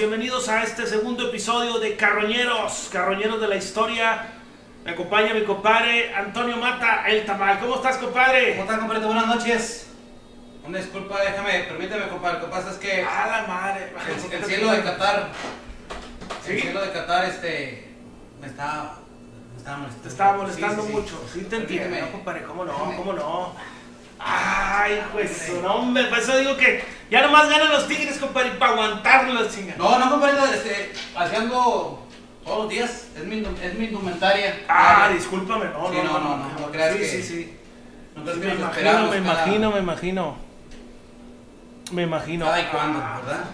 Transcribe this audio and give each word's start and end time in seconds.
bienvenidos, 0.00 0.48
a 0.48 0.62
este 0.62 0.86
segundo 0.86 1.28
episodio 1.28 1.78
de 1.78 1.94
Carroñeros, 1.94 2.88
Carroñeros 2.90 3.38
de 3.38 3.48
la 3.48 3.56
Historia. 3.56 4.28
Me 4.82 4.92
acompaña 4.92 5.34
mi 5.34 5.42
compadre 5.44 6.14
Antonio 6.14 6.56
Mata, 6.56 7.04
el 7.06 7.26
tamal. 7.26 7.60
¿Cómo 7.60 7.74
estás, 7.76 7.98
compadre? 7.98 8.52
¿Cómo 8.52 8.62
estás, 8.62 8.78
compadre? 8.78 9.04
Buenas 9.04 9.26
noches. 9.26 9.88
Una 10.66 10.78
disculpa, 10.78 11.20
déjame, 11.20 11.64
permíteme, 11.64 12.08
compadre. 12.08 12.38
Lo 12.38 12.46
que 12.46 12.50
pasa 12.50 12.70
es 12.70 12.76
que 12.78 13.04
A 13.04 13.26
la 13.26 13.46
madre. 13.46 13.92
el, 14.08 14.32
el 14.32 14.44
cielo 14.46 14.70
de 14.72 14.82
Qatar, 14.82 15.28
¿Sí? 16.46 16.52
el 16.52 16.60
cielo 16.62 16.80
de 16.80 16.92
Qatar, 16.92 17.24
este, 17.26 17.94
me 18.40 18.46
está, 18.46 18.94
me 19.52 19.58
está 19.58 19.76
molestando. 19.76 20.02
Te 20.02 20.08
estaba 20.08 20.36
molestando 20.38 20.82
Sí, 20.82 20.88
sí, 20.88 20.94
sí. 20.94 21.00
mucho. 21.00 21.24
Sí, 21.30 21.40
te 21.40 21.56
entiendo, 21.56 21.66
Permíteme. 21.90 22.00
¿no, 22.00 22.12
compadre? 22.12 22.42
¿Cómo 22.44 22.64
no? 22.64 22.72
Déjame. 22.72 22.96
¿Cómo 22.96 23.12
no? 23.12 23.54
Ay, 24.22 25.02
pues 25.12 25.46
su 25.46 25.62
nombre. 25.62 26.04
Por 26.04 26.18
eso 26.18 26.36
digo 26.36 26.56
que 26.56 26.84
ya 27.10 27.22
nomás 27.22 27.48
ganan 27.48 27.70
los 27.70 27.88
tigres, 27.88 28.18
compadre, 28.18 28.50
para 28.52 28.72
aguantarlos, 28.72 29.54
chinga. 29.54 29.74
No, 29.76 29.98
no, 29.98 30.10
compadre, 30.10 30.54
este, 30.54 30.92
haciendo 31.16 32.06
todos 32.44 32.58
los 32.64 32.68
días, 32.68 33.06
es 33.16 33.24
mi, 33.24 33.38
es 33.62 33.74
mi 33.74 33.86
indumentaria. 33.86 34.60
Ah, 34.68 35.08
discúlpame, 35.12 35.66
no, 35.66 35.88
Sí, 35.90 35.96
no, 35.96 36.04
no, 36.04 36.18
no, 36.20 36.36
no, 36.36 36.58
no 36.60 36.70
creas 36.70 36.92
sí, 36.94 36.98
que- 36.98 37.06
sí, 37.08 37.22
sí. 37.22 37.56
No 38.14 38.22
crees 38.24 38.36
Sí, 38.36 38.42
que 38.42 38.48
me 38.48 38.54
imagino, 38.54 39.08
me 39.08 39.16
imagino, 39.18 39.70
me 39.72 39.78
imagino. 39.80 40.36
Me 41.92 42.02
imagino. 42.02 42.44
Cada 42.46 42.60
y 42.60 42.64
cuando, 42.66 43.00
Ah, 43.02 43.20
¿verdad? 43.24 43.44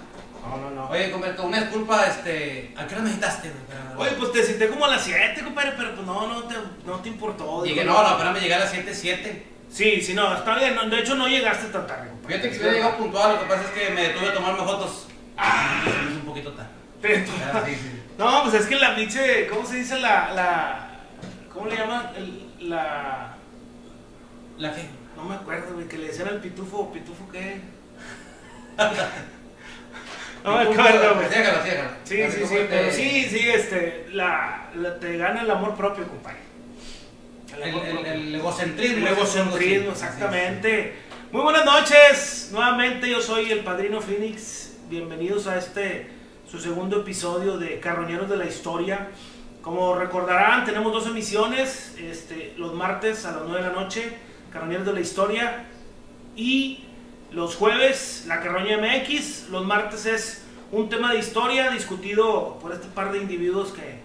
No, 0.49 0.57
no, 0.59 0.71
no. 0.71 0.89
Oye, 0.91 1.11
compadre, 1.11 1.41
una 1.41 1.61
disculpa, 1.61 2.07
este, 2.07 2.73
¿a 2.77 2.87
qué 2.87 2.95
hora 2.95 3.03
me 3.05 3.11
necesitaste? 3.11 3.51
Oye, 3.97 4.11
pues 4.13 4.33
te 4.33 4.43
cité 4.45 4.69
como 4.69 4.85
a 4.85 4.89
las 4.89 5.03
7, 5.03 5.43
compadre, 5.43 5.73
pero 5.77 5.95
pues 5.95 6.07
no, 6.07 6.27
no 6.29 6.43
te, 6.45 6.55
no 6.85 6.95
te 7.01 7.09
importó. 7.09 7.65
Llegué, 7.65 7.85
no, 7.85 8.01
no, 8.03 8.09
espérame, 8.11 8.39
llegué 8.41 8.55
a 8.55 8.59
las 8.61 8.71
7, 8.71 8.95
7. 8.95 9.47
Sí, 9.71 10.01
sí, 10.01 10.15
no, 10.15 10.35
está 10.35 10.57
bien. 10.59 10.75
no, 10.75 10.89
de 10.89 11.01
hecho, 11.01 11.15
no 11.17 11.29
llegaste 11.29 11.67
tan 11.69 11.87
tarde, 11.87 12.09
compadre. 12.11 12.29
Fíjate 12.39 12.51
que 12.51 12.57
hubiera 12.59 12.73
llegado 12.73 12.97
puntual, 12.97 13.35
lo 13.35 13.41
que 13.41 13.47
pasa 13.47 13.63
es 13.63 13.69
que 13.71 13.91
me 13.95 14.03
detuve 14.09 14.29
a 14.29 14.35
tomarme 14.35 14.59
fotos. 14.65 15.09
Ah, 15.37 15.83
hizo 16.09 16.21
un 16.21 16.27
poquito 16.27 16.53
tarde. 16.53 16.71
Ah, 17.53 17.63
sí, 17.67 17.75
sí. 17.75 18.03
No, 18.19 18.43
pues 18.45 18.55
es 18.55 18.67
que 18.67 18.77
la 18.77 18.95
pinche, 18.97 19.47
¿cómo 19.49 19.67
se 19.67 19.77
dice 19.77 19.99
la, 20.01 20.33
la, 20.33 20.89
cómo 21.53 21.67
le 21.67 21.77
llaman? 21.77 22.11
El- 22.17 22.69
la, 22.71 23.35
¿La 24.57 24.75
qué? 24.75 24.87
no 25.15 25.25
me 25.25 25.35
acuerdo, 25.35 25.75
güey, 25.75 25.87
que 25.87 25.99
le 25.99 26.07
decían 26.07 26.29
al 26.29 26.41
pitufo, 26.41 26.91
pitufo 26.93 27.29
qué. 27.31 27.61
no 30.45 30.57
me 30.57 30.63
acuerdo, 30.63 31.15
güey. 31.17 31.27
Sí, 32.05 32.15
sí, 32.31 32.47
sí, 32.47 32.57
pero 32.71 32.91
sí, 32.93 33.27
sí, 33.29 33.49
este, 33.51 34.07
la, 34.13 34.71
la- 34.77 34.99
te 34.99 35.17
gana 35.19 35.43
el 35.43 35.51
amor 35.51 35.75
propio, 35.77 36.07
compadre. 36.09 36.39
El, 37.55 37.63
amor 37.63 37.87
el, 37.87 37.93
propio. 37.93 38.13
el 38.13 38.35
egocentrismo. 38.35 39.07
El 39.07 39.13
egocentrismo, 39.13 39.91
exactamente. 39.93 40.95
Muy 41.31 41.43
buenas 41.43 41.65
noches. 41.65 42.51
Nuevamente 42.53 43.09
yo 43.09 43.21
soy 43.21 43.51
el 43.53 43.61
Padrino 43.61 44.01
Phoenix. 44.01 44.77
Bienvenidos 44.91 45.47
a 45.47 45.57
este, 45.57 46.11
su 46.51 46.59
segundo 46.59 47.01
episodio 47.01 47.57
de 47.57 47.79
Carroñeros 47.79 48.29
de 48.29 48.37
la 48.37 48.47
Historia. 48.47 49.11
Como 49.63 49.95
recordarán, 49.95 50.65
tenemos 50.65 50.93
dos 50.93 51.07
emisiones. 51.07 51.95
Este, 51.99 52.55
los 52.57 52.75
martes 52.75 53.25
a 53.27 53.33
las 53.33 53.43
9 53.47 53.63
de 53.63 53.69
la 53.69 53.75
noche, 53.75 54.13
Carroñeros 54.53 54.87
de 54.87 54.93
la 54.93 55.01
Historia. 55.01 55.67
Y 56.35 56.85
los 57.31 57.55
jueves, 57.55 58.25
la 58.27 58.41
Carroña 58.41 58.79
MX. 58.79 59.51
Los 59.51 59.65
martes 59.65 60.05
es 60.07 60.43
un 60.73 60.89
tema 60.89 61.13
de 61.13 61.21
historia 61.21 61.71
discutido 61.71 62.59
por 62.61 62.73
este 62.73 62.89
par 62.89 63.13
de 63.13 63.19
individuos 63.19 63.73
que, 63.73 63.96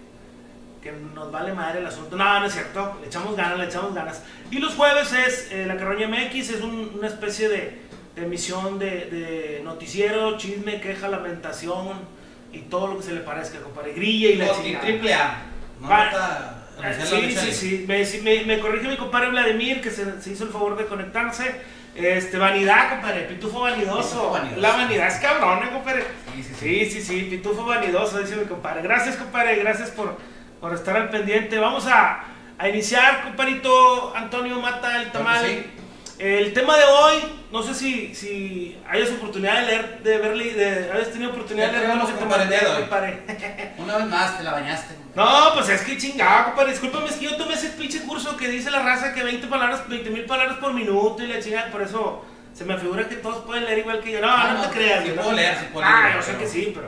que 0.82 0.92
nos 0.92 1.32
vale 1.32 1.54
madre 1.54 1.80
el 1.80 1.86
asunto. 1.88 2.16
No, 2.16 2.40
no 2.40 2.46
es 2.46 2.54
cierto. 2.54 2.98
Le 3.02 3.08
echamos 3.08 3.36
ganas, 3.36 3.58
le 3.60 3.66
echamos 3.66 3.94
ganas. 3.94 4.24
Y 4.50 4.58
los 4.60 4.74
jueves 4.76 5.14
es 5.14 5.52
eh, 5.52 5.66
la 5.68 5.78
Carroña 5.78 6.08
MX, 6.08 6.50
es 6.50 6.62
un- 6.62 6.92
una 6.98 7.08
especie 7.08 7.50
de, 7.50 7.82
de 8.16 8.24
emisión 8.24 8.80
de, 8.80 9.06
de 9.06 9.62
noticiero, 9.64 10.38
chisme, 10.38 10.82
queja, 10.82 11.08
lamentación 11.08 12.00
y 12.52 12.60
todo 12.64 12.88
lo 12.88 12.98
que 12.98 13.04
se 13.04 13.14
le 13.14 13.22
parezca, 13.22 13.60
compadre. 13.60 13.94
Grilla 13.94 14.30
y 14.30 14.36
la 14.38 14.52
chingada. 14.56 14.84
Triple 14.86 15.14
A. 15.14 15.42
No 15.80 15.88
Ah, 16.84 16.94
Sí, 17.04 17.32
sí, 17.38 17.52
sí. 17.52 17.86
Me, 17.88 18.04
me- 18.24 18.46
me 18.46 18.60
corrige 18.60 18.88
mi 18.88 18.98
compadre 18.98 19.30
Vladimir, 19.30 19.82
que 19.82 19.92
se, 19.92 20.20
se 20.20 20.32
hizo 20.32 20.46
el 20.46 20.50
favor 20.50 20.76
de 20.78 20.86
conectarse. 20.88 21.56
Este, 21.94 22.38
vanidad, 22.38 22.90
compadre, 22.90 23.24
pitufo 23.26 23.60
vanidoso. 23.62 24.02
Pitufo 24.02 24.30
vanidoso. 24.32 24.62
La 24.62 24.70
vanidad 24.72 25.08
es 25.08 25.16
cabrón, 25.16 25.60
¿eh, 25.64 25.70
compadre. 25.72 26.04
Sí, 26.34 26.42
sí, 26.44 26.54
sí. 26.56 26.56
Sí, 26.86 26.90
sí, 26.90 27.02
sí, 27.02 27.22
pitufo 27.30 27.66
vanidoso, 27.66 28.18
dice 28.20 28.36
mi 28.38 28.46
compadre. 28.46 28.82
Gracias, 28.82 29.18
compadre, 29.18 29.58
gracias 29.58 29.92
por, 29.92 30.18
por 30.62 30.74
estar 30.74 30.96
al 30.96 31.10
pendiente. 31.10 31.58
Vamos 31.60 31.86
a, 31.88 32.24
a 32.58 32.70
iniciar, 32.70 33.24
compadrito 33.24 34.14
Antonio 34.16 34.60
Mata, 34.62 35.02
el 35.02 35.12
tamal. 35.12 35.46
sí. 35.46 35.66
El 36.20 36.54
tema 36.54 36.78
de 36.78 36.84
hoy, 36.84 37.16
no 37.52 37.64
sé 37.64 37.74
si, 37.74 38.14
si 38.14 38.78
hayas 38.88 39.10
oportunidad 39.10 39.62
de 39.62 39.66
leer, 39.66 40.00
de 40.04 40.18
verle, 40.20 40.54
de, 40.54 40.92
hayas 40.92 41.12
tenido 41.12 41.32
oportunidad 41.32 41.66
de 41.66 41.72
leer 41.72 41.84
tenemos, 41.90 42.04
lo 42.04 42.08
que 42.10 42.14
te 42.14 42.20
compadre, 42.20 42.44
mandé, 42.44 42.56
el 42.58 42.62
día 42.62 42.70
de 42.70 42.76
hoy. 42.76 42.82
compadre. 42.82 43.74
Una 43.80 43.98
vez 43.98 44.06
más 44.06 44.38
te 44.38 44.44
la 44.44 44.52
bañaste. 44.52 44.96
No, 45.16 45.54
pues 45.56 45.70
es 45.70 45.82
que 45.82 45.98
chingado, 45.98 46.46
compadre. 46.46 46.72
Discúlpame, 46.74 47.08
es 47.08 47.16
que 47.16 47.26
yo 47.26 47.36
tomé 47.38 47.56
ese 47.56 47.70
pinche 47.70 48.04
curso 48.04 48.38
que 48.38 48.50
dice 48.50 48.70
la 48.70 48.84
raza 48.84 49.16
que 49.16 49.24
20 49.24 49.48
palabras, 49.48 49.90
20 49.90 50.12
mil 50.12 50.26
palabras 50.26 50.58
por 50.58 50.74
minuto 50.74 51.24
y 51.24 51.28
la 51.28 51.40
chingada. 51.42 51.72
Por 51.72 51.82
eso 51.82 52.24
se 52.54 52.66
me 52.66 52.78
figura 52.78 53.10
que 53.10 53.16
todos 53.16 53.44
pueden 53.44 53.66
leer 53.66 53.80
igual 53.80 54.00
que 54.02 54.12
yo. 54.12 54.22
No, 54.22 54.28
Ah, 54.30 54.52
no, 54.54 54.60
no, 54.62 54.70
te 54.70 54.76
creas. 54.78 55.00
sí 55.04 55.06
güey, 55.10 55.16
puedo 55.16 55.32
no 55.32 55.36
te 55.36 55.42
leer, 55.42 55.52
creas. 55.54 55.66
sí 55.66 55.74
puedo 55.74 55.88
Ah, 55.88 56.02
leer, 56.04 56.16
yo 56.18 56.22
sé 56.22 56.28
pero- 56.34 56.40
que 56.44 56.48
sí, 56.48 56.72
pero. 56.76 56.88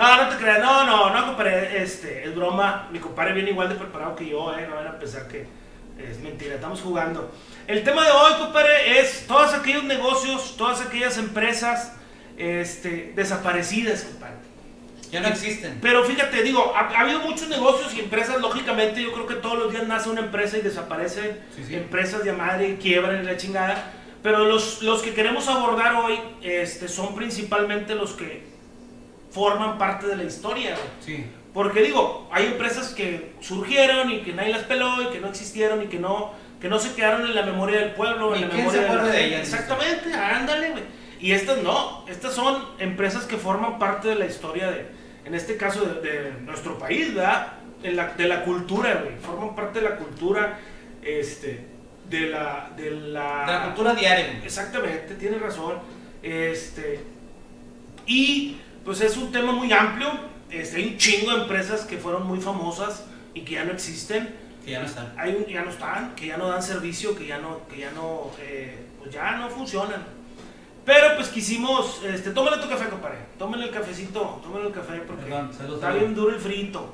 No, 0.00 0.16
no 0.24 0.28
te 0.30 0.36
creas. 0.36 0.60
No, 0.60 0.84
no, 0.84 1.10
no, 1.10 1.26
compadre. 1.26 1.82
Este, 1.82 2.24
es 2.24 2.34
broma. 2.34 2.88
Mi 2.90 2.98
compadre 2.98 3.34
viene 3.34 3.50
igual 3.50 3.68
de 3.68 3.74
preparado 3.74 4.16
que 4.16 4.26
yo, 4.28 4.56
eh. 4.58 4.66
No 4.68 4.76
van 4.76 4.86
a 4.86 4.98
pensar 4.98 5.28
que 5.28 5.46
es 5.98 6.18
mentira. 6.20 6.54
Estamos 6.54 6.80
jugando. 6.80 7.30
El 7.66 7.84
tema 7.84 8.04
de 8.04 8.10
hoy, 8.10 8.32
compadre, 8.38 8.98
es 9.00 9.26
todos 9.26 9.52
aquellos 9.52 9.84
negocios, 9.84 10.54
todas 10.56 10.80
aquellas 10.80 11.18
empresas 11.18 11.92
este, 12.38 13.12
desaparecidas, 13.14 14.04
compadre. 14.04 14.36
Ya 15.12 15.20
no 15.20 15.28
existen. 15.28 15.78
Pero 15.82 16.04
fíjate, 16.04 16.42
digo, 16.42 16.72
ha, 16.74 16.80
ha 16.80 17.00
habido 17.00 17.18
muchos 17.20 17.48
negocios 17.48 17.92
y 17.94 18.00
empresas, 18.00 18.40
lógicamente, 18.40 19.02
yo 19.02 19.12
creo 19.12 19.26
que 19.26 19.34
todos 19.34 19.58
los 19.58 19.72
días 19.72 19.86
nace 19.86 20.08
una 20.08 20.20
empresa 20.20 20.56
y 20.56 20.62
desaparecen 20.62 21.38
Sí, 21.54 21.64
sí. 21.66 21.74
empresas 21.74 22.24
de 22.24 22.32
madre 22.32 22.78
quiebran 22.80 23.22
y 23.22 23.26
la 23.26 23.36
chingada. 23.36 23.92
Pero 24.22 24.44
los, 24.44 24.82
los 24.82 25.02
que 25.02 25.12
queremos 25.12 25.48
abordar 25.48 25.94
hoy 25.96 26.18
este, 26.42 26.88
son 26.88 27.14
principalmente 27.14 27.94
los 27.94 28.12
que 28.12 28.44
forman 29.30 29.78
parte 29.78 30.06
de 30.06 30.16
la 30.16 30.24
historia. 30.24 30.76
Sí. 31.04 31.24
Porque 31.54 31.82
digo, 31.82 32.28
hay 32.32 32.46
empresas 32.46 32.94
que 32.94 33.32
surgieron 33.40 34.10
y 34.10 34.20
que 34.20 34.32
nadie 34.32 34.50
las 34.52 34.64
peló 34.64 35.02
y 35.02 35.06
que 35.12 35.20
no 35.20 35.28
existieron 35.28 35.82
y 35.82 35.86
que 35.86 35.98
no, 35.98 36.32
que 36.60 36.68
no 36.68 36.78
se 36.78 36.94
quedaron 36.94 37.22
en 37.22 37.34
la 37.34 37.42
memoria 37.42 37.80
del 37.80 37.92
pueblo, 37.92 38.34
en 38.34 38.42
la 38.42 38.48
quién 38.48 38.60
memoria 38.60 38.80
se 38.80 38.86
acuerda 38.86 39.06
la 39.06 39.12
de 39.12 39.18
gente. 39.18 39.36
ellas, 39.36 39.48
Exactamente, 39.52 40.14
ándale, 40.14 40.70
güey. 40.70 40.84
Y 41.20 41.32
estas 41.32 41.58
no, 41.62 42.04
estas 42.08 42.34
son 42.34 42.64
empresas 42.78 43.24
que 43.24 43.36
forman 43.36 43.78
parte 43.78 44.08
de 44.08 44.14
la 44.14 44.26
historia 44.26 44.70
de, 44.70 44.86
en 45.24 45.34
este 45.34 45.56
caso, 45.56 45.84
de, 45.84 46.00
de 46.00 46.32
nuestro 46.44 46.78
país, 46.78 47.14
¿verdad? 47.14 47.54
De 47.82 47.92
la, 47.92 48.14
de 48.14 48.28
la 48.28 48.44
cultura, 48.44 49.02
güey. 49.02 49.16
Forman 49.18 49.54
parte 49.54 49.80
de 49.80 49.88
la 49.88 49.96
cultura, 49.96 50.58
este, 51.02 51.66
de 52.08 52.20
la, 52.28 52.70
de 52.76 52.90
la... 52.90 53.44
De 53.46 53.52
la 53.52 53.64
cultura 53.64 53.94
diaria. 53.94 54.26
güey. 54.28 54.44
Exactamente, 54.44 55.14
tiene 55.16 55.38
razón. 55.38 55.78
Este, 56.22 57.00
y 58.06 58.56
pues 58.84 59.00
es 59.00 59.16
un 59.16 59.30
tema 59.32 59.52
muy 59.52 59.72
amplio. 59.72 60.08
Este, 60.50 60.76
hay 60.78 60.88
un 60.88 60.96
chingo 60.98 61.32
de 61.34 61.42
empresas 61.42 61.82
que 61.82 61.98
fueron 61.98 62.26
muy 62.26 62.40
famosas 62.40 63.04
y 63.34 63.42
que 63.42 63.52
ya 63.54 63.64
no 63.64 63.72
existen. 63.72 64.34
Que 64.64 64.72
ya 64.72 64.80
no 64.80 64.86
están. 64.86 65.14
Hay 65.16 65.34
un, 65.34 65.46
ya 65.46 65.62
no 65.62 65.70
están, 65.70 66.14
que 66.14 66.26
ya 66.26 66.36
no 66.36 66.48
dan 66.48 66.62
servicio, 66.62 67.14
que 67.16 67.26
ya 67.26 67.38
no, 67.38 67.66
que 67.68 67.78
ya 67.80 67.90
no, 67.92 68.30
eh, 68.40 68.86
pues 68.98 69.10
ya 69.12 69.36
no 69.36 69.48
funcionan. 69.48 70.04
Pero 70.84 71.14
pues 71.16 71.28
quisimos, 71.28 72.02
este, 72.04 72.30
tómale 72.30 72.56
tu 72.60 72.68
café, 72.68 72.88
compadre. 72.88 73.18
Tómale 73.38 73.64
el 73.64 73.70
cafecito, 73.70 74.40
tómale 74.42 74.66
el 74.66 74.72
café 74.72 74.98
porque 75.06 75.22
Perdón, 75.24 75.52
salud, 75.56 75.74
está 75.74 75.92
bien 75.92 76.14
duro 76.14 76.34
el 76.34 76.40
frito. 76.40 76.92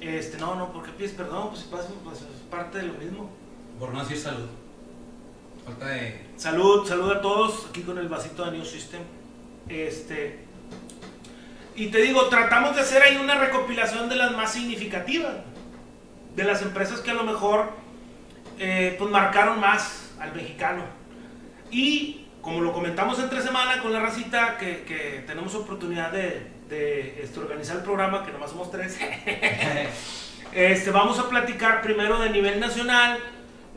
Este, 0.00 0.38
no, 0.38 0.54
no, 0.56 0.72
porque 0.72 0.90
pides 0.92 1.12
perdón, 1.12 1.50
pues, 1.50 1.62
pasa- 1.64 1.88
pues 2.04 2.18
es 2.18 2.26
parte 2.50 2.78
de 2.78 2.84
lo 2.88 2.94
mismo. 2.94 3.30
Por 3.78 3.92
no 3.94 4.00
decir 4.00 4.18
salud. 4.18 4.46
Falta 5.64 5.86
de. 5.86 6.26
Salud, 6.36 6.86
salud 6.86 7.10
a 7.12 7.20
todos, 7.20 7.66
aquí 7.70 7.82
con 7.82 7.98
el 7.98 8.08
vasito 8.08 8.44
de 8.44 8.52
New 8.52 8.64
System. 8.64 9.00
Este, 9.68 10.44
y 11.76 11.88
te 11.88 12.02
digo, 12.02 12.26
tratamos 12.26 12.74
de 12.76 12.82
hacer 12.82 13.02
ahí 13.02 13.16
una 13.16 13.36
recopilación 13.36 14.08
de 14.08 14.16
las 14.16 14.32
más 14.32 14.52
significativas, 14.52 15.32
de 16.34 16.44
las 16.44 16.62
empresas 16.62 17.00
que 17.00 17.10
a 17.10 17.14
lo 17.14 17.24
mejor 17.24 17.70
eh, 18.58 18.96
pues 18.98 19.10
marcaron 19.10 19.60
más 19.60 20.12
al 20.20 20.34
mexicano. 20.34 20.84
Y 21.70 22.26
como 22.42 22.60
lo 22.60 22.72
comentamos 22.72 23.18
entre 23.18 23.42
semana 23.42 23.80
con 23.82 23.92
la 23.92 24.00
racita, 24.00 24.58
que, 24.58 24.82
que 24.82 25.24
tenemos 25.26 25.54
oportunidad 25.54 26.10
de, 26.10 26.46
de, 26.68 27.22
este, 27.22 27.40
organizar 27.40 27.76
el 27.76 27.82
programa, 27.82 28.24
que 28.24 28.32
nomás 28.32 28.50
somos 28.50 28.70
tres, 28.70 28.98
este, 30.52 30.90
vamos 30.90 31.18
a 31.18 31.28
platicar 31.28 31.82
primero 31.82 32.18
de 32.18 32.30
nivel 32.30 32.60
nacional, 32.60 33.18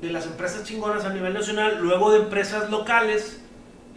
de 0.01 0.10
las 0.10 0.25
empresas 0.25 0.63
chingonas 0.63 1.06
a 1.06 1.10
nivel 1.10 1.34
nacional, 1.34 1.80
luego 1.81 2.12
de 2.12 2.19
empresas 2.19 2.69
locales, 2.69 3.42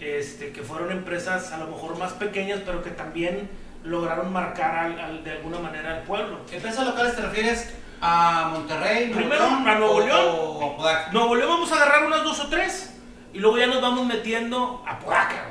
este, 0.01 0.53
que 0.53 0.63
fueron 0.63 0.91
empresas 0.93 1.53
a 1.53 1.59
lo 1.59 1.69
mejor 1.69 1.99
más 1.99 2.13
pequeñas, 2.13 2.61
pero 2.65 2.83
que 2.83 2.91
también 2.91 3.49
lograron 3.87 4.33
marcar 4.33 4.75
al- 4.77 4.99
al- 5.01 5.25
de 5.25 5.33
alguna 5.33 5.59
manera 5.59 5.97
al 5.97 6.03
pueblo. 6.03 6.41
¿Empresas 6.53 6.87
locales 6.87 7.17
te 7.17 7.23
refieres 7.23 7.75
a 8.01 8.49
Monterrey? 8.53 9.11
Primero, 9.13 9.49
Nuevo 9.51 9.61
León, 9.61 9.69
a 9.69 9.79
Nuevo 9.79 9.95
o- 9.95 10.01
León. 10.01 10.25
O 10.29 10.73
a 10.73 10.77
Podaca? 10.77 11.13
Nuevo 11.13 11.35
León 11.35 11.49
vamos 11.51 11.73
a 11.73 11.77
agarrar 11.77 12.05
unas 12.07 12.23
dos 12.25 12.41
o 12.41 12.49
tres 12.49 12.95
y 13.33 13.39
luego 13.39 13.59
ya 13.59 13.67
nos 13.67 13.81
vamos 13.81 14.07
metiendo 14.07 14.83
a 14.87 14.99
Podaca. 14.99 15.45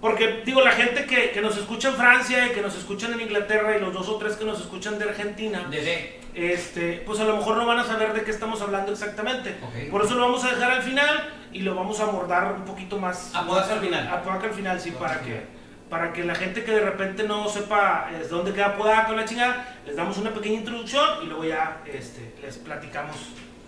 Porque, 0.00 0.42
digo, 0.44 0.60
la 0.60 0.72
gente 0.72 1.06
que, 1.06 1.30
que 1.30 1.40
nos 1.40 1.56
escucha 1.56 1.88
en 1.88 1.94
Francia 1.94 2.46
y 2.46 2.50
que 2.50 2.60
nos 2.60 2.76
escuchan 2.76 3.14
en 3.14 3.20
Inglaterra 3.22 3.76
y 3.76 3.80
los 3.80 3.92
dos 3.94 4.08
o 4.08 4.16
tres 4.18 4.36
que 4.36 4.44
nos 4.44 4.60
escuchan 4.60 4.98
de 4.98 5.06
Argentina, 5.08 5.66
Desde. 5.70 6.20
este, 6.34 7.02
pues 7.06 7.18
a 7.18 7.24
lo 7.24 7.36
mejor 7.38 7.56
no 7.56 7.66
van 7.66 7.78
a 7.78 7.84
saber 7.84 8.12
de 8.12 8.22
qué 8.22 8.30
estamos 8.30 8.60
hablando 8.60 8.92
exactamente. 8.92 9.56
Ok. 9.62 9.90
Por 9.90 10.04
eso 10.04 10.14
lo 10.14 10.20
vamos 10.26 10.44
a 10.44 10.50
dejar 10.50 10.70
al 10.70 10.82
final 10.82 11.30
y 11.50 11.60
lo 11.60 11.74
vamos 11.74 11.98
a 12.00 12.04
abordar 12.04 12.52
un 12.52 12.64
poquito 12.66 12.98
más. 12.98 13.34
A 13.34 13.46
Podaca 13.46 13.72
al 13.72 13.80
final. 13.80 14.06
A 14.06 14.22
Podaca 14.22 14.46
al 14.46 14.52
final, 14.52 14.78
sí, 14.80 14.90
Podaca 14.90 15.14
para 15.14 15.20
que, 15.24 15.30
final. 15.32 15.46
Para 15.88 16.12
que 16.12 16.24
la 16.24 16.34
gente 16.34 16.64
que 16.64 16.72
de 16.72 16.80
repente 16.80 17.22
no 17.24 17.48
sepa 17.48 18.08
eh, 18.12 18.26
dónde 18.28 18.52
queda 18.52 18.76
Podaca 18.76 19.12
o 19.12 19.16
la 19.16 19.24
chingada, 19.24 19.78
les 19.86 19.94
damos 19.94 20.18
una 20.18 20.32
pequeña 20.34 20.56
introducción 20.56 21.22
y 21.22 21.26
luego 21.26 21.44
ya 21.44 21.82
este, 21.86 22.34
les 22.42 22.56
platicamos. 22.58 23.16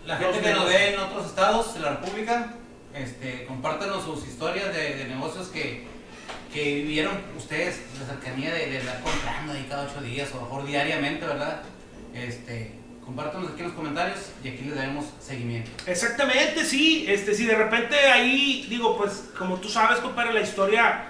La 0.05 0.17
gente 0.17 0.41
que 0.41 0.53
nos 0.53 0.67
ve 0.67 0.95
en 0.95 1.01
otros 1.01 1.27
estados 1.27 1.75
de 1.75 1.81
la 1.81 1.91
República, 1.91 2.55
este, 2.95 3.45
compártanos 3.47 4.05
sus 4.05 4.27
historias 4.27 4.75
de, 4.75 4.97
de 4.97 5.05
negocios 5.05 5.49
que, 5.49 5.87
que 6.53 6.75
vivieron 6.77 7.13
ustedes, 7.37 7.83
la 8.01 8.07
cercanía 8.07 8.53
de, 8.53 8.71
de 8.71 8.79
andar 8.81 9.01
comprando 9.03 9.53
ahí 9.53 9.67
cada 9.69 9.85
ocho 9.85 10.01
días 10.01 10.31
o 10.35 10.41
mejor 10.41 10.67
diariamente, 10.67 11.27
¿verdad? 11.27 11.63
Este, 12.15 12.73
compártanos 13.05 13.51
aquí 13.51 13.61
en 13.61 13.67
los 13.67 13.77
comentarios 13.77 14.19
y 14.43 14.49
aquí 14.49 14.65
les 14.65 14.77
daremos 14.77 15.05
seguimiento. 15.21 15.71
Exactamente, 15.87 16.65
sí. 16.65 17.05
Este, 17.07 17.35
si 17.35 17.47
de 17.47 17.55
repente 17.55 17.97
ahí, 17.97 18.67
digo, 18.69 18.97
pues, 18.97 19.31
como 19.39 19.57
tú 19.57 19.69
sabes, 19.69 19.99
compadre, 20.01 20.33
la 20.33 20.41
historia 20.41 21.05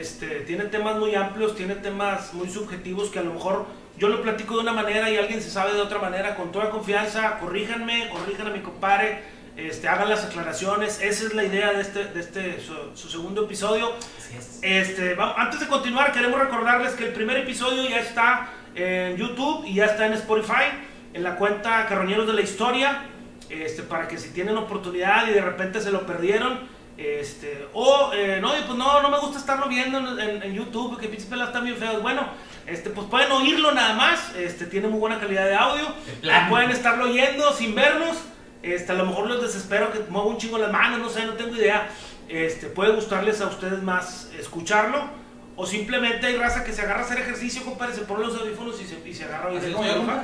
este, 0.00 0.40
tiene 0.40 0.64
temas 0.64 0.96
muy 0.96 1.14
amplios, 1.14 1.54
tiene 1.56 1.74
temas 1.76 2.32
muy 2.34 2.48
subjetivos 2.50 3.10
que 3.10 3.18
a 3.18 3.22
lo 3.22 3.32
mejor 3.34 3.66
yo 3.96 4.08
lo 4.08 4.22
platico 4.22 4.54
de 4.56 4.60
una 4.62 4.72
manera 4.72 5.08
y 5.10 5.16
alguien 5.16 5.40
se 5.40 5.50
sabe 5.50 5.74
de 5.74 5.80
otra 5.80 5.98
manera. 5.98 6.34
Con 6.34 6.50
toda 6.52 6.70
confianza, 6.70 7.38
corríjanme, 7.38 8.08
corrijan 8.10 8.48
a 8.48 8.50
mi 8.50 8.60
compadre, 8.60 9.22
este, 9.56 9.88
hagan 9.88 10.08
las 10.08 10.24
aclaraciones. 10.24 11.00
Esa 11.00 11.26
es 11.26 11.34
la 11.34 11.44
idea 11.44 11.72
de 11.72 11.80
este, 11.80 12.04
de 12.06 12.20
este 12.20 12.60
su, 12.60 12.74
su 12.96 13.08
segundo 13.08 13.44
episodio. 13.44 13.92
Así 14.18 14.36
es. 14.36 14.58
Este, 14.62 15.14
va- 15.14 15.34
antes 15.36 15.60
de 15.60 15.68
continuar, 15.68 16.12
queremos 16.12 16.40
recordarles 16.40 16.94
que 16.94 17.04
el 17.06 17.12
primer 17.12 17.36
episodio 17.36 17.88
ya 17.88 18.00
está 18.00 18.48
en 18.74 19.16
YouTube 19.16 19.64
y 19.64 19.74
ya 19.74 19.84
está 19.84 20.06
en 20.06 20.14
Spotify, 20.14 20.64
en 21.12 21.22
la 21.22 21.36
cuenta 21.36 21.86
Carroñeros 21.86 22.26
de 22.26 22.32
la 22.32 22.40
Historia, 22.40 23.02
este, 23.48 23.84
para 23.84 24.08
que 24.08 24.18
si 24.18 24.30
tienen 24.30 24.56
oportunidad 24.56 25.28
y 25.28 25.32
de 25.32 25.40
repente 25.40 25.80
se 25.80 25.92
lo 25.92 26.04
perdieron, 26.04 26.58
este, 26.96 27.66
o 27.72 28.12
eh, 28.14 28.38
no, 28.40 28.50
pues 28.66 28.78
no, 28.78 29.02
no 29.02 29.08
me 29.10 29.18
gusta 29.18 29.38
estarlo 29.38 29.68
viendo 29.68 29.98
en, 29.98 30.18
en- 30.20 30.42
en 30.42 30.54
YouTube, 30.54 30.90
porque 30.90 31.08
pinches 31.08 31.26
pelas 31.28 31.48
están 31.48 31.64
bien 31.64 31.76
feos. 31.76 32.00
Bueno, 32.02 32.22
este, 32.66 32.90
pues 32.90 33.06
pueden 33.08 33.30
oírlo 33.32 33.72
nada 33.72 33.94
más, 33.94 34.32
este, 34.36 34.66
tiene 34.66 34.88
muy 34.88 35.00
buena 35.00 35.18
calidad 35.18 35.44
de 35.46 35.54
audio, 35.56 35.84
plano. 36.20 36.48
pueden 36.50 36.70
estarlo 36.70 37.04
oyendo 37.04 37.52
sin 37.52 37.74
vernos. 37.74 38.16
Este, 38.62 38.92
a 38.92 38.94
lo 38.94 39.04
mejor 39.04 39.26
los 39.28 39.42
desespero 39.42 39.92
que 39.92 39.98
muevo 40.08 40.28
un 40.28 40.38
chingo 40.38 40.56
las 40.56 40.72
manos, 40.72 40.98
no 41.00 41.08
sé, 41.10 41.26
no 41.26 41.32
tengo 41.34 41.54
idea. 41.56 41.88
Este, 42.28 42.68
puede 42.68 42.92
gustarles 42.92 43.40
a 43.42 43.48
ustedes 43.48 43.82
más 43.82 44.30
escucharlo. 44.38 45.22
O 45.56 45.66
simplemente 45.66 46.26
hay 46.26 46.36
raza 46.36 46.64
que 46.64 46.72
se 46.72 46.82
agarra 46.82 47.02
a 47.02 47.04
hacer 47.04 47.18
ejercicio, 47.18 47.62
compadre, 47.64 47.94
se 47.94 48.00
pone 48.00 48.26
los 48.26 48.36
audífonos 48.40 48.80
y 48.80 48.86
se, 48.86 49.08
y 49.08 49.14
se 49.14 49.24
agarra 49.24 49.50
a 49.50 49.52
oír 49.52 49.60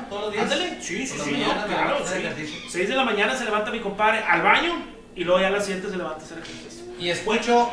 todos 0.09 0.23
los 0.23 0.33
días. 0.33 0.43
Ándale, 0.45 0.83
sí, 0.83 1.07
sí, 1.07 1.19
sí, 1.23 1.31
la 1.37 1.39
no, 1.39 1.53
mañana 1.55 1.61
me 1.67 1.67
claro, 1.69 1.85
levanto 1.91 2.03
a 2.05 2.07
hacer 2.09 2.21
sí. 2.21 2.27
ejercicio. 2.27 2.71
6 2.71 2.89
de 2.89 2.95
la 2.97 3.05
mañana 3.05 3.37
se 3.37 3.45
levanta 3.45 3.71
mi 3.71 3.79
compadre 3.81 4.25
al 4.25 4.43
baño 4.43 4.73
y 5.21 5.25
luego 5.25 5.39
ya 5.39 5.49
a 5.49 5.51
las 5.51 5.67
7 5.67 5.87
se 5.91 5.99
levanta 5.99 6.23
a 6.23 6.25
hacer 6.25 6.39
ejercicio. 6.39 6.83
Y 6.99 7.11
escucho 7.11 7.71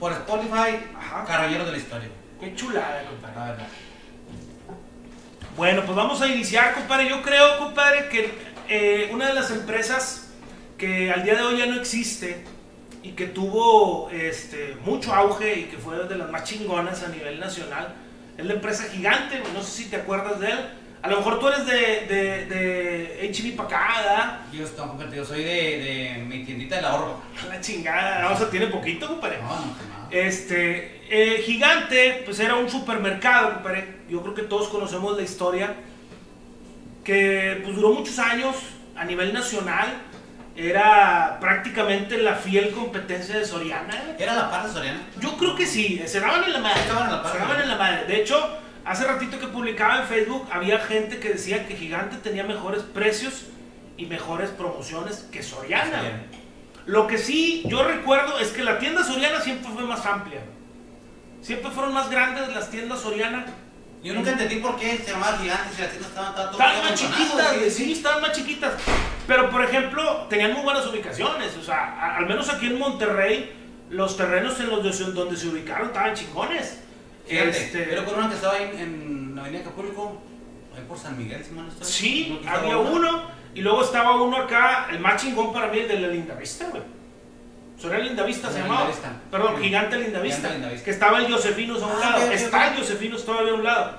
por 0.00 0.10
Spotify 0.12 0.82
Ajá. 0.96 1.22
Carroñeros 1.26 1.66
de 1.66 1.72
la 1.72 1.76
Historia. 1.76 2.08
Qué 2.40 2.54
chulada, 2.54 3.04
compadre. 3.04 3.36
La 3.36 3.44
verdad. 3.44 3.66
Bueno, 5.54 5.82
pues 5.84 5.94
vamos 5.94 6.22
a 6.22 6.28
iniciar, 6.28 6.72
compadre. 6.72 7.10
Yo 7.10 7.20
creo, 7.20 7.58
compadre, 7.58 8.08
que 8.08 8.32
eh, 8.70 9.10
una 9.12 9.26
de 9.26 9.34
las 9.34 9.50
empresas 9.50 10.30
que 10.78 11.12
al 11.12 11.24
día 11.24 11.34
de 11.34 11.42
hoy 11.42 11.58
ya 11.58 11.66
no 11.66 11.78
existe 11.78 12.42
y 13.02 13.10
que 13.10 13.26
tuvo 13.26 14.08
este, 14.08 14.74
mucho 14.82 15.12
auge 15.12 15.54
y 15.58 15.64
que 15.64 15.76
fue 15.76 16.08
de 16.08 16.16
las 16.16 16.30
más 16.30 16.44
chingonas 16.44 17.02
a 17.02 17.10
nivel 17.10 17.38
nacional 17.38 17.96
es 18.38 18.46
la 18.46 18.54
empresa 18.54 18.84
gigante. 18.84 19.42
No 19.52 19.62
sé 19.62 19.82
si 19.82 19.90
te 19.90 19.96
acuerdas 19.96 20.40
de 20.40 20.52
él. 20.52 20.58
A 21.02 21.08
lo 21.08 21.16
mejor 21.16 21.40
tú 21.40 21.48
eres 21.48 21.66
de, 21.66 22.06
de, 22.06 22.46
de 22.46 23.32
HB 23.34 23.56
para 23.56 23.68
acá, 23.68 23.94
¿verdad? 24.00 24.40
Yo, 24.52 24.64
estoy- 24.64 25.16
yo 25.16 25.24
soy 25.24 25.42
de, 25.42 25.50
de 26.14 26.24
mi 26.28 26.44
tiendita 26.44 26.78
de 26.80 26.86
ahorro. 26.86 27.20
La 27.48 27.60
chingada, 27.60 28.30
o 28.30 28.36
sea, 28.38 28.48
tiene 28.48 28.68
poquito, 28.68 29.08
compadre. 29.08 29.38
No, 29.38 29.48
no, 29.48 29.56
nada. 29.66 30.08
Este, 30.12 31.02
eh, 31.10 31.42
Gigante, 31.44 32.22
pues 32.24 32.38
era 32.38 32.54
un 32.54 32.70
supermercado, 32.70 33.54
compadre. 33.54 34.02
Yo 34.08 34.22
creo 34.22 34.34
que 34.34 34.42
todos 34.42 34.68
conocemos 34.68 35.16
la 35.16 35.22
historia. 35.22 35.74
Que 37.04 37.60
pues 37.64 37.74
duró 37.74 37.90
muchos 37.94 38.18
años 38.18 38.54
a 38.96 39.04
nivel 39.04 39.32
nacional. 39.32 39.88
Era 40.54 41.38
prácticamente 41.40 42.18
la 42.18 42.34
fiel 42.36 42.70
competencia 42.70 43.36
de 43.38 43.44
Soriana. 43.44 44.14
¿Era 44.18 44.34
la 44.34 44.50
par 44.50 44.66
de 44.66 44.72
Soriana? 44.72 45.00
Yo 45.18 45.36
creo 45.36 45.56
que 45.56 45.66
sí, 45.66 46.00
se 46.06 46.20
daban 46.20 46.44
en 46.44 46.52
la 46.52 46.58
madre. 46.60 46.82
Se 46.82 46.88
daban 46.90 47.06
en 47.06 47.10
la 47.10 47.18
Se 47.18 47.24
madre. 47.24 47.38
daban 47.40 47.62
en 47.62 47.68
la 47.68 47.76
madre. 47.76 48.04
De 48.06 48.20
hecho, 48.20 48.58
hace 48.84 49.04
ratito 49.06 49.38
que 49.38 49.46
publicaba 49.46 50.00
en 50.02 50.06
Facebook, 50.08 50.46
había 50.52 50.78
gente 50.80 51.18
que 51.18 51.30
decía 51.30 51.66
que 51.66 51.76
Gigante 51.76 52.16
tenía 52.16 52.44
mejores 52.44 52.82
precios 52.82 53.46
y 53.96 54.06
mejores 54.06 54.50
promociones 54.50 55.28
que 55.30 55.42
Soriana. 55.42 55.96
Soriana. 55.96 56.22
Lo 56.86 57.06
que 57.06 57.18
sí 57.18 57.62
yo 57.66 57.84
recuerdo 57.84 58.38
es 58.38 58.48
que 58.48 58.64
la 58.64 58.78
tienda 58.78 59.04
Soriana 59.04 59.40
siempre 59.40 59.70
fue 59.72 59.84
más 59.84 60.04
amplia. 60.06 60.40
Siempre 61.40 61.70
fueron 61.70 61.92
más 61.94 62.10
grandes 62.10 62.48
las 62.54 62.70
tiendas 62.70 63.00
Soriana. 63.00 63.46
Yo 64.02 64.14
nunca 64.14 64.30
entendí 64.32 64.56
por 64.56 64.76
qué 64.76 64.96
se 64.98 65.12
llamaban 65.12 65.40
gigantes 65.40 65.78
y 65.78 65.82
las 65.82 65.90
tiendas 65.90 66.08
estaban 66.10 66.34
tanto 66.34 66.52
Estaban 66.52 66.82
más 66.82 66.94
chiquitas, 66.94 67.72
sí, 67.72 67.92
estaban 67.92 68.20
más 68.22 68.32
chiquitas. 68.32 68.72
Pero, 69.28 69.48
por 69.50 69.62
ejemplo, 69.64 70.26
tenían 70.28 70.52
muy 70.54 70.62
buenas 70.62 70.84
ubicaciones. 70.86 71.56
O 71.56 71.62
sea, 71.62 71.76
a- 72.00 72.16
al 72.16 72.26
menos 72.26 72.48
aquí 72.48 72.66
en 72.66 72.78
Monterrey, 72.80 73.52
los 73.90 74.16
terrenos 74.16 74.58
en 74.58 74.70
los 74.70 74.82
de- 74.98 75.12
donde 75.12 75.36
se 75.36 75.46
ubicaron 75.48 75.88
estaban 75.88 76.14
chingones. 76.14 76.80
Este, 77.28 77.84
pero 77.84 78.04
con 78.04 78.14
una 78.16 78.28
que 78.28 78.34
estaba 78.34 78.54
ahí 78.54 78.70
en 78.78 79.32
la 79.34 79.42
avenida 79.42 79.60
Acapulco, 79.60 80.20
ahí 80.76 80.84
por 80.88 80.98
San 80.98 81.16
Miguel, 81.18 81.44
si 81.44 81.52
mal 81.52 81.66
no 81.66 81.72
estoy. 81.72 81.86
Sí, 81.86 82.26
¿No 82.30 82.38
que 82.40 82.44
estaba 82.46 82.58
había 82.62 82.78
uno. 82.78 83.42
Y 83.54 83.60
luego 83.60 83.82
estaba 83.84 84.20
uno 84.22 84.36
acá, 84.38 84.88
el 84.90 84.98
más 85.00 85.20
chingón 85.22 85.52
para 85.52 85.68
mí, 85.68 85.78
el 85.80 85.88
de 85.88 86.00
la 86.00 86.08
Lindavista, 86.08 86.66
güey. 86.70 86.82
Eso 87.78 87.88
era 87.92 87.98
Lindavista, 88.02 88.48
se 88.48 88.54
La 88.54 88.60
llamaba. 88.64 88.80
Lindavista. 88.86 89.20
Perdón, 89.30 89.54
Sí. 89.58 89.62
Gigante 89.64 89.98
Lindavista. 89.98 90.50
Lindavista. 90.50 90.84
Que 90.84 90.90
estaba 90.90 91.18
el 91.18 91.32
Josefinos 91.32 91.82
a 91.82 91.86
un 91.86 91.92
Ah, 91.92 92.10
lado. 92.18 92.32
Está 92.32 92.68
el 92.68 92.78
Josefinos 92.78 93.24
todavía 93.24 93.52
a 93.52 93.54
un 93.56 93.64
lado. 93.64 93.98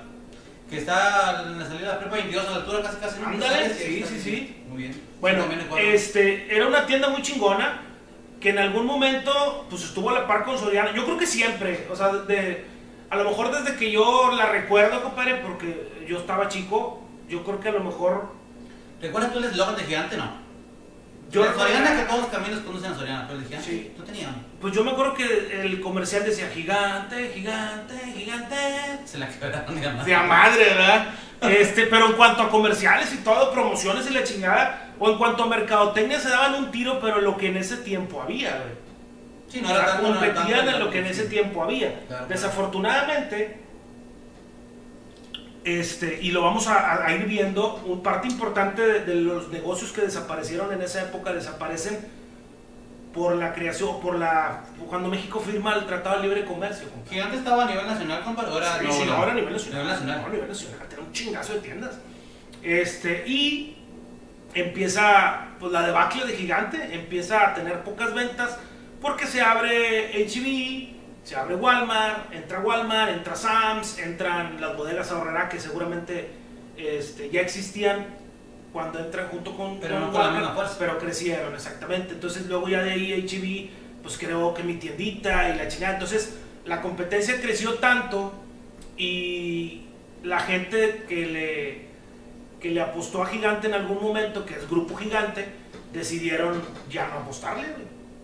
Que 0.70 0.77
está 0.80 1.44
en 1.46 1.60
la 1.60 1.65
salida 1.65 1.88
de 1.88 1.94
la 1.94 2.00
prepa 2.00 2.15
22 2.15 2.48
a 2.48 2.50
la 2.51 2.56
altura 2.58 2.82
casi 2.82 2.98
casi. 2.98 3.22
Ándale, 3.24 3.74
sí, 3.74 4.03
sí, 4.08 4.20
sí. 4.20 4.63
Muy 4.70 4.77
bien. 4.84 5.01
Bueno, 5.22 5.46
este, 5.80 6.56
era 6.56 6.65
una 6.68 6.86
tienda 6.86 7.10
muy 7.10 7.22
chingona 7.22 7.82
que 8.39 8.50
en 8.50 8.58
algún 8.60 8.86
momento 8.86 9.68
pues 9.70 9.84
estuvo 9.84 10.10
a 10.10 10.13
la 10.13 10.27
par 10.27 10.44
con 10.46 10.58
Soriana. 10.58 10.94
Yo 10.96 11.06
creo 11.06 11.18
que 11.18 11.27
siempre, 11.27 11.88
o 11.92 11.96
sea, 11.96 12.10
de, 12.10 12.65
a 13.13 13.15
lo 13.17 13.29
mejor 13.29 13.51
desde 13.51 13.77
que 13.77 13.91
yo 13.91 14.32
la 14.36 14.48
recuerdo, 14.48 15.03
compadre, 15.03 15.36
porque 15.36 16.05
yo 16.08 16.17
estaba 16.17 16.48
chico, 16.50 17.01
yo 17.29 17.43
creo 17.43 17.60
que 17.60 17.70
a 17.70 17.74
lo 17.74 17.84
mejor 17.84 18.34
¿Recuerdas 19.01 19.34
tú 19.34 19.39
el 19.39 19.46
eslogan 19.46 19.75
de 19.75 19.84
gigante? 19.84 20.15
No. 20.17 20.43
Yo 21.29 21.43
Yo 21.46 21.53
Soriana 21.53 21.96
que 21.96 22.03
todos 22.03 22.22
los 22.22 22.29
caminos 22.29 22.60
conducen 22.62 22.93
a 22.93 22.96
Soriana, 22.96 23.27
pero 23.27 23.39
el 23.39 23.46
gigante, 23.46 23.70
Sí. 23.70 23.93
¿tú 23.98 24.03
tenías? 24.03 24.29
Pues 24.62 24.74
yo 24.74 24.84
me 24.84 24.91
acuerdo 24.91 25.13
que 25.13 25.62
el 25.65 25.82
comercial 25.82 26.24
decía 26.24 26.50
gigante, 26.50 27.32
gigante, 27.34 27.96
gigante. 28.15 28.55
Se 29.05 29.17
la 29.17 29.27
quebraron 29.27 29.75
de 29.75 29.82
la 29.82 30.03
De 30.03 30.15
a 30.15 30.24
madre, 30.24 30.63
¿verdad? 30.65 31.08
Este, 31.41 31.88
pero 31.88 32.05
en 32.08 32.13
cuanto 32.13 32.43
a 32.43 32.50
comerciales 32.50 33.13
y 33.13 33.17
todo, 33.17 33.51
promociones 33.51 34.10
y 34.10 34.13
la 34.13 34.24
chingada, 34.24 34.93
o 35.00 35.10
en 35.10 35.17
cuanto 35.17 35.43
a 35.43 35.48
mercadotecnia 35.48 36.20
se 36.20 36.29
daban 36.29 36.55
un 36.55 36.72
tiro, 36.72 37.00
pero 37.01 37.20
lo 37.20 37.36
que 37.36 37.48
en 37.48 37.58
ese 37.58 37.77
tiempo 37.77 38.22
había, 38.22 38.51
güey. 38.51 38.92
Sí, 39.53 39.60
O 39.60 39.62
no 39.62 39.69
era 39.69 39.79
sea, 39.86 39.93
tanto. 39.93 40.10
no 40.10 40.24
era 40.24 40.33
competían 40.33 40.60
tanto, 40.65 40.72
en 40.79 40.83
lo 40.86 40.89
que 40.89 41.00
en 41.00 41.05
ese 41.05 41.25
tiempo 41.25 41.63
había. 41.63 42.00
Claro. 42.07 42.25
Desafortunadamente, 42.27 43.57
este, 45.63 46.19
y 46.22 46.31
lo 46.31 46.41
vamos 46.41 46.67
a, 46.67 47.05
a- 47.05 47.15
ir 47.15 47.25
viendo, 47.25 47.75
un 47.86 48.01
parte 48.03 48.27
importante 48.27 48.81
de, 48.81 49.00
de 49.05 49.15
los 49.15 49.50
negocios 49.50 49.91
que 49.91 50.01
desaparecieron 50.01 50.74
en 50.74 50.81
esa 50.81 51.03
época 51.03 51.31
desaparecen 51.33 52.00
por 53.13 53.36
la 53.36 53.53
creación, 53.53 54.01
por 54.01 54.17
la 54.17 54.63
cuando 54.89 55.07
México 55.07 55.39
firma 55.39 55.75
el 55.75 55.86
Tratado 55.86 56.17
de 56.17 56.24
Libre 56.24 56.45
Comercio. 56.45 56.89
compadre. 56.89 57.10
Gigante 57.12 57.38
estaba 57.38 57.63
a 57.63 57.67
nivel 57.67 57.86
nacional, 57.88 58.24
compadre. 58.24 58.51
Ahora 58.51 58.79
Sí, 58.79 58.86
no, 58.88 58.91
sí, 58.93 59.03
no. 59.05 59.13
ahora 59.13 59.31
a 59.33 59.36
nivel 59.36 59.53
nacional. 59.53 59.88
Nacional. 59.88 60.22
No, 60.22 60.25
a 60.25 60.29
nivel 60.29 60.48
nacional. 60.48 60.79
Tiene 60.89 61.03
un 61.03 61.12
chingazo 61.13 61.53
de 61.53 61.60
tiendas. 61.60 61.91
Este, 62.63 63.24
y 63.27 63.77
empieza, 64.55 65.48
pues 65.60 65.72
la 65.72 65.83
debacle 65.86 66.25
de 66.25 66.33
Gigante, 66.36 66.89
empieza 66.95 67.50
a 67.50 67.53
tener 67.53 67.83
pocas 67.83 68.13
ventas 68.15 68.57
porque 69.03 69.27
se 69.27 69.41
abre 69.41 70.25
HB, 70.25 71.25
se 71.25 71.36
abre 71.36 71.55
Walmart, 71.55 72.33
entra 72.33 72.60
Walmart, 72.62 73.12
entra 73.12 73.36
Sam's, 73.36 74.00
entran 74.00 74.60
las 74.60 74.75
bodegas 74.75 75.12
ahorrará 75.12 75.48
que 75.50 75.60
seguramente 75.60 76.29
este, 76.75 77.29
ya 77.29 77.41
existían 77.41 78.07
cuando 78.72 78.98
entran 79.00 79.27
junto 79.27 79.55
con, 79.55 79.79
Pero 79.79 79.95
con 79.95 80.01
no 80.05 80.12
con 80.12 80.13
la 80.22 80.27
Walmart, 80.27 80.39
misma 80.45 80.55
fuerza. 80.55 80.75
pero 80.79 80.98
crecieron, 80.98 81.53
exactamente. 81.53 82.13
Entonces 82.13 82.48
luego 82.48 82.67
ya 82.69 82.81
de 82.81 82.91
ahí 82.93 83.13
HB, 83.13 84.01
pues 84.01 84.17
creó 84.17 84.53
que 84.55 84.63
mi 84.63 84.75
tiendita 84.75 85.50
y 85.50 85.57
la 85.57 85.67
chingada. 85.67 85.93
Entonces 85.93 86.39
la 86.65 86.81
competencia 86.81 87.39
creció 87.39 87.75
tanto 87.75 88.33
y 88.98 89.83
la 90.24 90.39
gente 90.39 91.03
que 91.07 91.25
le, 91.27 91.86
que 92.60 92.72
le 92.72 92.81
apostó 92.81 93.22
a 93.22 93.27
Gigante 93.27 93.67
en 93.67 93.74
algún 93.75 94.01
momento, 94.01 94.45
que 94.45 94.55
es 94.55 94.69
Grupo 94.69 94.95
Gigante, 94.95 95.45
decidieron 95.91 96.62
ya 96.89 97.07
no 97.10 97.19
apostarle. 97.19 97.65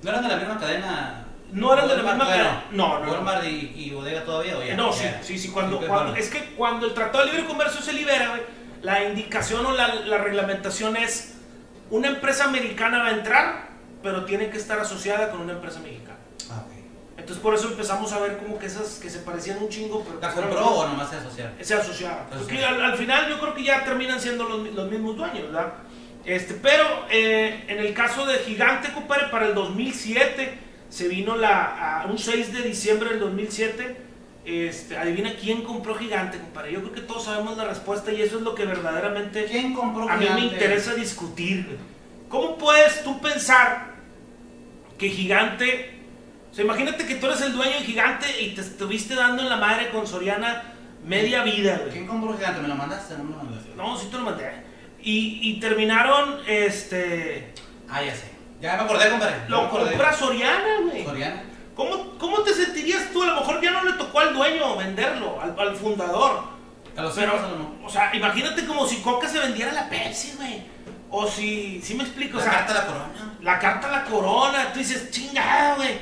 ¿No 0.01 0.09
eran 0.09 0.23
de 0.23 0.29
la 0.29 0.35
misma 0.37 0.57
cadena 0.59 1.25
no 1.51 1.73
eran 1.73 1.87
de 1.87 1.97
la 1.97 2.03
misma 2.03 2.27
cadena. 2.27 2.63
No, 2.71 2.99
no. 2.99 3.11
Walmart 3.11 3.43
y, 3.45 3.73
y 3.75 3.89
bodega 3.91 4.23
todavía. 4.23 4.75
No, 4.75 4.93
sí, 4.93 5.05
sí, 5.23 5.37
sí. 5.39 5.49
Cuando, 5.49 5.79
cuando- 5.79 6.15
es 6.15 6.29
que 6.29 6.53
cuando 6.55 6.85
el 6.85 6.93
Tratado 6.93 7.25
de 7.25 7.31
Libre 7.31 7.47
Comercio 7.47 7.81
se 7.81 7.91
libera, 7.93 8.29
güey, 8.29 8.41
la 8.83 9.03
indicación 9.03 9.65
o 9.65 9.71
la, 9.71 9.95
la 9.95 10.19
reglamentación 10.19 10.95
es 10.95 11.33
una 11.89 12.07
empresa 12.07 12.43
americana 12.45 12.99
va 12.99 13.07
a 13.07 13.11
entrar, 13.13 13.69
pero 14.03 14.25
tiene 14.25 14.49
que 14.51 14.57
estar 14.57 14.79
asociada 14.79 15.31
con 15.31 15.41
una 15.41 15.53
empresa 15.53 15.79
mexicana. 15.79 16.17
Ah, 16.51 16.63
ok. 16.67 16.73
Entonces 17.17 17.41
por 17.41 17.55
eso 17.55 17.67
empezamos 17.67 18.13
a 18.13 18.19
ver 18.19 18.37
como 18.37 18.59
que 18.59 18.67
esas 18.67 18.99
que 18.99 19.09
se 19.09 19.19
parecían 19.19 19.57
un 19.57 19.69
chingo, 19.69 20.03
pero 20.03 20.19
¿La 20.21 20.31
compró 20.31 20.65
o 20.67 20.87
nomás 20.87 21.09
se 21.09 21.15
asociaron? 21.17 21.53
se 21.59 21.73
asociaba. 21.73 22.27
Pues 22.29 22.41
Porque 22.41 22.63
al, 22.63 22.81
al 22.83 22.95
final 22.95 23.27
yo 23.27 23.39
creo 23.39 23.53
que 23.55 23.63
ya 23.63 23.83
terminan 23.83 24.19
siendo 24.21 24.43
los, 24.47 24.71
los 24.73 24.89
mismos 24.89 25.17
dueños, 25.17 25.47
¿verdad? 25.51 25.73
Este, 26.29 26.53
pero 26.53 27.07
eh, 27.09 27.63
en 27.67 27.79
el 27.79 27.91
caso 27.95 28.23
de 28.27 28.37
Gigante, 28.37 28.93
compadre, 28.93 29.29
para 29.31 29.47
el 29.47 29.55
2007 29.55 30.59
se 30.87 31.07
vino 31.07 31.35
la, 31.35 32.01
a 32.01 32.05
un 32.05 32.19
6 32.19 32.53
de 32.53 32.61
diciembre 32.61 33.09
del 33.09 33.19
2007. 33.19 33.97
Este, 34.45 34.95
adivina 34.95 35.33
quién 35.41 35.63
compró 35.63 35.95
Gigante, 35.95 36.37
compadre. 36.37 36.73
Yo 36.73 36.81
creo 36.81 36.93
que 36.93 37.01
todos 37.01 37.25
sabemos 37.25 37.57
la 37.57 37.65
respuesta 37.65 38.11
y 38.11 38.21
eso 38.21 38.37
es 38.37 38.43
lo 38.43 38.53
que 38.53 38.65
verdaderamente 38.65 39.45
¿Quién 39.45 39.73
compró 39.73 40.07
a 40.07 40.17
mí 40.17 40.27
me 40.35 40.41
interesa 40.41 40.93
discutir. 40.93 41.79
¿Cómo 42.27 42.59
puedes 42.59 43.03
tú 43.03 43.19
pensar 43.19 43.95
que 44.99 45.09
Gigante... 45.09 45.95
O 46.51 46.53
sea, 46.53 46.63
imagínate 46.63 47.07
que 47.07 47.15
tú 47.15 47.25
eres 47.25 47.41
el 47.41 47.53
dueño 47.53 47.73
de 47.73 47.85
Gigante 47.85 48.27
y 48.39 48.53
te 48.53 48.61
estuviste 48.61 49.15
dando 49.15 49.41
en 49.41 49.49
la 49.49 49.57
madre 49.57 49.89
con 49.89 50.05
Soriana 50.05 50.75
media 51.03 51.41
vida, 51.41 51.79
güey. 51.79 51.89
¿Quién 51.89 52.05
compró 52.05 52.37
Gigante? 52.37 52.61
¿Me 52.61 52.67
lo 52.67 52.75
mandaste? 52.75 53.17
No 53.17 53.23
me 53.23 53.31
lo 53.31 53.37
mandaste. 53.37 53.69
No, 53.75 53.97
sí 53.97 54.09
te 54.11 54.17
lo 54.17 54.25
mandé. 54.25 54.68
Y, 55.01 55.39
y 55.41 55.59
terminaron, 55.59 56.39
este... 56.47 57.53
Ah, 57.89 58.01
ya 58.03 58.13
sé. 58.15 58.29
Ya 58.61 58.75
me 58.75 58.83
acordé, 58.83 59.09
compadre. 59.09 59.35
Lo 59.47 59.61
acordé. 59.61 59.89
compra 59.91 60.13
Soriana, 60.13 60.81
güey. 60.83 61.05
Soriana. 61.05 61.43
¿Cómo, 61.75 62.17
¿Cómo 62.17 62.39
te 62.39 62.53
sentirías 62.53 63.09
tú? 63.13 63.23
A 63.23 63.27
lo 63.27 63.35
mejor 63.35 63.61
ya 63.61 63.71
no 63.71 63.83
le 63.85 63.93
tocó 63.93 64.19
al 64.19 64.33
dueño 64.33 64.75
venderlo, 64.75 65.39
al, 65.41 65.55
al 65.57 65.75
fundador. 65.77 66.43
A 66.97 67.01
los 67.01 67.13
Pero, 67.15 67.31
a 67.31 67.41
no. 67.41 67.85
o 67.85 67.89
sea, 67.89 68.13
imagínate 68.13 68.65
como 68.65 68.85
si 68.85 68.97
Coca 68.97 69.29
se 69.29 69.39
vendiera 69.39 69.71
la 69.71 69.87
Pepsi, 69.87 70.33
güey. 70.35 70.61
O 71.09 71.25
si, 71.25 71.81
¿sí 71.81 71.95
me 71.95 72.03
explico? 72.03 72.37
La 72.37 72.43
o 72.43 72.45
sea, 72.45 72.53
carta 72.57 72.73
de 72.73 72.79
la 72.79 72.85
corona. 72.85 73.37
la 73.41 73.59
carta 73.59 73.87
a 73.87 73.91
la 73.91 74.03
corona, 74.03 74.73
tú 74.73 74.79
dices, 74.79 75.09
chingada, 75.09 75.75
güey. 75.75 75.97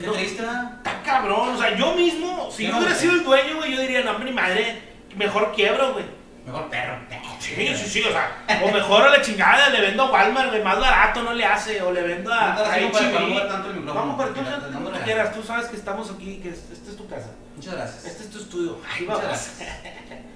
Qué 0.00 0.06
No, 0.06 0.12
triste. 0.12 0.42
Está 0.42 1.02
cabrón, 1.04 1.50
o 1.50 1.58
sea, 1.58 1.76
yo 1.76 1.94
mismo, 1.94 2.50
si 2.50 2.64
Yo 2.64 2.72
no 2.72 2.78
hubiera 2.78 2.94
sido 2.94 3.12
el 3.12 3.22
dueño, 3.22 3.56
güey, 3.58 3.72
yo 3.74 3.80
diría, 3.80 4.02
no, 4.02 4.18
ni 4.18 4.32
madre, 4.32 4.82
mejor 5.14 5.52
quiebro, 5.54 5.92
güey. 5.92 6.04
Mejor 6.44 6.68
perro. 6.68 6.98
Sí, 7.40 7.74
sí, 7.74 7.86
sí, 7.88 8.02
o 8.02 8.10
sea, 8.10 8.44
o 8.62 8.70
mejor 8.70 9.02
a 9.02 9.08
la 9.10 9.22
chingada, 9.22 9.70
le 9.70 9.80
vendo 9.80 10.02
a 10.04 10.10
Walmart, 10.12 10.50
güey, 10.50 10.62
más 10.62 10.78
barato 10.78 11.22
no 11.22 11.32
le 11.32 11.44
hace, 11.44 11.80
o 11.80 11.90
le 11.90 12.02
vendo 12.02 12.30
a, 12.32 12.52
H&B. 12.52 13.18
mover 13.28 13.48
tanto 13.48 13.70
el 13.70 13.76
micrófono, 13.76 14.06
No, 14.06 14.16
pero 14.18 14.28
tú, 14.34 14.40
tú 14.40 14.84
tú 14.84 14.90
la- 14.92 15.02
quieras, 15.04 15.34
tú 15.34 15.42
sabes 15.42 15.66
que 15.68 15.76
estamos 15.76 16.10
aquí, 16.10 16.38
que 16.42 16.50
es- 16.50 16.70
esta 16.70 16.90
es 16.90 16.96
tu 16.98 17.08
casa, 17.08 17.30
Muchas 17.56 17.74
gracias. 17.74 18.04
este 18.04 18.24
es 18.24 18.30
tu 18.30 18.38
estudio. 18.40 18.78
Ahí 18.86 19.02
Muchas 19.04 19.06
vamos. 19.22 19.22
gracias. 19.24 19.68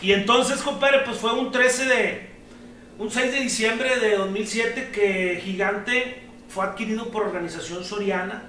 Y 0.00 0.12
entonces, 0.12 0.60
compadre, 0.62 1.00
pues 1.04 1.18
fue 1.18 1.32
un 1.32 1.52
13 1.52 1.84
de. 1.86 2.30
Un 2.98 3.10
6 3.10 3.32
de 3.32 3.38
diciembre 3.40 3.98
de 4.00 4.16
2007 4.16 4.90
que 4.92 5.40
Gigante 5.44 6.22
fue 6.48 6.64
adquirido 6.64 7.10
por 7.10 7.22
Organización 7.22 7.84
Soriana. 7.84 8.44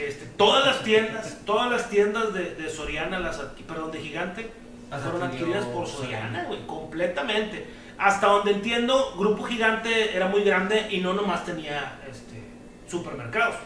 Este, 0.00 0.24
todas 0.36 0.64
las 0.66 0.82
tiendas, 0.82 1.38
todas 1.44 1.70
las 1.70 1.90
tiendas 1.90 2.32
de, 2.32 2.54
de 2.54 2.70
Soriana, 2.70 3.18
las 3.18 3.36
perdón, 3.66 3.90
de 3.92 4.00
Gigante, 4.00 4.50
Las 4.90 5.02
fueron 5.02 5.22
adquiridas 5.22 5.64
por 5.66 5.86
Soriana. 5.86 6.44
Güey, 6.44 6.66
completamente. 6.66 7.66
Hasta 7.96 8.26
donde 8.26 8.52
entiendo, 8.52 9.14
Grupo 9.16 9.44
Gigante 9.44 10.16
era 10.16 10.26
muy 10.26 10.42
grande 10.42 10.88
y 10.90 10.98
no 10.98 11.12
nomás 11.12 11.44
tenía 11.44 12.00
este, 12.10 12.42
supermercados. 12.88 13.56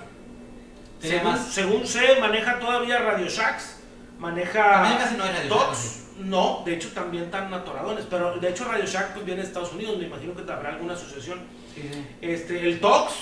Tenía 1.00 1.18
Según, 1.18 1.32
más. 1.32 1.46
según 1.46 1.86
sé, 1.86 2.20
maneja 2.20 2.58
todavía 2.58 2.98
Radio 2.98 3.28
Shacks, 3.28 3.80
maneja 4.18 4.72
También 4.72 4.98
casi 4.98 5.16
no 5.16 5.24
hay 5.24 5.32
Radio 5.32 5.72
no, 6.18 6.62
de 6.64 6.74
hecho 6.74 6.90
también 6.90 7.24
están 7.24 7.52
atoradones, 7.52 8.06
pero 8.08 8.38
de 8.38 8.48
hecho 8.48 8.64
Radio 8.64 8.86
Shack 8.86 9.14
pues 9.14 9.24
viene 9.24 9.42
de 9.42 9.48
Estados 9.48 9.72
Unidos, 9.72 9.98
me 9.98 10.04
imagino 10.04 10.34
que 10.34 10.50
habrá 10.50 10.70
alguna 10.70 10.94
asociación. 10.94 11.40
Sí, 11.74 11.82
sí. 11.92 12.06
Este, 12.20 12.68
el 12.68 12.80
Tox, 12.80 13.14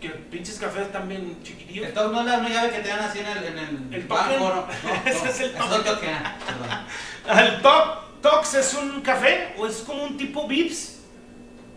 que 0.00 0.08
pinches 0.10 0.58
cafés 0.58 0.92
también 0.92 1.42
chiquitillos. 1.42 1.88
Entonces 1.88 2.12
no 2.12 2.20
es 2.20 2.26
la 2.26 2.48
llave 2.48 2.70
que 2.70 2.80
te 2.80 2.88
dan 2.88 3.00
así 3.00 3.18
en 3.20 3.26
el, 3.26 3.44
en 3.44 3.58
el, 3.58 3.94
El 3.94 4.06
banco, 4.06 4.34
token. 4.34 4.40
¿no? 4.40 4.66
No, 5.04 5.10
Ese 5.10 5.28
es 5.28 5.40
el 5.40 5.56
ah, 5.58 6.86
perdón. 7.24 7.46
El 7.46 7.62
Top, 7.62 8.20
Tox 8.22 8.54
es 8.54 8.74
un 8.74 9.00
café 9.00 9.54
o 9.58 9.66
es 9.66 9.76
como 9.78 10.04
un 10.04 10.16
tipo 10.16 10.46
Vips. 10.46 10.94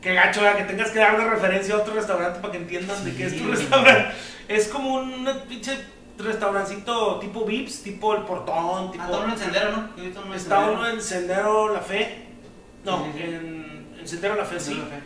Que 0.01 0.13
gacho, 0.13 0.41
¿verdad? 0.41 0.57
que 0.59 0.63
tengas 0.63 0.91
que 0.91 0.99
dar 0.99 1.17
de 1.17 1.29
referencia 1.29 1.75
a 1.75 1.77
otro 1.79 1.93
restaurante 1.93 2.39
para 2.39 2.53
que 2.53 2.59
entiendan 2.59 3.03
de 3.03 3.15
qué 3.15 3.25
es 3.25 3.37
tu 3.37 3.49
restaurante. 3.49 4.15
Es 4.47 4.67
como 4.69 4.95
un 4.95 5.29
pinche 5.47 5.77
restaurancito 6.17 7.19
tipo 7.19 7.45
Vips, 7.45 7.83
tipo 7.83 8.15
el 8.15 8.23
portón, 8.23 8.91
tipo. 8.91 9.03
Ah, 9.03 9.07
está 9.07 9.19
uno 9.19 9.33
en 9.33 9.39
sendero, 9.39 9.71
¿no? 9.71 10.03
Está 10.33 10.55
Sendero. 10.57 10.73
uno 10.73 10.89
en 10.89 11.01
Sendero 11.01 11.73
La 11.73 11.81
Fe. 11.81 12.25
No, 12.83 12.97
Sí, 13.05 13.11
sí, 13.13 13.17
sí. 13.19 13.23
En, 13.23 13.95
en 13.99 14.07
Sendero 14.07 14.35
La 14.35 14.45
Fe, 14.45 14.59
sí. 14.59 14.65
Sendero 14.67 14.89
La 14.89 14.95
Fe. 14.97 15.03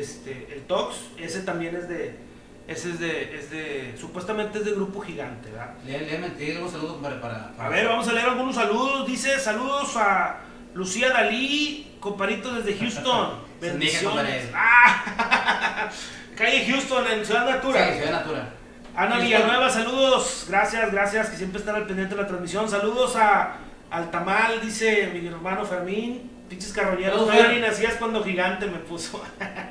Este, 0.00 0.48
el 0.52 0.62
Tox, 0.62 0.96
ese 1.18 1.40
también 1.40 1.76
es 1.76 1.88
de. 1.88 2.29
Ese 2.70 2.90
es 2.90 3.00
de, 3.00 3.36
es 3.36 3.50
de. 3.50 3.96
Supuestamente 3.98 4.60
es 4.60 4.64
de 4.64 4.70
grupo 4.70 5.00
gigante, 5.00 5.50
¿verdad? 5.50 5.74
Léeme, 5.84 6.28
te 6.30 6.44
digo 6.44 6.64
un 6.64 6.70
saludo 6.70 7.02
para, 7.02 7.20
para, 7.20 7.52
A 7.58 7.68
ver, 7.68 7.88
vamos 7.88 8.06
a 8.06 8.12
leer 8.12 8.26
algunos 8.28 8.54
saludos. 8.54 9.08
Dice 9.08 9.40
saludos 9.40 9.96
a 9.96 10.38
Lucía 10.74 11.08
Dalí, 11.08 11.96
comparito 11.98 12.54
desde 12.54 12.78
Houston. 12.78 13.40
Bendiciones. 13.60 14.50
Ah, 14.54 15.90
calle 16.36 16.64
Houston 16.70 17.10
en 17.10 17.26
Ciudad 17.26 17.50
Natura. 17.50 17.88
Sí, 17.88 17.98
Ciudad 17.98 18.12
Natura. 18.12 18.48
Ana. 18.94 19.18
Villanueva, 19.18 19.68
saludos. 19.68 20.46
Gracias, 20.48 20.92
gracias, 20.92 21.28
que 21.28 21.36
siempre 21.38 21.58
están 21.58 21.74
al 21.74 21.88
pendiente 21.88 22.14
de 22.14 22.22
la 22.22 22.28
transmisión. 22.28 22.70
Saludos 22.70 23.16
a 23.16 23.56
al 23.90 24.12
Tamal, 24.12 24.60
dice 24.60 25.10
mi 25.12 25.26
hermano 25.26 25.66
Fermín. 25.66 26.30
Pinches 26.48 26.72
carroñeros. 26.72 27.16
Saludos, 27.16 27.34
Fer. 27.34 27.54
ni 27.54 27.60
nacías 27.60 27.94
cuando 27.94 28.22
gigante 28.22 28.66
me 28.66 28.78
puso. 28.78 29.20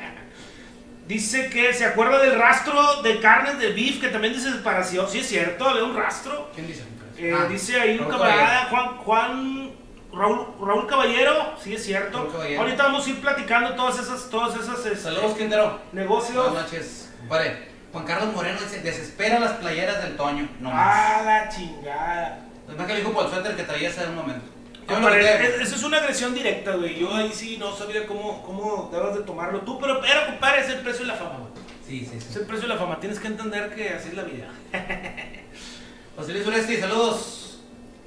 dice 1.09 1.49
que 1.49 1.73
se 1.73 1.85
acuerda 1.85 2.19
del 2.19 2.37
rastro 2.39 3.01
de 3.01 3.19
carnes 3.19 3.57
de 3.59 3.73
beef, 3.73 3.99
que 3.99 4.09
también 4.09 4.31
dice 4.33 4.51
separación. 4.51 5.09
Sí, 5.09 5.19
es 5.19 5.27
cierto, 5.27 5.67
había 5.67 5.83
un 5.83 5.97
rastro. 5.97 6.49
¿Quién 6.53 6.67
dice? 6.67 6.83
Eh, 7.17 7.33
Ah, 7.37 7.47
dice 7.49 7.77
ahí 7.81 7.97
un 7.97 8.07
Raúl 8.07 8.11
camarada, 8.11 8.67
Juan, 8.69 8.97
Juan 8.99 9.71
Raúl, 10.13 10.47
Raúl 10.61 10.87
Caballero, 10.87 11.53
sí 11.61 11.73
es 11.73 11.83
cierto. 11.83 12.31
Ahorita 12.57 12.83
vamos 12.83 13.05
a 13.05 13.09
ir 13.09 13.19
platicando 13.19 13.73
todas 13.75 13.99
esas, 13.99 14.29
todas 14.29 14.55
esas 14.55 14.85
este, 14.85 14.95
Saludos, 14.95 15.35
Quintero. 15.35 15.81
negocios. 15.91 16.49
Buenas 16.51 16.71
noches. 16.71 17.09
Compadre, 17.19 17.67
Juan 17.91 18.05
Carlos 18.05 18.33
Moreno 18.33 18.59
dice, 18.61 18.81
desespera 18.81 19.39
las 19.39 19.53
playeras 19.53 20.01
del 20.03 20.15
Toño. 20.15 20.47
No 20.59 20.69
más. 20.71 20.79
Ah, 20.79 21.21
la 21.25 21.49
chingada. 21.49 22.39
Es 22.69 22.77
más 22.77 22.85
que 22.87 22.93
le 22.93 22.99
dijo 22.99 23.11
por 23.11 23.25
el 23.25 23.31
suéter 23.31 23.55
que 23.55 23.63
traía 23.63 23.89
hace 23.89 24.05
un 24.05 24.15
momento. 24.15 24.45
Yo 24.89 25.09
es- 25.09 25.61
eso 25.61 25.75
es 25.75 25.83
una 25.83 25.97
agresión 25.97 26.33
directa, 26.33 26.75
güey. 26.75 26.99
Yo 26.99 27.13
ahí 27.13 27.31
sí 27.33 27.57
no 27.57 27.75
sabía 27.75 28.05
cómo, 28.07 28.43
cómo 28.43 28.89
debas 28.91 29.15
de 29.15 29.21
tomarlo 29.23 29.61
tú, 29.61 29.79
pero, 29.79 29.99
pero 30.01 30.25
compadre, 30.27 30.61
es 30.61 30.69
el 30.69 30.79
precio 30.79 31.01
de 31.01 31.07
la 31.07 31.15
fama, 31.15 31.37
güey. 31.39 31.51
Sí, 31.87 32.07
sí, 32.09 32.17
Es 32.17 32.23
sí. 32.25 32.39
el 32.39 32.45
precio 32.45 32.67
de 32.67 32.73
la 32.73 32.79
fama. 32.79 32.99
Tienes 32.99 33.19
que 33.19 33.27
entender 33.27 33.73
que 33.73 33.89
así 33.89 34.09
es 34.09 34.13
la 34.15 34.23
vida. 34.23 34.47
José 36.15 36.33
Luis 36.33 36.45
Uresti, 36.47 36.77
saludos. 36.77 37.59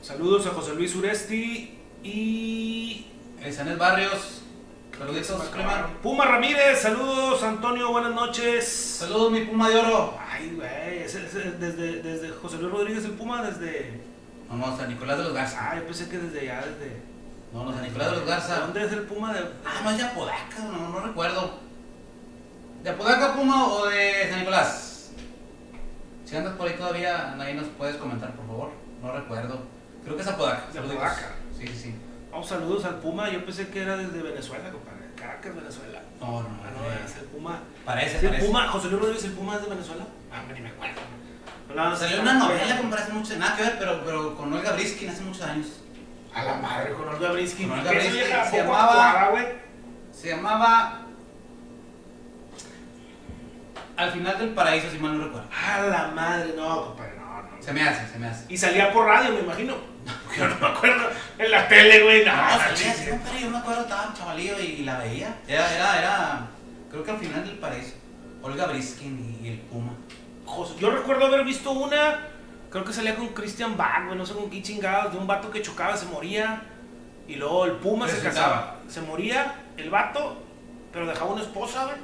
Saludos 0.02 0.46
a 0.46 0.50
José 0.50 0.74
Luis 0.74 0.94
Uresti 0.96 1.78
y 2.02 3.06
Elisanet 3.40 3.78
Barrios, 3.78 4.42
saluditos, 4.98 5.40
prima. 5.46 5.90
Puma 6.02 6.24
Ramírez, 6.24 6.80
saludos 6.80 7.42
Antonio, 7.44 7.90
buenas 7.92 8.12
noches. 8.12 8.66
Saludos, 8.98 9.30
mi 9.30 9.42
puma 9.42 9.68
de 9.70 9.76
oro. 9.78 10.18
Ay, 10.28 10.54
güey, 10.56 10.98
desde, 10.98 12.02
desde 12.02 12.28
José 12.30 12.56
Luis 12.58 12.72
Rodríguez 12.72 13.04
el 13.04 13.12
Puma, 13.12 13.42
desde... 13.42 14.00
No, 14.52 14.58
no, 14.58 14.76
San 14.76 14.88
Nicolás 14.88 15.18
de 15.18 15.24
los 15.24 15.32
Garza. 15.32 15.58
Ah, 15.70 15.76
yo 15.76 15.84
pensé 15.84 16.08
que 16.08 16.18
desde 16.18 16.40
allá, 16.50 16.60
desde... 16.66 17.02
No, 17.52 17.64
no, 17.64 17.72
San 17.72 17.82
Nicolás 17.82 18.10
de 18.10 18.16
los 18.18 18.26
Garza. 18.26 18.60
¿Dónde 18.60 18.84
es 18.84 18.92
el 18.92 19.02
Puma 19.02 19.32
de...? 19.32 19.40
Ah, 19.64 19.80
no 19.82 19.90
es 19.90 19.96
de 19.98 20.02
Apodaca, 20.04 20.58
no, 20.70 20.88
no 20.90 21.00
recuerdo. 21.00 21.58
¿De 22.82 22.90
Apodaca, 22.90 23.34
Puma 23.34 23.66
o 23.68 23.86
de 23.86 24.28
San 24.28 24.40
Nicolás? 24.40 25.10
Si 26.24 26.36
andas 26.36 26.54
por 26.54 26.68
ahí 26.68 26.74
todavía, 26.76 27.34
ahí 27.40 27.54
nos 27.54 27.66
puedes 27.68 27.96
comentar, 27.96 28.32
por 28.34 28.46
favor. 28.46 28.70
No 29.02 29.12
recuerdo. 29.12 29.60
Creo 30.04 30.16
que 30.16 30.22
es 30.22 30.28
Apodaca. 30.28 30.64
De. 30.72 30.78
Apodaca. 30.78 31.34
Sí, 31.56 31.66
sí, 31.68 31.76
sí. 31.76 31.94
Vamos, 32.30 32.48
saludos 32.48 32.84
al 32.84 32.96
Puma, 33.00 33.30
yo 33.30 33.44
pensé 33.44 33.68
que 33.68 33.82
era 33.82 33.96
desde 33.96 34.22
Venezuela, 34.22 34.70
compadre. 34.70 35.02
Caracas, 35.16 35.54
Venezuela. 35.54 36.00
No, 36.20 36.42
no, 36.42 36.48
Ah, 36.48 36.70
no. 36.74 36.82
no, 36.82 37.06
es 37.06 37.16
el 37.16 37.24
Puma. 37.26 37.60
Parece, 37.84 38.16
¿Es 38.16 38.22
el 38.22 38.28
parece. 38.30 38.46
Puma? 38.46 38.68
¿José 38.68 38.88
Luis 38.88 39.00
Rodríguez 39.00 39.24
el 39.24 39.32
Puma 39.32 39.54
es 39.56 39.62
de 39.62 39.68
Venezuela? 39.68 40.04
Ah, 40.32 40.42
ni 40.52 40.60
me 40.60 40.68
acuerdo. 40.70 41.00
Salió 41.96 42.20
una 42.22 42.34
novela, 42.34 42.76
compadre, 42.78 43.02
hace 43.04 43.12
mucho, 43.12 43.36
nada 43.38 43.56
que 43.56 43.62
ver, 43.62 43.76
pero, 43.78 44.02
pero 44.04 44.34
con 44.36 44.52
Olga 44.52 44.72
Briskin 44.72 45.08
hace 45.10 45.22
muchos 45.22 45.42
años. 45.42 45.66
A 46.34 46.42
la 46.44 46.54
madre, 46.56 46.92
con 46.94 47.08
Olga 47.08 47.32
Briskin. 47.32 47.68
Con 47.68 47.78
Olga 47.78 47.90
Briskin, 47.92 48.22
se 48.50 48.56
llamaba- 48.58 49.10
actuada. 49.20 49.52
Se 50.12 50.28
llamaba 50.28 50.98
Al 53.96 54.10
final 54.10 54.38
del 54.38 54.48
paraíso, 54.50 54.90
si 54.90 54.98
mal 54.98 55.18
no 55.18 55.24
recuerdo. 55.24 55.48
A 55.52 55.80
la 55.82 56.08
madre, 56.08 56.54
no, 56.56 56.86
compadre, 56.86 57.12
no, 57.18 57.42
no. 57.42 57.62
Se 57.62 57.72
me 57.72 57.82
hace, 57.82 58.10
se 58.10 58.18
me 58.18 58.26
hace. 58.26 58.46
Y 58.48 58.56
salía 58.56 58.92
por 58.92 59.06
radio, 59.06 59.32
me 59.34 59.40
imagino. 59.40 59.74
Yo 60.36 60.48
no 60.48 60.56
me 60.58 60.66
acuerdo. 60.66 61.08
En 61.38 61.50
la 61.50 61.68
tele, 61.68 62.02
güey, 62.02 62.24
no, 62.24 62.32
No, 62.34 62.50
salía 62.58 62.90
así, 62.92 63.10
compadre, 63.10 63.40
yo 63.42 63.50
me 63.50 63.58
acuerdo, 63.58 63.82
estaba 63.82 64.08
un 64.08 64.14
chavalillo 64.14 64.58
y, 64.58 64.64
y 64.64 64.82
la 64.84 64.98
veía. 64.98 65.36
Era, 65.46 65.74
era, 65.76 65.98
era, 65.98 66.40
creo 66.90 67.04
que 67.04 67.10
al 67.10 67.18
final 67.18 67.44
del 67.44 67.58
paraíso. 67.58 67.94
Olga 68.42 68.66
Briskin 68.66 69.38
y, 69.40 69.46
y 69.46 69.50
el 69.52 69.58
Puma. 69.60 69.92
José- 70.52 70.74
Yo 70.78 70.90
recuerdo 70.90 71.26
haber 71.26 71.44
visto 71.44 71.70
una, 71.70 72.28
creo 72.70 72.84
que 72.84 72.92
salía 72.92 73.16
con 73.16 73.28
Christian 73.28 73.76
Bach, 73.76 74.04
no 74.14 74.24
sé 74.26 74.34
con 74.34 74.50
qué 74.50 74.62
chingados, 74.62 75.12
de 75.12 75.18
un 75.18 75.26
vato 75.26 75.50
que 75.50 75.62
chocaba, 75.62 75.96
se 75.96 76.06
moría. 76.06 76.62
Y 77.28 77.36
luego 77.36 77.64
el 77.66 77.72
Puma 77.72 78.08
se 78.08 78.20
casaba. 78.22 78.76
Se 78.88 79.00
moría 79.00 79.54
el 79.76 79.88
vato, 79.90 80.36
pero 80.92 81.06
dejaba 81.06 81.32
una 81.32 81.42
esposa, 81.42 81.84
güey. 81.84 81.96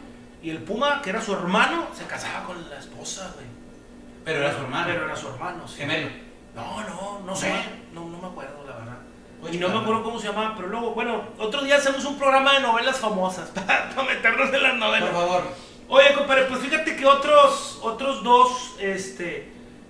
Y 0.42 0.50
el 0.50 0.58
Puma, 0.62 1.02
que 1.02 1.10
era 1.10 1.20
su 1.20 1.32
hermano, 1.32 1.88
se 1.92 2.04
casaba 2.04 2.44
con 2.44 2.70
la 2.70 2.78
esposa, 2.78 3.30
güey. 3.34 3.46
Pero 4.24 4.38
era 4.38 4.52
su 4.52 4.58
hermano. 4.60 4.86
Pero 4.86 5.04
era 5.06 5.16
su 5.16 5.28
hermano, 5.28 5.66
sí. 5.66 5.78
Gemelo. 5.78 6.08
No, 6.54 6.82
no, 6.84 7.20
no 7.26 7.36
sé. 7.36 7.52
No, 7.92 8.04
no 8.08 8.18
me 8.18 8.28
acuerdo, 8.28 8.64
la 8.66 8.76
verdad. 8.76 8.96
Y 9.52 9.56
no 9.58 9.68
me 9.68 9.78
acuerdo 9.78 10.02
cómo 10.02 10.18
se 10.18 10.28
llamaba, 10.28 10.54
pero 10.56 10.68
luego, 10.68 10.92
bueno, 10.94 11.22
otro 11.38 11.62
día 11.62 11.76
hacemos 11.76 12.04
un 12.04 12.18
programa 12.18 12.54
de 12.54 12.60
novelas 12.60 12.96
famosas 12.98 13.48
para, 13.54 13.90
meternos 14.04 14.52
en 14.52 14.62
las 14.62 14.70
Por 14.72 14.78
novelas. 14.80 15.10
favor. 15.10 15.42
Oye, 15.90 16.12
compadre, 16.14 16.44
pues 16.44 16.60
fíjate 16.60 16.96
que 16.96 17.06
otros, 17.06 17.78
otros 17.82 18.22
dos 18.22 18.76
este, 18.78 19.48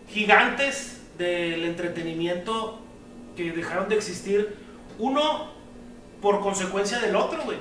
gigantes 0.08 1.02
del 1.18 1.64
entretenimiento 1.64 2.78
que 3.36 3.50
dejaron 3.50 3.88
de 3.88 3.96
existir, 3.96 4.56
uno 5.00 5.50
por 6.22 6.38
consecuencia 6.38 7.00
del 7.00 7.16
otro, 7.16 7.42
güey. 7.42 7.58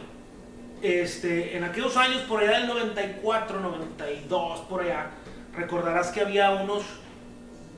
Este, 0.84 1.58
en 1.58 1.64
aquellos 1.64 1.98
años, 1.98 2.22
por 2.24 2.44
allá 2.44 2.60
del 2.60 2.68
94, 2.68 3.60
92, 3.60 4.60
por 4.70 4.84
allá, 4.84 5.10
recordarás 5.56 6.10
que 6.12 6.22
había 6.22 6.52
unos, 6.52 6.84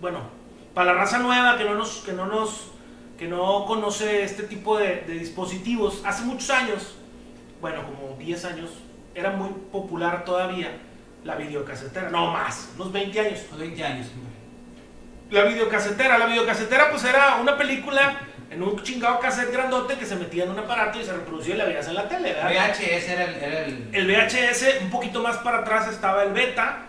bueno, 0.01 0.23
para 0.73 0.93
la 0.93 0.99
raza 0.99 1.19
nueva 1.19 1.57
que 1.57 1.63
no 1.63 1.75
nos, 1.75 1.99
que 1.99 2.11
no 2.11 2.25
nos, 2.25 2.71
que 3.17 3.29
no 3.29 3.63
conoce 3.65 4.23
este 4.23 4.43
tipo 4.43 4.77
de, 4.77 5.03
de 5.07 5.13
dispositivos, 5.13 6.01
hace 6.03 6.23
muchos 6.23 6.49
años, 6.49 6.95
bueno, 7.61 7.83
como 7.85 8.17
10 8.17 8.43
años, 8.43 8.71
era 9.19 9.31
muy 9.31 9.49
popular 9.71 10.23
todavía 10.25 10.71
la 11.23 11.35
videocasetera, 11.35 12.09
no 12.09 12.31
más, 12.31 12.69
unos 12.75 12.91
20 12.91 13.19
años. 13.19 13.39
A 13.47 13.51
los 13.51 13.59
20 13.59 13.83
años. 13.83 14.07
hombre. 14.07 14.29
La 15.31 15.43
videocasetera, 15.43 16.17
la 16.17 16.25
videocasetera 16.25 16.89
pues 16.89 17.03
era 17.03 17.35
una 17.35 17.57
película 17.57 18.19
en 18.49 18.63
un 18.63 18.81
chingado 18.81 19.19
cassette 19.19 19.51
grandote 19.51 19.95
que 19.95 20.05
se 20.05 20.15
metía 20.15 20.45
en 20.45 20.51
un 20.51 20.59
aparato 20.59 20.99
y 20.99 21.03
se 21.03 21.13
reproducía 21.13 21.53
y 21.53 21.57
la 21.57 21.65
veías 21.65 21.87
en 21.87 21.95
la 21.95 22.07
tele, 22.07 22.33
¿verdad? 22.33 22.49
VHS 22.49 23.09
era 23.09 23.23
el. 23.25 23.35
Era 23.35 23.65
el... 23.65 23.89
El 23.93 24.07
VHS, 24.07 24.81
un 24.81 24.89
poquito 24.89 25.21
más 25.21 25.37
para 25.37 25.59
atrás 25.59 25.87
estaba 25.87 26.23
el 26.23 26.33
beta, 26.33 26.85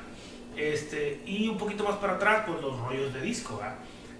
este, 0.56 1.20
y 1.26 1.48
un 1.48 1.58
poquito 1.58 1.84
más 1.84 1.96
para 1.96 2.14
atrás, 2.14 2.44
pues 2.46 2.62
los 2.62 2.78
rollos 2.78 3.12
de 3.12 3.20
disco, 3.20 3.58
¿verdad? 3.58 3.74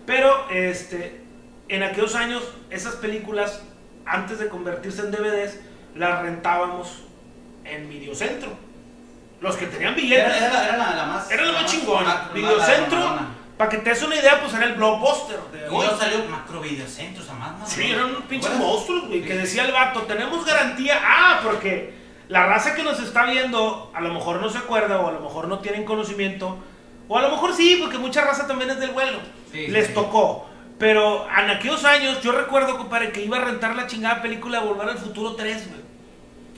Pero, 0.04 0.50
este, 0.50 1.22
en 1.68 1.82
aquellos 1.82 2.14
años, 2.14 2.42
esas 2.68 2.96
películas, 2.96 3.62
antes 4.04 4.38
de 4.38 4.48
convertirse 4.48 5.02
en 5.02 5.12
DVDs, 5.12 5.60
las 5.94 6.22
rentábamos 6.22 7.04
en 7.70 7.88
Videocentro. 7.88 8.50
Los 9.40 9.56
que 9.56 9.66
tenían 9.66 9.94
billetes. 9.94 10.26
Era, 10.36 10.36
era, 10.36 10.52
la- 10.52 10.64
era 10.68 10.76
la, 10.76 10.94
la 10.96 11.04
más. 11.06 11.30
Era 11.30 11.42
más 11.52 11.74
la 11.74 12.00
la- 12.02 12.04
la- 12.26 12.30
Videocentro, 12.34 13.18
para 13.56 13.70
que 13.70 13.78
te 13.78 13.90
des 13.90 14.02
una 14.02 14.16
idea, 14.16 14.40
pues 14.40 14.52
era 14.54 14.64
el 14.66 14.74
blockbuster 14.74 15.38
de 15.52 15.68
hoy. 15.68 15.86
salió 15.98 16.24
Macro 16.28 16.60
Videocentros, 16.60 17.28
a 17.30 17.34
más, 17.34 17.58
¿no? 17.58 17.66
Sí, 17.66 17.90
eran 17.90 18.06
unos 18.10 18.22
pinches 18.24 18.50
¿Recuerdas? 18.50 18.74
monstruos, 18.74 19.08
güey, 19.08 19.22
que 19.22 19.34
decía 19.36 19.64
el 19.64 19.72
vato, 19.72 20.02
tenemos 20.02 20.44
garantía. 20.44 20.98
Ah, 21.02 21.40
porque 21.42 21.94
la 22.28 22.46
raza 22.46 22.74
que 22.74 22.82
nos 22.82 23.00
está 23.00 23.24
viendo, 23.26 23.90
a 23.94 24.00
lo 24.00 24.12
mejor 24.14 24.40
no 24.40 24.48
se 24.50 24.58
acuerda, 24.58 25.00
o 25.00 25.08
a 25.08 25.12
lo 25.12 25.20
mejor 25.20 25.48
no 25.48 25.58
tienen 25.60 25.84
conocimiento, 25.84 26.58
o 27.08 27.18
a 27.18 27.22
lo 27.22 27.30
mejor 27.30 27.54
sí, 27.54 27.76
porque 27.80 27.98
mucha 27.98 28.22
raza 28.24 28.46
también 28.46 28.70
es 28.70 28.78
del 28.80 28.90
vuelo. 28.90 29.18
Sí, 29.52 29.66
Les 29.68 29.88
sí. 29.88 29.94
tocó. 29.94 30.46
Pero 30.78 31.26
en 31.38 31.50
aquellos 31.50 31.84
años, 31.84 32.22
yo 32.22 32.32
recuerdo, 32.32 32.78
compadre, 32.78 33.12
que 33.12 33.22
iba 33.22 33.36
a 33.36 33.40
rentar 33.40 33.74
la 33.76 33.86
chingada 33.86 34.22
película 34.22 34.60
de 34.60 34.66
Volver 34.66 34.88
al 34.88 34.98
Futuro 34.98 35.34
3, 35.34 35.68
güey. 35.68 35.80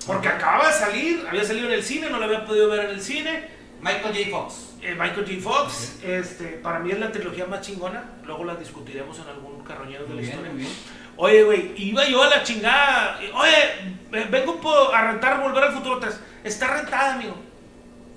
Porque 0.07 0.29
Ajá. 0.29 0.37
acababa 0.39 0.67
de 0.69 0.75
salir, 0.75 1.27
había 1.29 1.45
salido 1.45 1.67
en 1.69 1.75
el 1.75 1.83
cine, 1.83 2.11
no 2.11 2.19
la 2.19 2.27
había 2.27 2.45
podido 2.45 2.69
ver 2.69 2.87
en 2.87 2.91
el 2.91 3.01
cine. 3.01 3.49
Michael 3.81 4.15
J. 4.17 4.31
Fox. 4.31 4.55
Eh, 4.83 4.95
Michael 4.99 5.27
J. 5.27 5.41
Fox, 5.43 5.97
este, 6.05 6.45
para 6.63 6.79
mí 6.81 6.91
es 6.91 6.99
la 6.99 7.11
trilogía 7.13 7.47
más 7.47 7.61
chingona. 7.61 8.05
Luego 8.25 8.45
la 8.45 8.55
discutiremos 8.57 9.19
en 9.19 9.29
algún 9.29 9.63
carroñero 9.65 10.05
de 10.07 10.15
la 10.15 10.23
historia. 10.23 10.51
bien. 10.53 10.69
Oye, 11.17 11.43
güey, 11.45 11.73
iba 11.77 12.05
yo 12.09 12.23
a 12.23 12.29
la 12.29 12.43
chingada. 12.43 13.19
Oye, 13.35 13.97
ve- 14.11 14.25
vengo 14.31 14.59
a 14.95 15.03
rentar 15.03 15.41
Volver 15.41 15.65
al 15.65 15.73
Futuro 15.73 15.99
3. 15.99 16.19
Está 16.45 16.69
rentada, 16.69 17.15
amigo. 17.15 17.37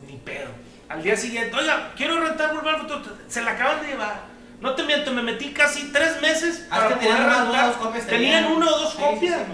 Ni 0.08 0.17
pedo. 0.17 0.50
Al 0.88 1.02
día 1.04 1.17
siguiente, 1.17 1.56
oiga, 1.56 1.91
quiero 1.98 2.19
rentar 2.19 2.54
Volver 2.56 2.76
al 2.76 2.82
Futuro 2.82 3.02
3. 3.02 3.15
Se 3.28 3.41
la 3.43 3.52
acaban 3.52 3.82
de 3.82 3.88
llevar. 3.88 4.21
No 4.62 4.74
te 4.76 4.84
miento, 4.84 5.12
me 5.12 5.21
metí 5.21 5.52
casi 5.52 5.91
tres 5.91 6.21
meses 6.21 6.65
Ah, 6.71 6.88
tenían 6.98 7.24
una 7.26 7.65
o 7.65 7.67
dos 7.67 7.76
copias. 7.78 8.08
Tenían 8.08 8.45
una 8.45 8.67
o 8.67 8.80
dos 8.80 8.91
Sí, 8.93 8.98
copias, 9.00 9.39
sí, 9.39 9.45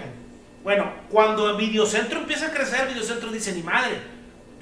Bueno, 0.62 0.92
cuando 1.10 1.56
Videocentro 1.56 2.20
empieza 2.20 2.46
a 2.46 2.50
crecer, 2.50 2.88
Videocentro 2.88 3.30
dice, 3.30 3.52
ni 3.52 3.62
madre, 3.62 3.98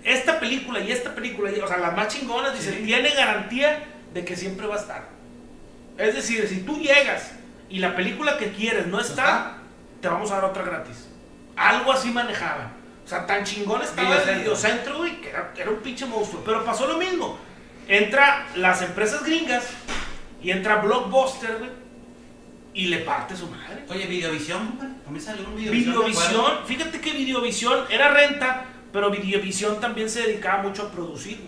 esta 0.03 0.41
película 0.41 0.81
y 0.81 0.91
esta 0.93 1.15
película, 1.15 1.51
y- 1.51 1.61
o 1.61 1.69
sea, 1.69 1.77
las 1.79 1.95
más 1.95 2.09
chingonas, 2.09 2.55
dice, 2.55 2.73
Sí. 2.79 2.85
tiene 2.85 3.11
garantía 3.11 3.85
de 4.15 4.25
que 4.25 4.35
siempre 4.35 4.67
va 4.67 4.77
a 4.77 4.79
estar. 4.79 5.09
Es 5.99 6.15
decir, 6.15 6.47
si 6.49 6.61
tú 6.63 6.79
llegas 6.79 7.33
y 7.69 7.79
la 7.81 7.95
película 7.95 8.39
que 8.39 8.51
quieres 8.53 8.87
no 8.87 8.99
está, 9.01 9.13
está? 9.13 9.57
te 10.01 10.09
vamos 10.09 10.31
a 10.31 10.37
dar 10.37 10.45
otra 10.47 10.63
gratis. 10.63 11.09
Algo 11.57 11.93
así 11.93 12.11
manejaban. 12.11 12.73
O 13.05 13.09
sea, 13.09 13.27
tan 13.27 13.45
chingón 13.45 13.83
estaba 13.83 14.09
el 14.09 14.15
Videocentro. 14.39 14.41
Videocentro, 14.41 14.99
güey, 14.99 15.21
que 15.21 15.29
era, 15.29 15.53
era 15.57 15.71
un 15.71 15.81
pinche 15.81 16.07
monstruo. 16.07 16.43
Pero 16.45 16.65
pasó 16.65 16.87
lo 16.87 16.97
mismo. 16.97 17.39
Entra 17.87 18.47
las 18.57 18.81
empresas 18.83 19.23
gringas 19.25 19.65
y 20.43 20.51
entra 20.53 20.77
Blockbuster, 20.77 21.57
güey, 21.59 21.71
y 22.75 22.87
le 22.87 22.99
parte 22.99 23.37
su 23.37 23.47
madre. 23.49 23.85
Oye, 23.89 24.07
Videovisión, 24.07 24.67
compadre. 24.69 24.93
También 25.05 25.25
salió 25.25 25.47
un 25.49 25.57
Videovisión. 25.57 25.93
Videovisión, 25.95 26.53
fíjate 26.67 27.01
que 27.01 27.13
Videovisión 27.13 27.85
era 27.91 28.13
renta, 28.15 28.67
pero 28.93 29.11
Videovisión 29.11 29.81
también 29.81 30.09
se 30.09 30.23
dedicaba 30.23 30.63
mucho 30.63 30.85
a 30.85 30.91
producir. 30.91 31.41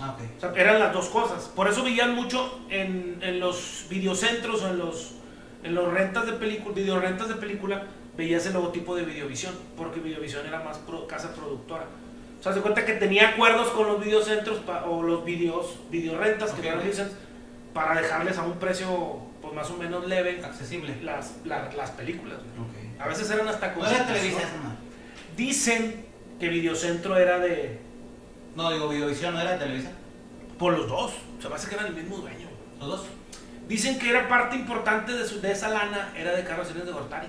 Ah, 0.00 0.14
ok. 0.16 0.22
O 0.36 0.40
sea, 0.40 0.52
eran 0.62 0.78
las 0.78 0.92
dos 0.92 1.08
cosas. 1.08 1.44
Por 1.54 1.68
eso 1.68 1.82
veían 1.82 2.14
mucho 2.14 2.60
en, 2.70 3.18
en 3.22 3.40
los 3.40 3.86
videocentros 3.90 4.62
o 4.62 4.68
en 4.68 4.78
los, 4.78 5.12
en 5.64 5.74
los 5.74 5.92
rentas 5.92 6.26
de 6.26 6.32
película, 6.34 6.74
videorentas 6.74 7.28
de 7.28 7.34
película, 7.34 7.86
veías 8.16 8.44
el 8.46 8.52
logotipo 8.52 8.94
de 8.96 9.04
Videovisión, 9.04 9.54
porque 9.76 10.00
Videovisión 10.00 10.46
era 10.46 10.60
más 10.62 10.78
pro- 10.78 11.06
casa 11.06 11.34
productora. 11.34 11.84
O 12.38 12.42
sea, 12.42 12.52
se 12.54 12.60
cuenta 12.60 12.84
que 12.86 12.94
tenía 12.94 13.30
acuerdos 13.30 13.68
con 13.68 13.86
los 13.86 14.02
videocentros 14.02 14.58
pa- 14.60 14.84
o 14.84 15.02
los 15.02 15.24
videos, 15.24 15.76
videorentas, 15.90 16.52
que 16.52 16.60
Ok, 16.60 16.64
eran 16.66 16.78
ok. 16.78 16.84
videocentros, 16.84 17.18
para 17.74 18.00
dejarles 18.00 18.38
a 18.38 18.42
un 18.42 18.54
precio 18.58 19.18
pues, 19.40 19.54
más 19.54 19.70
o 19.70 19.76
menos 19.76 20.06
leve 20.06 20.40
Accesible. 20.44 20.96
las, 21.02 21.34
la- 21.44 21.70
las 21.72 21.90
películas. 21.92 22.38
A 22.98 23.08
veces 23.08 23.30
eran 23.30 23.48
hasta 23.48 23.72
con 23.72 23.84
No 23.84 23.88
era. 23.90 24.06
Dicen 25.36 26.04
que 26.38 26.48
Videocentro 26.48 27.16
era 27.16 27.38
de. 27.38 27.78
No, 28.56 28.70
digo, 28.72 28.88
Videovisión 28.88 29.34
no 29.34 29.40
era 29.40 29.58
Televisa. 29.58 29.90
por 30.58 30.72
los 30.76 30.88
dos. 30.88 31.12
Se 31.40 31.48
me 31.48 31.54
hace 31.54 31.68
que 31.68 31.74
eran 31.76 31.86
el 31.86 31.94
mismo 31.94 32.16
dueño. 32.18 32.48
Los 32.78 32.88
dos. 32.88 33.04
Dicen 33.68 33.98
que 33.98 34.10
era 34.10 34.28
parte 34.28 34.56
importante 34.56 35.12
de, 35.12 35.26
su- 35.26 35.40
de 35.40 35.52
esa 35.52 35.68
lana, 35.68 36.12
era 36.16 36.32
de 36.32 36.42
Carlos 36.44 36.66
Salinas 36.66 36.86
de 36.88 36.92
Gortari. 36.92 37.28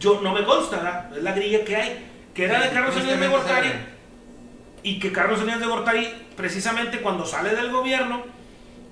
Yo 0.00 0.20
no 0.20 0.32
me 0.32 0.44
consta, 0.44 0.76
¿verdad? 0.76 1.16
es 1.16 1.22
la 1.22 1.32
grilla 1.32 1.64
que 1.64 1.76
hay. 1.76 2.06
Que 2.34 2.44
era 2.44 2.60
de 2.60 2.70
Carlos 2.70 2.94
Salinas 2.94 3.20
de 3.20 3.28
Gortari. 3.28 3.68
Y 4.82 4.98
que 5.00 5.12
Carlos 5.12 5.38
Salinas 5.40 5.60
de 5.60 5.66
Gortari, 5.66 6.08
precisamente 6.36 7.00
cuando 7.00 7.26
sale 7.26 7.54
del 7.54 7.70
gobierno, 7.70 8.22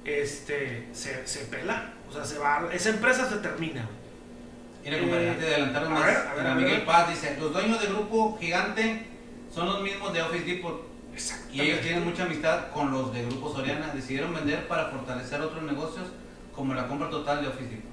este, 0.07 0.89
se, 0.93 1.27
se 1.27 1.41
pela. 1.47 1.93
O 2.09 2.13
sea, 2.13 2.25
se 2.25 2.39
va, 2.39 2.69
esa 2.73 2.91
empresa 2.91 3.29
se 3.29 3.37
termina. 3.37 3.87
Mira, 4.85 4.99
compadre, 5.01 5.25
Eh, 5.27 5.31
antes 5.31 5.45
de 5.47 5.55
adelantar 5.55 5.85
a 5.85 5.89
más, 5.89 6.05
ver, 6.07 6.45
ver, 6.45 6.55
Miguel. 6.55 6.83
Paz 6.83 7.09
dice, 7.09 7.37
los 7.41 7.53
dueños 7.53 7.81
del 7.81 7.93
grupo 7.93 8.39
gigante 8.41 9.07
son 9.53 9.67
los 9.67 9.83
mismos 9.83 10.13
de 10.13 10.23
Office 10.23 10.45
Depot 10.45 10.87
y 11.51 11.61
ellos 11.63 11.81
tienen 11.81 12.05
mucha 12.05 12.25
amistad 12.25 12.71
con 12.73 12.91
los 12.93 13.13
de 13.13 13.25
Grupo 13.25 13.53
Soriana. 13.53 13.89
Decidieron 13.95 14.33
vender 14.35 14.69
para 14.69 14.87
fortalecer 14.91 15.41
otros 15.41 15.63
negocios 15.65 16.07
como 16.55 16.75
la 16.75 16.87
compra 16.87 17.11
total 17.11 17.43
de 17.43 17.49
Office 17.49 17.71
Depot. 17.71 17.91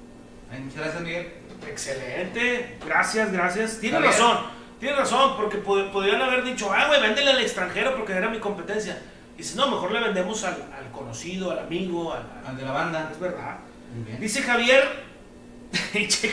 Ay, 0.52 0.60
muchas 0.60 0.78
gracias, 0.80 1.02
Miguel. 1.02 1.32
Excelente, 1.68 2.78
gracias, 2.84 3.32
gracias. 3.32 3.78
Tiene 3.80 3.98
bien. 3.98 4.10
razón, 4.10 4.38
tiene 4.78 4.94
razón, 4.96 5.36
porque 5.36 5.62
pod- 5.62 5.90
podrían 5.90 6.20
haber 6.22 6.44
dicho, 6.44 6.70
ah, 6.72 6.86
güey, 6.88 7.00
véndele 7.00 7.30
al 7.30 7.40
extranjero 7.40 7.96
porque 7.96 8.12
era 8.12 8.28
mi 8.28 8.38
competencia. 8.38 9.00
Y 9.34 9.38
dice, 9.38 9.56
no, 9.56 9.68
mejor 9.70 9.90
le 9.92 10.00
vendemos 10.00 10.44
al, 10.44 10.52
al 10.54 10.83
conocido, 10.94 11.50
al 11.50 11.60
amigo, 11.60 12.14
al, 12.14 12.56
de 12.56 12.62
la 12.64 12.72
banda. 12.72 13.08
Es 13.12 13.20
verdad. 13.20 13.58
Muy 13.94 14.04
bien. 14.04 14.20
Dice 14.20 14.42
Javier, 14.42 15.04
dice 15.92 16.30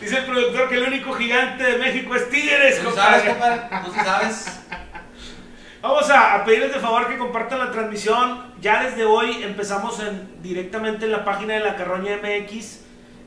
el 0.00 0.24
productor 0.24 0.68
que 0.68 0.74
el 0.76 0.84
único 0.84 1.12
gigante 1.14 1.64
de 1.64 1.78
México 1.78 2.14
es 2.14 2.28
Tigres, 2.30 2.80
¿Tú 2.82 2.90
sí 2.90 2.96
sabes, 2.96 3.24
compadre. 3.24 3.60
compadre? 3.60 3.86
¿Tú 3.86 3.92
sí 3.92 4.00
sabes? 4.04 4.60
Vamos 5.80 6.10
a, 6.10 6.34
a 6.34 6.44
pedirles 6.44 6.72
de 6.74 6.80
favor 6.80 7.08
que 7.08 7.16
compartan 7.18 7.60
la 7.60 7.70
transmisión. 7.70 8.52
Ya 8.60 8.82
desde 8.84 9.04
hoy 9.04 9.42
empezamos 9.42 10.00
en, 10.00 10.42
directamente 10.42 11.04
en 11.04 11.12
la 11.12 11.24
página 11.24 11.54
de 11.54 11.60
la 11.60 11.76
Carroña 11.76 12.16
MX. 12.16 12.80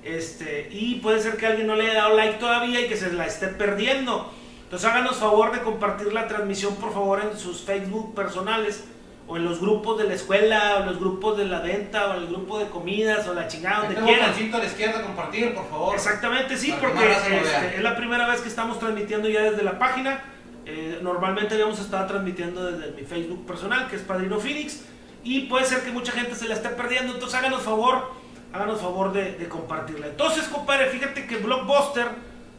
Este, 0.03 0.67
y 0.71 0.95
puede 0.95 1.21
ser 1.21 1.37
que 1.37 1.45
alguien 1.45 1.67
no 1.67 1.75
le 1.75 1.83
haya 1.89 2.01
dado 2.01 2.17
like 2.17 2.39
todavía 2.39 2.81
y 2.81 2.87
que 2.87 2.97
se 2.97 3.13
la 3.13 3.25
esté 3.25 3.47
perdiendo. 3.47 4.33
Entonces 4.63 4.89
háganos 4.89 5.17
favor 5.17 5.51
de 5.51 5.59
compartir 5.59 6.11
la 6.13 6.27
transmisión 6.27 6.75
por 6.75 6.93
favor 6.93 7.21
en 7.21 7.37
sus 7.37 7.61
Facebook 7.61 8.15
personales 8.15 8.85
o 9.31 9.37
en 9.37 9.45
los 9.45 9.61
grupos 9.61 9.97
de 9.97 10.03
la 10.03 10.13
escuela 10.13 10.75
o 10.75 10.79
en 10.81 10.87
los 10.87 10.99
grupos 10.99 11.37
de 11.37 11.45
la 11.45 11.59
venta 11.59 12.07
o 12.07 12.15
en 12.15 12.23
el 12.23 12.27
grupo 12.27 12.59
de 12.59 12.65
comidas 12.67 13.25
o 13.29 13.33
la 13.33 13.47
chingada 13.47 13.85
donde 13.85 13.95
quieran. 13.95 14.27
botoncito 14.31 14.57
a 14.57 14.59
la 14.59 14.65
izquierda, 14.65 15.01
compartir, 15.03 15.53
por 15.55 15.69
favor. 15.69 15.95
Exactamente, 15.95 16.57
sí, 16.57 16.71
Para 16.71 16.89
porque 16.89 17.11
este, 17.13 17.77
es 17.77 17.81
la 17.81 17.95
primera 17.95 18.27
vez 18.27 18.41
que 18.41 18.49
estamos 18.49 18.77
transmitiendo 18.77 19.29
ya 19.29 19.43
desde 19.43 19.63
la 19.63 19.79
página. 19.79 20.21
Eh, 20.65 20.99
normalmente 21.01 21.53
habíamos 21.53 21.79
estado 21.79 22.07
transmitiendo 22.07 22.71
desde 22.73 22.91
mi 22.91 23.03
Facebook 23.03 23.45
personal, 23.45 23.87
que 23.87 23.95
es 23.95 24.01
Padrino 24.01 24.37
Phoenix, 24.37 24.83
y 25.23 25.41
puede 25.43 25.63
ser 25.65 25.81
que 25.81 25.91
mucha 25.91 26.11
gente 26.11 26.35
se 26.35 26.49
la 26.49 26.55
esté 26.55 26.67
perdiendo, 26.67 27.13
entonces 27.13 27.39
háganos 27.39 27.61
favor, 27.61 28.11
háganos 28.51 28.81
favor 28.81 29.13
de, 29.13 29.37
de 29.37 29.47
compartirla. 29.47 30.07
Entonces, 30.07 30.43
compadre, 30.49 30.87
fíjate 30.87 31.25
que 31.25 31.37
Blockbuster, 31.37 32.09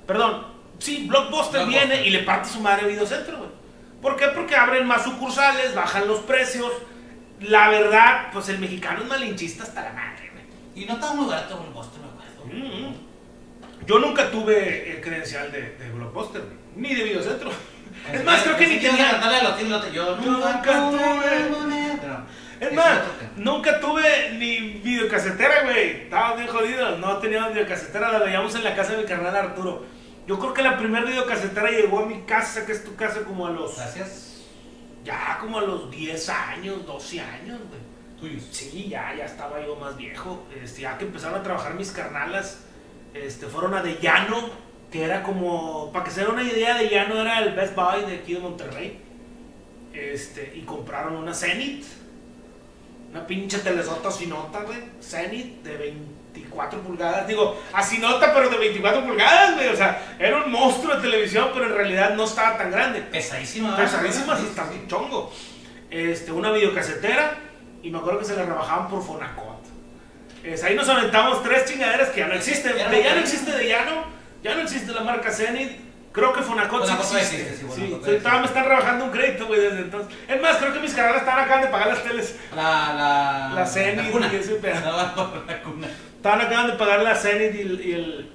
perdón, 0.07 0.47
sí, 0.79 1.07
Blockbuster, 1.07 1.65
Blockbuster. 1.65 1.67
viene 1.67 2.07
y 2.07 2.11
le 2.11 2.21
parte 2.21 2.49
su 2.49 2.61
madre 2.61 2.87
a 2.87 2.89
Videocentro, 2.89 3.37
güey. 3.37 3.51
¿Por 4.03 4.17
qué? 4.17 4.27
Porque 4.29 4.57
abren 4.57 4.87
más 4.87 5.05
sucursales, 5.05 5.75
bajan 5.75 6.07
los 6.09 6.19
precios. 6.21 6.73
La 7.41 7.71
verdad, 7.71 8.29
pues 8.33 8.49
el 8.49 8.59
mexicano 8.59 9.03
es 9.03 9.09
malinchista 9.09 9.63
hasta 9.63 9.83
la 9.85 9.93
madre, 9.93 10.31
güey. 10.33 10.83
Y 10.83 10.87
no 10.87 10.95
estaba 10.95 11.15
muy 11.15 11.27
barato 11.27 11.55
el 11.55 11.61
Blockbuster, 11.61 12.01
me 12.03 12.09
acuerdo. 12.09 12.91
Mm. 12.91 13.87
Yo 13.87 13.99
nunca 13.99 14.31
tuve 14.31 14.93
el 14.93 15.01
credencial 15.01 15.51
de, 15.51 15.77
de 15.77 15.91
Blockbuster, 15.91 16.43
ni 16.77 16.95
de 16.95 17.05
Videocentro. 17.05 17.51
Es 18.13 18.25
más, 18.25 18.43
creo 18.43 18.57
que 18.57 18.67
ni 18.67 18.75
ibas 18.75 18.95
a 18.95 19.21
tenía. 19.21 19.43
Lotín. 19.43 19.93
Yo 19.93 20.17
Nunca 20.17 20.63
tuve. 20.63 21.51
moneda. 21.51 22.27
Es 22.61 22.73
más, 22.73 23.01
nunca 23.37 23.81
tuve 23.81 24.31
ni 24.39 24.59
videocasetera, 24.79 25.65
güey. 25.65 26.03
Estábamos 26.03 26.39
bien 26.39 26.49
jodidos. 26.49 26.99
No 26.99 27.17
teníamos 27.19 27.53
videocasetera, 27.53 28.13
la 28.13 28.19
veíamos 28.21 28.55
en 28.55 28.65
la 28.65 28.75
casa 28.75 28.93
de 28.93 28.99
mi 28.99 29.05
carnal 29.05 29.35
Arturo. 29.35 29.85
Yo 30.27 30.39
creo 30.39 30.55
que 30.55 30.63
la 30.63 30.79
primera 30.79 31.05
videocasetera 31.05 31.71
llegó 31.71 32.01
a 32.01 32.07
mi 32.07 32.23
casa, 32.23 32.65
que 32.65 32.73
es 32.73 32.85
tu 32.85 32.95
casa, 32.95 33.23
como 33.25 33.47
a 33.47 33.51
los. 33.51 33.77
Gracias. 33.77 34.43
Ya 35.05 35.39
como 35.41 35.59
a 35.59 35.63
los 35.63 35.91
10 35.91 36.29
años, 36.29 36.87
12 36.87 37.21
años, 37.21 37.59
güey. 37.69 37.81
Tuyos. 38.21 38.49
Sí, 38.53 38.89
ya, 38.89 39.15
ya 39.17 39.25
estaba 39.25 39.65
yo 39.65 39.75
más 39.77 39.97
viejo. 39.97 40.45
Este, 40.63 40.83
ya 40.83 40.97
que 40.97 41.07
empezaron 41.07 41.41
a 41.41 41.43
trabajar 41.43 41.75
mis 41.75 41.91
carnalas, 41.91 42.61
este, 43.15 43.47
fueron 43.47 43.75
a 43.75 43.83
De 43.83 43.99
Llano, 44.01 44.51
que 44.93 45.03
era 45.03 45.25
como, 45.25 45.91
para 45.93 46.05
que 46.05 46.13
se 46.13 46.21
den 46.21 46.31
una 46.31 46.45
idea, 46.45 46.77
De 46.79 46.89
Llano 46.89 47.21
era 47.21 47.41
el 47.41 47.55
Best 47.55 47.75
Buy 47.75 48.05
de 48.07 48.17
aquí 48.19 48.35
de 48.35 48.41
Monterrey. 48.41 49.01
Este, 49.93 50.53
y 50.55 50.61
compraron 50.61 51.17
una 51.17 51.35
Zenith, 51.35 51.85
una 53.13 53.27
pinche 53.27 53.59
telesota 53.59 54.11
sinota, 54.11 54.61
güey. 54.63 54.79
Zenith 55.03 55.63
de 55.63 55.77
24 55.77 56.81
pulgadas. 56.81 57.29
Digo, 57.29 57.61
asinota, 57.75 58.33
pero 58.33 58.49
de 58.49 58.57
24 58.57 59.05
pulgadas, 59.05 59.55
güey. 59.55 59.69
O 59.69 59.77
sea, 59.77 60.17
era 60.19 60.43
un 60.43 60.51
monstruo 60.51 60.97
de 60.97 61.03
televisión, 61.03 61.51
pero 61.53 61.67
en 61.67 61.75
realidad 61.75 62.15
no 62.15 62.25
estaba 62.25 62.57
tan 62.57 62.71
grande. 62.71 63.03
Pesadísima. 63.03 63.77
¿verdad? 63.77 63.85
Pesadísimas 63.85 64.41
Sí, 64.41 64.47
sí, 64.47 64.61
sí. 64.73 64.85
chongo. 64.89 65.31
Este, 65.91 66.33
una 66.33 66.51
videocasetera 66.53 67.37
y 67.83 67.91
me 67.91 67.99
acuerdo 67.99 68.21
que 68.21 68.25
se 68.25 68.35
la 68.35 68.47
rebajaban 68.47 68.89
por 68.89 69.05
Fonacot. 69.05 69.61
Es, 70.43 70.65
ahí 70.65 70.75
nos 70.75 70.89
aventamos 70.89 71.43
tres 71.43 71.67
chingaderas 71.67 72.09
que 72.09 72.21
ya 72.21 72.29
no 72.29 72.35
existen. 72.35 72.75
De 72.75 73.03
ya 73.03 73.15
no 73.15 73.21
existe 73.21 73.53
de 73.53 73.69
ya 73.69 73.85
no, 73.85 74.05
ya 74.43 74.55
no 74.55 74.63
existe 74.63 74.91
la 74.91 75.03
marca 75.03 75.31
Zenith. 75.31 75.92
Creo 76.13 76.33
que 76.35 76.43
Fonacot, 76.43 76.87
sí 76.87 76.93
existe. 76.93 77.43
existe, 77.43 77.57
sí, 77.57 77.67
Sí, 77.75 77.87
sí, 78.05 78.19
todavía 78.19 78.41
me 78.41 78.47
están 78.47 78.65
rebajando 78.65 79.05
un 79.07 79.11
crédito, 79.11 79.47
güey, 79.47 79.61
desde 79.61 79.79
entonces. 79.81 80.15
Es 80.29 80.43
más, 80.43 80.57
creo 80.59 80.73
que 80.75 80.81
mis 80.81 80.93
canales 80.93 81.21
estaban 81.21 81.45
acabando 81.45 81.67
de 81.69 81.73
pagar 81.73 81.89
las 81.89 82.03
teles. 82.05 82.37
La, 82.55 82.93
la. 82.95 83.53
La 83.55 83.67
Zenith 83.67 84.05
La 84.07 84.11
cuna. 84.11 84.31
y 84.33 84.37
ese. 84.37 84.61
La, 84.61 84.81
la 85.47 85.63
cuna. 85.63 85.87
Estaban 86.17 86.41
acabando 86.43 86.73
de 86.73 86.79
pagar 86.79 87.01
la 87.03 87.15
Zenith 87.15 87.55
y 87.55 87.61
el. 87.63 87.81
Y 87.81 87.93
el, 87.93 88.31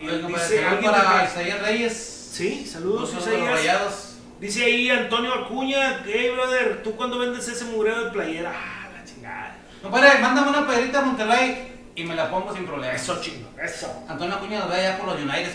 y 0.00 0.06
el- 0.08 0.26
dice 0.26 0.64
alguien 0.64 0.90
para 0.90 1.02
acá- 1.20 1.24
Isaías 1.24 1.62
Reyes. 1.62 2.30
Sí, 2.32 2.66
saludos, 2.66 3.14
Isaías. 3.16 4.10
Dice 4.40 4.64
ahí 4.64 4.90
Antonio 4.90 5.32
Acuña, 5.32 6.02
hey 6.04 6.30
brother, 6.34 6.82
¿tú 6.82 6.96
cuándo 6.96 7.18
vendes 7.18 7.46
ese 7.46 7.64
mugreo 7.66 8.04
de 8.06 8.10
playera? 8.10 8.52
Ah, 8.54 8.88
la 8.92 9.04
chingada. 9.04 9.56
Compadre, 9.80 10.18
mándame 10.18 10.48
una 10.50 10.66
playerita 10.66 10.98
a 10.98 11.02
Monterrey 11.02 11.72
y 11.94 12.02
me 12.04 12.14
la 12.16 12.28
pongo 12.28 12.52
sin 12.52 12.66
problema. 12.66 12.92
Eso 12.92 13.20
chingo, 13.22 13.48
eso. 13.62 14.04
Antonio 14.08 14.34
Acuña 14.34 14.58
nos 14.58 14.68
ve 14.70 14.74
allá 14.76 14.98
por 14.98 15.06
los 15.06 15.20
United. 15.22 15.52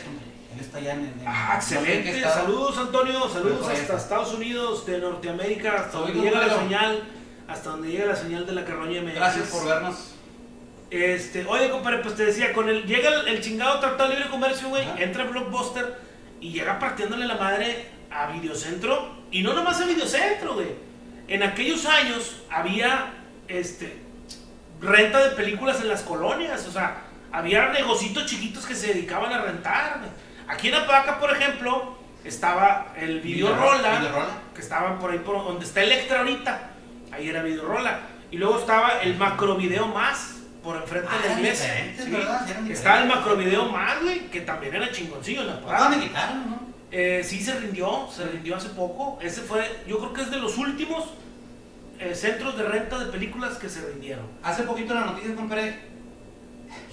Él 0.53 0.59
está 0.61 0.77
allá 0.79 0.93
en. 0.93 0.99
en- 1.01 1.23
Ah, 1.27 1.53
excelente. 1.55 2.21
Saludos 2.23 2.77
Antonio, 2.77 3.29
saludos 3.29 3.61
hasta 3.67 3.73
está. 3.81 3.97
Estados 3.97 4.33
Unidos, 4.33 4.85
de 4.85 4.97
Norteamérica, 4.99 5.75
hasta 5.75 5.91
Soy 5.91 6.11
donde 6.13 6.21
llega 6.29 6.39
la 6.47 6.59
señal, 6.59 7.03
hasta 7.47 7.69
donde 7.69 7.89
llega 7.91 8.05
la 8.07 8.15
señal 8.15 8.45
de 8.45 8.51
la 8.53 8.65
carroña 8.65 9.01
MX. 9.01 9.15
Gracias 9.15 9.47
por 9.49 9.65
vernos. 9.67 10.15
Este, 10.91 11.45
oye, 11.45 11.69
compadre, 11.69 11.99
pues 11.99 12.15
te 12.15 12.25
decía, 12.25 12.51
con 12.51 12.67
el, 12.67 12.83
llega 12.85 13.09
el, 13.09 13.27
el 13.27 13.41
chingado 13.41 13.79
Tratado 13.79 14.09
de 14.09 14.15
Libre 14.15 14.29
Comercio, 14.31 14.69
güey, 14.69 14.83
entra 14.97 15.23
Blockbuster 15.25 15.99
y 16.41 16.51
llega 16.51 16.79
partiéndole 16.79 17.27
la 17.27 17.35
madre 17.35 17.85
a 18.09 18.31
Videocentro. 18.31 19.19
Y 19.31 19.43
no 19.43 19.53
nomás 19.53 19.79
a 19.81 19.85
Videocentro, 19.85 20.55
güey. 20.55 20.69
En 21.27 21.43
aquellos 21.43 21.85
años 21.85 22.37
había, 22.49 23.13
este, 23.47 24.01
renta 24.81 25.19
de 25.23 25.35
películas 25.35 25.79
en 25.81 25.89
las 25.89 26.01
colonias, 26.01 26.65
o 26.67 26.71
sea, 26.71 27.03
había 27.31 27.69
negocitos 27.69 28.25
chiquitos 28.25 28.65
que 28.65 28.73
se 28.73 28.87
dedicaban 28.87 29.31
a 29.31 29.43
rentar, 29.43 29.99
güey. 29.99 30.09
Aquí 30.49 30.67
en 30.69 30.75
Apaca, 30.75 31.19
por 31.19 31.31
ejemplo, 31.31 31.95
estaba 32.23 32.93
el 32.97 33.21
Videorola, 33.21 33.99
Videorola. 33.99 34.27
que 34.53 34.61
estaba 34.61 34.97
por 34.99 35.11
ahí, 35.11 35.19
por 35.19 35.43
donde 35.43 35.65
está 35.65 35.81
Electra 35.83 36.19
ahorita. 36.19 36.71
Ahí 37.11 37.29
era 37.29 37.41
Videorola. 37.43 37.99
Y 38.31 38.37
luego 38.37 38.59
estaba 38.59 39.01
el 39.01 39.15
Macrovideo 39.15 39.87
Más, 39.87 40.35
por 40.63 40.75
enfrente 40.77 41.07
Ah, 41.11 41.21
de 41.23 41.29
la 41.29 41.39
iglesia. 41.39 41.85
Estaba 42.69 43.01
el. 43.01 43.07
Macrovideo 43.07 43.65
Más, 43.69 44.01
güey, 44.01 44.27
que 44.29 44.41
también 44.41 44.75
era 44.75 44.91
chingoncillo 44.91 45.41
en 45.41 45.47
la 45.47 45.61
parada. 45.61 45.89
de 45.91 45.99
quitarlo, 46.01 46.41
¿no? 46.45 46.69
Eh, 46.91 47.21
sí 47.23 47.39
se 47.41 47.53
rindió, 47.59 48.07
se 48.11 48.25
rindió 48.25 48.55
hace 48.55 48.69
poco. 48.69 49.19
Ese 49.21 49.41
fue, 49.41 49.63
yo 49.87 49.99
creo 49.99 50.13
que 50.13 50.21
es 50.21 50.31
de 50.31 50.37
los 50.37 50.57
últimos 50.57 51.05
eh, 51.99 52.15
centros 52.15 52.57
de 52.57 52.63
renta 52.63 52.97
de 52.97 53.05
películas 53.11 53.57
que 53.57 53.69
se 53.69 53.87
rindieron. 53.87 54.25
Hace 54.43 54.63
poquito 54.63 54.93
la 54.95 55.01
noticia, 55.05 55.35
compadre. 55.35 55.88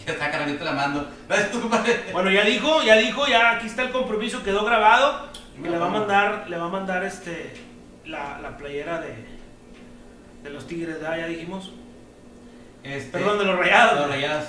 Está 0.12 0.31
carnalito 0.31 0.64
la 0.64 0.73
mando. 0.73 1.11
Bueno, 2.12 2.31
ya 2.31 2.45
dijo, 2.45 2.83
ya 2.83 2.97
dijo, 2.97 3.27
ya 3.27 3.53
aquí 3.53 3.66
está 3.66 3.83
el 3.83 3.90
compromiso, 3.90 4.42
quedó 4.42 4.64
grabado. 4.64 5.29
Y 5.59 5.69
le 5.69 5.79
va 5.79 5.87
a 5.87 5.90
mandar, 5.90 6.47
le 6.49 6.57
va 6.57 6.66
a 6.66 6.69
mandar 6.69 7.03
este 7.05 7.55
la, 8.05 8.38
la 8.40 8.57
playera 8.57 9.01
de, 9.01 9.14
de 10.42 10.51
los 10.51 10.66
Tigres, 10.66 11.01
¿verdad? 11.01 11.19
ya 11.19 11.27
dijimos. 11.27 11.73
Este, 12.85 13.11
Perdón, 13.11 13.38
de 13.38 13.45
los 13.47 13.59
rayados. 13.59 14.01
Los 14.01 14.09
rayados. 14.11 14.47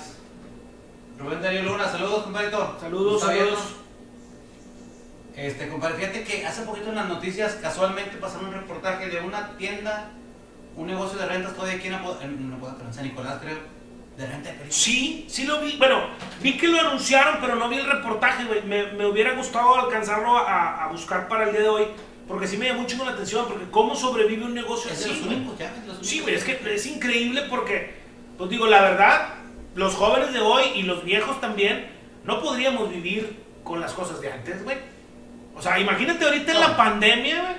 Rubén 1.18 1.42
Darío 1.42 1.64
Luna, 1.64 1.90
saludos, 1.90 2.24
compadrito. 2.24 2.78
Saludos, 2.80 3.22
saludos. 3.22 3.60
Este, 5.36 5.68
compadre, 5.70 5.96
fíjate 5.96 6.24
que 6.24 6.46
hace 6.46 6.64
poquito 6.64 6.90
en 6.90 6.96
las 6.96 7.08
noticias 7.08 7.56
casualmente 7.62 8.18
pasaron 8.18 8.50
un 8.50 8.54
reportaje 8.54 9.08
de 9.08 9.22
una 9.22 9.56
tienda, 9.58 10.10
un 10.76 10.88
negocio 10.88 11.18
de 11.18 11.26
rentas 11.26 11.54
todavía 11.54 11.78
aquí 11.78 11.88
en, 11.88 11.94
en, 11.94 12.60
en 12.86 12.94
San 12.94 13.04
Nicolás, 13.04 13.40
creo, 13.42 13.58
de 14.18 14.26
renta 14.26 14.50
de 14.50 14.56
películas. 14.56 14.76
Sí, 14.76 15.26
sí 15.30 15.46
lo 15.46 15.62
vi. 15.62 15.78
Bueno, 15.78 16.02
vi 16.42 16.58
que 16.58 16.68
lo 16.68 16.80
anunciaron, 16.80 17.38
pero 17.40 17.56
no 17.56 17.70
vi 17.70 17.78
el 17.78 17.86
reportaje, 17.86 18.46
güey. 18.46 18.64
Me, 18.64 18.92
me 18.94 19.06
hubiera 19.06 19.34
gustado 19.34 19.76
alcanzarlo 19.76 20.38
a, 20.38 20.84
a 20.84 20.88
buscar 20.88 21.28
para 21.28 21.46
el 21.46 21.52
día 21.52 21.62
de 21.62 21.70
hoy. 21.70 21.88
Porque 22.28 22.48
sí 22.48 22.58
me 22.58 22.66
llamó 22.68 22.82
mucho 22.82 23.04
la 23.06 23.12
atención. 23.12 23.46
Porque 23.48 23.66
cómo 23.70 23.96
sobrevive 23.96 24.44
un 24.44 24.54
negocio 24.54 24.92
Es 24.92 25.00
así, 25.00 25.10
los 25.10 25.22
únicos, 25.22 25.58
ya, 25.58 25.72
Sí, 26.02 26.20
güey, 26.20 26.36
es 26.36 26.44
que 26.44 26.60
es 26.74 26.86
increíble 26.88 27.44
porque, 27.50 27.96
pues 28.38 28.50
digo, 28.50 28.68
la 28.68 28.82
verdad, 28.82 29.36
los 29.76 29.94
jóvenes 29.96 30.34
de 30.34 30.40
hoy 30.40 30.64
y 30.76 30.84
los 30.84 31.04
viejos 31.06 31.40
también, 31.40 31.88
no 32.26 32.42
podríamos 32.42 32.90
vivir 32.90 33.44
con 33.64 33.80
las 33.80 33.94
cosas 33.94 34.20
de 34.20 34.32
antes, 34.32 34.64
güey. 34.64 34.78
O 35.56 35.62
sea, 35.62 35.80
imagínate 35.80 36.26
ahorita 36.26 36.52
en 36.52 36.60
la 36.60 36.76
pandemia, 36.76 37.42
güey, 37.42 37.56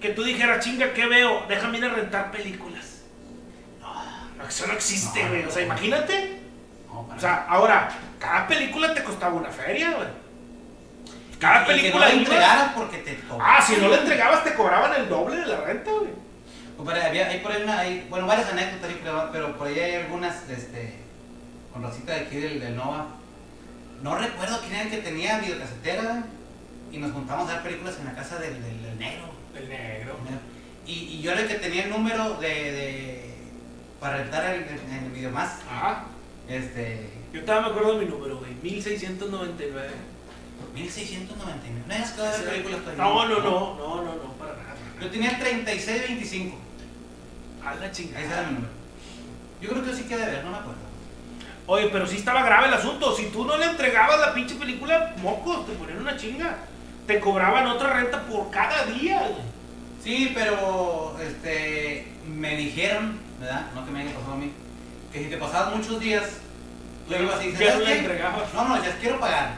que 0.00 0.10
tú 0.10 0.22
dijeras, 0.22 0.64
chinga, 0.64 0.92
¿qué 0.92 1.06
veo? 1.06 1.44
Déjame 1.48 1.78
ir 1.78 1.84
a 1.84 1.88
rentar 1.88 2.30
películas. 2.30 2.77
Eso 4.46 4.66
no 4.66 4.72
existe, 4.74 5.28
güey. 5.28 5.44
O 5.44 5.50
sea, 5.50 5.62
imagínate. 5.62 6.38
O 6.90 7.20
sea, 7.20 7.46
ahora, 7.48 7.88
cada 8.18 8.46
película 8.46 8.94
te 8.94 9.02
costaba 9.02 9.34
una 9.34 9.50
feria, 9.50 9.92
güey. 9.92 10.08
Cada 11.38 11.62
Y 11.62 11.66
que 11.66 11.90
película 11.92 12.08
no 12.12 12.74
porque 12.74 12.98
te 12.98 13.18
Ah, 13.40 13.62
si 13.64 13.76
no 13.76 13.88
le 13.88 13.98
entregabas, 13.98 14.44
te 14.44 14.54
cobraban 14.54 14.92
el 14.94 15.08
doble 15.08 15.36
de 15.36 15.46
la 15.46 15.60
renta, 15.60 15.90
güey. 15.90 16.10
Compadre, 16.76 17.02
había, 17.02 17.28
hay 17.28 17.40
por 17.40 17.52
ahí 17.52 17.62
una, 17.62 17.78
hay, 17.80 18.06
bueno, 18.08 18.26
varias 18.26 18.50
anécdotas, 18.50 18.90
pero, 19.02 19.30
pero 19.32 19.58
por 19.58 19.66
ahí 19.66 19.78
hay 19.78 19.94
algunas, 19.96 20.48
este, 20.48 20.94
con 21.72 21.82
Rosita 21.82 22.14
de 22.14 22.20
aquí 22.20 22.36
del, 22.36 22.60
del 22.60 22.76
Nova. 22.76 23.06
No 24.02 24.16
recuerdo 24.16 24.60
quién 24.60 24.74
era 24.74 24.82
el 24.82 24.90
que 24.90 24.98
tenía 24.98 25.38
videocasetera 25.38 26.24
y 26.92 26.98
nos 26.98 27.12
juntamos 27.12 27.50
a 27.50 27.54
ver 27.54 27.62
películas 27.62 27.96
en 27.98 28.06
la 28.06 28.14
casa 28.14 28.38
del, 28.38 28.62
del, 28.62 28.82
del 28.82 28.98
negro. 28.98 29.28
El 29.56 29.68
negro. 29.68 30.16
Y, 30.86 30.92
y 30.92 31.20
yo 31.20 31.32
era 31.32 31.40
el 31.40 31.48
que 31.48 31.54
tenía 31.54 31.84
el 31.84 31.90
número 31.90 32.34
de, 32.34 32.48
de 32.48 33.27
para 34.00 34.18
rentar 34.18 34.54
el, 34.54 34.62
el, 34.62 35.04
el 35.04 35.10
video 35.10 35.30
más. 35.30 35.60
Ajá. 35.70 36.04
Este, 36.48 37.10
Yo 37.32 37.44
todavía 37.44 37.68
me 37.68 37.74
acuerdo 37.74 37.98
de 37.98 38.04
mi 38.06 38.10
número, 38.10 38.38
güey. 38.38 38.54
1699. 38.62 39.88
1699. 40.74 41.84
No 41.86 41.94
hayas 41.94 42.12
quedado 42.12 42.38
de 42.38 42.44
películas 42.50 42.80
todavía. 42.80 43.04
No, 43.04 43.28
no, 43.28 43.38
no, 43.38 43.74
no, 43.76 43.96
no, 43.96 44.14
no, 44.14 44.32
para 44.38 44.52
nada. 44.52 44.74
Yo 45.00 45.10
tenía 45.10 45.30
el 45.30 45.38
3625. 45.38 46.56
A 47.64 47.74
la 47.74 47.74
Ese 47.74 47.84
era 47.84 47.92
chingada. 47.92 48.42
mi 48.46 48.52
número. 48.54 48.72
Yo 49.60 49.70
creo 49.70 49.84
que 49.84 49.94
sí 49.94 50.02
queda 50.04 50.26
de 50.26 50.32
ver, 50.32 50.44
no 50.44 50.50
me 50.52 50.56
acuerdo. 50.58 50.80
Oye, 51.66 51.88
pero 51.92 52.06
sí 52.06 52.16
estaba 52.16 52.42
grave 52.44 52.68
el 52.68 52.74
asunto. 52.74 53.14
Si 53.14 53.26
tú 53.26 53.44
no 53.44 53.56
le 53.58 53.66
entregabas 53.66 54.20
la 54.20 54.32
pinche 54.32 54.54
película, 54.54 55.14
mocos, 55.20 55.66
te 55.66 55.72
ponían 55.72 55.98
una 55.98 56.16
chinga. 56.16 56.56
Te 57.06 57.20
cobraban 57.20 57.66
otra 57.66 57.94
renta 57.94 58.22
por 58.22 58.50
cada 58.50 58.84
día, 58.86 59.20
güey. 59.20 59.42
Sí, 60.02 60.32
pero 60.34 61.16
este 61.20 62.06
me 62.26 62.56
dijeron, 62.56 63.18
¿verdad? 63.40 63.66
No 63.74 63.84
que 63.84 63.90
me 63.90 64.00
haya 64.02 64.14
pasado 64.14 64.32
a 64.32 64.36
mí, 64.36 64.52
que 65.12 65.24
si 65.24 65.30
te 65.30 65.36
pasaban 65.36 65.76
muchos 65.78 66.00
días, 66.00 66.24
tú 67.06 67.12
Ya- 67.12 67.20
ibas 67.20 67.40
ya 67.42 67.46
no 67.50 67.58
"¿Sabes 67.58 67.86
qué? 67.88 67.98
entregabas". 67.98 68.54
No, 68.54 68.68
no, 68.68 68.82
ya 68.84 68.98
quiero 68.98 69.20
pagar. 69.20 69.54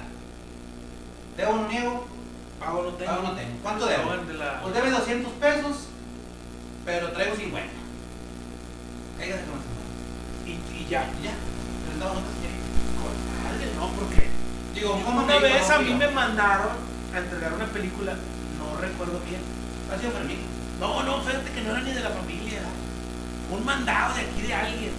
Te 1.37 1.43
hago 1.45 1.55
un 1.55 1.69
niego, 1.69 2.07
Pago 2.59 2.83
no 2.83 2.91
tengo. 2.91 3.11
Pago 3.11 3.23
no 3.23 3.33
tengo. 3.33 3.57
¿Cuánto 3.63 3.87
debo? 3.87 4.15
No, 4.15 4.63
Pues 4.63 4.75
debe 4.75 4.91
200 4.91 5.33
pesos, 5.35 5.77
pero 6.85 7.11
traigo 7.13 7.35
50. 7.35 7.73
Cáigate 9.19 9.43
con 9.45 9.59
esa 9.61 9.69
madre. 9.73 10.47
Y, 10.47 10.51
y 10.83 10.87
ya. 10.91 11.09
Y 11.21 11.25
ya. 11.25 11.33
Presentamos 11.85 12.17
notas 12.17 12.37
y 12.37 12.45
ya. 12.45 13.49
Madre, 13.49 13.73
no, 13.77 13.89
porque 13.93 14.29
Digo, 14.75 15.01
¿cómo 15.05 15.23
una 15.25 15.39
vez 15.39 15.71
a 15.71 15.79
mí 15.79 15.91
no, 15.91 15.97
me 15.97 16.09
mandaron 16.09 16.73
a 17.15 17.19
entregar 17.19 17.53
una 17.55 17.67
película, 17.67 18.13
no 18.59 18.77
recuerdo 18.81 19.21
bien. 19.27 19.41
Ha 19.93 19.99
sido 19.99 20.13
Fermín. 20.13 20.39
No, 20.79 21.03
no, 21.03 21.21
fíjate 21.23 21.51
que 21.51 21.61
no 21.63 21.71
era 21.71 21.81
ni 21.81 21.93
de 21.93 22.01
la 22.01 22.11
familia. 22.11 22.50
Un 23.51 23.65
mandado 23.65 24.15
de 24.15 24.23
aquí 24.23 24.43
de 24.43 24.55
alguien. 24.55 24.93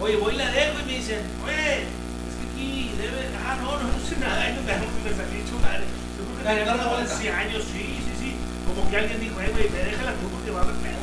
Oye, 0.00 0.16
voy 0.16 0.34
y 0.34 0.38
la 0.38 0.50
dejo 0.50 0.80
y 0.80 0.84
me 0.84 0.92
dicen, 0.98 1.20
oye, 1.44 1.82
es 1.82 2.34
que 2.34 2.44
aquí 2.52 2.94
debe. 2.98 3.28
Ah, 3.46 3.56
no, 3.60 3.78
no, 3.78 3.86
no 3.86 3.98
sé 4.06 4.16
nada. 4.18 4.50
Y 4.50 4.54
me 4.54 4.72
dejaron 4.72 4.94
que 5.02 5.10
me 5.10 5.16
salí 5.16 5.40
hecho 5.40 5.58
madre. 5.60 5.84
Yo 6.18 6.24
creo 6.24 6.38
que 6.38 6.44
¿La 6.44 6.50
tenía 6.50 6.64
dejaron 6.64 6.80
como 6.82 6.90
la 6.90 6.98
vuelta? 6.98 7.14
11 7.14 7.30
años, 7.30 7.62
sí, 7.64 7.84
sí, 8.02 8.12
sí. 8.18 8.36
Como 8.66 8.90
que 8.90 8.96
alguien 8.96 9.20
dijo, 9.20 9.40
eh, 9.40 9.50
güey, 9.52 9.70
me 9.70 9.78
déjala 9.78 10.12
tú 10.18 10.28
porque 10.28 10.50
va 10.50 10.60
a 10.60 10.62
haber 10.64 10.76
pedo. 10.76 11.02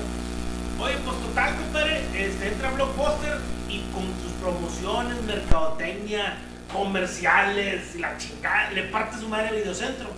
Oye, 0.79 0.95
pues 1.03 1.17
total, 1.19 1.55
compadre, 1.55 2.03
este, 2.15 2.47
entra 2.47 2.71
Blockbuster 2.71 3.37
y 3.67 3.81
con 3.91 4.03
sus 4.23 4.31
promociones, 4.39 5.21
mercadotecnia, 5.23 6.37
comerciales 6.71 7.95
y 7.95 7.99
la 7.99 8.17
chingada, 8.17 8.71
le 8.71 8.83
parte 8.83 9.17
su 9.17 9.27
madre 9.27 9.49
a 9.49 9.51
Videocentro. 9.51 10.09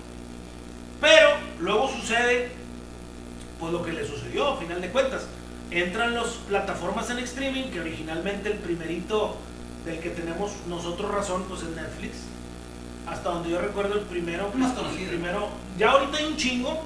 Pero 1.00 1.30
luego 1.60 1.90
sucede, 1.90 2.52
pues 3.60 3.74
lo 3.74 3.82
que 3.82 3.92
le 3.92 4.06
sucedió, 4.06 4.50
a 4.50 4.58
final 4.58 4.82
de 4.82 4.90
cuentas. 4.90 5.24
Entran 5.72 6.14
las 6.14 6.28
plataformas 6.50 7.10
en 7.10 7.20
streaming, 7.20 7.72
que 7.72 7.80
originalmente 7.80 8.52
el 8.52 8.58
primerito 8.58 9.38
del 9.86 10.00
que 10.00 10.10
tenemos 10.10 10.52
nosotros 10.68 11.10
razón, 11.12 11.46
pues 11.48 11.62
es 11.64 11.70
Netflix. 11.70 12.18
Hasta 13.08 13.30
donde 13.30 13.50
yo 13.50 13.60
recuerdo 13.62 13.96
el 13.96 14.02
primero, 14.02 14.52
Más 14.54 14.72
el 14.72 14.76
conocido. 14.78 15.10
primero, 15.10 15.50
ya 15.78 15.92
ahorita 15.92 16.18
hay 16.18 16.26
un 16.26 16.38
chingo, 16.38 16.84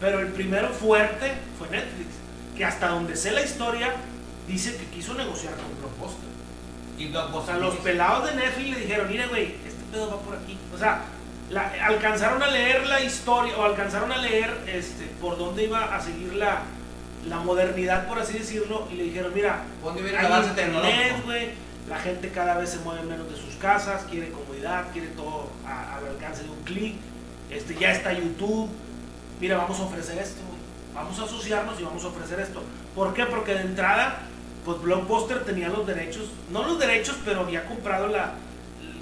pero 0.00 0.20
el 0.20 0.28
primero 0.28 0.68
fuerte 0.70 1.32
fue 1.58 1.68
Netflix, 1.70 2.08
que 2.56 2.64
hasta 2.64 2.88
donde 2.88 3.16
sé 3.16 3.30
la 3.30 3.42
historia, 3.42 3.94
dice 4.48 4.76
que 4.76 4.84
quiso 4.86 5.14
negociar 5.14 5.54
con 5.54 5.78
Blockbuster. 5.78 6.26
Y 6.98 7.14
O 7.14 7.44
sea, 7.46 7.56
los 7.58 7.74
pelados 7.76 8.28
de 8.30 8.36
Netflix 8.36 8.70
le 8.70 8.80
dijeron, 8.80 9.08
mire, 9.08 9.26
güey, 9.28 9.54
este 9.66 9.82
pedo 9.92 10.10
va 10.10 10.18
por 10.20 10.34
aquí. 10.36 10.58
O 10.74 10.78
sea, 10.78 11.04
la- 11.50 11.72
alcanzaron 11.86 12.42
a 12.42 12.48
leer 12.48 12.86
la 12.86 13.00
historia, 13.02 13.56
o 13.56 13.64
alcanzaron 13.64 14.10
a 14.12 14.16
leer 14.18 14.50
este, 14.66 15.04
por 15.20 15.38
dónde 15.38 15.64
iba 15.64 15.94
a 15.94 16.00
seguir 16.00 16.34
la, 16.34 16.62
la 17.28 17.38
modernidad, 17.40 18.06
por 18.08 18.18
así 18.18 18.34
decirlo, 18.38 18.86
y 18.92 18.94
le 18.96 19.04
dijeron, 19.04 19.32
mira, 19.34 19.64
¿Dónde 19.82 20.02
viene 20.02 20.18
el 20.18 20.24
hay 20.26 20.32
avance 20.32 20.50
internet, 20.50 20.82
tecnológico? 20.82 21.26
güey, 21.26 21.48
la 21.88 21.98
gente 21.98 22.28
cada 22.30 22.56
vez 22.58 22.70
se 22.70 22.78
mueve 22.80 23.02
menos 23.02 23.30
de 23.30 23.36
sus 23.36 23.54
casas, 23.56 24.04
quiere 24.10 24.30
comodidad, 24.30 24.86
quiere 24.92 25.08
todo 25.08 25.50
a- 25.66 25.96
al 25.96 26.06
alcance 26.06 26.42
de 26.44 26.50
un 26.50 26.62
clic, 26.64 26.96
este, 27.50 27.74
ya 27.76 27.92
está 27.92 28.12
YouTube, 28.12 28.68
mira, 29.40 29.56
vamos 29.56 29.78
a 29.80 29.84
ofrecer 29.84 30.18
esto, 30.18 30.40
vamos 30.94 31.18
a 31.18 31.24
asociarnos 31.24 31.78
y 31.80 31.84
vamos 31.84 32.04
a 32.04 32.08
ofrecer 32.08 32.40
esto. 32.40 32.62
¿Por 32.94 33.12
qué? 33.14 33.26
Porque 33.26 33.54
de 33.54 33.60
entrada, 33.62 34.18
pues 34.64 34.80
Blockbuster 34.80 35.44
tenía 35.44 35.68
los 35.68 35.86
derechos, 35.86 36.30
no 36.50 36.64
los 36.64 36.78
derechos, 36.78 37.16
pero 37.24 37.40
había 37.42 37.66
comprado 37.66 38.08
la, 38.08 38.32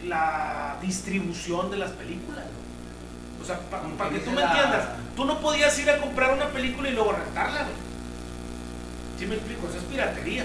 la 0.06 0.76
distribución 0.82 1.70
de 1.70 1.78
las 1.78 1.90
películas. 1.92 2.44
¿no? 2.44 3.42
O 3.42 3.46
sea, 3.46 3.58
para 3.70 4.10
que 4.10 4.18
tú 4.20 4.30
me 4.30 4.42
entiendas, 4.42 4.88
tú 5.16 5.24
no 5.24 5.38
podías 5.40 5.78
ir 5.78 5.88
a 5.90 5.98
comprar 5.98 6.32
una 6.34 6.48
película 6.48 6.88
y 6.88 6.92
luego 6.92 7.12
rentarla, 7.12 7.62
güey. 7.62 7.93
¿Sí 9.18 9.26
me 9.26 9.34
explico? 9.34 9.68
Eso 9.68 9.78
es 9.78 9.84
piratería. 9.84 10.44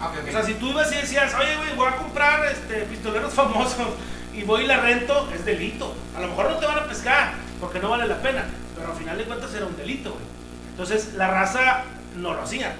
Ah. 0.00 0.12
O 0.26 0.30
sea, 0.30 0.42
si 0.42 0.54
tú 0.54 0.68
ibas 0.68 0.92
y 0.92 0.96
decías, 0.96 1.34
oye, 1.34 1.56
güey, 1.56 1.74
voy 1.76 1.88
a 1.88 1.96
comprar 1.96 2.44
este, 2.46 2.82
pistoleros 2.82 3.32
famosos 3.34 3.88
y 4.34 4.42
voy 4.42 4.64
y 4.64 4.66
la 4.66 4.78
rento, 4.80 5.28
es 5.34 5.44
delito. 5.44 5.94
A 6.16 6.20
lo 6.20 6.28
mejor 6.28 6.50
no 6.50 6.56
te 6.56 6.66
van 6.66 6.78
a 6.78 6.86
pescar 6.86 7.34
porque 7.60 7.80
no 7.80 7.90
vale 7.90 8.06
la 8.06 8.20
pena, 8.22 8.44
pero 8.76 8.92
al 8.92 8.98
final 8.98 9.18
de 9.18 9.24
cuentas 9.24 9.52
era 9.54 9.66
un 9.66 9.76
delito, 9.76 10.12
güey. 10.12 10.24
Entonces, 10.70 11.14
la 11.14 11.28
raza 11.28 11.84
no 12.16 12.34
lo 12.34 12.42
hacía. 12.42 12.76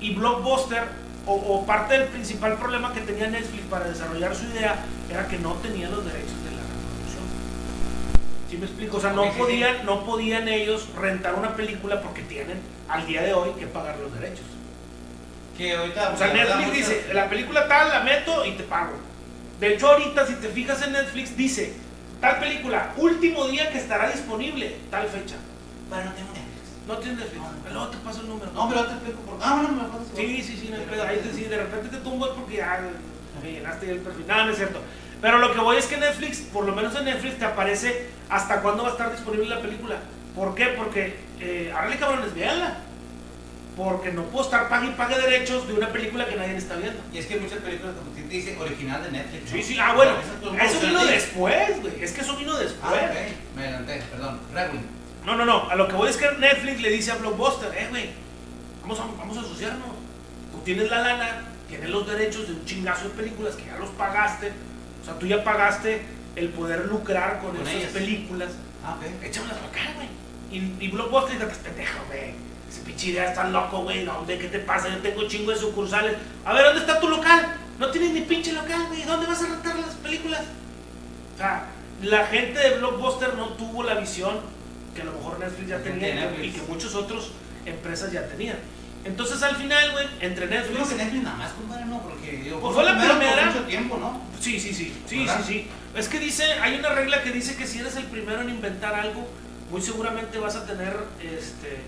Y 0.00 0.14
Blockbuster, 0.14 0.84
o, 1.26 1.34
o 1.34 1.66
parte 1.66 1.98
del 1.98 2.08
principal 2.08 2.56
problema 2.58 2.92
que 2.92 3.02
tenía 3.02 3.28
Netflix 3.28 3.62
para 3.70 3.86
desarrollar 3.86 4.34
su 4.34 4.46
idea, 4.46 4.84
era 5.08 5.28
que 5.28 5.38
no 5.38 5.52
tenía 5.54 5.88
los 5.88 6.04
derechos 6.04 6.42
de 6.44 6.50
la. 6.50 6.59
¿Sí 8.50 8.56
me 8.56 8.66
explico? 8.66 8.96
O 8.96 9.00
sea, 9.00 9.12
no 9.12 9.32
podían, 9.32 9.86
no 9.86 10.04
podían 10.04 10.48
ellos 10.48 10.88
rentar 10.96 11.34
una 11.36 11.54
película 11.54 12.02
porque 12.02 12.22
tienen 12.22 12.58
al 12.88 13.06
día 13.06 13.22
de 13.22 13.32
hoy 13.32 13.50
que 13.58 13.66
pagar 13.66 13.96
los 14.00 14.12
derechos. 14.12 14.44
que 15.56 15.76
ahorita. 15.76 16.10
O 16.14 16.16
sea, 16.16 16.32
Netflix 16.32 16.72
dice, 16.72 17.04
la 17.14 17.28
película 17.28 17.68
tal 17.68 17.90
la 17.90 18.00
meto 18.00 18.44
y 18.44 18.52
te 18.52 18.64
pago. 18.64 18.94
De 19.60 19.74
hecho, 19.74 19.88
ahorita 19.92 20.26
si 20.26 20.34
te 20.34 20.48
fijas 20.48 20.82
en 20.82 20.92
Netflix 20.92 21.36
dice, 21.36 21.74
tal 22.20 22.40
película, 22.40 22.92
último 22.96 23.46
día 23.46 23.70
que 23.70 23.78
estará 23.78 24.10
disponible, 24.10 24.76
tal 24.90 25.06
fecha. 25.06 25.36
Bueno, 25.88 26.06
no 26.06 26.12
tengo 26.16 26.28
Netflix. 26.32 26.48
No 26.88 26.96
tienes 26.96 27.18
Netflix. 27.20 27.42
No. 27.42 27.70
Luego 27.72 27.88
te 27.88 27.96
paso 27.98 28.20
el 28.22 28.28
número. 28.30 28.50
No, 28.52 28.68
pero 28.68 28.84
te 28.86 28.92
explico 28.94 29.20
por. 29.20 29.38
Ah, 29.40 29.60
bueno, 29.60 29.68
me 29.82 29.88
pasas. 29.88 30.08
Sí, 30.16 30.42
sí, 30.42 30.56
sí, 30.60 30.68
no 30.70 30.76
hay 30.76 30.82
pedo. 30.90 31.04
Ahí 31.04 31.18
te- 31.18 31.32
sí, 31.32 31.44
de 31.44 31.56
repente 31.56 31.88
te 31.88 32.02
tumbo 32.02 32.34
porque 32.34 32.56
ya 32.56 32.80
me 33.42 33.52
llenaste 33.52 33.90
el 33.90 33.98
perfil. 33.98 34.24
No, 34.26 34.44
no 34.46 34.50
es 34.50 34.56
cierto. 34.56 34.80
Pero 35.20 35.38
lo 35.38 35.52
que 35.52 35.60
voy 35.60 35.76
es 35.76 35.86
que 35.86 35.96
Netflix, 35.96 36.38
por 36.38 36.64
lo 36.64 36.74
menos 36.74 36.94
en 36.96 37.04
Netflix, 37.04 37.38
te 37.38 37.44
aparece 37.44 38.08
hasta 38.28 38.62
cuándo 38.62 38.82
va 38.82 38.90
a 38.90 38.92
estar 38.92 39.12
disponible 39.12 39.48
la 39.48 39.60
película. 39.60 39.96
¿Por 40.34 40.54
qué? 40.54 40.66
Porque, 40.68 41.16
eh, 41.40 41.72
árale 41.76 41.98
cabrones, 41.98 42.34
véanla. 42.34 42.78
Porque 43.76 44.12
no 44.12 44.24
puedo 44.24 44.44
estar 44.44 44.68
pague 44.68 44.88
y 44.88 44.90
pague 44.90 45.18
derechos 45.18 45.66
de 45.66 45.74
una 45.74 45.88
película 45.88 46.26
que 46.26 46.36
nadie 46.36 46.56
está 46.56 46.76
viendo. 46.76 47.00
Y 47.12 47.18
es 47.18 47.26
que 47.26 47.36
muchas 47.36 47.58
películas, 47.58 47.94
como 47.96 48.10
te 48.10 48.22
dice, 48.22 48.56
original 48.58 49.02
de 49.02 49.10
Netflix. 49.12 49.44
¿no? 49.44 49.56
Sí, 49.56 49.62
sí, 49.62 49.78
ah, 49.80 49.94
bueno, 49.94 50.12
son 50.42 50.60
eso 50.60 50.80
vino 50.80 51.04
después, 51.04 51.80
güey. 51.80 52.02
Es 52.02 52.12
que 52.12 52.20
eso 52.20 52.36
vino 52.36 52.56
después. 52.56 52.82
Ah, 52.82 53.10
ok. 53.10 53.56
Me 53.56 53.62
adelanté, 53.62 54.02
perdón. 54.10 54.40
Rewind. 54.52 54.84
No, 55.24 55.36
no, 55.36 55.44
no. 55.44 55.70
A 55.70 55.74
lo 55.74 55.86
que 55.86 55.94
voy 55.94 56.08
es 56.08 56.16
que 56.16 56.30
Netflix 56.38 56.80
le 56.80 56.90
dice 56.90 57.12
a 57.12 57.16
Blockbuster, 57.16 57.72
eh, 57.76 57.86
güey, 57.90 58.10
vamos 58.82 58.98
a, 59.00 59.04
vamos 59.18 59.36
a 59.36 59.40
asociarnos. 59.40 59.88
Tú 60.52 60.58
tienes 60.64 60.90
la 60.90 61.00
lana, 61.00 61.42
tienes 61.68 61.90
los 61.90 62.06
derechos 62.06 62.48
de 62.48 62.54
un 62.54 62.64
chingazo 62.64 63.04
de 63.04 63.10
películas 63.10 63.54
que 63.54 63.66
ya 63.66 63.78
los 63.78 63.90
pagaste. 63.90 64.52
O 65.02 65.04
sea, 65.04 65.14
tú 65.18 65.26
ya 65.26 65.42
pagaste 65.44 66.02
el 66.36 66.48
poder 66.50 66.86
lucrar 66.86 67.40
con, 67.40 67.52
Con 67.56 67.62
esas 67.62 67.74
ellas. 67.74 67.90
películas. 67.92 68.50
Ah, 68.84 68.96
ok. 68.98 69.24
Échamelas 69.24 69.56
para 69.58 69.68
acá, 69.68 69.92
güey. 69.96 70.08
Y, 70.52 70.76
y 70.84 70.88
Blockbuster 70.88 71.34
dice 71.34 71.46
que 71.46 71.52
es 71.52 71.58
pendejo, 71.58 71.98
güey. 72.08 72.34
Ese 72.68 72.80
pinche 72.82 73.08
idea 73.08 73.28
está 73.28 73.44
loco, 73.48 73.82
güey. 73.82 74.04
¿Dónde? 74.04 74.38
¿Qué 74.38 74.48
te 74.48 74.58
pasa? 74.60 74.88
Yo 74.88 74.98
tengo 74.98 75.26
chingo 75.28 75.50
de 75.50 75.58
sucursales. 75.58 76.16
A 76.44 76.52
ver, 76.52 76.64
¿dónde 76.66 76.80
está 76.80 77.00
tu 77.00 77.08
local? 77.08 77.54
No 77.78 77.90
tienes 77.90 78.12
ni 78.12 78.20
pinche 78.22 78.52
local, 78.52 78.86
güey. 78.88 79.02
¿Dónde 79.02 79.26
vas 79.26 79.42
a 79.42 79.46
rentar 79.46 79.76
las 79.76 79.94
películas? 79.96 80.42
O 81.34 81.38
sea, 81.38 81.66
la 82.02 82.26
gente 82.26 82.58
de 82.58 82.78
Blockbuster 82.78 83.34
no 83.34 83.48
tuvo 83.50 83.82
la 83.82 83.94
visión 83.94 84.38
que 84.94 85.02
a 85.02 85.04
lo 85.04 85.12
mejor 85.12 85.38
Netflix 85.38 85.68
ya 85.68 85.78
tenía 85.78 86.28
de 86.30 86.46
y 86.46 86.50
que 86.50 86.62
muchas 86.62 86.94
otras 86.94 87.24
empresas 87.64 88.12
ya 88.12 88.26
tenían. 88.26 88.56
Entonces, 89.04 89.42
al 89.42 89.56
final, 89.56 89.92
güey, 89.92 90.06
entre 90.20 90.44
Yo 90.44 90.50
creo 90.50 90.60
Netflix. 90.62 90.88
que 90.90 90.94
Netflix 90.96 91.22
nada 91.24 91.36
más, 91.36 91.52
compadre, 91.52 91.84
no, 91.86 92.02
porque 92.02 92.32
digo, 92.32 92.60
Pues 92.60 92.74
fue 92.74 92.84
la 92.84 92.98
primera. 92.98 93.46
mucho 93.46 93.64
tiempo, 93.64 93.96
¿no? 93.98 94.20
Sí, 94.40 94.60
sí, 94.60 94.74
sí, 94.74 94.92
sí, 95.06 95.18
¿Verdad? 95.20 95.40
sí, 95.46 95.52
sí. 95.52 95.66
Es 95.96 96.08
que 96.08 96.18
dice, 96.18 96.44
hay 96.60 96.78
una 96.78 96.90
regla 96.90 97.22
que 97.22 97.30
dice 97.32 97.56
que 97.56 97.66
si 97.66 97.78
eres 97.78 97.96
el 97.96 98.04
primero 98.04 98.42
en 98.42 98.50
inventar 98.50 98.94
algo, 98.94 99.26
muy 99.70 99.80
seguramente 99.80 100.38
vas 100.38 100.56
a 100.56 100.66
tener, 100.66 100.94
este, 101.22 101.78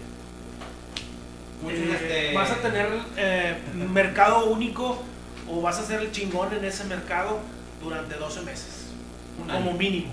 eh, 1.68 1.90
este, 1.94 2.34
vas 2.34 2.50
a 2.50 2.56
tener 2.56 2.88
eh, 3.16 3.56
mercado 3.90 4.46
único 4.46 5.02
o 5.48 5.60
vas 5.62 5.78
a 5.78 5.86
ser 5.86 6.00
el 6.00 6.12
chingón 6.12 6.52
en 6.54 6.64
ese 6.64 6.84
mercado 6.84 7.40
durante 7.82 8.14
12 8.14 8.40
meses, 8.42 8.86
un 9.40 9.46
como 9.48 9.70
año. 9.70 9.78
mínimo. 9.78 10.12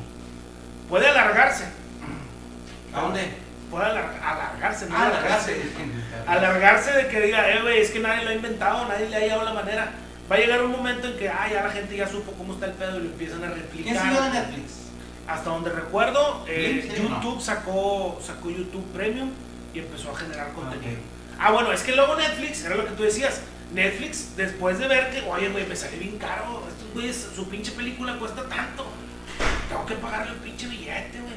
Puede 0.89 1.07
alargarse, 1.07 1.65
¿A 2.93 3.01
dónde? 3.01 3.21
Puede 3.69 3.85
alar- 3.85 4.19
alargarse, 4.23 4.87
no 4.87 4.95
Ah, 4.97 5.07
alargarse. 5.07 5.61
alargarse. 6.27 6.91
De 6.93 7.07
que 7.07 7.21
diga, 7.21 7.49
eh, 7.49 7.61
güey, 7.61 7.79
es 7.79 7.91
que 7.91 7.99
nadie 7.99 8.23
lo 8.23 8.29
ha 8.31 8.33
inventado, 8.33 8.85
nadie 8.87 9.09
le 9.09 9.15
ha 9.15 9.19
llegado 9.19 9.43
la 9.43 9.53
manera. 9.53 9.91
Va 10.31 10.35
a 10.35 10.39
llegar 10.39 10.61
un 10.63 10.71
momento 10.71 11.07
en 11.07 11.17
que, 11.17 11.27
ah, 11.29 11.47
ya 11.51 11.63
la 11.63 11.71
gente 11.71 11.95
ya 11.97 12.07
supo 12.07 12.31
cómo 12.33 12.53
está 12.53 12.67
el 12.67 12.73
pedo 12.73 12.97
y 12.99 13.03
lo 13.03 13.09
empiezan 13.09 13.43
a 13.43 13.47
replicar. 13.49 13.93
¿Quién 13.93 13.97
siguió 13.99 14.21
de 14.21 14.29
Netflix? 14.31 14.71
Hasta 15.27 15.49
donde 15.49 15.69
recuerdo, 15.71 16.45
eh. 16.47 16.91
YouTube 16.97 17.41
sacó, 17.41 18.19
sacó 18.23 18.49
YouTube 18.49 18.85
Premium 18.93 19.31
y 19.73 19.79
empezó 19.79 20.11
a 20.11 20.15
generar 20.17 20.49
contenido. 20.53 20.91
ok. 20.91 20.97
Ah, 21.39 21.51
bueno, 21.51 21.71
es 21.71 21.81
que 21.83 21.95
luego 21.95 22.15
Netflix, 22.15 22.63
era 22.65 22.75
lo 22.75 22.85
que 22.85 22.91
tú 22.91 23.03
decías. 23.03 23.41
Netflix, 23.73 24.35
después 24.35 24.77
de 24.79 24.87
ver 24.87 25.11
que, 25.11 25.21
oye, 25.29 25.49
güey, 25.49 25.65
me 25.67 25.75
sale 25.75 25.97
bien 25.97 26.17
caro, 26.17 26.63
estos 26.67 26.91
güeyes, 26.93 27.27
su 27.35 27.47
pinche 27.47 27.71
película 27.73 28.17
cuesta 28.17 28.41
tanto. 28.49 28.87
Tengo 29.69 29.85
que 29.85 29.95
pagarle 29.95 30.31
el 30.31 30.37
pinche 30.39 30.67
billete, 30.67 31.19
güey. 31.21 31.35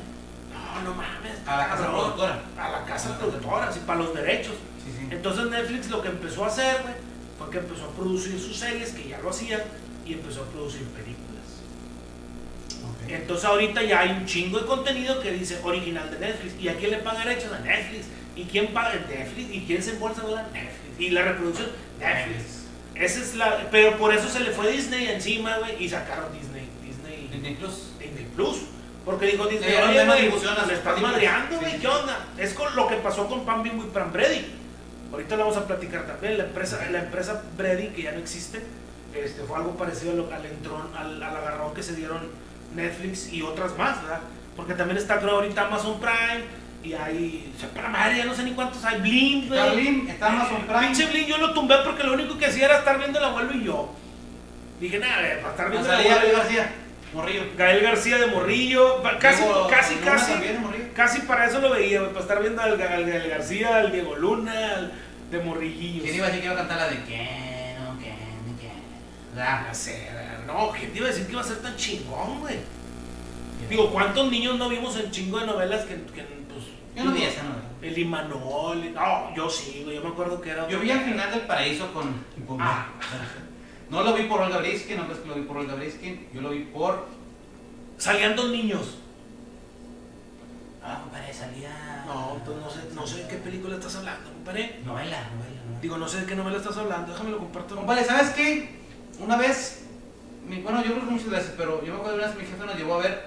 No, 0.75 0.91
no 0.91 0.95
mames. 0.95 1.47
A 1.47 1.57
la 1.57 1.69
casa 1.69 1.91
productora. 1.91 2.43
A 2.59 2.71
la 2.71 2.85
casa 2.85 3.19
productora, 3.19 3.69
así, 3.69 3.81
para 3.81 3.99
los 4.01 4.15
derechos. 4.15 4.55
Sí, 4.85 4.93
sí. 4.99 5.09
Entonces 5.11 5.47
Netflix 5.47 5.91
lo 5.91 6.03
que 6.03 6.09
empezó 6.09 6.45
a 6.45 6.49
hacer, 6.49 6.83
güey, 6.83 6.95
fue 7.39 7.51
que 7.51 7.59
empezó 7.59 7.85
a 7.85 7.91
producir 7.91 8.41
sus 8.41 8.57
series, 8.57 8.91
que 8.91 9.09
ya 9.09 9.19
lo 9.19 9.31
hacían, 9.31 9.63
y 10.05 10.15
empezó 10.15 10.43
a 10.43 10.47
producir 10.47 10.87
películas. 10.89 11.23
Ok. 12.83 13.11
Entonces 13.11 13.45
ahorita 13.45 13.83
ya 13.83 14.01
hay 14.01 14.11
un 14.11 14.27
chingo 14.27 14.59
de 14.59 14.67
contenido 14.67 15.21
que 15.21 15.33
dice 15.33 15.61
original 15.63 16.11
de 16.11 16.19
Netflix. 16.19 16.61
¿Y 16.61 16.69
a 16.69 16.77
quién 16.77 16.91
le 16.91 16.99
paga 16.99 17.25
derechos? 17.25 17.53
A 17.53 17.59
Netflix. 17.61 18.07
¿Y 18.35 18.45
quién 18.45 18.73
paga 18.73 18.95
Netflix? 18.95 19.55
¿Y 19.55 19.65
quién 19.67 19.83
se 19.83 19.91
embolsa 19.91 20.23
Netflix? 20.23 20.99
¿Y 20.99 21.11
la 21.11 21.23
reproducción? 21.23 21.69
Netflix. 21.99 22.63
Esa 22.95 23.21
es 23.21 23.35
la... 23.35 23.69
Pero 23.71 23.97
por 23.99 24.15
eso 24.15 24.29
se 24.29 24.41
le 24.41 24.51
fue 24.51 24.71
Disney 24.71 25.09
encima, 25.09 25.59
güey, 25.59 25.83
y 25.83 25.89
sacaron 25.89 26.33
Disney. 26.33 26.69
Disney... 26.83 27.29
Disney 27.33 27.55
Plus. 27.55 27.91
Disney 27.99 28.27
Plus. 28.35 28.57
Porque 29.05 29.27
dijo, 29.27 29.45
Le 29.47 29.59
dieron 29.59 29.91
oye, 29.91 30.05
me 30.05 30.12
películas". 30.15 31.03
madreando, 31.03 31.59
güey, 31.59 31.73
sí, 31.73 31.79
¿qué 31.81 31.88
onda? 31.88 32.19
Es 32.38 32.55
con 32.55 32.75
lo 32.77 32.87
que 32.88 32.97
pasó 32.97 33.27
con 33.27 33.45
Pan 33.45 33.62
Bimbo 33.62 33.85
y 33.85 33.88
Pan 33.88 34.12
Brady. 34.12 34.47
Ahorita 35.11 35.37
lo 35.37 35.43
vamos 35.45 35.57
a 35.59 35.67
platicar 35.67 36.07
también. 36.07 36.38
La 36.38 36.45
empresa, 36.45 36.79
la 36.91 37.01
empresa 37.01 37.43
Brady, 37.57 37.88
que 37.88 38.03
ya 38.03 38.12
no 38.12 38.19
existe, 38.19 38.62
este, 39.15 39.43
fue 39.43 39.57
algo 39.59 39.77
parecido 39.77 40.12
a 40.12 40.15
lo- 40.15 40.33
al, 40.33 40.47
entrón, 40.47 40.88
al, 40.97 41.23
al 41.23 41.37
agarrón 41.37 41.75
que 41.75 41.83
se 41.83 41.95
dieron 41.97 42.21
Netflix 42.75 43.33
y 43.33 43.43
otras 43.43 43.77
más, 43.77 44.01
¿verdad? 44.03 44.21
Porque 44.57 44.75
también 44.75 44.97
está, 44.99 45.19
creo, 45.19 45.33
ahorita 45.37 45.67
Amazon 45.67 45.99
Prime 46.01 46.45
y 46.85 46.93
hay. 46.95 47.53
O 47.57 47.61
sea, 47.61 47.69
para 47.71 47.88
madre, 47.88 48.19
ya 48.19 48.25
no 48.25 48.35
sé 48.35 48.45
ni 48.45 48.53
cuántos 48.53 48.85
hay. 48.85 49.01
Blim, 49.01 49.49
güey. 49.49 49.61
Está 49.61 49.73
Blim, 49.75 50.09
está 50.09 50.27
Amazon 50.29 50.62
Prime. 50.67 50.81
Pinche 50.87 51.07
Blim, 51.07 51.27
yo 51.27 51.38
lo 51.38 51.53
tumbé 51.53 51.75
porque 51.85 52.05
lo 52.05 52.12
único 52.15 52.38
que 52.38 52.47
hacía 52.47 52.67
era 52.67 52.79
estar 52.79 52.99
viendo 52.99 53.19
el 53.19 53.25
abuelo 53.25 53.53
y 53.55 53.65
yo. 53.65 53.93
Dije, 54.81 54.99
nada, 54.99 55.17
para 55.41 55.51
estar 55.51 55.71
viendo 55.71 55.93
el 55.93 55.95
abuelo. 56.15 56.38
García, 56.38 56.73
morrillo. 57.14 57.42
Gael 57.57 57.83
García 57.83 58.18
de 58.18 58.27
Morrillo, 58.27 59.03
casi, 59.20 59.42
Diego 59.42 59.66
casi, 59.68 59.94
Luna 59.96 60.07
casi, 60.07 60.33
también, 60.33 60.90
casi 60.94 61.20
para 61.22 61.46
eso 61.46 61.61
lo 61.61 61.70
veía, 61.70 62.01
güey, 62.01 62.11
para 62.12 62.22
estar 62.22 62.40
viendo 62.40 62.62
al, 62.62 62.79
Ga- 62.79 62.90
al 62.92 63.05
Gael 63.07 63.29
García, 63.29 63.77
al 63.77 63.92
Diego 63.92 64.16
Luna, 64.16 64.53
al 64.77 64.92
de 65.31 65.38
Morrillillos. 65.40 66.03
¿Quién 66.05 66.16
iba 66.16 66.27
a 66.27 66.29
decir 66.29 66.40
que 66.42 66.46
iba 66.46 66.55
a 66.55 66.59
cantar 66.59 66.79
la 66.79 66.88
de 66.88 67.05
que 67.05 67.77
no, 67.79 67.98
que 67.98 68.11
no, 68.11 68.59
que 68.61 69.40
Ah, 69.40 69.61
no? 69.62 69.68
no 69.68 69.75
sé, 69.75 70.09
no, 70.46 70.70
¿quién 70.72 70.92
te 70.92 70.98
iba 70.98 71.07
a 71.07 71.11
decir 71.11 71.27
que 71.27 71.33
iba 71.33 71.40
a 71.40 71.44
ser 71.44 71.59
tan 71.62 71.77
chingón, 71.77 72.40
güey? 72.40 72.57
Digo, 73.70 73.90
¿cuántos 73.90 74.31
niños 74.31 74.59
no 74.59 74.68
vimos 74.68 74.96
en 74.98 75.11
chingo 75.11 75.38
de 75.38 75.46
novelas 75.46 75.85
que, 75.85 75.94
que 75.94 76.22
pues... 76.22 76.64
Yo 76.96 77.05
no 77.05 77.12
vi 77.12 77.22
esa 77.22 77.42
novela. 77.44 77.62
El 77.81 77.96
Imanol, 77.98 78.92
no, 78.92 79.35
yo 79.35 79.48
sí, 79.48 79.81
güey, 79.85 79.96
yo 79.96 80.03
me 80.03 80.11
acuerdo 80.11 80.40
que 80.40 80.51
era... 80.51 80.68
Yo 80.68 80.79
vi 80.81 80.90
al 80.90 81.01
final 81.01 81.31
del 81.31 81.40
paraíso 81.42 81.92
con. 81.92 82.12
con- 82.46 82.61
Ah. 82.61 82.87
No 83.93 84.03
lo 84.03 84.15
vi 84.15 84.23
por 84.25 84.41
Olga 84.41 84.59
Briskin, 84.59 84.97
no 84.97 85.05
crees 85.05 85.21
que 85.21 85.29
lo 85.29 85.35
vi 85.35 85.43
por 85.43 85.59
Olga 85.59 85.75
Briskin. 85.75 86.29
Yo 86.35 86.41
lo 86.41 86.51
vi 86.51 86.61
por. 86.65 87.07
Salían 87.99 88.35
dos 88.35 88.51
niños. 88.51 88.97
Ah, 90.83 91.01
compadre, 91.03 91.33
salía. 91.33 92.05
No, 92.07 92.41
pues 92.45 92.57
no 92.59 92.69
sé, 92.71 92.81
no 92.95 93.07
sé 93.07 93.23
de 93.23 93.29
qué 93.29 93.37
película 93.37 93.77
estás 93.77 93.95
hablando, 93.97 94.33
compadre. 94.33 94.81
Novela, 94.85 95.19
novela, 95.31 95.61
novela. 95.67 95.81
Digo, 95.81 95.99
no 95.99 96.09
sé 96.09 96.23
de 96.23 96.27
qué 96.27 96.35
novela 96.35 96.57
estás 96.57 96.77
hablando, 96.77 97.13
déjame 97.13 97.31
lo 97.31 97.39
comparto. 97.39 97.77
Compadre, 97.77 98.05
¿sabes 98.05 98.31
qué? 98.31 98.71
Una 99.21 99.37
vez. 99.37 99.85
mi- 100.49 100.61
bueno, 100.63 100.83
yo 100.83 100.93
creo 100.95 101.05
que 101.05 101.11
muchas 101.13 101.31
veces, 101.31 101.55
pero 101.57 101.85
yo 101.85 101.93
me 101.93 101.99
acuerdo 102.01 102.17
de 102.17 102.25
una 102.25 102.33
vez 102.33 102.37
mi 102.43 102.45
jefe 102.51 102.67
nos 102.67 102.77
llevó 102.77 102.95
a 102.95 102.99
ver. 103.03 103.27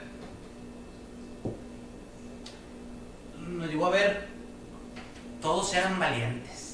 Nos 3.48 3.70
llevó 3.70 3.86
a 3.86 3.90
ver. 3.92 4.28
Todos 5.42 5.74
eran 5.76 5.98
valientes. 6.00 6.65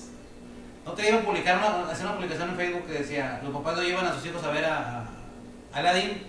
No 0.86 0.94
te 0.94 1.08
iba 1.08 1.20
a 1.20 1.24
publicar 1.24 1.58
una, 1.58 1.92
hacer 1.92 2.06
una 2.06 2.16
publicación 2.16 2.50
en 2.50 2.56
Facebook 2.56 2.88
que 2.88 2.94
decía: 2.94 3.40
Los 3.44 3.54
papás 3.54 3.78
no 3.78 3.84
llevan 3.84 4.06
a 4.06 4.14
sus 4.14 4.26
hijos 4.26 4.44
a 4.44 4.52
ver 4.52 4.66
a, 4.66 5.00
a 5.00 5.06
Aladdin. 5.74 6.24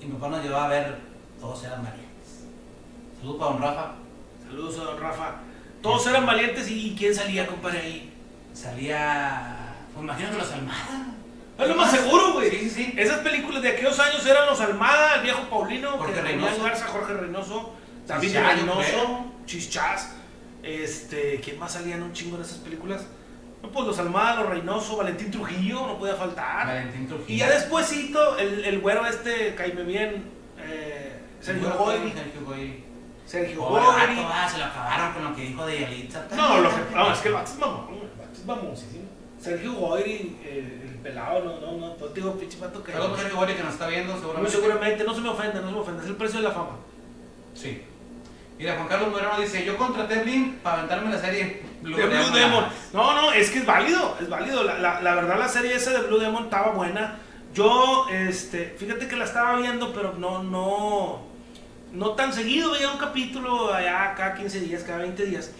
Y 0.00 0.06
mi 0.06 0.12
papá 0.14 0.28
nos 0.28 0.44
llevó 0.44 0.56
a 0.56 0.68
ver. 0.68 0.98
Todos 1.40 1.64
eran 1.64 1.82
valientes. 1.82 2.44
Saludos 3.18 3.38
para 3.38 3.52
don 3.52 3.62
Rafa. 3.62 3.92
Saludos 4.46 4.78
a 4.78 4.84
don 4.84 5.00
Rafa. 5.00 5.34
Todos 5.82 6.06
eran 6.06 6.26
valientes 6.26 6.70
y, 6.70 6.94
¿quién 6.96 7.14
salía, 7.14 7.46
compadre, 7.46 7.80
ahí? 7.80 8.12
Salía. 8.52 9.74
Pues 9.94 10.04
imagino 10.04 10.30
que 10.30 10.36
los 10.36 10.52
Almada. 10.52 11.06
Es 11.58 11.68
lo 11.68 11.74
más 11.74 11.90
seguro, 11.90 12.32
güey. 12.34 12.50
Sí, 12.50 12.58
sí, 12.58 12.70
sí. 12.70 12.94
Esas 12.96 13.18
películas 13.20 13.62
de 13.62 13.70
aquellos 13.70 13.98
años 13.98 14.24
eran 14.26 14.46
los 14.46 14.60
Almada, 14.60 15.16
el 15.16 15.22
viejo 15.22 15.42
Paulino, 15.50 15.92
Jorge 15.92 16.20
Reynoso. 16.20 16.62
Garza, 16.62 16.86
Jorge 16.86 17.14
Reynoso, 17.14 17.74
David 18.06 18.36
Reynoso, 18.36 18.80
creo. 18.80 19.24
Chichás. 19.46 20.12
Este, 20.62 21.40
¿quién 21.42 21.58
más 21.58 21.72
salía 21.72 21.96
en 21.96 22.02
un 22.02 22.12
chingo 22.12 22.36
en 22.36 22.42
esas 22.42 22.58
películas? 22.58 23.02
No, 23.62 23.68
pues 23.70 23.86
los 23.86 23.98
Almada, 23.98 24.40
los 24.40 24.50
Reynoso, 24.50 24.96
Valentín 24.96 25.30
Trujillo, 25.30 25.86
no 25.86 25.98
podía 25.98 26.14
faltar. 26.14 26.66
Valentín 26.66 27.06
Trujillo. 27.06 27.34
Y 27.34 27.36
ya 27.38 27.50
despuésito, 27.50 28.38
el, 28.38 28.64
el 28.64 28.80
güero 28.80 29.04
este, 29.06 29.54
caíme 29.54 29.82
bien, 29.82 30.24
eh, 30.58 31.20
Sergio 31.40 31.70
Goyri. 31.76 32.12
Sergio 32.12 32.44
Goyri. 32.46 32.84
Sergio 33.26 33.62
vato, 33.70 34.22
va, 34.28 34.48
se 34.48 34.58
lo 34.58 34.64
acabaron 34.64 35.12
con 35.12 35.24
lo 35.24 35.36
que 35.36 35.42
dijo 35.42 35.64
de 35.66 35.80
Yalitza. 35.80 36.26
No, 36.34 36.60
lo 36.62 36.68
que, 36.70 36.94
no, 36.96 37.12
es 37.12 37.18
que 37.20 37.28
el 37.28 37.34
vato 37.34 37.52
es 37.52 37.58
mamón, 37.58 37.88
el 37.94 38.18
vato 38.18 38.32
es 38.32 38.44
mamoncísimo. 38.44 39.04
Sergio 39.40 39.72
Goyri, 39.74 40.38
eh, 40.42 40.80
el 40.88 40.94
pelado, 40.96 41.44
no, 41.44 41.60
no, 41.60 41.76
no, 41.78 41.94
pues 41.94 42.12
digo, 42.14 42.32
pinche 42.34 42.58
vato 42.58 42.82
que... 42.82 42.92
Saludos 42.92 43.20
Sergio 43.20 43.36
Goyri 43.36 43.54
que 43.54 43.62
nos 43.62 43.74
está 43.74 43.86
viendo, 43.86 44.12
Muy 44.12 44.20
seguramente. 44.20 44.50
seguramente, 44.56 45.04
no 45.04 45.14
se 45.14 45.20
me 45.20 45.28
ofenda, 45.28 45.60
no 45.60 45.68
se 45.68 45.74
me 45.74 45.80
ofenda, 45.80 46.02
es 46.02 46.08
el 46.08 46.16
precio 46.16 46.40
de 46.40 46.48
la 46.48 46.54
fama. 46.54 46.76
Sí. 47.54 47.82
Mira, 48.58 48.74
Juan 48.74 48.88
Carlos 48.88 49.10
Moreno 49.10 49.40
dice, 49.40 49.64
yo 49.64 49.76
contraté 49.78 50.22
Blink 50.22 50.56
para 50.58 50.78
aventarme 50.78 51.10
la 51.10 51.18
serie 51.20 51.62
Blue 51.82 51.96
de 51.96 52.06
Blue 52.06 52.16
Demon. 52.16 52.32
Demon. 52.34 52.64
No, 52.92 53.14
no, 53.14 53.32
es 53.32 53.50
que 53.50 53.60
es 53.60 53.66
válido, 53.66 54.16
es 54.20 54.28
válido. 54.28 54.62
La, 54.64 54.78
la, 54.78 55.00
la 55.00 55.14
verdad, 55.14 55.38
la 55.38 55.48
serie 55.48 55.74
esa 55.74 55.90
de 55.92 56.06
Blue 56.06 56.18
Demon 56.18 56.44
estaba 56.44 56.72
buena. 56.72 57.16
Yo, 57.54 58.06
este, 58.10 58.76
fíjate 58.78 59.08
que 59.08 59.16
la 59.16 59.24
estaba 59.24 59.56
viendo, 59.56 59.92
pero 59.92 60.14
no, 60.18 60.42
no, 60.42 61.22
no 61.92 62.10
tan 62.10 62.32
seguido. 62.32 62.72
Veía 62.72 62.90
un 62.90 62.98
capítulo 62.98 63.72
allá 63.72 64.14
cada 64.16 64.34
15 64.34 64.60
días, 64.60 64.82
cada 64.84 64.98
20 64.98 65.24
días. 65.26 65.50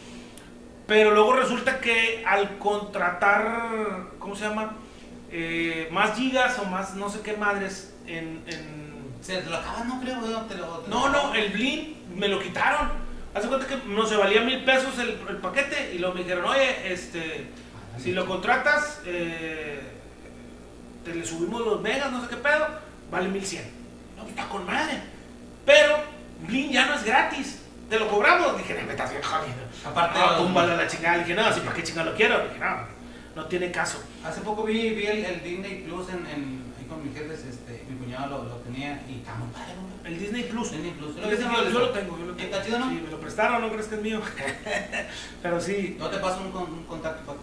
Pero 0.86 1.12
luego 1.12 1.34
resulta 1.34 1.80
que 1.80 2.24
al 2.26 2.58
contratar, 2.58 4.08
¿cómo 4.18 4.34
se 4.36 4.48
llama? 4.48 4.72
Eh, 5.32 5.88
más 5.92 6.16
gigas 6.16 6.58
o 6.58 6.64
más 6.64 6.94
no 6.94 7.08
sé 7.08 7.20
qué 7.20 7.36
madres 7.36 7.94
en- 8.06 8.42
en 8.48 8.90
Se 9.22 9.40
lo 9.42 9.56
acabas, 9.56 9.84
no 9.86 10.00
creo, 10.00 10.18
te 10.20 10.28
lo, 10.30 10.38
te 10.46 10.54
lo 10.56 10.82
no, 10.88 11.08
no, 11.10 11.34
el 11.34 11.52
Blin 11.52 11.94
me 12.16 12.26
lo 12.26 12.40
quitaron. 12.40 12.88
Hace 13.34 13.46
cuenta 13.48 13.66
que 13.66 13.76
no 13.86 14.04
se 14.06 14.16
valía 14.16 14.40
mil 14.42 14.64
pesos 14.64 14.98
el, 14.98 15.10
el 15.28 15.36
paquete 15.36 15.92
y 15.94 15.98
luego 15.98 16.14
me 16.14 16.22
dijeron, 16.22 16.44
oye, 16.46 16.92
este, 16.92 17.46
si 17.98 18.12
lo 18.12 18.26
contratas, 18.26 19.00
eh, 19.06 19.80
te 21.04 21.14
le 21.14 21.24
subimos 21.24 21.60
los 21.64 21.80
megas, 21.80 22.10
no 22.10 22.20
sé 22.22 22.28
qué 22.28 22.36
pedo, 22.36 22.66
vale 23.10 23.28
mil 23.28 23.44
cien. 23.46 23.64
No, 24.16 24.22
pues 24.24 24.34
está 24.36 24.48
con 24.48 24.66
madre. 24.66 25.00
Pero 25.64 25.96
Blin 26.46 26.72
ya 26.72 26.86
no 26.86 26.94
es 26.94 27.04
gratis. 27.04 27.58
Te 27.88 27.98
lo 27.98 28.08
cobramos. 28.08 28.56
Dije, 28.58 28.74
no, 28.74 28.86
me 28.86 28.92
estás 28.92 29.10
bien 29.10 29.22
jodido. 29.22 29.54
Aparte, 29.84 30.18
no, 30.18 30.26
los- 30.26 30.36
túmbale 30.38 30.72
a 30.72 30.76
la 30.76 30.86
chingada. 30.88 31.18
Dije, 31.18 31.34
no, 31.34 31.46
así 31.46 31.60
para 31.60 31.74
qué 31.74 31.82
chingada 31.82 32.10
lo 32.10 32.16
quiero. 32.16 32.38
Dije, 32.48 32.58
no, 32.58 32.76
no 33.36 33.46
tiene 33.46 33.70
caso. 33.70 34.02
Hace 34.24 34.40
poco 34.42 34.64
vi, 34.64 34.90
vi 34.90 35.06
el, 35.06 35.24
el 35.24 35.42
Disney 35.42 35.82
Plus 35.86 36.08
en, 36.10 36.26
en, 36.26 36.62
ahí 36.78 36.84
con 36.88 37.02
mis 37.04 37.16
jefes, 37.16 37.44
este, 37.44 37.84
mi 37.88 37.96
cuñado 37.96 38.28
lo, 38.38 38.44
lo 38.44 38.56
tenía 38.56 39.00
y 39.08 39.18
está 39.20 39.34
muy 39.34 39.48
padre. 39.48 39.72
El 40.04 40.18
Disney 40.18 40.42
Plus. 40.44 40.70
Disney 40.72 40.90
Plus. 40.92 41.16
Yo, 41.16 41.22
lo 41.80 41.90
tengo, 41.90 42.18
yo 42.18 42.24
lo 42.26 42.34
tengo. 42.34 42.38
¿Está 42.56 42.64
chido, 42.64 42.78
no? 42.78 42.88
Sí, 42.88 43.00
me 43.04 43.10
lo 43.10 43.20
prestaron, 43.20 43.60
no 43.60 43.70
crees 43.70 43.86
que 43.86 43.94
es 43.96 44.00
mío. 44.02 44.20
Pero 45.42 45.60
sí, 45.60 45.96
No 45.98 46.08
te 46.08 46.18
paso 46.18 46.40
un, 46.40 46.50
con- 46.52 46.72
un 46.72 46.84
contacto 46.84 47.22
para... 47.26 47.38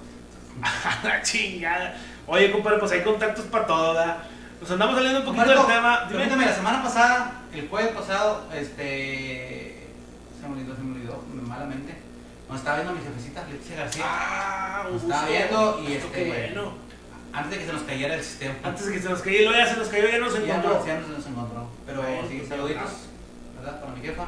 la 1.04 1.22
chingada. 1.22 1.96
Oye, 2.26 2.52
compadre, 2.52 2.80
pues 2.80 2.92
hay 2.92 3.04
contactos 3.04 3.46
para 3.46 3.68
todo, 3.68 3.94
¿verdad? 3.94 4.18
Nos 4.60 4.72
andamos 4.72 4.96
saliendo 4.96 5.20
un 5.20 5.26
poquito 5.26 5.46
del 5.46 5.66
tema. 5.68 6.08
Dime. 6.10 6.46
La 6.46 6.54
semana 6.56 6.82
pasada, 6.84 7.42
el 7.54 7.68
jueves 7.70 7.92
pasado, 7.94 8.48
este. 8.54 9.88
Se 10.42 10.48
me 10.48 10.54
olvidó, 10.56 10.76
se 10.76 10.82
me 10.82 10.96
olvidó, 10.96 11.24
malamente. 11.48 11.96
Nos 12.50 12.58
estaba 12.60 12.78
viendo 12.78 12.94
mi 12.94 13.02
jefecita, 13.04 13.46
Leticia 13.48 13.76
García. 13.76 14.04
Ah, 14.08 14.86
Nos 14.92 15.04
estaba 15.04 15.28
viendo 15.28 15.84
y 15.88 15.94
este- 15.94 16.12
qué 16.12 16.28
bueno. 16.28 16.74
Antes 17.38 17.52
de 17.52 17.58
que 17.60 17.66
se 17.66 17.74
nos 17.74 17.82
cayera 17.84 18.16
el 18.16 18.24
sistema. 18.24 18.56
Antes 18.64 18.86
de 18.88 18.94
que 18.94 19.00
se 19.00 19.10
nos 19.10 19.22
cayó, 19.22 19.40
luego 19.44 19.54
ya 19.58 19.68
se 19.68 19.78
nos 19.78 19.88
cayó, 19.90 20.08
ya 20.10 20.18
nos 20.20 20.34
ya 20.34 20.40
encontró. 20.40 20.80
no, 20.80 20.86
ya 20.88 21.00
no 21.00 21.06
se 21.08 21.12
nos 21.14 21.26
encontró. 21.28 21.68
Pero 21.86 22.02
Bueno, 22.02 22.22
sí, 22.30 22.44
saluditos. 22.48 22.92
¿verdad? 23.58 23.82
Para 23.82 23.94
mi 23.94 24.02
jefa. 24.02 24.26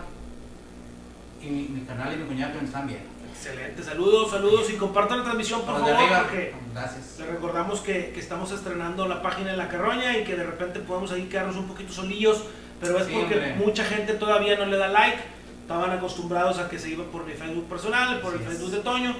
Y 1.41 1.45
mi, 1.47 1.61
mi 1.69 1.81
canal 1.81 2.13
y 2.13 2.17
mi 2.17 2.25
cuñado 2.25 2.53
que 2.53 2.59
me 2.59 2.65
están 2.65 2.85
viendo. 2.87 3.05
Excelente, 3.31 3.81
saludos, 3.83 4.31
saludos 4.31 4.69
y 4.69 4.73
compartan 4.73 5.19
la 5.19 5.23
transmisión, 5.23 5.61
por 5.61 5.75
favor, 5.75 5.91
arriba, 5.93 6.23
porque 6.23 6.53
gracias. 6.73 7.15
les 7.19 7.27
recordamos 7.29 7.79
que, 7.79 8.11
que 8.13 8.19
estamos 8.19 8.51
estrenando 8.51 9.07
la 9.07 9.21
página 9.21 9.51
de 9.51 9.57
La 9.57 9.69
Carroña 9.69 10.17
y 10.17 10.25
que 10.25 10.35
de 10.35 10.43
repente 10.43 10.81
podemos 10.81 11.09
ahí 11.13 11.23
quedarnos 11.29 11.55
un 11.55 11.65
poquito 11.69 11.93
solillos, 11.93 12.43
pero 12.81 12.97
es 12.99 13.05
Sí, 13.07 13.13
porque 13.13 13.35
hombre. 13.35 13.53
mucha 13.55 13.85
gente 13.85 14.13
todavía 14.15 14.57
no 14.57 14.65
le 14.65 14.75
da 14.75 14.89
like, 14.89 15.19
estaban 15.61 15.89
acostumbrados 15.91 16.57
a 16.59 16.67
que 16.69 16.77
se 16.77 16.89
iba 16.89 17.05
por 17.05 17.25
mi 17.25 17.31
Facebook 17.31 17.69
personal, 17.69 18.19
por 18.19 18.33
el 18.33 18.39
Así 18.39 18.47
es. 18.47 18.49
Facebook 18.57 18.71
de 18.71 18.79
Toño, 18.79 19.15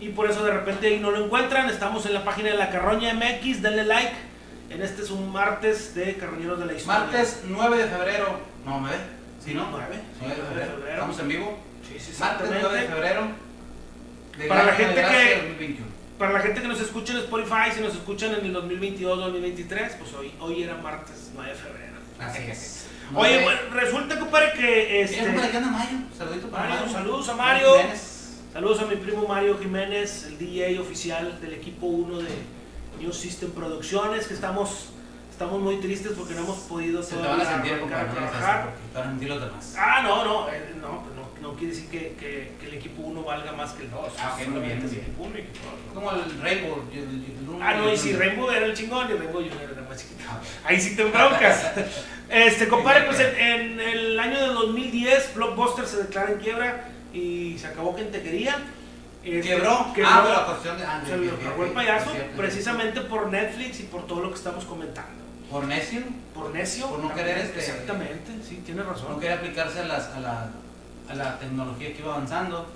y 0.00 0.08
por 0.10 0.30
eso 0.30 0.44
de 0.44 0.52
repente 0.52 0.86
ahí 0.86 0.98
no 0.98 1.10
lo 1.10 1.24
encuentran, 1.24 1.68
estamos 1.68 2.06
en 2.06 2.14
la 2.14 2.24
página 2.24 2.50
de 2.50 2.56
La 2.56 2.70
Carroña 2.70 3.12
MX, 3.14 3.62
denle 3.62 3.84
like, 3.84 4.12
en 4.70 4.82
este 4.82 5.02
es 5.02 5.10
un 5.10 5.30
martes 5.32 5.94
de 5.94 6.14
Carroñeros 6.16 6.58
de 6.58 6.66
la 6.66 6.72
Historia. 6.74 7.00
Martes 7.00 7.40
9 7.44 7.76
de 7.78 7.84
febrero. 7.86 8.40
No, 8.64 8.80
¿me 8.80 8.90
ve? 8.90 8.96
¿Sí, 9.44 9.54
no? 9.54 9.66
9, 9.70 9.86
9 10.20 10.34
de 10.34 10.42
febrero. 10.66 10.92
Estamos 10.92 11.18
en 11.18 11.28
vivo. 11.28 11.58
Sí, 11.88 11.98
sí, 11.98 12.12
Martes 12.20 12.48
9 12.50 12.80
de 12.80 12.86
febrero. 12.88 13.22
del 14.38 14.48
Para 14.48 14.64
la 14.64 14.70
de 14.72 14.76
gente 14.84 14.94
que- 15.02 15.36
2021. 15.36 15.86
Para 16.18 16.32
la 16.32 16.40
gente 16.40 16.60
que 16.62 16.68
nos 16.68 16.80
escucha 16.80 17.12
en 17.14 17.18
Spotify, 17.20 17.72
si 17.74 17.80
nos 17.80 17.94
escuchan 17.94 18.34
en 18.34 18.44
el 18.44 18.52
2022-2023, 18.52 19.96
pues 19.98 20.12
hoy, 20.14 20.32
hoy 20.40 20.62
era 20.62 20.76
martes 20.76 21.30
9 21.34 21.50
de 21.50 21.56
febrero. 21.56 21.92
Así 22.20 22.42
es. 22.50 22.86
Oye, 23.14 23.42
bueno, 23.42 23.58
resulta, 23.72 24.18
compadre, 24.20 24.52
que 24.52 25.02
este. 25.02 25.16
Mira, 25.16 25.28
compadre, 25.32 25.50
¿qué 25.50 25.56
anda 25.56 25.70
Mario? 25.70 25.98
Saludito 26.16 26.48
para 26.48 26.62
Mario, 26.64 26.80
Mario. 26.80 26.92
saludos 26.94 27.28
a 27.30 27.34
Mario. 27.36 27.72
Jiménez. 27.78 28.09
Saludos 28.52 28.80
a 28.80 28.86
mi 28.86 28.96
primo 28.96 29.26
Mario 29.28 29.58
Jiménez, 29.58 30.24
el 30.26 30.38
DJ 30.38 30.78
oficial 30.80 31.40
del 31.40 31.54
equipo 31.54 31.86
1 31.86 32.18
de 32.18 32.28
New 33.00 33.12
System 33.12 33.50
Producciones, 33.52 34.26
que 34.26 34.34
estamos, 34.34 34.88
estamos 35.30 35.60
muy 35.60 35.76
tristes 35.76 36.12
porque 36.18 36.34
no 36.34 36.40
hemos 36.40 36.58
podido 36.60 37.00
Se 37.02 37.14
te 37.16 37.22
van 37.26 37.40
a 37.40 37.44
sentir 37.44 37.74
arrancar 37.74 38.10
trabajar. 38.12 38.72
Te 38.92 38.98
van 38.98 39.06
a 39.08 39.10
sentir 39.12 39.28
los 39.28 39.40
demás. 39.40 39.74
Ah, 39.78 40.00
no, 40.02 40.24
no, 40.24 40.48
eh, 40.48 40.74
no, 40.80 41.02
pues 41.04 41.14
no, 41.14 41.48
no 41.50 41.54
quiere 41.56 41.74
decir 41.74 41.88
que, 41.90 42.16
que- 42.18 42.52
que 42.60 42.66
el 42.66 42.74
equipo 42.74 43.02
1 43.02 43.22
valga 43.22 43.52
más 43.52 43.72
que 43.72 43.84
el 43.84 43.90
2. 43.92 44.12
Ah, 44.18 44.36
ok, 44.40 44.48
muy 44.48 44.60
bien, 44.62 44.76
muy 44.78 44.86
es 44.86 44.90
bien. 44.90 45.04
equipo 45.04 45.22
1 45.24 45.36
y 45.36 45.40
equipo 45.42 45.58
dos. 45.66 45.94
Como 45.94 46.10
el 46.12 46.40
Rainbow. 46.42 46.84
el- 46.92 46.98
el- 46.98 47.48
uno 47.48 47.58
Ah, 47.64 47.74
no, 47.74 47.92
y 47.92 47.96
si. 47.96 48.12
Rainbow 48.14 48.50
era 48.50 48.66
el 48.66 48.74
chingón 48.74 49.08
y 49.10 49.14
Rainbow 49.14 49.42
Junior 49.42 49.70
era 49.72 49.88
más 49.88 49.96
chiquito. 49.96 50.24
Ah, 50.28 50.40
Ahí 50.64 50.80
sí 50.80 50.96
te 50.96 51.04
broncas. 51.04 51.70
Este, 52.30 52.68
compadre, 52.68 53.06
pues 53.06 53.18
en, 53.18 53.34
en 53.40 53.80
el 53.80 54.20
año 54.20 54.38
de 54.40 54.46
2010, 54.54 55.34
Blockbuster 55.34 55.84
se 55.84 55.96
declara 56.04 56.30
en 56.30 56.38
quiebra 56.38 56.88
y 57.12 57.56
se 57.58 57.66
acabó 57.66 57.94
quien 57.94 58.10
te 58.10 58.22
quería. 58.22 58.56
Este, 59.22 59.40
Quebró. 59.48 59.92
quebró. 59.94 60.10
Ah, 60.10 60.24
la 60.28 60.46
cuestión 60.46 60.78
de. 60.78 60.84
ah, 60.84 61.02
se 61.04 61.16
lo 61.16 61.34
ok, 61.34 61.42
cagó 61.42 61.64
el 61.64 61.70
payaso 61.72 62.10
cierto. 62.12 62.36
precisamente 62.36 63.00
por 63.02 63.28
Netflix 63.30 63.80
y 63.80 63.82
por 63.84 64.06
todo 64.06 64.22
lo 64.22 64.28
que 64.30 64.36
estamos 64.36 64.64
comentando. 64.64 65.22
Por 65.50 65.64
necio. 65.66 66.00
Por 66.34 66.50
necio. 66.50 66.86
Por 66.88 67.00
no 67.00 67.08
también, 67.08 67.26
querer, 67.26 67.44
este, 67.46 67.58
Exactamente, 67.60 68.30
sí, 68.48 68.62
tienes 68.64 68.86
razón. 68.86 69.08
No 69.12 69.18
quería 69.20 69.36
aplicarse 69.36 69.80
a, 69.80 69.84
las, 69.84 70.06
a, 70.14 70.20
la, 70.20 70.48
a 71.08 71.14
la 71.14 71.38
tecnología 71.38 71.92
que 71.92 71.98
iba 71.98 72.14
avanzando. 72.14 72.66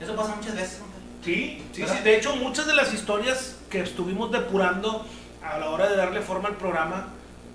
Eso 0.00 0.14
pasa 0.16 0.36
muchas 0.36 0.54
veces. 0.54 0.80
Sí, 1.24 1.62
sí, 1.72 1.82
¿Verdad? 1.82 1.96
sí. 1.98 2.04
De 2.04 2.16
hecho, 2.16 2.36
muchas 2.36 2.66
de 2.66 2.74
las 2.74 2.94
historias 2.94 3.56
que 3.68 3.80
estuvimos 3.80 4.30
depurando 4.30 5.04
a 5.44 5.58
la 5.58 5.68
hora 5.70 5.88
de 5.88 5.96
darle 5.96 6.20
forma 6.22 6.48
al 6.48 6.56
programa, 6.56 7.08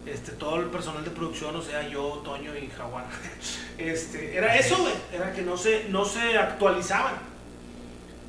este, 0.05 0.33
todo 0.33 0.57
el 0.57 0.65
personal 0.67 1.03
de 1.03 1.11
producción, 1.11 1.55
o 1.55 1.61
sea, 1.61 1.87
yo, 1.87 2.21
Toño 2.25 2.51
y 2.55 2.67
Jaguar, 2.67 3.05
este, 3.77 4.35
era 4.37 4.55
eso, 4.55 4.77
güey, 4.77 4.93
era 5.13 5.31
que 5.33 5.41
no 5.41 5.57
se, 5.57 5.85
no 5.89 6.05
se 6.05 6.37
actualizaban. 6.37 7.13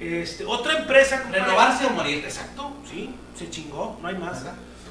Este, 0.01 0.45
otra 0.45 0.79
empresa, 0.79 1.23
compadre- 1.23 1.45
Renovarse 1.45 1.87
o 1.87 1.91
morir. 1.91 2.25
Exacto, 2.25 2.73
sí, 2.91 3.15
se 3.39 3.49
chingó, 3.51 3.99
no 4.03 4.09
hay 4.09 4.17
más. 4.17 4.45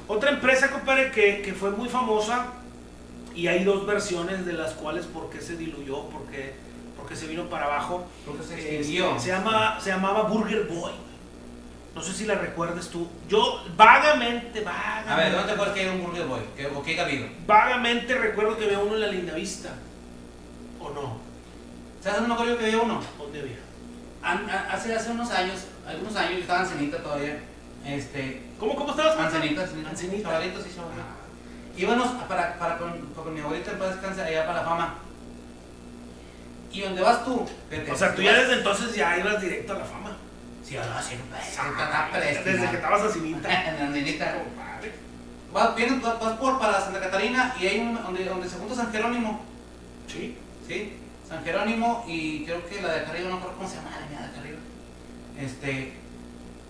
Otra 0.07 0.31
empresa, 0.31 0.69
compadre, 0.71 1.11
que, 1.11 1.41
que 1.41 1.53
fue 1.53 1.71
muy 1.71 1.89
famosa 1.89 2.47
y 3.35 3.47
hay 3.47 3.63
dos 3.63 3.85
versiones 3.85 4.45
de 4.45 4.53
las 4.53 4.71
cuales 4.73 5.05
por 5.05 5.29
qué 5.29 5.41
se 5.41 5.57
diluyó, 5.57 6.03
por 6.09 6.23
qué, 6.27 6.53
por 6.97 7.07
qué 7.07 7.15
se 7.15 7.27
vino 7.27 7.45
para 7.49 7.65
abajo. 7.65 8.05
Creo 8.25 8.37
que 8.37 8.43
se 8.43 8.53
Este, 8.59 8.75
extinguió. 8.77 9.19
se, 9.19 9.27
llama, 9.29 9.79
se 9.81 9.89
llamaba 9.89 10.23
Burger 10.23 10.63
Boy. 10.63 10.91
No 11.95 12.01
sé 12.01 12.11
si 12.13 12.25
la 12.25 12.35
recuerdas 12.35 12.89
tú. 12.89 13.07
Yo 13.29 13.63
vagamente, 13.77 14.61
vagamente. 14.61 15.11
A 15.11 15.15
ver, 15.15 15.31
¿dónde 15.31 15.47
te 15.47 15.51
acuerdas 15.53 15.75
que 15.75 15.81
hay 15.81 15.87
un 15.89 16.01
Burger 16.03 16.25
Boy? 16.25 16.41
¿Qué, 16.57 16.65
¿O 16.67 16.81
qué? 16.81 17.29
Vagamente 17.45 18.15
recuerdo 18.15 18.57
que 18.57 18.65
había 18.65 18.79
uno 18.79 18.95
en 18.95 19.01
la 19.01 19.07
Linda 19.07 19.35
Vista. 19.35 19.75
¿O 20.83 20.89
no? 20.91 21.17
¿Sabes 22.01 22.19
dónde 22.19 22.27
me 22.29 22.33
acuerdo 22.33 22.57
que 22.57 22.65
había 22.65 22.81
uno? 22.81 23.01
¿Dónde 23.17 23.39
había? 23.39 23.57
A- 24.21 24.73
hace, 24.73 24.93
hace 24.95 25.11
unos 25.11 25.29
años, 25.31 25.65
algunos 25.87 26.15
años, 26.15 26.31
yo 26.33 26.39
estaba 26.39 26.61
en 26.61 26.67
Cenita 26.67 26.97
todavía. 27.01 27.39
Este, 27.85 28.41
¿Cómo, 28.59 28.75
cómo 28.75 28.91
estabas? 28.91 29.17
Ancenita. 29.17 29.61
Ancenita. 29.89 30.29
Chavalitos 30.29 30.65
y 30.67 30.75
chavalitos. 30.75 31.05
Íbamos 31.77 32.07
a- 32.21 32.27
para, 32.27 32.57
para 32.59 32.77
con, 32.77 32.99
con 33.13 33.33
mi 33.33 33.39
abuelita 33.41 33.71
en 33.71 33.79
paz 33.79 33.89
descanse 33.91 34.21
allá 34.21 34.45
para 34.45 34.61
la 34.61 34.67
fama. 34.67 34.95
¿Y 36.71 36.81
dónde 36.81 37.01
vas 37.01 37.23
tú? 37.23 37.45
Fíjate, 37.69 37.91
O 37.91 37.95
sea, 37.95 38.15
tú 38.15 38.21
ya 38.21 38.33
desde 38.33 38.55
entonces 38.55 38.95
ya 38.95 39.17
ibas 39.17 39.41
directo 39.41 39.73
a 39.73 39.79
la 39.79 39.85
fama. 39.85 40.17
Sí, 40.63 40.75
no, 40.75 41.01
sí, 41.01 41.15
Ah, 41.59 42.09
Desde 42.13 42.69
que 42.69 42.75
estabas 42.77 43.01
así, 43.01 43.19
En 43.35 43.79
la 43.79 43.89
nenita. 43.89 44.35
Vas, 45.53 45.75
vienes, 45.75 46.01
vas, 46.01 46.19
vas 46.19 46.33
por 46.37 46.57
para 46.57 46.81
Santa 46.81 46.99
Catarina 46.99 47.53
y 47.59 47.67
hay 47.67 47.79
un 47.81 47.93
donde, 48.01 48.25
donde 48.25 48.49
se 48.49 48.57
junta 48.57 48.73
San 48.73 48.91
Jerónimo. 48.91 49.41
Sí. 50.07 50.35
¿Sí? 50.67 50.93
San 51.27 51.43
Jerónimo 51.43 52.05
y 52.07 52.43
creo 52.45 52.67
que 52.67 52.81
la 52.81 52.93
de 52.93 52.99
acá 53.01 53.11
arriba, 53.11 53.29
no 53.29 53.35
recuerdo 53.37 53.57
cómo 53.57 53.69
se 53.69 53.75
llama 53.77 53.91
la 53.91 54.19
de 54.19 54.25
acá 54.25 54.39
arriba. 54.39 54.57
Este, 55.39 55.93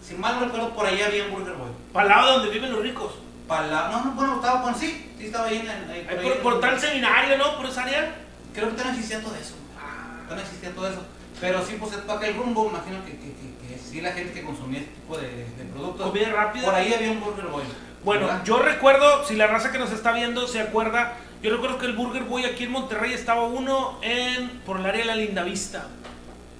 si 0.06 0.16
mal 0.16 0.36
no 0.39 0.46
recuerdo, 0.46 0.74
por 0.74 0.86
ahí 0.86 1.02
había 1.02 1.26
un 1.26 1.32
Burger 1.32 1.56
Boy. 1.56 1.70
Para 1.91 2.06
el 2.06 2.10
lado 2.10 2.28
de 2.28 2.34
donde 2.38 2.52
viven 2.54 2.72
los 2.72 2.82
ricos. 2.82 3.14
Para 3.48 3.68
la, 3.68 3.89
no, 3.89 4.06
no, 4.06 4.12
bueno, 4.12 4.36
estaba, 4.36 4.62
bueno, 4.62 4.78
sí, 4.78 5.12
sí 5.18 5.26
estaba 5.26 5.48
ahí 5.48 5.58
en 5.58 5.70
el, 5.70 6.08
ahí 6.08 6.39
por, 6.41 6.62
tal 6.62 6.80
seminario, 6.80 7.38
¿no? 7.38 7.58
Por 7.58 7.66
esa 7.66 7.84
área. 7.84 8.16
Creo 8.54 8.68
que 8.70 8.76
están 8.76 8.94
existiendo 8.94 9.30
todo 9.30 9.38
eso. 9.38 9.56
Ah, 9.78 10.20
Están 10.24 10.39
existiendo 10.39 10.80
todo 10.80 10.91
eso. 10.91 11.02
Pero 11.41 11.66
sí, 11.66 11.76
pues 11.80 11.91
es 11.94 11.98
para 12.00 12.20
aquel 12.20 12.36
rumbo, 12.36 12.70
imagino 12.70 13.04
que, 13.04 13.12
que, 13.12 13.34
que, 13.34 13.68
que 13.68 13.80
sí 13.80 14.00
la 14.00 14.14
gente 14.14 14.32
que 14.34 14.44
consumía 14.44 14.80
este 14.80 14.94
tipo 14.94 15.18
de, 15.18 15.28
de 15.28 15.66
productos. 15.74 16.08
Comida 16.08 16.32
rápida. 16.32 16.66
Por 16.66 16.76
ahí 16.76 16.94
había 16.94 17.12
un 17.12 17.20
Burger 17.20 17.48
Boy. 17.48 17.64
Bueno, 18.04 18.28
¿verdad? 18.28 18.44
yo 18.46 18.60
recuerdo, 18.60 19.26
si 19.26 19.36
la 19.36 19.48
raza 19.48 19.72
que 19.72 19.80
nos 19.80 19.91
está 19.91 20.12
viendo 20.14 20.48
se 20.48 20.62
acuerda, 20.62 21.16
yo 21.44 21.52
recuerdo 21.52 21.78
que 21.78 21.86
el 21.86 21.94
Burger 21.94 22.24
Boy 22.24 22.46
aquí 22.46 22.64
en 22.64 22.72
Monterrey 22.72 23.14
estaba 23.14 23.44
uno 23.44 24.00
en 24.02 24.50
por 24.66 24.80
el 24.80 24.86
área 24.86 25.02
de 25.02 25.06
la 25.08 25.16
Lindavista. 25.16 25.88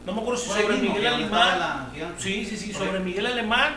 No 0.06 0.12
me 0.14 0.22
acuerdo 0.22 0.40
si 0.42 0.50
sobre 0.50 0.76
mismo, 0.76 0.94
Miguel 0.94 1.08
Alemán. 1.14 1.60
la. 1.60 1.88
Sí, 2.18 2.46
sí, 2.46 2.58
sí, 2.58 2.74
sobre. 2.74 3.00
Miguel 3.00 3.26
Alemán 3.26 3.74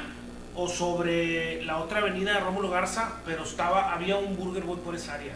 o 0.57 0.69
sobre 0.69 1.63
la 1.65 1.79
otra 1.79 2.01
avenida 2.01 2.33
de 2.35 2.41
Rómulo 2.41 2.71
Garza, 2.71 3.21
pero 3.25 3.45
estaba 3.45 3.93
había 3.93 4.17
un 4.17 4.37
Burger 4.37 4.65
Boy 4.65 4.79
por 4.79 4.95
esa 4.97 5.15
área. 5.15 5.35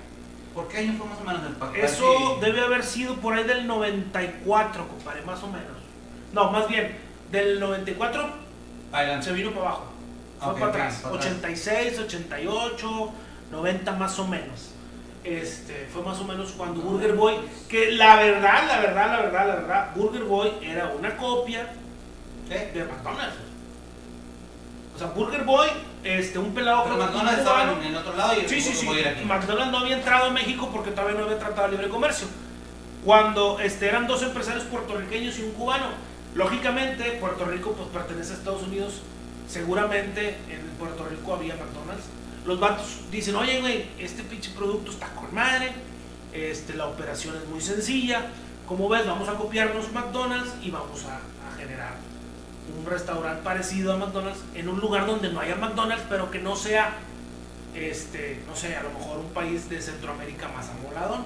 ¿Por 0.54 0.66
qué 0.66 0.78
año 0.78 0.94
fue 0.98 1.06
más 1.06 1.20
o 1.20 1.24
menos 1.24 1.42
el 1.46 1.52
paquete? 1.52 1.86
Eso 1.86 2.38
debe 2.40 2.60
haber 2.60 2.82
sido 2.82 3.14
por 3.16 3.34
ahí 3.34 3.44
del 3.44 3.68
94, 3.68 4.88
compadre, 4.88 5.22
más 5.22 5.40
o 5.44 5.46
menos. 5.46 5.78
No, 6.32 6.50
más 6.50 6.66
bien, 6.66 6.96
del 7.30 7.60
94 7.60 8.28
Adelante. 8.90 9.26
se 9.26 9.32
vino 9.32 9.50
para 9.52 9.66
abajo. 9.66 9.84
Fue 10.40 10.52
Ok, 10.52 10.58
para 10.58 10.70
atrás. 10.72 10.94
para 11.02 11.14
atrás. 11.14 11.26
86, 11.32 11.98
88, 12.00 13.12
90 13.52 13.92
más 13.92 14.18
o 14.18 14.26
menos. 14.26 14.70
Este, 15.22 15.86
fue 15.92 16.02
más 16.02 16.18
o 16.18 16.24
menos 16.24 16.52
cuando 16.52 16.80
Burger 16.80 17.12
Boy, 17.14 17.34
que 17.68 17.92
la 17.92 18.16
verdad, 18.16 18.66
la 18.66 18.80
verdad, 18.80 19.10
la 19.10 19.20
verdad, 19.20 19.46
la 19.46 19.54
verdad, 19.56 19.90
Burger 19.94 20.24
Boy 20.24 20.52
era 20.62 20.92
una 20.98 21.16
copia 21.16 21.68
de 22.48 22.84
McDonald's. 22.84 23.36
O 24.94 24.98
sea, 24.98 25.08
Burger 25.08 25.44
Boy, 25.44 25.68
este, 26.04 26.38
un 26.38 26.52
pelado 26.52 26.84
Pero 26.84 26.96
McDonald's 26.96 27.38
estaba 27.38 27.72
en 27.72 27.84
el 27.84 27.96
otro 27.96 28.16
lado 28.16 28.34
y 28.34 28.40
el 28.40 28.48
Sí, 28.48 28.60
sí, 28.60 28.74
sí. 28.74 28.88
Aquí. 28.88 29.24
McDonald's 29.24 29.72
no 29.72 29.78
había 29.78 29.96
entrado 29.96 30.26
a 30.26 30.30
México 30.30 30.70
porque 30.72 30.90
todavía 30.90 31.18
no 31.18 31.24
había 31.24 31.38
tratado 31.38 31.68
de 31.68 31.72
libre 31.72 31.88
comercio. 31.88 32.26
Cuando 33.04 33.60
este, 33.60 33.88
eran 33.88 34.06
dos 34.06 34.22
empresarios 34.22 34.64
puertorriqueños 34.64 35.38
y 35.38 35.42
un 35.42 35.52
cubano. 35.52 35.86
Lógicamente, 36.34 37.12
Puerto 37.12 37.44
Rico 37.44 37.72
pues, 37.72 37.88
pertenece 37.88 38.32
a 38.32 38.36
Estados 38.36 38.62
Unidos. 38.62 39.00
Seguramente 39.48 40.36
en 40.48 40.60
Puerto 40.78 41.04
Rico 41.04 41.34
había 41.34 41.54
McDonald's. 41.56 42.04
Los 42.46 42.58
vatos 42.58 43.00
dicen, 43.10 43.36
oye, 43.36 43.60
güey, 43.60 43.86
este 43.98 44.22
pinche 44.22 44.50
producto 44.52 44.90
está 44.90 45.08
con 45.14 45.34
madre. 45.34 45.72
Este, 46.32 46.74
la 46.74 46.86
operación 46.86 47.36
es 47.36 47.48
muy 47.48 47.60
sencilla. 47.60 48.28
Como 48.66 48.88
ves, 48.88 49.06
vamos 49.06 49.28
a 49.28 49.34
copiarnos 49.34 49.92
McDonald's 49.92 50.52
y 50.62 50.70
vamos 50.70 51.04
a, 51.04 51.16
a 51.16 51.56
generar 51.58 51.94
un 52.78 52.86
restaurante 52.86 53.42
parecido 53.42 53.92
a 53.92 53.96
McDonald's 53.96 54.40
en 54.54 54.68
un 54.68 54.80
lugar 54.80 55.06
donde 55.06 55.32
no 55.32 55.40
haya 55.40 55.56
McDonald's, 55.56 56.04
pero 56.08 56.30
que 56.30 56.38
no 56.38 56.54
sea 56.54 56.96
este, 57.74 58.42
no 58.48 58.56
sé, 58.56 58.76
a 58.76 58.82
lo 58.82 58.90
mejor 58.90 59.18
un 59.18 59.30
país 59.32 59.68
de 59.68 59.80
Centroamérica 59.80 60.48
más 60.48 60.68
amoladón, 60.70 61.24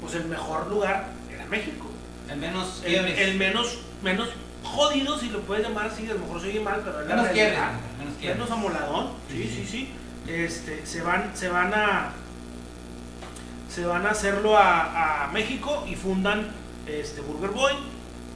pues 0.00 0.14
el 0.14 0.24
mejor 0.26 0.68
lugar 0.68 1.08
era 1.32 1.44
México. 1.46 1.90
El 2.30 2.38
menos 2.38 2.82
El, 2.84 3.06
el 3.06 3.36
menos, 3.36 3.78
menos 4.02 4.28
jodido, 4.62 5.18
si 5.18 5.28
lo 5.28 5.40
puedes 5.40 5.66
llamar 5.66 5.86
así, 5.86 6.08
a 6.08 6.14
lo 6.14 6.20
mejor 6.20 6.40
se 6.40 6.48
oye 6.48 6.60
mal, 6.60 6.80
pero 6.84 6.98
menos. 6.98 7.08
Menos 8.00 8.16
quiebres. 8.18 8.36
Menos 8.36 8.50
amoladón, 8.50 9.10
sí, 9.30 9.44
sí, 9.44 9.66
sí. 9.66 9.92
Este, 10.26 10.86
se 10.86 11.02
van, 11.02 11.36
se 11.36 11.48
van 11.48 11.72
a 11.74 12.12
se 13.68 13.84
van 13.84 14.06
a 14.06 14.10
hacerlo 14.10 14.56
a, 14.56 15.24
a 15.24 15.32
México 15.32 15.84
y 15.88 15.96
fundan 15.96 16.48
este 16.86 17.20
Burger 17.20 17.50
Boy 17.50 17.72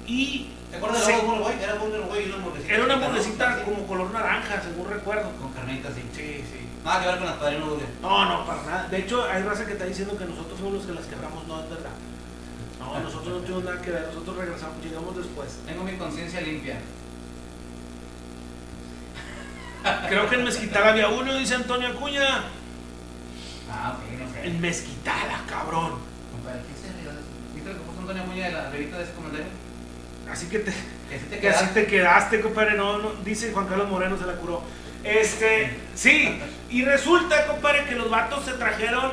y 0.06 0.50
¿Te 0.70 0.76
acuerdas 0.76 1.06
de 1.06 1.16
Burger 1.20 1.40
Boy? 1.40 1.54
Era 1.62 1.74
Burger 1.74 2.00
Boy 2.02 2.18
y 2.18 2.26
una 2.26 2.36
hamburguesita. 2.36 2.74
era 2.74 2.84
una 2.84 2.94
hamburguesita 2.94 3.64
como 3.64 3.86
color 3.86 4.10
naranja, 4.12 4.60
según 4.60 4.90
recuerdo. 4.90 5.32
Con 5.40 5.52
carnitas, 5.52 5.94
sí. 5.94 6.02
Sí, 6.12 6.44
sí. 6.44 6.68
Nada 6.84 7.00
que 7.00 7.06
ver 7.06 7.18
con 7.18 7.26
las 7.26 7.36
padrinos 7.36 7.68
Burger. 7.70 7.88
No, 8.02 8.24
no, 8.26 8.46
para 8.46 8.62
nada. 8.64 8.88
De 8.88 8.98
hecho, 8.98 9.24
hay 9.24 9.42
raza 9.42 9.64
que 9.64 9.72
está 9.72 9.86
diciendo 9.86 10.16
que 10.18 10.26
nosotros 10.26 10.58
fuimos 10.58 10.74
los 10.78 10.86
que 10.86 10.92
las 10.92 11.06
quebramos, 11.06 11.46
no 11.46 11.60
es 11.62 11.70
verdad. 11.70 11.96
No, 12.78 13.00
nosotros 13.00 13.28
no 13.28 13.40
tuvimos 13.40 13.64
nada 13.64 13.80
que 13.80 13.90
ver, 13.90 14.06
nosotros 14.08 14.36
regresamos, 14.36 14.84
llegamos 14.84 15.16
después. 15.16 15.58
Tengo 15.66 15.84
mi 15.84 15.96
conciencia 15.96 16.40
limpia. 16.42 16.80
Creo 20.08 20.28
que 20.28 20.36
en 20.36 20.44
Mezquital 20.44 20.88
había 20.88 21.08
uno, 21.08 21.34
dice 21.34 21.54
Antonio 21.54 21.88
Acuña. 21.88 22.44
Ah, 23.70 23.96
ok, 23.96 24.18
no 24.18 24.32
sé. 24.32 24.46
En 24.46 24.60
Mezquital, 24.60 25.28
cabrón. 25.48 25.98
Compadre, 26.32 26.60
¿quién 26.66 26.76
se 26.76 27.00
rió? 27.00 27.10
¿Viste 27.54 27.72
lo 27.72 27.78
que 27.78 27.84
puso 27.84 28.00
Antonio 28.00 28.24
Muña 28.24 28.46
de 28.46 28.52
la 28.52 28.70
revista 28.70 28.98
de 28.98 29.04
ese 29.04 29.12
comentario? 29.12 29.46
Así 30.30 30.46
que 30.46 30.58
te, 30.58 30.72
que 31.40 31.48
así 31.48 31.66
te 31.72 31.86
quedaste, 31.86 32.40
compadre. 32.40 32.76
No, 32.76 32.98
no, 32.98 33.12
dice 33.24 33.52
Juan 33.52 33.66
Carlos 33.66 33.88
Moreno, 33.88 34.18
se 34.18 34.26
la 34.26 34.34
curó. 34.34 34.62
Este, 35.04 35.70
sí, 35.94 36.38
y 36.70 36.84
resulta, 36.84 37.46
compadre, 37.46 37.84
que 37.84 37.94
los 37.94 38.10
vatos 38.10 38.44
se 38.44 38.52
trajeron, 38.52 39.12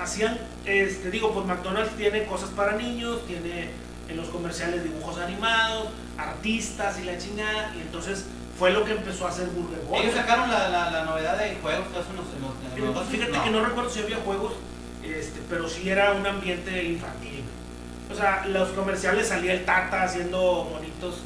hacían, 0.00 0.38
este, 0.64 1.10
digo, 1.10 1.32
pues 1.32 1.46
McDonald's 1.46 1.96
tiene 1.96 2.24
cosas 2.24 2.48
para 2.50 2.72
niños, 2.72 3.26
tiene 3.26 3.70
en 4.08 4.16
los 4.16 4.28
comerciales 4.28 4.82
dibujos 4.82 5.18
animados, 5.18 5.88
artistas 6.16 6.98
y 7.00 7.04
la 7.04 7.18
chingada, 7.18 7.72
y 7.76 7.80
entonces 7.82 8.24
fue 8.58 8.70
lo 8.72 8.84
que 8.84 8.92
empezó 8.92 9.26
a 9.26 9.30
hacer 9.30 9.48
Burger 9.48 9.80
Boy. 9.88 10.00
Ellos 10.02 10.14
sacaron 10.14 10.50
la, 10.50 10.68
la, 10.68 10.90
la 10.90 11.04
novedad 11.04 11.36
de 11.38 11.56
juegos, 11.60 11.88
todo 11.88 12.00
eso 12.00 12.10
en 12.10 12.16
los, 12.16 12.26
los- 12.86 12.94
los 12.94 13.06
Fíjate 13.06 13.32
que 13.44 13.50
no 13.50 13.64
recuerdo 13.64 13.90
si 13.90 14.00
había 14.00 14.16
juegos, 14.18 14.52
este, 15.02 15.40
pero 15.48 15.68
sí 15.68 15.88
era 15.88 16.12
un 16.12 16.26
ambiente 16.26 16.84
infantil. 16.84 17.42
O 18.10 18.14
sea, 18.14 18.46
los 18.46 18.68
comerciales 18.70 19.28
salía 19.28 19.52
el 19.52 19.64
Tata 19.64 20.02
haciendo 20.04 20.68
monitos. 20.72 21.16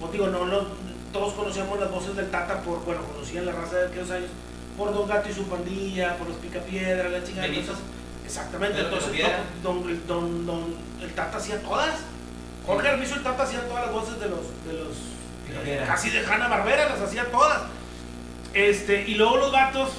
Pues 0.00 0.12
digo, 0.12 0.26
no 0.28 0.44
los- 0.46 0.66
todos 1.12 1.32
conocíamos 1.34 1.78
las 1.80 1.90
voces 1.90 2.16
del 2.16 2.30
Tata 2.30 2.60
por, 2.62 2.84
bueno, 2.84 3.02
conocían 3.12 3.46
la 3.46 3.52
raza 3.52 3.76
de 3.76 3.86
aquellos 3.88 4.10
años 4.10 4.30
por 4.76 4.94
Don 4.94 5.06
Gato 5.08 5.28
y 5.28 5.32
su 5.34 5.44
pandilla, 5.44 6.16
por 6.16 6.28
los 6.28 6.36
Picapiedra, 6.38 7.08
la 7.08 7.22
chingada. 7.24 7.46
Exactamente, 8.24 8.82
los 8.82 8.92
entonces 8.92 9.12
don, 9.62 9.82
don, 9.82 10.06
don- 10.06 10.46
don- 10.46 10.74
el 11.02 11.12
Tata 11.14 11.36
hacía 11.38 11.60
todas. 11.62 11.90
Jorge 12.66 12.88
Armizo 12.88 13.14
el 13.16 13.22
Tata 13.22 13.42
hacía 13.42 13.60
todas 13.66 13.84
las 13.86 13.92
voces 13.92 14.20
de 14.20 14.28
los, 14.28 14.40
de 14.66 14.72
los 14.74 14.96
Casi 15.86 16.10
de 16.10 16.24
Hanna 16.26 16.48
Barbera, 16.48 16.88
las 16.88 17.00
hacía 17.00 17.24
todas. 17.30 17.62
Este, 18.54 19.02
y 19.08 19.14
luego 19.14 19.36
los 19.36 19.52
gatos 19.52 19.90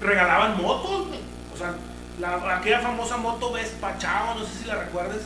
regalaban 0.00 0.60
motos, 0.60 1.08
güey. 1.08 1.20
o 1.52 1.56
sea, 1.56 1.74
la, 2.20 2.56
aquella 2.56 2.80
famosa 2.80 3.16
moto 3.16 3.52
Vespa 3.52 3.96
Chao, 3.98 4.34
no 4.34 4.44
sé 4.46 4.58
si 4.60 4.64
la 4.66 4.76
recuerdes. 4.76 5.22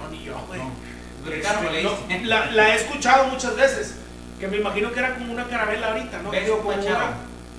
No, 0.00 0.08
ni 0.10 0.24
yo, 0.24 0.38
güey. 0.46 0.60
No. 0.60 0.70
Este, 1.30 1.70
le 1.72 1.82
no, 1.82 1.98
la, 2.28 2.46
la 2.52 2.68
he 2.70 2.76
escuchado 2.76 3.26
muchas 3.28 3.54
veces, 3.56 3.96
que 4.38 4.48
me 4.48 4.56
imagino 4.56 4.90
que 4.92 4.98
era 5.00 5.14
como 5.16 5.32
una 5.32 5.44
carabela 5.46 5.88
ahorita, 5.88 6.22
¿no? 6.22 6.30
Vespa 6.30 6.56
como 6.56 6.70
una- 6.70 7.16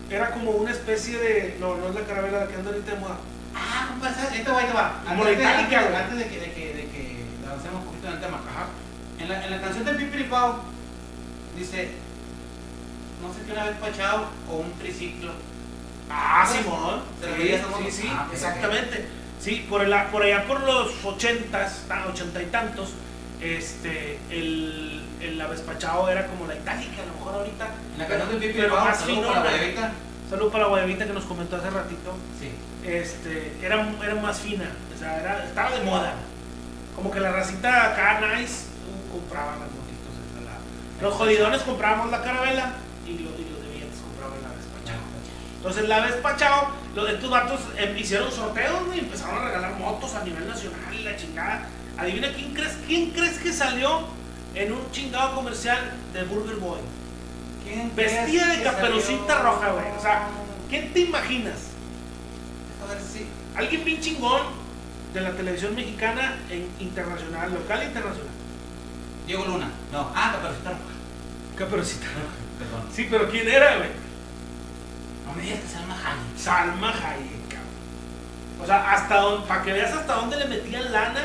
era 0.10 0.32
como 0.32 0.52
una 0.52 0.72
especie 0.72 1.18
de, 1.20 1.58
no, 1.60 1.76
no 1.78 1.88
es 1.90 1.96
la 1.96 2.02
carabela 2.02 2.40
la 2.42 2.48
que 2.48 2.56
anda 2.56 2.72
ahorita 2.72 2.92
de 2.92 2.98
moda. 3.00 3.16
Ah, 3.56 3.88
compa, 3.92 4.12
¿sabes? 4.14 4.32
ahí 4.32 4.44
te 4.44 4.52
va, 4.52 4.60
te 4.66 4.74
va. 4.74 5.02
Como 5.08 5.24
Antes, 5.24 5.38
la 5.44 5.50
de, 5.52 5.56
antes, 5.58 5.80
güey. 5.90 5.96
antes 6.02 6.18
de 6.18 6.28
que, 6.28 6.40
de 6.40 6.52
que, 6.54 6.74
de 6.74 6.86
que 6.90 7.26
avancemos 7.48 7.80
un 7.82 7.86
poquito 7.88 8.08
en 8.08 8.14
el 8.14 8.20
tema. 8.20 8.41
En 9.32 9.40
la, 9.40 9.46
en 9.46 9.52
la 9.52 9.62
canción 9.62 9.86
de 9.86 9.94
Pipiripao 9.94 10.60
dice, 11.58 11.92
no 13.22 13.34
sé 13.34 13.42
qué 13.46 13.52
una 13.54 13.66
vez 13.66 13.78
pachado 13.78 14.26
o 14.50 14.56
un 14.58 14.72
triciclo. 14.74 15.32
Ah, 16.10 16.46
¿Sí? 16.50 16.58
Simón. 16.60 17.02
¿Te 17.22 17.28
Sí, 17.58 17.64
moto? 17.64 17.80
sí, 17.86 17.92
sí, 17.92 18.08
Ah, 18.12 18.28
exactamente. 18.32 19.08
Sí, 19.40 19.66
por, 19.70 19.82
el- 19.82 19.96
por 20.12 20.24
allá 20.24 20.46
por 20.46 20.62
los 20.62 20.94
ochentas, 21.06 21.86
ta- 21.88 22.06
ochenta 22.08 22.42
y 22.42 22.46
tantos, 22.48 22.90
este, 23.42 24.20
el, 24.30 25.02
el 25.22 25.42
avespachado 25.42 26.10
era 26.10 26.28
como 26.28 26.46
la 26.48 26.56
itálica, 26.56 27.02
a 27.02 27.06
lo 27.06 27.14
mejor 27.14 27.34
ahorita. 27.36 27.68
La 27.98 28.08
canción 28.08 28.30
de 28.40 28.48
pero 28.48 28.54
Pipiripao, 28.54 28.86
más 28.86 29.04
fino. 29.04 29.22
para 29.28 29.34
la 29.40 29.44
¿no? 29.44 29.50
guayabita. 29.50 29.92
Salud 30.30 30.52
para 30.52 30.64
la 30.66 30.70
guayabita 30.70 31.06
que 31.08 31.14
nos 31.14 31.24
comentó 31.26 31.56
hace 31.56 31.70
ratito. 31.70 32.14
Sí. 32.40 32.52
Este, 32.88 33.58
era, 33.62 33.88
era 34.04 34.16
más 34.16 34.40
fina, 34.40 34.72
o 34.96 35.00
sea, 35.00 35.20
era- 35.22 35.46
estaba 35.46 35.72
de 35.72 35.82
moda. 35.86 36.14
Como 36.96 37.10
que 37.10 37.20
la 37.20 37.32
racita 37.32 37.94
acá, 37.94 38.22
nice, 38.36 38.66
compraban 39.12 39.60
las 39.60 39.70
motitos. 39.70 40.14
esa, 40.18 40.42
la- 40.46 41.02
Los 41.08 41.14
jodidones 41.16 41.62
comprábamos 41.64 42.12
la 42.12 42.22
carabela 42.24 42.74
y 43.06 43.12
los, 43.20 43.34
y 43.40 43.46
los 43.50 43.62
de 43.64 43.70
billetes 43.74 44.00
compraban 44.02 44.42
la 44.42 44.50
avespachado. 44.50 45.02
Entonces 45.58 45.88
la 45.90 46.00
vez 46.02 46.16
Pachao, 46.18 46.70
los 46.96 47.10
estos 47.10 47.30
vatos 47.30 47.60
em, 47.78 47.98
hicieron 47.98 48.32
sorteos 48.32 48.82
y 48.96 49.00
empezaron 49.00 49.38
a 49.42 49.46
regalar 49.46 49.74
motos 49.78 50.14
a 50.16 50.24
nivel 50.24 50.48
nacional 50.48 50.94
y 50.94 51.04
la 51.04 51.16
chingada. 51.16 51.68
Adivina 51.98 52.34
quién 52.34 52.54
crees, 52.54 52.78
quién 52.88 53.12
crees 53.12 53.38
que 53.38 53.54
salió 53.54 54.02
en 54.56 54.72
un 54.74 54.92
chingado 54.92 55.36
comercial 55.36 55.78
de 56.14 56.24
Burger 56.24 56.56
Boy. 56.56 56.80
¿Quién 57.64 57.96
Vestida 57.96 58.48
de 58.56 58.64
caperucita 58.64 59.40
roja, 59.44 59.72
güey. 59.72 59.86
O 59.98 60.02
sea, 60.02 60.28
¿quién 60.70 60.92
te 60.94 61.02
imaginas? 61.02 61.56
A 62.84 62.92
ver 62.94 63.02
si. 63.02 63.28
Alguien 63.56 63.84
bien 63.86 64.02
chingón 64.02 64.42
de 65.14 65.22
la 65.22 65.32
televisión 65.32 65.76
mexicana 65.76 66.38
en 66.50 66.68
internacional, 66.80 67.54
local 67.54 67.82
e 67.82 67.86
internacional. 67.86 68.34
Diego 69.32 69.46
Luna. 69.46 69.70
No. 69.94 70.12
Ah, 70.14 70.34
Caperucita 70.36 70.70
Roja. 70.72 70.82
Caperucita. 71.58 72.06
Perdón. 72.60 72.90
Sí, 72.94 73.08
pero 73.10 73.30
¿quién 73.30 73.48
era, 73.48 73.78
güey? 73.78 73.90
No 75.26 75.34
me 75.34 75.42
digas 75.42 75.60
que 75.62 75.68
se 75.70 75.80
llama 75.80 75.96
Hayek. 75.96 76.38
Salma 76.38 76.90
Hayek, 76.90 77.48
cabrón. 77.48 78.62
O 78.62 78.66
sea, 78.66 78.92
hasta 78.92 79.16
donde, 79.22 79.48
para 79.48 79.64
que 79.64 79.72
veas 79.72 79.94
hasta 79.94 80.14
dónde 80.16 80.36
le 80.36 80.46
metían 80.46 80.92
lana 80.92 81.24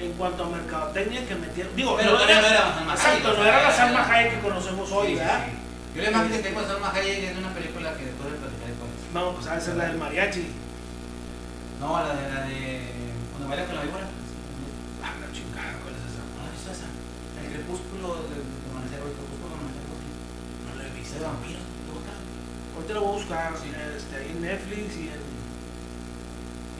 en 0.00 0.12
cuanto 0.14 0.44
a 0.44 0.48
mercadotecnia 0.48 1.26
que 1.28 1.34
metieron. 1.34 1.76
Digo, 1.76 1.94
Pero 1.98 2.12
no 2.12 2.20
era, 2.24 2.40
no 2.40 2.46
era 2.46 2.74
Salma 2.74 2.92
Hayek, 2.94 3.04
exacto, 3.04 3.34
no 3.36 3.44
era 3.44 3.62
la 3.62 3.70
Salma 3.70 4.08
Hayek 4.10 4.34
que 4.34 4.40
conocemos 4.40 4.90
hoy, 4.92 5.08
Sí, 5.08 5.14
¿verdad? 5.16 5.44
sí. 5.44 5.52
Yo 5.94 6.02
le 6.02 6.08
imagino 6.10 6.42
que 6.42 6.54
con 6.54 6.66
Salma 6.66 6.90
Hayek 6.90 7.18
es 7.32 7.36
una 7.36 7.50
película 7.52 7.94
que 7.98 8.04
después 8.06 8.32
le 8.32 8.38
platicaré 8.38 8.72
es. 8.72 9.12
Vamos, 9.12 9.34
pues 9.36 9.46
a 9.46 9.58
esa 9.58 9.70
es 9.72 9.76
la 9.76 9.84
del 9.88 9.98
mariachi. 9.98 10.46
No, 11.80 12.00
la 12.00 12.14
de 12.14 12.34
la 12.34 12.40
de. 12.46 12.80
Cuando 13.32 13.48
baila 13.48 13.66
con 13.66 13.76
la 13.76 13.82
víbora. 13.82 14.06
Ah, 15.04 15.12
la 15.20 15.28
chingada, 15.36 15.76
¿cuál 15.84 15.94
es 16.00 16.02
esa? 16.08 16.24
¿No 16.32 16.40
la 16.40 16.48
has 16.48 16.56
visto 16.56 16.72
esa? 16.72 16.88
El 17.44 17.61
crepúsculo 17.72 18.08
de 18.28 18.36
amanecer, 18.68 19.00
el 19.00 19.14
crepúsculo 19.16 19.48
de 19.48 19.56
amanecer. 19.56 19.86
No 19.88 20.70
la 20.76 20.82
he 20.84 20.90
¿Viste 20.92 21.00
visto. 21.00 21.16
de 21.16 21.24
vampiro? 21.24 21.60
¿Te 21.64 21.90
gusta? 21.92 22.12
Ahorita 22.76 22.92
lo 22.94 23.00
voy 23.00 23.12
a 23.12 23.16
buscar 23.16 23.48
Sí. 23.56 23.68
este, 23.72 24.16
en 24.28 24.36
Netflix 24.42 24.88
y 25.00 25.04
en. 25.08 25.22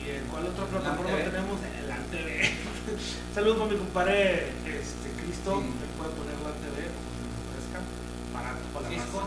¿Y 0.03 0.05
en 0.19 0.25
cuál 0.29 0.45
otra 0.53 0.65
plataforma 0.67 1.17
tenemos? 1.17 1.57
En 1.63 1.85
la 1.89 1.97
TV. 2.13 2.29
Saludos 3.35 3.57
para 3.57 3.71
mi 3.73 3.77
compadre 3.79 4.53
este, 4.69 5.07
Cristo, 5.17 5.51
Sí. 5.63 5.69
que 5.81 5.87
puede 5.97 6.11
poner 6.13 6.37
la 6.45 6.53
TV 6.61 6.77
como 6.93 7.09
se 7.09 7.21
le 7.25 7.33
ofrezca. 7.41 7.79
Barato 8.37 8.65
para 8.75 8.89
raza. 8.93 9.25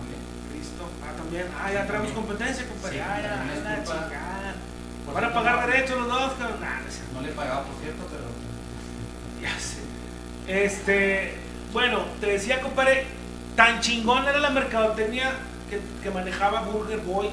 También. 0.00 0.22
Cristo. 0.48 0.82
Ah, 1.04 1.12
también. 1.12 1.46
Ah, 1.52 1.68
ya 1.72 1.84
traemos 1.86 2.12
competencia, 2.12 2.64
compadre. 2.68 2.96
Sí, 2.96 3.02
ah, 3.04 3.20
ya, 3.20 3.34
es 3.52 3.60
la 3.64 3.74
chingada. 3.84 4.54
Van 5.12 5.24
a 5.24 5.34
pagar 5.34 5.66
derechos 5.68 5.98
los 5.98 6.08
dos, 6.08 6.32
cabrón. 6.38 6.60
Nah, 6.60 6.80
no. 6.80 7.12
No 7.12 7.20
le 7.20 7.28
he 7.28 7.34
pagado, 7.36 7.64
por 7.68 7.76
cierto, 7.82 8.06
pero. 8.08 8.30
Ya 9.42 9.58
sé. 9.58 9.82
Este, 10.46 11.34
bueno, 11.72 12.00
te 12.20 12.26
decía, 12.26 12.60
compadre, 12.60 13.04
tan 13.56 13.80
chingón 13.80 14.24
era 14.26 14.38
la 14.38 14.50
mercadotecnia 14.50 15.32
que, 15.70 15.80
que 16.02 16.10
manejaba 16.10 16.62
Burger 16.62 16.98
Boy, 17.00 17.28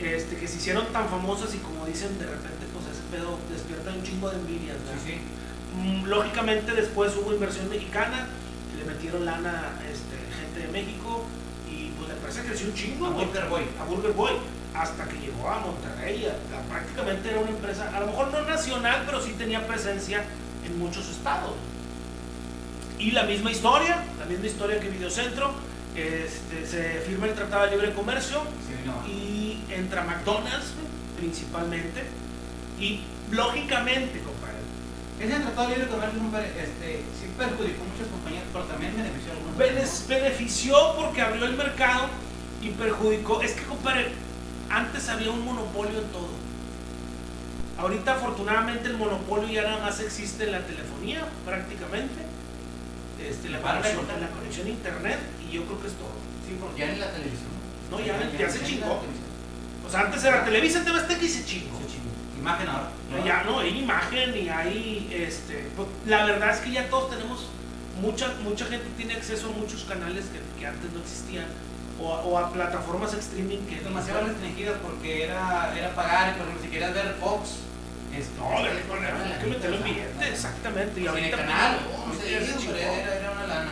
este, 0.00 0.36
que 0.36 0.48
se 0.48 0.56
hicieron 0.56 0.86
tan 0.92 1.08
famosas 1.08 1.54
y 1.54 1.58
como 1.58 1.84
dicen, 1.86 2.18
de 2.18 2.26
repente, 2.26 2.66
pues 2.72 2.86
ese 2.86 3.02
pedo 3.10 3.38
despierta 3.50 3.90
un 3.92 4.02
chingo 4.02 4.30
de 4.30 4.36
envidias, 4.36 4.76
¿verdad? 4.84 5.00
Sí, 5.04 5.12
sí. 5.12 5.18
Mm, 5.78 6.04
Lógicamente 6.06 6.72
después 6.72 7.12
hubo 7.16 7.32
inversión 7.32 7.68
mexicana, 7.68 8.28
le 8.78 8.84
metieron 8.84 9.24
lana 9.24 9.72
este, 9.90 10.16
gente 10.40 10.66
de 10.66 10.68
México 10.72 11.24
y 11.70 11.90
pues 11.96 12.08
la 12.08 12.14
empresa 12.14 12.42
creció 12.46 12.66
un 12.68 12.74
chingo. 12.74 13.06
A. 13.06 13.10
Burger 13.10 13.46
Boy. 13.48 13.62
A 13.80 13.84
Burger 13.84 14.12
Boy, 14.12 14.32
hasta 14.74 15.04
que 15.04 15.18
llegó 15.18 15.48
a 15.48 15.60
Monterrey. 15.60 16.26
a- 16.26 16.56
a- 16.58 16.62
prácticamente 16.68 17.30
era 17.30 17.40
una 17.40 17.50
empresa, 17.50 17.90
a 17.94 18.00
lo 18.00 18.06
mejor 18.06 18.30
no 18.32 18.42
nacional, 18.42 19.02
pero 19.06 19.20
sí 19.20 19.34
tenía 19.38 19.66
presencia 19.66 20.24
en 20.66 20.78
muchos 20.78 21.08
estados. 21.08 21.52
Y 23.02 23.10
la 23.10 23.24
misma 23.24 23.50
historia, 23.50 24.04
la 24.18 24.26
misma 24.26 24.46
historia 24.46 24.78
que 24.80 24.88
Videocentro, 24.88 25.52
este, 25.96 26.66
se 26.66 27.00
firma 27.00 27.26
el 27.26 27.34
Tratado 27.34 27.64
de 27.66 27.72
Libre 27.72 27.92
Comercio 27.94 28.40
Sí, 28.66 28.74
no. 28.86 29.06
y 29.08 29.64
entra 29.70 30.04
McDonald's 30.04 30.68
principalmente 31.18 32.02
y 32.78 33.00
lógicamente, 33.30 34.20
compadre, 34.20 34.58
Ese 35.20 35.38
tratado 35.40 35.68
de 35.68 35.74
libre 35.76 35.90
comercio, 35.90 36.18
compadre, 36.18 36.48
este, 36.48 37.02
sí 37.20 37.26
perjudicó 37.36 37.82
a 37.84 37.86
muchas 37.92 38.08
compañías, 38.08 38.44
pero 38.52 38.64
también 38.64 38.96
benefició 38.96 39.32
a 39.32 39.36
algunas. 39.36 39.56
Benes- 39.58 40.06
benefició 40.08 40.74
porque 40.96 41.20
abrió 41.22 41.44
el 41.46 41.56
mercado 41.56 42.06
y 42.62 42.70
perjudicó. 42.70 43.40
Es 43.42 43.52
que, 43.52 43.62
compadre, 43.64 44.12
antes 44.70 45.08
había 45.08 45.30
un 45.30 45.44
monopolio 45.44 45.98
en 46.00 46.08
todo. 46.08 46.30
Ahorita, 47.78 48.12
afortunadamente, 48.14 48.88
el 48.88 48.96
monopolio 48.96 49.48
ya 49.48 49.62
nada 49.62 49.78
más 49.84 50.00
existe 50.00 50.44
en 50.44 50.52
la 50.52 50.60
telefonía, 50.66 51.24
prácticamente. 51.44 52.31
Este, 53.28 53.48
la, 53.50 53.60
Para 53.60 53.78
conexión, 53.78 54.06
recordar. 54.06 54.20
la 54.30 54.36
conexión 54.36 54.66
a 54.66 54.70
internet, 54.70 55.18
y 55.48 55.52
yo 55.52 55.64
creo 55.64 55.80
que 55.80 55.86
es 55.88 55.94
todo. 55.94 56.12
Sí, 56.46 56.58
ya 56.78 56.92
en 56.92 57.00
la 57.00 57.10
televisión. 57.10 57.50
No, 57.90 58.00
ya- 58.00 58.18
ya 58.38 58.48
se 58.50 58.56
en 58.58 58.62
la 58.62 58.68
chingó. 58.68 59.02
O 59.86 59.90
sea, 59.90 60.00
antes 60.00 60.24
era 60.24 60.44
Televisa, 60.44 60.84
TV 60.84 60.98
Azteca 60.98 61.24
y 61.24 61.28
se 61.28 61.44
chingó. 61.44 61.78
Se 61.78 61.86
chingó. 61.86 62.10
Imagen 62.38 62.68
ahora. 62.68 62.88
No, 63.10 63.24
ya 63.24 63.42
no, 63.44 63.58
hay 63.60 63.78
imagen 63.78 64.36
y 64.36 64.48
hay, 64.48 65.08
este, 65.12 65.68
pues, 65.76 65.88
la 66.06 66.24
verdad 66.24 66.50
es 66.50 66.58
que 66.60 66.70
ya 66.72 66.88
todos 66.88 67.10
tenemos, 67.10 67.46
mucha, 68.00 68.34
mucha 68.42 68.64
gente 68.66 68.86
tiene 68.96 69.14
acceso 69.14 69.48
a 69.48 69.50
muchos 69.52 69.84
canales 69.84 70.24
que, 70.32 70.40
que 70.60 70.66
antes 70.66 70.90
no 70.92 71.00
existían, 71.00 71.44
o, 72.00 72.12
a- 72.14 72.22
o 72.24 72.38
a 72.38 72.52
plataformas 72.52 73.12
streaming 73.14 73.58
que 73.66 73.80
demasiado 73.80 74.26
restringido 74.26 74.74
porque 74.82 75.24
era, 75.24 75.72
era 75.76 75.94
pagar, 75.94 76.30
ejemplo, 76.34 76.54
si 76.62 76.68
querías 76.68 76.94
ver 76.94 77.14
Fox, 77.20 77.50
este, 78.16 78.38
No, 78.38 78.50
le 78.62 78.70
hay 78.70 79.38
que 79.40 79.46
meterlo 79.46 79.76
en 79.76 79.84
billete, 79.84 80.28
exactamente. 80.28 81.00
Y 81.00 81.06
ahorita, 81.06 81.36
canal, 81.36 81.78
era, 82.28 83.32
una 83.32 83.46
lana. 83.46 83.70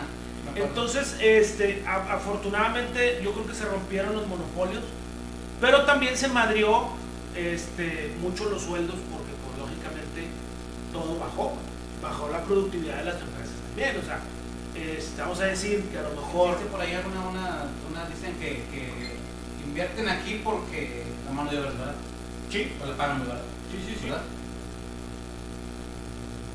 Entonces, 0.55 1.17
este, 1.21 1.85
a- 1.87 2.15
afortunadamente, 2.15 3.21
yo 3.23 3.33
creo 3.33 3.47
que 3.47 3.55
se 3.55 3.65
rompieron 3.65 4.15
los 4.15 4.27
monopolios, 4.27 4.83
pero 5.61 5.85
también 5.85 6.17
se 6.17 6.29
madrió 6.29 6.89
este, 7.37 8.15
mucho 8.21 8.49
los 8.51 8.63
sueldos 8.63 8.97
porque, 9.11 9.33
pues, 9.45 9.59
lógicamente, 9.59 10.27
todo 10.93 11.19
bajó, 11.19 11.57
bajó 12.03 12.29
la 12.31 12.43
productividad 12.45 12.97
de 12.99 13.05
las 13.05 13.21
empresas 13.21 13.55
también. 13.69 13.97
O 13.99 14.03
sea, 14.03 14.19
este, 14.75 15.21
vamos 15.23 15.41
a 15.41 15.45
decir 15.45 15.85
que 15.85 15.99
a 15.99 16.03
lo 16.03 16.11
mejor 16.11 16.57
Dice 16.59 16.71
por 16.71 16.81
ahí 16.81 16.93
una, 16.93 17.29
una, 17.29 17.65
una 17.91 18.07
dicen 18.09 18.35
que, 18.39 18.65
que 18.73 19.17
invierten 19.65 20.09
aquí 20.09 20.41
porque 20.43 21.05
la 21.27 21.33
mano 21.33 21.51
de 21.51 21.59
obra 21.59 21.71
es 21.71 21.79
barata. 21.79 21.99
Sí, 22.51 22.73
O 22.83 22.87
le 22.87 22.93
pagan 22.95 23.19
muy 23.19 23.29
barato. 23.29 23.47
Sí, 23.71 23.85
sí, 23.87 23.97
sí. 24.01 24.07
¿Verdad? 24.09 24.23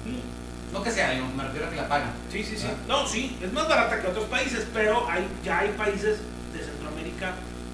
Mm, 0.05 0.73
No 0.73 0.83
que 0.83 0.91
sea, 0.91 1.13
me 1.13 1.43
refiero 1.43 1.67
a 1.67 1.69
que 1.69 1.75
la 1.75 1.87
pagan. 1.87 2.11
Sí, 2.31 2.43
sí, 2.43 2.57
sí. 2.57 2.67
No, 2.87 3.07
sí, 3.07 3.37
es 3.41 3.51
más 3.53 3.67
barata 3.67 4.01
que 4.01 4.07
otros 4.07 4.25
países, 4.25 4.67
pero 4.73 5.09
hay, 5.09 5.27
ya 5.43 5.59
hay 5.59 5.69
países 5.71 6.19
de 6.53 6.59
Centroamérica 6.63 7.33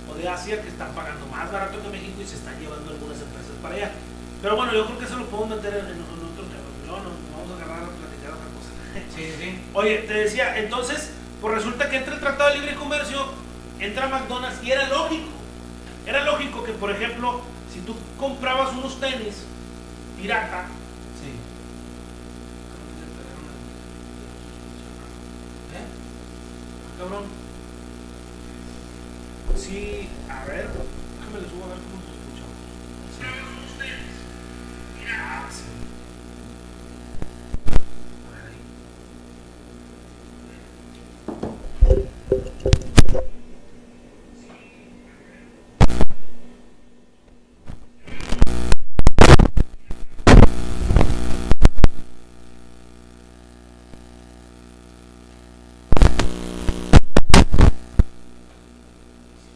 o 0.09 0.15
de 0.15 0.27
Asia 0.29 0.61
que 0.61 0.67
están 0.69 0.91
pagando 0.93 1.25
más 1.27 1.51
barato 1.51 1.81
que 1.81 1.89
México 1.89 2.21
y 2.21 2.25
se 2.25 2.35
están 2.35 2.59
llevando 2.59 2.91
algunas 2.91 3.17
empresas 3.19 3.51
para 3.61 3.75
allá. 3.75 3.91
Pero 4.41 4.55
bueno, 4.55 4.73
yo 4.73 4.85
creo 4.85 4.99
que 4.99 5.05
eso 5.05 5.17
lo 5.17 5.25
podemos 5.27 5.57
meter 5.57 5.73
en, 5.73 5.85
en 5.87 6.01
otro. 6.01 6.21
No, 6.87 6.97
no, 6.97 7.03
no 7.09 7.37
vamos 7.37 7.51
a 7.51 7.55
agarrar 7.63 7.83
a 7.83 7.87
platicar 7.87 8.33
otra 8.33 8.49
cosa. 8.51 8.71
Sí, 9.15 9.23
sí, 9.25 9.33
sí. 9.39 9.59
Oye, 9.73 9.99
te 9.99 10.13
decía, 10.13 10.57
entonces, 10.59 11.11
pues 11.39 11.53
resulta 11.55 11.89
que 11.89 11.97
entra 11.97 12.13
el 12.15 12.19
Tratado 12.19 12.49
de 12.51 12.59
Libre 12.59 12.75
Comercio 12.75 13.25
entra 13.79 14.07
McDonald's 14.09 14.63
y 14.63 14.71
era 14.71 14.87
lógico. 14.89 15.29
Era 16.05 16.23
lógico 16.23 16.63
que, 16.63 16.73
por 16.73 16.91
ejemplo, 16.91 17.41
si 17.71 17.79
tú 17.81 17.95
comprabas 18.19 18.73
unos 18.73 18.99
tenis 18.99 19.43
pirata, 20.19 20.67
Sí. 21.21 21.29
¿Eh? 25.77 25.85
cabrón. 26.97 27.23
Sí, 29.55 30.09
a 30.29 30.45
ver, 30.45 30.67
déjame 31.19 31.41
le 31.41 31.49
subo 31.49 31.65
a 31.65 31.67
ver 31.69 31.77
cómo 31.77 32.01
se 32.01 32.11
escucha. 32.17 32.45
Ah, 35.13 35.47
sí. 35.51 35.63
A 38.27 38.31
ver 38.35 38.45
ahí. 38.51 38.61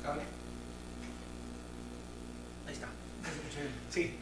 ¿Cable? 0.04 0.22
Ahí 2.68 2.74
está. 2.74 2.88
¿Se 3.24 3.30
escucha 3.32 3.60
bien? 3.62 3.74
Sí. 3.90 4.14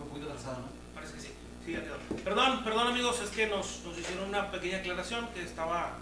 Un 0.00 0.08
poquito 0.08 0.30
atrasado, 0.30 0.58
¿no? 0.60 0.68
Parece 0.94 1.14
que 1.14 1.20
sí. 1.20 1.28
Sí, 1.64 1.72
ya 1.72 1.82
quedó. 1.82 1.96
Perdón, 2.24 2.64
perdón 2.64 2.88
amigos, 2.88 3.20
es 3.21 3.21
que 3.34 3.46
nos, 3.48 3.80
nos 3.84 3.98
hicieron 3.98 4.28
una 4.28 4.50
pequeña 4.50 4.78
aclaración 4.78 5.28
que 5.34 5.42
estaba 5.42 5.92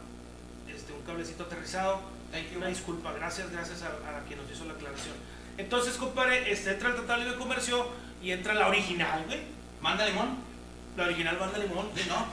este, 0.68 0.92
un 0.92 1.02
cablecito 1.02 1.44
aterrizado. 1.44 2.00
Thank 2.32 2.50
you. 2.52 2.58
Una 2.58 2.68
disculpa, 2.68 3.12
gracias, 3.12 3.50
gracias 3.50 3.82
a, 3.82 3.86
a 4.18 4.20
quien 4.26 4.40
nos 4.40 4.50
hizo 4.50 4.64
la 4.66 4.74
aclaración. 4.74 5.14
Entonces, 5.58 5.94
compadre, 5.96 6.50
este, 6.52 6.70
entra 6.72 6.90
el 6.90 6.94
Tratado 6.96 7.18
de 7.20 7.24
Libre 7.26 7.38
Comercio 7.40 7.86
y 8.22 8.30
entra 8.32 8.54
la 8.54 8.68
original, 8.68 9.24
güey. 9.26 9.40
¿Manda 9.80 10.06
limón? 10.06 10.38
La 10.96 11.04
original 11.04 11.36
Banda 11.38 11.58
Limón. 11.58 11.88
Sí, 11.94 12.02
¿no? 12.08 12.26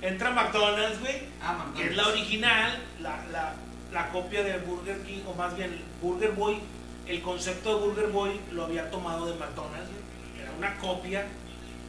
Entra 0.06 0.30
McDonald's, 0.30 1.00
güey, 1.00 1.22
Ah, 1.42 1.52
McDonald's. 1.54 1.80
que 1.80 1.88
es 1.90 1.96
la 1.96 2.08
original, 2.08 2.82
la, 3.00 3.24
la, 3.32 3.54
la 3.92 4.08
copia 4.10 4.42
de 4.42 4.58
Burger 4.58 5.02
King, 5.02 5.20
o 5.26 5.34
más 5.34 5.56
bien 5.56 5.80
Burger 6.00 6.32
Boy. 6.32 6.58
El 7.06 7.20
concepto 7.22 7.74
de 7.78 7.86
Burger 7.86 8.06
Boy 8.08 8.40
lo 8.52 8.64
había 8.64 8.90
tomado 8.90 9.26
de 9.26 9.34
McDonald's, 9.38 9.88
güey. 9.90 10.42
Era 10.42 10.52
una 10.56 10.76
copia, 10.78 11.26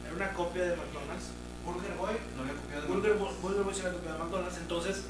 era 0.04 0.14
una 0.14 0.32
copia 0.32 0.62
de 0.64 0.76
McDonald's. 0.76 0.95
Burger 1.66 1.92
Boy 1.98 2.14
lo 2.36 2.42
había 2.42 2.54
copiado 2.54 2.82
de 2.82 2.88
Burger 2.88 3.14
Boy, 3.14 3.34
Burger 3.42 3.62
Boy 3.62 3.74
se 3.74 3.82
la 3.82 3.90
copió 3.92 4.12
de 4.12 4.18
McDonald's, 4.18 4.56
entonces, 4.58 5.02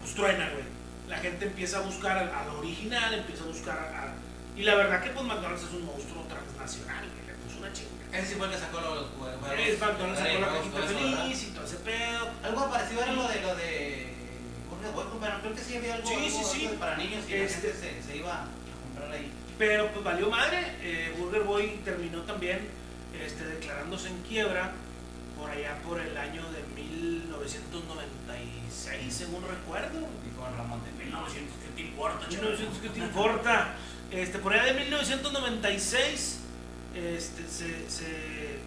pues 0.00 0.14
truena, 0.14 0.50
güey. 0.50 0.64
La 1.08 1.18
gente 1.18 1.46
empieza 1.46 1.78
a 1.78 1.80
buscar 1.82 2.16
al, 2.18 2.30
al 2.30 2.48
original, 2.56 3.14
empieza 3.14 3.44
a 3.44 3.46
buscar 3.46 3.78
a, 3.78 4.02
a- 4.04 4.14
Y 4.56 4.62
la 4.62 4.74
verdad 4.76 5.02
que 5.02 5.10
pues 5.10 5.24
McDonald's 5.26 5.64
es 5.64 5.70
un 5.72 5.84
monstruo 5.86 6.22
transnacional, 6.28 7.04
que 7.04 7.32
le 7.32 7.38
puso 7.38 7.58
una 7.58 7.72
chinga. 7.72 7.90
Ese 8.12 8.26
sí 8.28 8.34
fue 8.36 8.46
el 8.46 8.52
que 8.52 8.58
sacó 8.58 8.80
los 8.80 9.06
juegos. 9.18 9.38
Es 9.58 9.80
McDonald's 9.80 10.18
sacó 10.20 10.38
la 10.40 10.48
cajita 10.48 10.82
feliz 10.82 11.42
y 11.42 11.46
todo 11.52 11.64
ese 11.64 11.76
pedo. 11.76 12.30
Algo 12.42 12.70
parecido 12.70 13.02
era 13.02 13.12
lo 13.12 13.28
de 13.28 13.40
lo 13.40 13.54
de 13.56 14.14
Burger 14.70 14.92
Boy, 14.92 15.04
pero 15.20 15.40
creo 15.40 15.54
que 15.54 15.60
sí 15.62 15.76
había 15.76 15.94
algo, 15.94 16.08
Sí, 16.08 16.14
algo- 16.14 16.28
sí, 16.28 16.44
sí. 16.58 16.66
algo 16.66 16.78
para 16.80 16.96
niños 16.96 17.24
y 17.28 17.32
Este- 17.34 17.68
la 17.68 17.74
gente 17.74 18.02
se, 18.02 18.02
se 18.06 18.16
iba 18.16 18.34
a 18.42 18.46
comprar 18.84 19.10
ahí. 19.12 19.32
Pero 19.58 19.88
pues 19.92 20.04
valió 20.04 20.30
madre. 20.30 20.58
eh, 20.80 21.14
Burger 21.18 21.42
Boy 21.42 21.80
terminó 21.84 22.22
también 22.22 22.68
este, 23.24 23.44
declarándose 23.44 24.08
en 24.08 24.20
quiebra 24.22 24.72
por 25.38 25.50
allá 25.50 25.78
por 25.82 26.00
el 26.00 26.16
año 26.16 26.42
de 26.52 26.62
1996, 26.74 29.14
según 29.14 29.46
recuerdo. 29.46 30.08
Con 30.38 30.56
Ramón 30.56 30.80
de 30.84 30.92
1900, 31.04 31.56
¿qué 31.56 31.68
te 31.74 31.82
importa? 31.82 32.26
1900, 32.28 32.78
¿qué 32.78 32.88
te 32.88 33.00
importa? 33.00 33.74
Este, 34.10 34.38
por 34.38 34.52
allá 34.52 34.64
de 34.64 34.74
1996 34.80 36.40
este, 36.94 37.46
se, 37.46 37.88
se, 37.88 38.58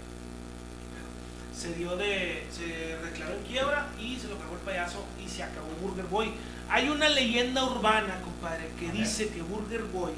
se 1.55 1.73
dio 1.75 1.95
de. 1.97 2.47
se 2.51 2.97
declaró 3.03 3.35
en 3.35 3.43
quiebra 3.43 3.89
y 3.99 4.17
se 4.17 4.27
lo 4.27 4.37
cargó 4.37 4.55
el 4.55 4.61
payaso 4.61 5.05
y 5.23 5.29
se 5.29 5.43
acabó 5.43 5.67
Burger 5.81 6.05
Boy. 6.05 6.31
Hay 6.69 6.89
una 6.89 7.09
leyenda 7.09 7.65
urbana, 7.65 8.21
compadre, 8.21 8.69
que 8.79 8.91
dice 8.91 9.29
que 9.29 9.41
Burger 9.41 9.83
Boy 9.83 10.13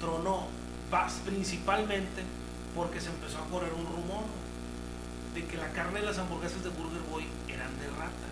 tronó 0.00 0.48
principalmente 1.24 2.22
porque 2.74 3.00
se 3.00 3.08
empezó 3.10 3.38
a 3.38 3.46
correr 3.50 3.72
un 3.72 3.86
rumor 3.86 4.24
de 5.34 5.44
que 5.46 5.56
la 5.56 5.68
carne 5.72 6.00
de 6.00 6.06
las 6.06 6.18
hamburguesas 6.18 6.62
de 6.62 6.70
Burger 6.70 7.00
Boy 7.10 7.24
eran 7.48 7.78
de 7.78 7.86
rata. 7.88 8.28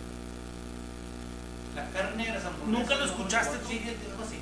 La 1.77 1.89
carne 1.91 2.27
de 2.27 2.33
las 2.33 2.45
hamburguesas. 2.45 2.79
¿Nunca 2.81 2.95
lo 2.95 3.01
de 3.05 3.11
escuchaste 3.11 3.59
tú? 3.59 3.69
Sí, 3.69 3.97
algo 4.11 4.25
así. 4.25 4.39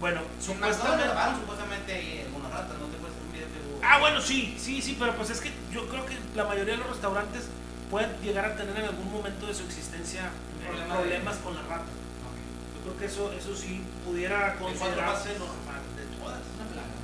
Bueno, 0.00 0.20
Supuestamente. 0.40 1.10
supuestamente. 1.40 1.92
ahí 1.92 2.22
algunas 2.26 2.50
ratas, 2.52 2.78
¿no 2.78 2.86
te 2.86 2.96
acuerdas 2.96 3.18
un 3.24 3.32
video 3.32 3.48
que 3.48 3.58
hubo? 3.66 3.80
Ah, 3.82 3.98
bueno, 3.98 4.20
sí, 4.20 4.54
sí, 4.58 4.80
sí, 4.82 4.96
pero 4.98 5.14
pues 5.16 5.30
es 5.30 5.40
que 5.40 5.50
yo 5.72 5.88
creo 5.88 6.06
que 6.06 6.16
la 6.36 6.44
mayoría 6.44 6.74
de 6.74 6.78
los 6.78 6.90
restaurantes 6.90 7.46
pueden 7.90 8.10
llegar 8.22 8.44
a 8.44 8.54
tener 8.56 8.76
en 8.76 8.84
algún 8.84 9.10
momento 9.10 9.46
de 9.46 9.54
su 9.54 9.64
existencia 9.64 10.30
problema 10.64 10.94
problemas 10.98 11.36
de- 11.38 11.42
con 11.42 11.54
la 11.56 11.62
rata. 11.62 11.90
Ok. 12.28 12.38
Yo 12.76 12.80
creo 12.84 12.96
que 12.98 13.06
eso, 13.06 13.32
eso 13.32 13.56
sí 13.56 13.80
pudiera 14.04 14.54
considerarse 14.58 15.30
normal 15.38 15.82
de 15.96 16.04
todas. 16.20 16.38
Es 16.46 16.54
una 16.54 16.66
plaga. 16.70 16.94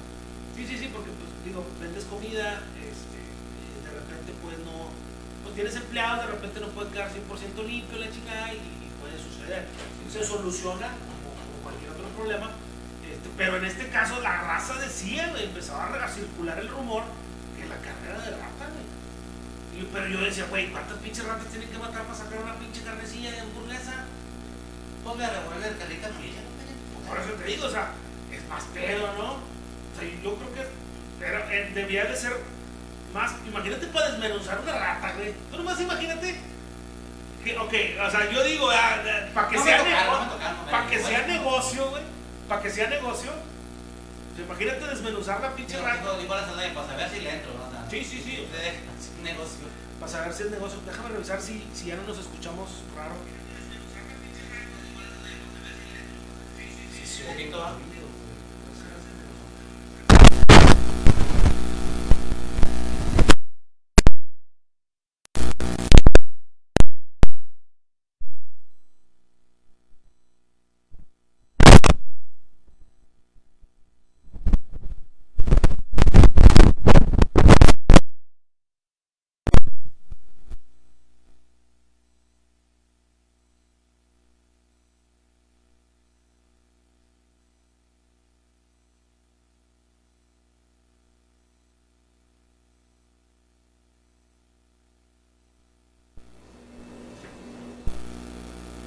Sí, 0.54 0.66
sí, 0.68 0.78
sí, 0.78 0.90
porque 0.92 1.10
digo, 1.44 1.64
vendes 1.80 2.04
comida, 2.04 2.64
este, 2.80 3.20
de 3.84 3.90
repente 3.92 4.32
pues 4.40 4.58
no, 4.64 4.88
pues 5.42 5.54
tienes 5.54 5.76
empleados, 5.76 6.26
de 6.26 6.32
repente 6.32 6.60
no 6.60 6.68
puede 6.68 6.90
quedar 6.90 7.10
100% 7.12 7.66
limpio 7.66 7.98
la 7.98 8.10
chingada 8.10 8.52
y, 8.54 8.80
puede 9.00 9.20
suceder. 9.20 9.66
Se 10.10 10.24
soluciona 10.24 10.88
como, 10.96 11.60
cualquier 11.62 11.90
otro 11.90 12.08
problema, 12.16 12.48
este, 13.04 13.28
pero 13.36 13.58
en 13.58 13.66
este 13.66 13.88
caso 13.88 14.18
la 14.22 14.40
raza 14.40 14.80
decía, 14.80 15.28
güey, 15.28 15.44
empezaba 15.44 15.92
a 15.92 16.08
circular 16.08 16.58
el 16.58 16.68
rumor 16.68 17.04
que 17.54 17.68
la 17.68 17.76
carne 17.76 18.08
era 18.08 18.18
de 18.22 18.30
rata, 18.30 18.64
güey. 18.72 18.86
Y 19.76 19.84
pero 19.92 20.08
yo 20.08 20.20
decía, 20.20 20.46
güey, 20.48 20.70
¿cuántas 20.70 20.96
pinches 20.98 21.26
ratas 21.26 21.48
tienen 21.48 21.68
que 21.68 21.76
matar 21.76 22.04
para 22.04 22.16
sacar 22.16 22.40
una 22.40 22.54
pinche 22.54 22.82
carnecilla 22.82 23.32
de 23.32 23.40
hamburguesa? 23.40 24.06
Pues 25.04 25.16
me 25.18 25.28
revuelve 25.28 25.68
el 25.68 25.76
carrito 25.76 26.06
amarilla, 26.06 26.40
¿no? 26.40 27.08
Por 27.08 27.18
eso 27.18 27.32
te 27.32 27.44
digo, 27.44 27.66
o 27.66 27.70
sea, 27.70 27.92
es 28.32 28.48
más 28.48 28.64
pedo, 28.72 29.12
¿no? 29.18 29.32
O 29.34 29.94
sea, 29.98 30.08
yo 30.08 30.36
creo 30.36 30.54
que 30.54 30.83
era- 31.26 31.52
eh, 31.54 31.70
debía 31.74 32.04
de 32.04 32.16
ser 32.16 32.32
más. 33.12 33.32
Imagínate 33.46 33.86
para 33.88 34.10
desmenuzar 34.10 34.60
una 34.60 34.72
rata, 34.72 35.12
güey. 35.16 35.32
Tú 35.50 35.56
nomás 35.58 35.80
imagínate. 35.80 36.40
Que, 37.44 37.58
ok, 37.58 37.74
o 38.06 38.10
sea, 38.10 38.30
yo 38.30 38.42
digo, 38.42 38.68
para 39.34 39.48
que 39.48 39.56
No 39.56 39.64
sea 39.64 39.78
tocaron, 39.78 40.02
nego- 40.04 40.18
no 40.18 40.24
me 40.24 40.32
tocaron, 40.32 40.66
para 40.70 40.86
que 40.88 40.98
sea 40.98 41.26
negocio, 41.26 41.90
güey. 41.90 42.02
Para 42.48 42.62
que 42.62 42.70
sea 42.70 42.88
negocio. 42.88 43.30
o 43.32 44.36
sea, 44.36 44.44
imagínate 44.46 44.86
desmenuzar 44.86 45.40
la 45.42 45.54
pinche 45.54 45.76
Digo, 45.76 45.86
rata. 45.86 46.00
digo, 46.00 46.18
digo 46.22 46.34
la 46.34 46.46
salida 46.46 46.74
para 46.74 46.86
saber 46.88 47.10
si 47.10 47.20
le 47.20 47.30
entro, 47.34 47.52
¿no? 47.54 47.64
O 47.68 47.70
sea, 47.70 47.90
Sí, 47.90 48.02
sí, 48.04 48.22
sí. 48.24 48.46
Es 48.54 49.22
negocio. 49.22 49.66
Para 50.00 50.10
saber 50.10 50.32
si 50.32 50.42
es 50.44 50.50
negocio. 50.50 50.80
Déjame 50.86 51.08
revisar 51.10 51.40
si, 51.40 51.62
si 51.74 51.84
ya 51.86 51.96
no 51.96 52.02
nos 52.04 52.18
escuchamos 52.18 52.68
raro. 52.96 53.14
Sí, 56.56 57.06
sí, 57.06 57.22
Un 57.28 57.32
poquito, 57.34 57.62
¿ah? 57.62 57.74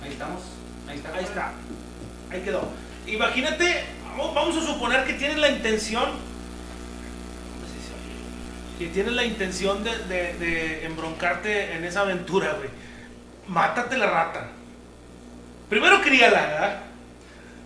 Ahí 0.03 0.11
estamos. 0.11 0.41
Ahí 0.87 0.97
está. 0.97 1.13
Ahí 1.13 1.23
está. 1.23 1.51
Ahí 2.31 2.41
quedó. 2.41 2.69
Imagínate, 3.17 3.83
vamos 4.15 4.55
a 4.57 4.61
suponer 4.61 5.03
que 5.05 5.13
tienes 5.13 5.37
la 5.37 5.49
intención. 5.49 6.11
Que 8.77 8.85
tienes 8.87 9.13
la 9.13 9.23
intención 9.23 9.83
de, 9.83 9.97
de- 10.05 10.33
de 10.35 10.85
embroncarte 10.85 11.73
en 11.73 11.83
esa 11.83 12.01
aventura, 12.01 12.53
güey. 12.57 12.69
Mátate 13.47 13.97
la 13.97 14.05
rata. 14.05 14.49
Primero 15.67 15.99
críala, 16.01 16.41
¿verdad? 16.41 16.79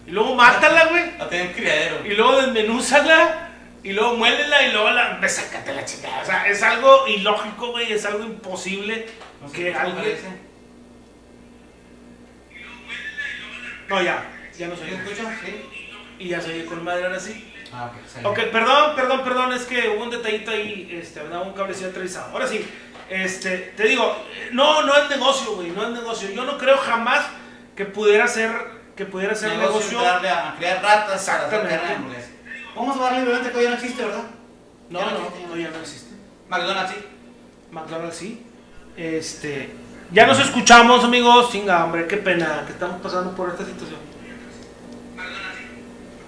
Y 0.08 0.12
luego 0.12 0.36
mátala, 0.36 0.86
güey. 0.86 1.04
La 1.20 1.28
tengo 1.28 1.46
en 1.50 1.54
criadero. 1.54 2.06
Y 2.06 2.14
luego 2.14 2.42
desmenúzala. 2.42 3.50
Y 3.84 3.92
luego 3.92 4.16
muélela 4.16 4.62
y 4.68 4.72
luego 4.72 4.90
la. 4.92 5.20
Sácate 5.28 5.74
la 5.74 5.84
chingada. 5.84 6.22
O 6.22 6.26
sea, 6.26 6.48
es 6.48 6.64
algo 6.64 7.08
ilógico, 7.08 7.72
güey. 7.72 7.92
Es 7.92 8.06
algo 8.06 8.24
imposible 8.24 9.06
No 9.42 9.50
sé 9.50 9.56
que 9.56 9.74
alguien... 9.74 10.16
No, 13.90 14.02
ya, 14.02 14.24
ya 14.58 14.68
no 14.68 14.76
¿Sí 14.76 14.82
se 14.82 14.92
me 14.92 15.02
oye. 15.02 15.12
escucha? 15.12 15.40
Sí. 15.46 15.90
Y 16.20 16.28
ya 16.30 16.42
se 16.42 16.52
oye 16.52 16.66
con 16.66 16.84
madre 16.84 17.06
ahora 17.06 17.20
sí. 17.20 17.52
Ah, 17.74 17.92
ok. 17.92 18.08
sale. 18.08 18.28
Ok, 18.28 18.40
perdón, 18.52 18.96
perdón, 18.96 19.24
perdón, 19.24 19.54
es 19.54 19.64
que 19.64 19.90
hubo 19.90 20.04
un 20.04 20.10
detallito 20.10 20.52
ahí, 20.52 20.90
este, 20.92 21.22
andaba 21.22 21.44
un 21.44 21.54
cablecillo 21.54 21.90
aterrizado. 21.90 22.32
Ahora 22.32 22.48
sí, 22.48 22.68
este, 23.10 23.74
te 23.76 23.84
digo, 23.84 24.16
no, 24.52 24.84
no 24.84 24.96
es 24.96 25.10
negocio, 25.10 25.56
güey, 25.56 25.72
no 25.72 25.84
es 25.84 25.92
negocio. 25.92 26.30
Yo 26.32 26.46
no 26.46 26.58
creo 26.58 26.78
jamás 26.78 27.26
que 27.76 27.86
pudiera 27.86 28.28
ser, 28.28 28.52
que 28.96 29.06
pudiera 29.06 29.34
ser 29.36 29.50
negocio, 29.58 29.80
negocio. 29.80 29.98
entrarle 30.00 30.30
a, 30.30 30.56
criar 30.58 30.84
ratas 30.84 31.06
para 31.06 31.16
hacer 31.16 31.36
Exactamente. 31.36 31.70
carne 31.76 31.88
de 31.88 31.96
hamburguesa. 31.96 32.28
Vamos 32.76 32.98
a 32.98 33.00
darle 33.02 33.20
libremente 33.20 33.52
que 33.52 33.58
hoy 33.58 33.64
ya 33.64 33.70
no 33.70 33.76
existe, 33.76 34.06
¿verdad? 34.06 34.24
No, 34.90 35.00
Ya 35.00 35.06
no, 35.06 35.18
existe, 35.18 35.48
no, 35.48 35.56
ya 35.58 35.70
no 35.70 35.80
existe. 35.80 36.16
McDonald's 36.50 36.92
sí. 36.94 37.06
McDonald's 37.72 38.16
sí. 38.18 38.46
Este, 38.98 39.74
ya 40.12 40.28
nos 40.28 40.40
escuchamos, 40.40 41.04
amigos. 41.04 41.52
Singa, 41.52 41.86
hombre, 41.86 42.06
qué 42.08 42.18
pena 42.18 42.64
que 42.66 42.74
estamos 42.74 43.02
pasando 43.02 43.34
por 43.36 43.50
esta 43.50 43.66
situación. 43.66 44.00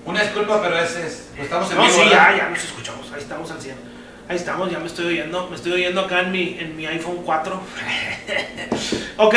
Una 0.05 0.21
disculpa, 0.21 0.61
pero 0.61 0.77
es, 0.79 0.95
es 0.95 1.29
pues 1.31 1.45
estamos 1.45 1.71
en 1.71 1.77
No, 1.77 1.83
vivo, 1.83 1.93
sí, 1.95 2.09
¿verdad? 2.09 2.31
ya, 2.31 2.37
ya 2.37 2.49
nos 2.49 2.63
escuchamos. 2.63 3.11
Ahí 3.13 3.21
estamos 3.21 3.51
al 3.51 3.61
100. 3.61 3.75
Ahí 4.27 4.35
estamos, 4.35 4.71
ya 4.71 4.79
me 4.79 4.87
estoy 4.87 5.05
oyendo. 5.05 5.47
Me 5.49 5.55
estoy 5.55 5.71
oyendo 5.73 6.01
acá 6.01 6.21
en 6.21 6.31
mi, 6.31 6.57
en 6.59 6.75
mi 6.75 6.85
iPhone 6.85 7.21
4. 7.23 7.61
ok, 9.17 9.35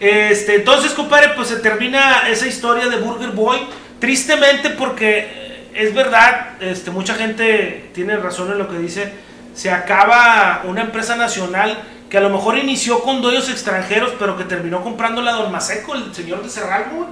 este, 0.00 0.56
entonces, 0.56 0.92
compadre, 0.92 1.30
pues 1.36 1.48
se 1.48 1.56
termina 1.56 2.28
esa 2.28 2.46
historia 2.46 2.88
de 2.88 2.96
Burger 2.96 3.30
Boy. 3.30 3.58
Tristemente, 4.00 4.70
porque 4.70 5.18
eh, 5.18 5.68
es 5.74 5.94
verdad, 5.94 6.62
este, 6.62 6.90
mucha 6.90 7.14
gente 7.14 7.90
tiene 7.94 8.16
razón 8.16 8.50
en 8.50 8.58
lo 8.58 8.68
que 8.68 8.78
dice. 8.78 9.12
Se 9.54 9.70
acaba 9.70 10.62
una 10.64 10.82
empresa 10.82 11.16
nacional 11.16 11.78
que 12.08 12.18
a 12.18 12.20
lo 12.20 12.30
mejor 12.30 12.58
inició 12.58 13.00
con 13.02 13.20
dueños 13.20 13.50
extranjeros, 13.50 14.12
pero 14.18 14.36
que 14.36 14.44
terminó 14.44 14.82
comprando 14.82 15.20
la 15.20 15.32
Don 15.32 15.52
Maseco, 15.52 15.94
el 15.94 16.14
señor 16.14 16.42
de 16.42 16.48
Cerralbo. 16.48 17.08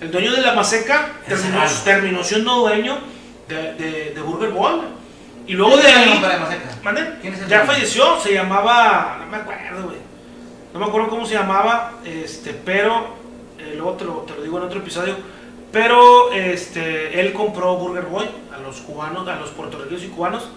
El 0.00 0.10
dueño 0.10 0.32
de 0.32 0.42
la 0.42 0.52
Maseca 0.54 1.12
El 1.26 1.34
terminó, 1.36 1.60
terminó 1.84 2.24
siendo 2.24 2.54
dueño 2.60 2.98
de, 3.48 3.74
de, 3.74 4.12
de 4.14 4.20
Burger 4.20 4.50
Boy. 4.50 4.74
güey. 4.76 4.88
Y 5.46 5.52
luego 5.54 5.76
de 5.76 5.82
¿Quién 5.84 5.94
es 5.94 6.06
el 6.06 6.24
ahí. 6.24 7.18
¿Quién 7.20 7.34
es 7.34 7.40
el 7.42 7.48
Ya 7.48 7.58
dueño? 7.58 7.72
falleció, 7.72 8.20
se 8.20 8.34
llamaba. 8.34 9.18
No 9.20 9.26
me 9.26 9.36
acuerdo, 9.36 9.84
güey. 9.84 9.96
No 10.72 10.80
me 10.80 10.86
acuerdo 10.86 11.08
cómo 11.08 11.24
se 11.24 11.34
llamaba, 11.34 11.92
este, 12.04 12.52
pero. 12.52 13.14
eh, 13.58 13.74
luego 13.76 13.92
te 13.92 14.04
lo, 14.04 14.12
te 14.22 14.34
lo 14.34 14.42
digo 14.42 14.58
en 14.58 14.64
otro 14.64 14.80
episodio. 14.80 15.16
Pero 15.72 16.32
este, 16.32 17.20
él 17.20 17.32
compró 17.32 17.76
Burger 17.76 18.04
Boy 18.04 18.26
a 18.54 18.58
los 18.58 18.76
cubanos, 18.80 19.26
a 19.28 19.36
los 19.36 19.50
puertorriqueños 19.50 20.04
y 20.04 20.08
cubanos. 20.08 20.48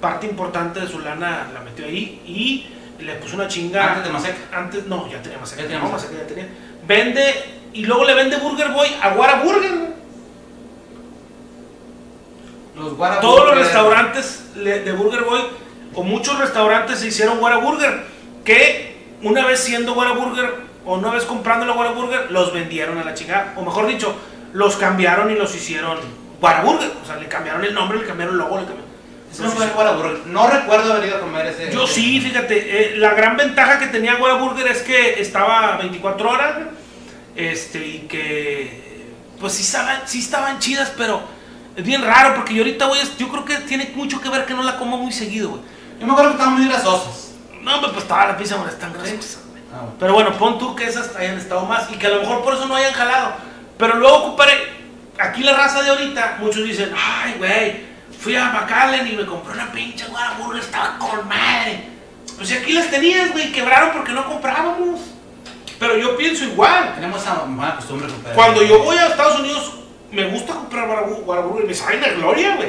Parte 0.00 0.26
importante 0.26 0.80
de 0.80 0.88
su 0.88 1.00
lana 1.00 1.48
la 1.52 1.60
metió 1.60 1.84
ahí 1.84 2.22
y 2.26 3.02
le 3.04 3.14
puso 3.16 3.36
una 3.36 3.46
chinga. 3.48 3.88
Antes 3.88 4.04
de 4.04 4.10
Maseca. 4.10 4.38
Antes, 4.52 4.86
no, 4.86 5.08
ya 5.10 5.20
tenía 5.22 5.38
Maseca. 5.38 5.62
Ya 5.62 5.68
tenía 5.68 5.82
no. 5.82 5.90
Maseca 5.90 6.14
ya 6.14 6.26
tenía. 6.26 6.48
Vende 6.90 7.22
y 7.72 7.84
luego 7.84 8.04
le 8.04 8.14
vende 8.14 8.36
Burger 8.38 8.70
Boy 8.72 8.88
a 9.00 9.10
Guara 9.10 9.42
Burger. 9.44 9.70
Los 12.74 12.96
Guara 12.96 13.20
Todos 13.20 13.46
los 13.46 13.58
restaurantes 13.58 14.54
de 14.56 14.92
Burger 14.92 15.22
Boy, 15.22 15.40
o 15.94 16.02
muchos 16.02 16.36
restaurantes 16.40 16.98
se 16.98 17.06
hicieron 17.06 17.38
Guara 17.38 17.58
Burger, 17.58 18.06
que 18.44 18.96
una 19.22 19.46
vez 19.46 19.60
siendo 19.60 19.94
Guara 19.94 20.14
Burger, 20.14 20.52
o 20.84 20.96
una 20.96 21.12
vez 21.12 21.24
comprando 21.26 21.64
la 21.64 21.74
Guara 21.74 21.92
Burger, 21.92 22.28
los 22.32 22.52
vendieron 22.52 22.98
a 22.98 23.04
la 23.04 23.14
chingada. 23.14 23.54
O 23.56 23.62
mejor 23.62 23.86
dicho, 23.86 24.12
los 24.52 24.74
cambiaron 24.74 25.30
y 25.30 25.36
los 25.36 25.54
hicieron 25.54 25.96
Guara 26.40 26.62
Burger. 26.62 26.90
O 27.04 27.06
sea, 27.06 27.18
le 27.18 27.28
cambiaron 27.28 27.64
el 27.64 27.72
nombre, 27.72 28.00
le 28.00 28.06
cambiaron 28.06 28.34
el 28.34 28.40
logo, 28.40 28.56
le 28.56 28.66
cambiaron. 28.66 28.90
No 30.26 30.48
recuerdo 30.48 30.92
haber 30.92 31.06
ido 31.06 31.18
a 31.18 31.20
comer 31.20 31.46
ese. 31.46 31.70
Yo 31.70 31.86
sí, 31.86 32.20
fíjate, 32.20 32.94
eh, 32.94 32.96
la 32.96 33.14
gran 33.14 33.36
ventaja 33.36 33.78
que 33.78 33.86
tenía 33.86 34.16
Guara 34.16 34.34
Burger 34.34 34.66
es 34.66 34.82
que 34.82 35.20
estaba 35.20 35.76
24 35.76 36.30
horas, 36.30 36.56
este, 37.36 37.86
y 37.86 37.98
que, 38.08 39.12
pues 39.38 39.54
sí 39.54 39.62
estaban, 39.62 40.02
sí 40.06 40.18
estaban 40.20 40.58
chidas, 40.58 40.92
pero 40.96 41.22
es 41.76 41.84
bien 41.84 42.02
raro, 42.02 42.34
porque 42.34 42.54
yo 42.54 42.62
ahorita 42.62 42.86
voy, 42.86 42.98
a- 42.98 43.16
yo 43.18 43.28
creo 43.28 43.44
que 43.44 43.56
tiene 43.58 43.92
mucho 43.94 44.20
que 44.20 44.28
ver 44.28 44.44
que 44.46 44.54
no 44.54 44.62
la 44.62 44.76
como 44.76 44.98
muy 44.98 45.12
seguido, 45.12 45.50
güey. 45.50 45.62
Yo 46.00 46.06
me 46.06 46.12
acuerdo 46.12 46.30
que 46.32 46.36
estaban 46.38 46.58
muy 46.58 46.68
grasosas. 46.68 47.32
No, 47.62 47.80
pues 47.92 48.06
toda 48.08 48.26
la 48.28 48.36
pizza 48.36 48.56
güey. 48.56 49.62
Ah, 49.72 49.80
bueno. 49.80 49.94
Pero 50.00 50.14
bueno, 50.14 50.32
pon 50.38 50.58
tú 50.58 50.74
que 50.74 50.84
esas 50.86 51.14
hayan 51.16 51.36
estado 51.38 51.64
más 51.66 51.90
y 51.92 51.96
que 51.96 52.06
a 52.06 52.10
lo 52.10 52.20
mejor 52.22 52.42
por 52.42 52.54
eso 52.54 52.66
no 52.66 52.74
hayan 52.74 52.92
jalado. 52.92 53.34
Pero 53.78 53.96
luego, 53.96 54.22
compadre, 54.28 54.54
aquí 55.18 55.42
la 55.42 55.52
raza 55.54 55.82
de 55.82 55.90
ahorita, 55.90 56.38
muchos 56.40 56.64
dicen, 56.64 56.92
ay, 56.96 57.34
güey, 57.38 57.84
fui 58.18 58.34
a 58.34 58.46
McAllen 58.50 59.06
y 59.06 59.12
me 59.16 59.26
compré 59.26 59.52
una 59.52 59.70
pinche 59.72 60.06
Burger, 60.38 60.62
estaba 60.62 60.98
con 60.98 61.28
madre. 61.28 61.84
Pues 62.36 62.48
si 62.48 62.54
aquí 62.54 62.72
las 62.72 62.90
tenías, 62.90 63.32
güey, 63.32 63.52
quebraron 63.52 63.90
porque 63.92 64.12
no 64.12 64.26
comprábamos. 64.26 65.00
Pero 65.80 65.96
yo 65.96 66.16
pienso 66.16 66.44
igual. 66.44 66.94
Tenemos 66.94 67.20
esa 67.22 67.34
mala 67.46 67.74
costumbre, 67.76 68.06
compadre. 68.06 68.36
Cuando 68.36 68.62
yo 68.62 68.78
voy 68.84 68.96
a 68.96 69.06
Estados 69.08 69.40
Unidos, 69.40 69.72
me 70.12 70.28
gusta 70.28 70.52
comprar 70.54 70.86
Burger 71.06 71.64
y 71.64 71.66
me 71.68 71.74
saben 71.74 72.00
de 72.02 72.10
gloria, 72.10 72.54
güey. 72.56 72.68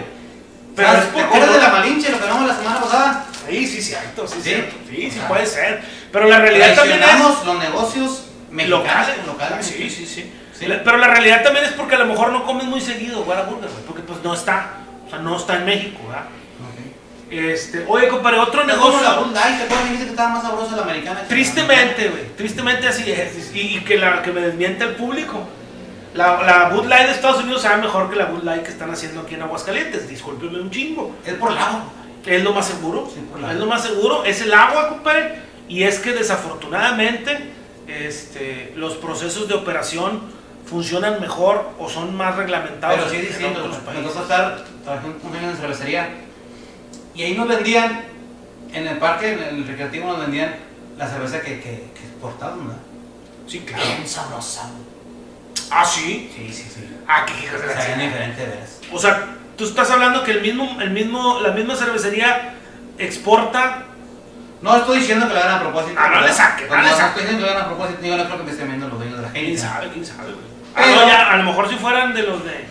Pero 0.76 0.88
¿Sabes? 0.88 1.03
es 1.03 1.14
¿Te 1.14 1.22
porque 1.24 1.39
no- 1.45 1.53
de 1.53 1.59
la 1.59 1.70
Malinche, 1.70 2.09
lo 2.09 2.16
hablamos 2.18 2.47
la 2.47 2.55
semana 2.55 2.80
pasada? 2.82 3.26
Sí, 3.49 3.68
sí, 3.68 3.82
cierto, 3.82 4.26
sí, 4.28 4.36
¿Sí? 4.38 4.41
cierto. 4.41 4.76
Sí, 4.89 5.12
sí, 5.12 5.20
Ah. 5.24 5.28
puede 5.28 5.45
ser. 5.45 5.84
Pero 6.12 6.28
la 6.28 6.39
realidad 6.39 6.74
también 6.76 7.01
es... 7.03 7.45
Los 7.45 7.59
negocios 7.59 8.24
mexicanos. 8.49 8.86
locales, 8.88 9.26
locales. 9.28 9.66
Sí, 9.66 9.89
sí, 9.89 10.05
sí. 10.05 10.34
Sí. 10.57 10.66
Pero 10.68 10.97
la 10.97 11.07
realidad 11.07 11.43
también 11.43 11.66
es 11.66 11.72
porque 11.72 11.95
a 11.95 11.99
lo 11.99 12.05
mejor 12.05 12.32
no 12.32 12.45
comes 12.45 12.66
muy 12.66 12.80
seguido 12.80 13.22
Whataburger, 13.24 13.70
güey, 13.70 13.84
porque 13.86 14.03
pues 14.03 14.20
no 14.24 14.34
está, 14.34 14.74
o 15.05 15.09
sea, 15.09 15.20
no 15.20 15.36
está 15.36 15.55
en 15.57 15.66
México, 15.66 15.99
¿verdad? 16.07 16.26
Este, 17.32 17.86
oye, 17.88 18.09
compadre, 18.09 18.39
otro 18.39 18.61
Es 18.61 18.75
como 18.75 18.89
la 18.89 18.99
negocio. 18.99 19.23
Bud 19.25 19.34
Light, 19.34 19.57
¿te 19.57 19.63
acuerdas 19.63 19.77
que 19.77 19.84
dijiste 19.86 20.05
que 20.05 20.11
estaba 20.11 20.29
más 20.32 20.43
sabrosa 20.43 20.75
la 20.75 20.82
americana? 20.84 21.21
Tristemente, 21.29 22.09
güey, 22.09 22.36
tristemente 22.36 22.88
así 22.89 23.09
es. 23.09 23.55
Y, 23.55 23.77
y 23.77 23.82
que, 23.86 23.97
la, 23.97 24.21
que 24.21 24.32
me 24.34 24.41
desmiente 24.41 24.84
el 24.84 24.95
público. 24.95 25.47
La, 26.13 26.43
la 26.43 26.69
Bud 26.69 26.88
Light 26.88 27.05
de 27.05 27.13
Estados 27.13 27.41
Unidos 27.41 27.61
sabe 27.61 27.84
mejor 27.84 28.09
que 28.09 28.17
la 28.17 28.25
Bud 28.25 28.43
Light 28.43 28.63
que 28.63 28.71
están 28.71 28.91
haciendo 28.91 29.21
aquí 29.21 29.36
en 29.36 29.43
Aguascalientes. 29.43 30.09
Discúlpeme 30.09 30.59
un 30.59 30.69
chingo. 30.69 31.15
Es 31.25 31.36
por 31.36 31.53
el 31.53 31.57
agua. 31.57 31.84
Es 32.25 32.43
lo 32.43 32.51
más 32.51 32.67
seguro. 32.67 33.09
Sí, 33.13 33.21
por 33.32 33.49
es 33.49 33.57
lo 33.57 33.65
más 33.65 33.82
seguro. 33.82 34.25
Es 34.25 34.41
el 34.41 34.53
agua, 34.53 34.89
compadre. 34.89 35.39
Y 35.69 35.84
es 35.84 35.99
que 35.99 36.11
desafortunadamente 36.11 37.53
este, 37.88 38.73
los 38.75 38.95
procesos 38.95 39.47
de 39.47 39.53
operación 39.53 40.21
funcionan 40.65 41.21
mejor 41.21 41.69
o 41.79 41.89
son 41.89 42.13
más 42.15 42.36
reglamentados 42.36 42.97
Pero 42.97 43.09
sí 43.09 43.15
en 43.15 43.27
diciendo, 43.27 43.59
otros 43.61 43.77
me 43.77 43.84
países. 43.86 44.07
tocó 44.07 44.21
estar 44.21 44.65
trabajando 44.84 45.17
un 45.23 45.36
en 45.36 45.57
cervecería 45.57 46.09
y 47.16 47.24
ahí 47.24 47.34
nos 47.36 47.47
vendían, 47.47 48.01
en 48.74 48.88
el 48.88 48.97
parque, 48.97 49.34
en 49.34 49.39
el 49.57 49.68
recreativo 49.68 50.07
nos 50.07 50.20
vendían 50.22 50.55
la 50.97 51.07
cerveza 51.07 51.41
que, 51.41 51.59
que, 51.59 51.91
que 51.93 52.03
exportaban, 52.07 52.68
¿verdad? 52.68 52.82
Sí, 53.47 53.59
claro. 53.59 53.84
Bien 53.86 54.07
sabrosa. 54.07 54.70
Ah, 55.70 55.86
sí. 55.86 56.32
Sí, 56.36 56.51
sí, 56.53 56.64
sí. 56.74 56.89
Ah, 57.07 57.26
qué 57.26 57.34
hijas 57.45 57.62
de 57.62 57.68
la 57.68 57.74
Sabían 57.82 57.99
diferente. 57.99 58.47
O 58.91 58.99
sea, 58.99 59.26
tú 59.57 59.66
estás 59.66 59.89
hablando 59.91 60.24
que 60.24 60.32
el 60.32 60.41
mismo, 60.41 60.78
el 60.82 60.91
mismo, 60.91 61.39
la 61.41 61.51
misma 61.51 61.76
cervecería 61.76 62.53
exporta. 62.97 63.84
No 64.62 64.78
estoy 64.78 64.99
diciendo 64.99 65.28
que 65.28 65.34
lo 65.34 65.39
hagan 65.39 65.55
a 65.55 65.59
propósito. 65.62 65.95
Ah, 65.97 66.09
no 66.14 66.22
le 66.22 66.32
saque, 66.32 66.68
no 66.68 66.76
le 66.76 66.82
no 66.84 66.89
saque. 66.95 67.03
estoy 67.07 67.22
diciendo 67.24 67.45
que 67.47 67.51
lo 67.51 67.57
hagan 67.57 67.66
a 67.66 67.76
propósito, 67.76 68.01
digo, 68.01 68.16
no 68.18 68.26
creo 68.26 68.38
que 68.38 68.43
me 68.43 68.51
estén 68.51 68.68
viendo 68.68 68.88
los 68.89 68.97
dueños 68.99 69.18
de 69.18 69.24
la 69.24 69.32
¿Quién 69.32 69.45
gente. 69.47 69.62
sabe? 69.62 69.89
¿Quién 69.89 70.05
sabe, 70.05 70.24
güey? 70.34 70.38
Pero- 70.76 70.86
Ah, 70.86 70.95
no, 70.95 71.07
ya, 71.07 71.32
a 71.32 71.38
lo 71.38 71.43
mejor 71.43 71.68
si 71.70 71.76
fueran 71.76 72.14
de 72.14 72.24
los 72.24 72.45
de. 72.45 72.66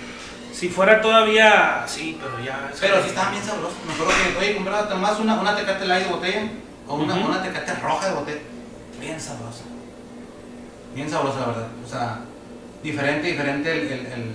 Si 0.53 0.69
fuera 0.69 1.01
todavía. 1.01 1.85
Sí, 1.87 2.19
pero 2.21 2.43
ya. 2.45 2.71
Pero 2.81 3.03
sí 3.03 3.09
estaban 3.09 3.33
bien 3.33 3.45
sabrosos. 3.45 3.77
Me 3.87 3.93
acuerdo 3.95 4.13
que, 4.33 4.39
oye, 4.39 4.57
compraba 4.57 4.95
más 4.97 5.19
una, 5.21 5.41
una 5.41 5.57
tecate 5.57 5.87
light 5.87 6.05
de 6.07 6.11
botella 6.13 6.43
o 6.87 6.95
una, 6.97 7.15
una 7.15 7.43
tecate 7.43 7.75
roja 7.75 8.09
de 8.09 8.15
botella. 8.15 8.41
Bien 9.01 9.21
sabrosa. 9.21 9.63
Bien 10.95 11.09
sabrosa, 11.09 11.41
la 11.41 11.47
verdad. 11.47 11.67
O 11.85 11.89
sea, 11.89 12.21
diferente, 12.83 13.29
diferente 13.29 13.71
el, 13.73 13.79
el, 13.93 14.07
el, 14.07 14.35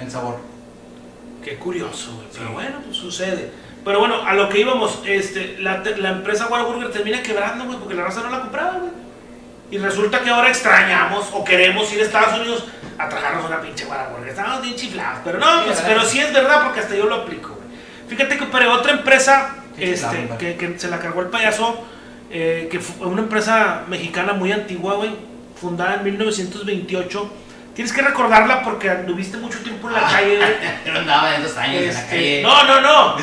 el 0.00 0.10
sabor. 0.10 0.38
Qué 1.42 1.56
curioso, 1.56 2.14
güey. 2.16 2.26
Pero 2.32 2.46
Sí. 2.48 2.52
bueno, 2.52 2.78
pues 2.84 2.96
sucede. 2.96 3.50
Pero 3.84 4.00
bueno, 4.00 4.20
a 4.26 4.34
lo 4.34 4.48
que 4.48 4.60
íbamos, 4.60 5.00
este, 5.06 5.58
la, 5.60 5.78
la 5.78 6.10
empresa 6.10 6.48
Whataburger 6.48 6.90
termina 6.90 7.22
quebrando, 7.22 7.64
güey, 7.66 7.78
porque 7.78 7.94
la 7.94 8.02
raza 8.04 8.22
no 8.22 8.30
la 8.30 8.40
compraba, 8.40 8.78
güey. 8.78 8.90
Y 9.70 9.78
resulta 9.78 10.20
que 10.20 10.30
ahora 10.30 10.48
extrañamos 10.48 11.28
o 11.32 11.44
queremos 11.44 11.92
ir 11.92 12.00
a 12.00 12.04
Estados 12.04 12.38
Unidos 12.38 12.64
a 12.98 13.08
tragarnos 13.08 13.44
una 13.46 13.60
pinche 13.60 13.84
Whataburger. 13.84 14.28
Estamos 14.28 14.62
bien 14.62 14.74
chiflados. 14.76 15.20
Pero 15.24 15.38
no, 15.38 15.64
pues, 15.64 15.80
pero 15.86 16.02
sí 16.04 16.20
es 16.20 16.32
verdad 16.32 16.62
porque 16.64 16.80
hasta 16.80 16.94
yo 16.94 17.06
lo 17.06 17.16
aplico, 17.16 17.48
güey. 17.54 17.66
Fíjate 18.08 18.38
que 18.38 18.46
para 18.46 18.70
otra 18.72 18.92
empresa 18.92 19.56
este, 19.76 20.28
que, 20.38 20.56
que 20.56 20.78
se 20.78 20.88
la 20.88 20.98
cargó 20.98 21.20
el 21.22 21.28
payaso, 21.28 21.84
eh, 22.30 22.68
que 22.70 22.78
fue 22.80 23.06
una 23.08 23.22
empresa 23.22 23.82
mexicana 23.88 24.32
muy 24.32 24.52
antigua, 24.52 24.94
güey, 24.94 25.10
fundada 25.60 25.96
en 25.96 26.04
1928. 26.04 27.32
Tienes 27.74 27.92
que 27.92 28.00
recordarla 28.00 28.62
porque 28.62 28.88
anduviste 28.88 29.36
mucho 29.36 29.58
tiempo 29.58 29.88
en 29.88 29.94
la 29.94 30.00
calle, 30.02 30.36
güey. 30.36 30.50
Pero 30.84 30.98
andaba 31.00 31.30
de 31.32 31.36
esos 31.44 31.56
años 31.58 31.82
en 31.82 31.92
la 31.92 32.00
Este, 32.00 32.08
calle. 32.16 32.42
no, 32.42 32.64
no, 32.64 32.80
no. 32.80 33.16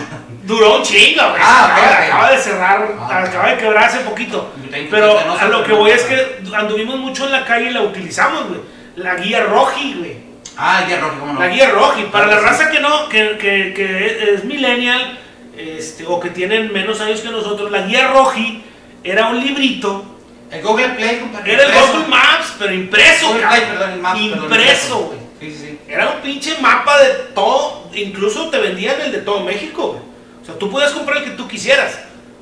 Duró 0.43 0.77
un 0.77 0.83
chingo, 0.83 1.29
güey. 1.29 1.41
Ah, 1.41 1.73
acaba, 1.73 2.05
acaba 2.05 2.31
de 2.31 2.37
cerrar, 2.37 2.89
Ah, 2.99 3.23
acaba 3.23 3.49
de 3.49 3.57
quebrar 3.57 3.85
hace 3.85 3.99
poquito. 3.99 4.53
Pero 4.91 5.17
a 5.39 5.45
lo 5.45 5.63
que 5.63 5.71
voy 5.71 5.91
es 5.91 6.03
que 6.03 6.39
anduvimos 6.53 6.99
mucho 6.99 7.25
en 7.25 7.31
la 7.31 7.45
calle 7.45 7.69
y 7.69 7.73
la 7.73 7.81
utilizamos, 7.81 8.49
güey. 8.49 8.59
La 8.97 9.15
guía 9.15 9.45
roji, 9.45 9.95
güey. 9.97 10.17
Ah, 10.57 10.85
ya 10.87 10.99
rojo, 10.99 11.15
cómo 11.19 11.33
no. 11.33 11.39
La 11.39 11.47
guía 11.47 11.69
roji. 11.69 12.03
Para 12.11 12.27
la 12.27 12.39
raza 12.39 12.69
que 12.69 12.79
no, 12.79 13.07
que, 13.09 13.37
que, 13.37 13.73
que 13.73 14.33
es 14.33 14.43
millennial, 14.43 15.17
este, 15.57 16.05
o 16.05 16.19
que 16.19 16.29
tienen 16.29 16.73
menos 16.73 16.99
años 16.99 17.21
que 17.21 17.29
nosotros, 17.29 17.71
la 17.71 17.83
guía 17.83 18.09
roji 18.09 18.63
era 19.03 19.27
un 19.27 19.39
librito 19.39 20.05
El 20.51 20.61
Google 20.61 20.89
Play, 20.89 21.19
compadre. 21.19 21.53
Era 21.53 21.63
el 21.63 21.69
impreso. 21.69 21.93
Google 21.93 22.07
Maps, 22.09 22.53
pero 22.59 22.73
impreso, 22.73 23.27
Google. 23.27 23.47
Play, 23.47 23.61
perdón, 23.61 23.91
el 23.91 23.99
Maps, 23.99 24.19
perdón, 24.19 24.43
Impreso, 24.43 24.97
güey. 24.99 25.19
Sí, 25.39 25.51
sí, 25.51 25.57
sí. 25.65 25.79
Era 25.87 26.09
un 26.09 26.21
pinche 26.21 26.57
mapa 26.61 26.99
de 26.99 27.09
todo, 27.33 27.89
incluso 27.93 28.49
te 28.49 28.59
vendían 28.59 28.99
el 29.01 29.11
de 29.11 29.19
todo 29.19 29.39
México, 29.41 29.87
güey. 29.93 30.12
O 30.43 30.45
sea, 30.45 30.55
tú 30.59 30.69
podías 30.69 30.91
comprar 30.91 31.19
el 31.19 31.23
que 31.23 31.31
tú 31.31 31.47
quisieras, 31.47 31.97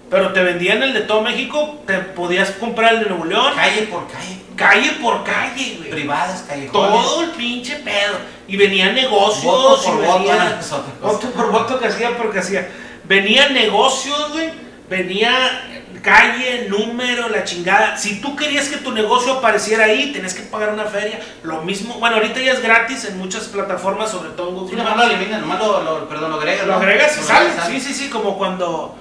pero 0.10 0.34
te 0.34 0.42
vendían 0.44 0.84
el 0.84 0.94
de 0.94 1.02
todo 1.02 1.22
México, 1.22 1.82
te 1.88 1.94
podías 2.00 2.52
comprar 2.52 2.96
el 2.96 3.00
de 3.02 3.06
Nuevo 3.06 3.26
León, 3.26 3.54
Calle 3.56 3.84
por 3.84 4.08
calle. 4.08 4.38
calle 4.56 4.92
por 5.02 5.24
calle, 5.24 5.76
güey. 5.78 5.90
Privadas, 5.92 6.44
callejones. 6.48 6.72
Todo 6.72 7.22
el 7.24 7.30
pinche 7.32 7.76
pedo. 7.78 8.18
Y 8.48 8.58
venían 8.58 8.94
negocios. 8.96 9.46
Voto 9.46 9.82
por 9.84 9.94
y 10.04 10.08
voto, 10.08 10.20
venía- 10.20 10.60
voto 11.02 11.32
por 11.32 11.52
voto 11.52 11.80
que 11.80 11.88
hacía 11.88 12.18
porque 12.18 12.40
hacía. 12.40 12.70
Venían 13.06 13.54
negocios, 13.54 14.32
güey. 14.34 14.50
Venía 14.90 15.81
calle, 16.02 16.68
número, 16.70 17.30
la 17.30 17.44
chingada. 17.44 17.98
Si 17.98 18.22
tú 18.22 18.36
querías 18.36 18.68
que 18.70 18.78
tu 18.78 18.92
negocio 18.92 19.34
apareciera 19.34 19.86
ahí, 19.86 20.12
tenías 20.12 20.34
que 20.34 20.42
pagar 20.44 20.70
una 20.74 20.86
feria. 20.86 21.20
Lo 21.44 21.62
mismo. 21.62 21.96
Bueno, 21.96 22.16
ahorita 22.18 22.40
ya 22.40 22.54
es 22.54 22.62
gratis 22.62 23.06
en 23.06 23.18
muchas 23.18 23.44
plataformas, 23.46 24.12
sobre 24.12 24.30
todo 24.32 24.50
en 24.50 24.56
Sí, 24.56 24.60
Google 24.62 24.78
nomás 24.78 24.96
Maps. 24.98 25.08
lo 25.08 25.14
eliminan, 25.16 25.42
nomás 25.42 25.60
lo, 25.60 25.84
lo- 25.84 26.10
perdón, 26.10 26.32
lo 26.32 26.38
agregas. 26.38 26.68
Lo 26.68 26.76
agregas 26.76 27.18
y 27.18 27.22
sale. 27.22 27.50
Sí, 27.68 27.80
sí, 27.80 27.94
sí, 27.94 28.10
como 28.10 28.38
cuando. 28.38 28.96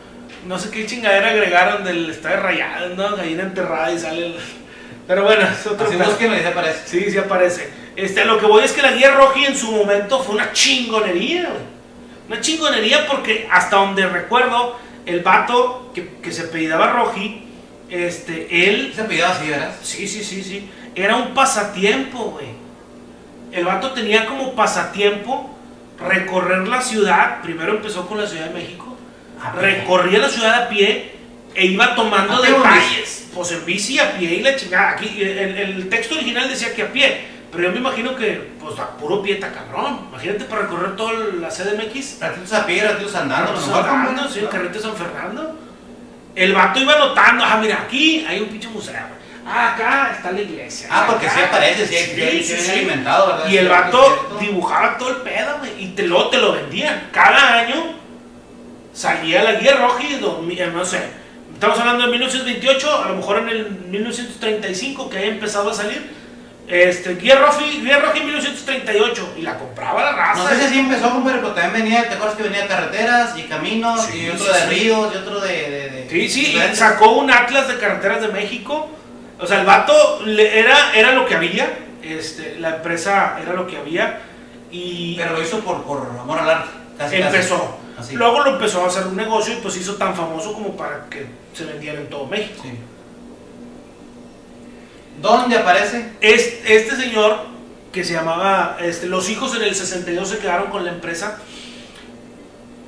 No 0.46 0.58
sé 0.58 0.70
qué 0.70 0.86
chingadera 0.86 1.28
agregaron 1.30 1.84
del 1.84 2.08
estadio 2.10 2.40
rayado, 2.40 2.88
¿no? 2.96 3.16
Gallina 3.16 3.42
enterrada 3.42 3.92
y 3.92 3.98
sale. 3.98 4.26
el- 4.26 4.36
Pero 5.06 5.24
bueno, 5.24 5.46
es 5.46 5.66
otro 5.66 5.86
Así 5.86 5.96
búsquenlo 5.96 6.36
y 6.36 6.40
se 6.40 6.48
aparece. 6.48 6.80
Sí, 6.86 7.10
sí 7.10 7.18
aparece. 7.18 7.70
Este, 7.96 8.24
lo 8.24 8.38
que 8.38 8.46
voy 8.46 8.62
es 8.64 8.72
que 8.72 8.80
la 8.80 8.92
guía 8.92 9.10
Roji 9.14 9.44
en 9.44 9.56
su 9.56 9.70
momento 9.72 10.22
fue 10.22 10.36
una 10.36 10.52
chingonería, 10.52 11.42
güey. 11.50 11.62
Una 12.28 12.40
chingonería 12.40 13.06
porque 13.08 13.48
hasta 13.50 13.76
donde 13.76 14.06
recuerdo, 14.06 14.78
el 15.06 15.20
vato 15.20 15.90
que, 15.94 16.16
que 16.22 16.32
se 16.32 16.42
apellidaba 16.42 16.92
Roji, 16.92 17.44
este, 17.88 18.68
él, 18.68 18.92
Se 18.94 19.04
pidió 19.04 19.26
así, 19.26 19.48
¿verdad? 19.48 19.74
sí, 19.82 20.06
sí, 20.06 20.22
sí, 20.22 20.42
sí, 20.42 20.70
era 20.94 21.16
un 21.16 21.34
pasatiempo, 21.34 22.18
güey. 22.32 22.48
El 23.52 23.64
vato 23.64 23.92
tenía 23.92 24.26
como 24.26 24.54
pasatiempo 24.54 25.50
recorrer 25.98 26.68
la 26.68 26.80
ciudad, 26.80 27.42
primero 27.42 27.72
empezó 27.72 28.06
con 28.06 28.18
la 28.18 28.26
Ciudad 28.26 28.46
de 28.46 28.54
México, 28.54 28.96
Ah, 29.42 29.54
recorría 29.58 30.18
la 30.18 30.28
ciudad 30.28 30.64
a 30.64 30.68
pie 30.68 31.12
e 31.54 31.64
iba 31.66 31.94
tomando 31.94 32.34
¿A 32.34 32.42
pie 32.42 32.52
o 32.52 32.56
en 32.56 32.62
detalles. 32.62 33.28
Pues 33.34 33.52
en 33.52 33.64
bici, 33.64 33.98
a 33.98 34.12
pie 34.18 34.34
y 34.34 34.40
la 34.42 34.54
chingada. 34.54 34.90
Aquí, 34.90 35.20
el, 35.20 35.56
el 35.56 35.88
texto 35.88 36.14
original 36.14 36.46
decía 36.48 36.74
que 36.74 36.82
a 36.82 36.92
pie, 36.92 37.22
pero 37.50 37.64
yo 37.64 37.70
me 37.72 37.78
imagino 37.78 38.14
que, 38.14 38.52
pues 38.60 38.78
a 38.78 38.90
puro 38.96 39.22
pie 39.22 39.34
está 39.34 39.50
cabrón. 39.52 40.06
Imagínate 40.08 40.44
para 40.44 40.62
recorrer 40.62 40.94
toda 40.96 41.12
la 41.40 41.48
CDMX. 41.48 42.18
Ratitos 42.20 42.52
a 42.52 42.66
pie, 42.66 42.84
ratitos 42.84 43.14
andando. 43.16 43.52
mejor, 43.52 43.88
andando, 43.88 44.28
sí, 44.28 44.40
el 44.40 44.80
San 44.80 44.96
Fernando. 44.96 45.58
El 46.36 46.52
vato 46.54 46.78
iba 46.78 46.96
notando, 46.96 47.44
ah, 47.44 47.58
mira, 47.60 47.82
aquí 47.86 48.24
hay 48.28 48.40
un 48.40 48.48
pinche 48.48 48.68
museo. 48.68 48.92
güey. 48.94 49.20
Ah, 49.46 49.74
acá 49.74 50.12
está 50.16 50.30
la 50.30 50.40
iglesia. 50.42 50.86
Ah, 50.90 51.06
porque 51.08 51.26
acá. 51.26 51.34
sí 51.36 51.42
aparece, 51.42 51.86
sí, 51.86 51.96
sí, 51.96 52.42
sí, 52.44 52.56
sí, 52.62 52.70
alimentado, 52.70 53.26
¿verdad? 53.28 53.48
Y 53.48 53.56
el 53.56 53.68
vato 53.68 54.36
dibujaba 54.40 54.96
todo 54.96 55.08
el 55.10 55.16
pedo, 55.16 55.58
güey, 55.58 55.72
y 55.82 55.88
te 55.88 56.06
lo, 56.06 56.28
te 56.28 56.38
lo 56.38 56.52
vendían. 56.52 57.08
Cada 57.10 57.58
año 57.58 57.94
salía 58.92 59.42
la 59.42 59.52
guía 59.54 59.74
roja 59.76 60.02
y 60.04 60.14
dos 60.16 60.42
mil- 60.42 60.72
no 60.72 60.84
sé, 60.84 61.00
estamos 61.54 61.78
hablando 61.80 62.04
de 62.04 62.10
1928, 62.12 63.02
a 63.04 63.08
lo 63.08 63.16
mejor 63.16 63.38
en 63.38 63.48
el 63.48 63.70
1935 63.88 65.10
que 65.10 65.18
haya 65.18 65.28
empezado 65.28 65.70
a 65.70 65.74
salir. 65.74 66.19
Este, 66.70 67.16
guía 67.16 67.36
roja, 67.36 67.58
guía 67.60 67.98
roja 67.98 68.16
en 68.16 68.24
1938 68.26 69.34
y 69.38 69.42
la 69.42 69.58
compraba 69.58 70.02
la 70.04 70.12
raza. 70.12 70.42
No 70.44 70.48
sé 70.48 70.58
si 70.60 70.64
así 70.66 70.78
empezó, 70.78 71.20
pero 71.24 71.48
también 71.52 71.72
venía, 71.84 72.08
¿te 72.08 72.14
acuerdas 72.14 72.36
que 72.36 72.44
venía 72.44 72.68
carreteras 72.68 73.36
y 73.36 73.42
caminos 73.44 74.02
Sí, 74.06 74.20
y 74.20 74.28
otro 74.30 74.46
sí, 74.46 74.52
de 74.52 74.60
sí. 74.60 74.66
ríos 74.80 75.12
y 75.12 75.16
otro 75.18 75.40
de... 75.40 75.48
de, 75.52 75.90
de- 75.90 76.08
Sí, 76.10 76.28
sí, 76.28 76.56
y 76.56 76.76
sacó 76.76 77.10
un 77.12 77.30
atlas 77.30 77.68
de 77.68 77.76
carreteras 77.78 78.20
de 78.22 78.28
México. 78.28 78.88
O 79.38 79.46
sea, 79.46 79.60
el 79.60 79.66
vato 79.66 80.24
era, 80.26 80.92
era 80.94 81.12
lo 81.12 81.24
que 81.26 81.34
había. 81.34 81.78
Este, 82.02 82.56
la 82.58 82.76
empresa 82.76 83.38
era 83.42 83.52
lo 83.52 83.66
que 83.66 83.76
había. 83.76 84.20
Y 84.70 85.16
Pero 85.16 85.32
lo 85.34 85.42
hizo 85.42 85.60
por, 85.60 85.82
por 85.84 86.06
amor 86.20 86.38
al 86.38 86.50
arte. 86.50 86.70
Casi, 86.98 87.16
empezó. 87.16 87.78
Así. 87.98 88.14
Luego 88.16 88.40
lo 88.44 88.50
empezó 88.52 88.84
a 88.84 88.88
hacer 88.88 89.06
un 89.06 89.16
negocio 89.16 89.54
y 89.54 89.56
pues 89.58 89.76
hizo 89.76 89.94
tan 89.96 90.14
famoso 90.14 90.52
como 90.52 90.76
para 90.76 91.06
que 91.10 91.26
se 91.54 91.64
vendiera 91.64 91.98
en 92.00 92.08
todo 92.08 92.26
México. 92.26 92.60
Sí. 92.62 92.78
¿Dónde 95.20 95.56
aparece? 95.58 96.12
Es- 96.20 96.60
Este, 96.64 96.96
señor 96.96 97.46
que 97.92 98.04
se 98.04 98.12
llamaba, 98.12 98.76
este, 98.80 99.06
los 99.06 99.28
hijos 99.28 99.54
en 99.56 99.62
el 99.62 99.74
62 99.74 100.28
se 100.28 100.38
quedaron 100.38 100.70
con 100.70 100.84
la 100.84 100.92
empresa 100.92 101.38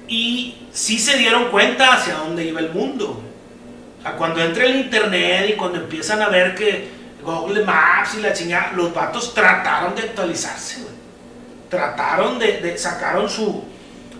y 0.08 0.56
sí 0.72 0.98
se 0.98 1.16
dieron 1.18 1.46
cuenta 1.50 1.94
hacia 1.94 2.14
dónde 2.14 2.44
iba 2.44 2.60
el 2.60 2.70
mundo. 2.70 3.20
Sea, 4.02 4.12
cuando 4.16 4.40
entra 4.42 4.64
el 4.64 4.76
internet 4.76 5.46
y 5.50 5.52
cuando 5.54 5.78
empiezan 5.78 6.22
a 6.22 6.28
ver 6.28 6.54
que 6.54 6.88
Google 7.22 7.64
Maps 7.64 8.14
y 8.16 8.20
la 8.20 8.32
chingada, 8.32 8.72
los 8.74 8.92
vatos 8.92 9.32
trataron 9.34 9.94
de 9.94 10.02
actualizarse, 10.02 10.80
güey. 10.82 10.92
Trataron 11.68 12.38
de, 12.38 12.58
de- 12.60 12.78
sacaron 12.78 13.28
su, 13.30 13.64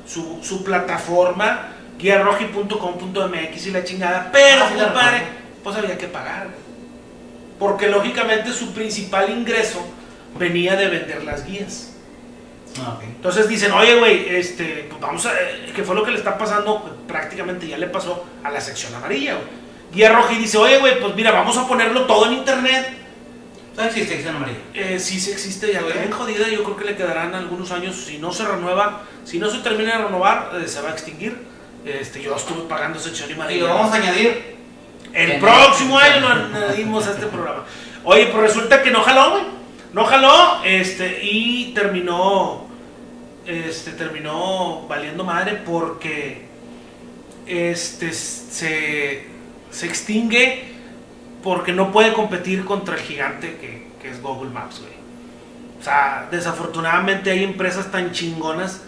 su, 0.07 0.41
su 0.43 0.65
plataforma, 0.65 1.69
guiarroji.com.mx 1.99 3.67
y 3.67 3.71
la 3.71 3.85
chingada, 3.85 4.31
pero 4.33 4.65
Ah, 4.65 4.71
compadre, 4.85 5.23
pues 5.63 5.77
había 5.77 5.99
que 5.99 6.07
pagar. 6.07 6.49
güey. 6.49 6.62
Porque 7.63 7.87
lógicamente 7.89 8.53
su 8.53 8.73
principal 8.73 9.31
ingreso 9.31 9.87
venía 10.37 10.75
de 10.75 10.89
vender 10.89 11.23
las 11.23 11.47
guías. 11.47 11.93
Ah, 12.81 12.95
ok. 12.97 13.05
Entonces 13.05 13.49
dicen, 13.49 13.71
oye, 13.71 14.01
güey, 14.01 14.35
este, 14.35 14.87
pues 14.91 15.01
vamos 15.01 15.25
a. 15.27 15.31
¿Qué 15.73 15.85
fue 15.85 15.95
lo 15.95 16.03
que 16.03 16.11
le 16.11 16.19
está 16.19 16.37
pasando? 16.37 16.81
Pues 16.83 16.95
prácticamente 17.07 17.69
ya 17.69 17.79
le 17.79 17.87
pasó 17.87 18.27
a 18.43 18.51
la 18.51 18.61
sección 18.61 18.93
amarilla, 18.97 19.35
güey. 19.35 19.47
Guía 19.95 20.11
roja 20.13 20.33
y 20.33 20.39
dice, 20.39 20.59
oye, 20.59 20.79
güey, 20.79 20.99
pues 20.99 21.15
mira, 21.15 21.31
vamos 21.31 21.57
a 21.57 21.69
ponerlo 21.69 22.05
todo 22.07 22.27
en 22.27 22.33
internet. 22.33 22.95
¿Sabes 23.77 23.95
si 23.95 24.01
existe 24.01 24.17
sección 24.17 24.35
amarilla? 24.35 24.59
Eh, 24.75 24.99
sí, 24.99 25.21
sí 25.21 25.31
existe, 25.31 25.73
ya 25.73 25.83
Muy 25.83 25.93
bien 25.93 26.11
jodida. 26.11 26.49
Yo 26.49 26.65
creo 26.65 26.77
que 26.77 26.85
le 26.85 26.97
quedarán 26.97 27.33
algunos 27.33 27.71
años. 27.71 27.95
Si 27.95 28.19
no 28.19 28.33
se 28.33 28.45
renueva, 28.45 29.03
si 29.25 29.39
no 29.39 29.49
se 29.49 29.59
termina 29.59 29.99
de 29.99 30.05
renovar, 30.07 30.51
eh, 30.61 30.67
se 30.67 30.81
va 30.81 30.89
a 30.89 30.93
extinguir. 30.95 31.47
Este, 31.85 32.21
yo 32.21 32.35
estuve 32.35 32.63
pagando 32.69 32.99
sección 32.99 33.31
Y 33.31 33.35
amarilla. 33.35 33.69
lo 33.69 33.75
vamos 33.75 33.93
a 33.93 33.99
añadir. 33.99 34.52
El 35.13 35.39
próximo 35.41 35.99
año 35.99 36.21
lo 36.21 36.29
añadimos 36.29 37.07
a 37.07 37.13
este 37.13 37.27
programa. 37.27 37.65
Oye, 38.05 38.27
pues 38.27 38.43
resulta 38.43 38.83
que 38.83 38.91
no 38.91 39.03
jaló, 39.03 39.33
güey. 39.33 39.43
No 39.93 40.05
jaló, 40.05 40.65
este, 40.65 41.23
y 41.23 41.73
terminó, 41.75 42.67
este, 43.47 43.93
terminó 43.93 44.87
valiendo 44.89 45.23
madre 45.23 45.61
porque, 45.67 46.47
este, 47.47 48.13
se, 48.13 49.27
se 49.71 49.87
extingue 49.87 50.73
porque 51.43 51.73
no 51.73 51.93
puede 51.93 52.15
competir 52.15 52.65
contra 52.65 52.95
el 52.95 53.03
gigante 53.03 53.59
que, 53.59 53.89
que 54.01 54.09
es 54.09 54.23
Google 54.23 54.51
Maps, 54.51 54.81
güey. 54.81 54.93
O 55.79 55.85
sea, 55.85 56.29
desafortunadamente 56.31 57.31
hay 57.31 57.45
empresas 57.45 57.91
tan 57.91 58.13
chingonas 58.13 58.81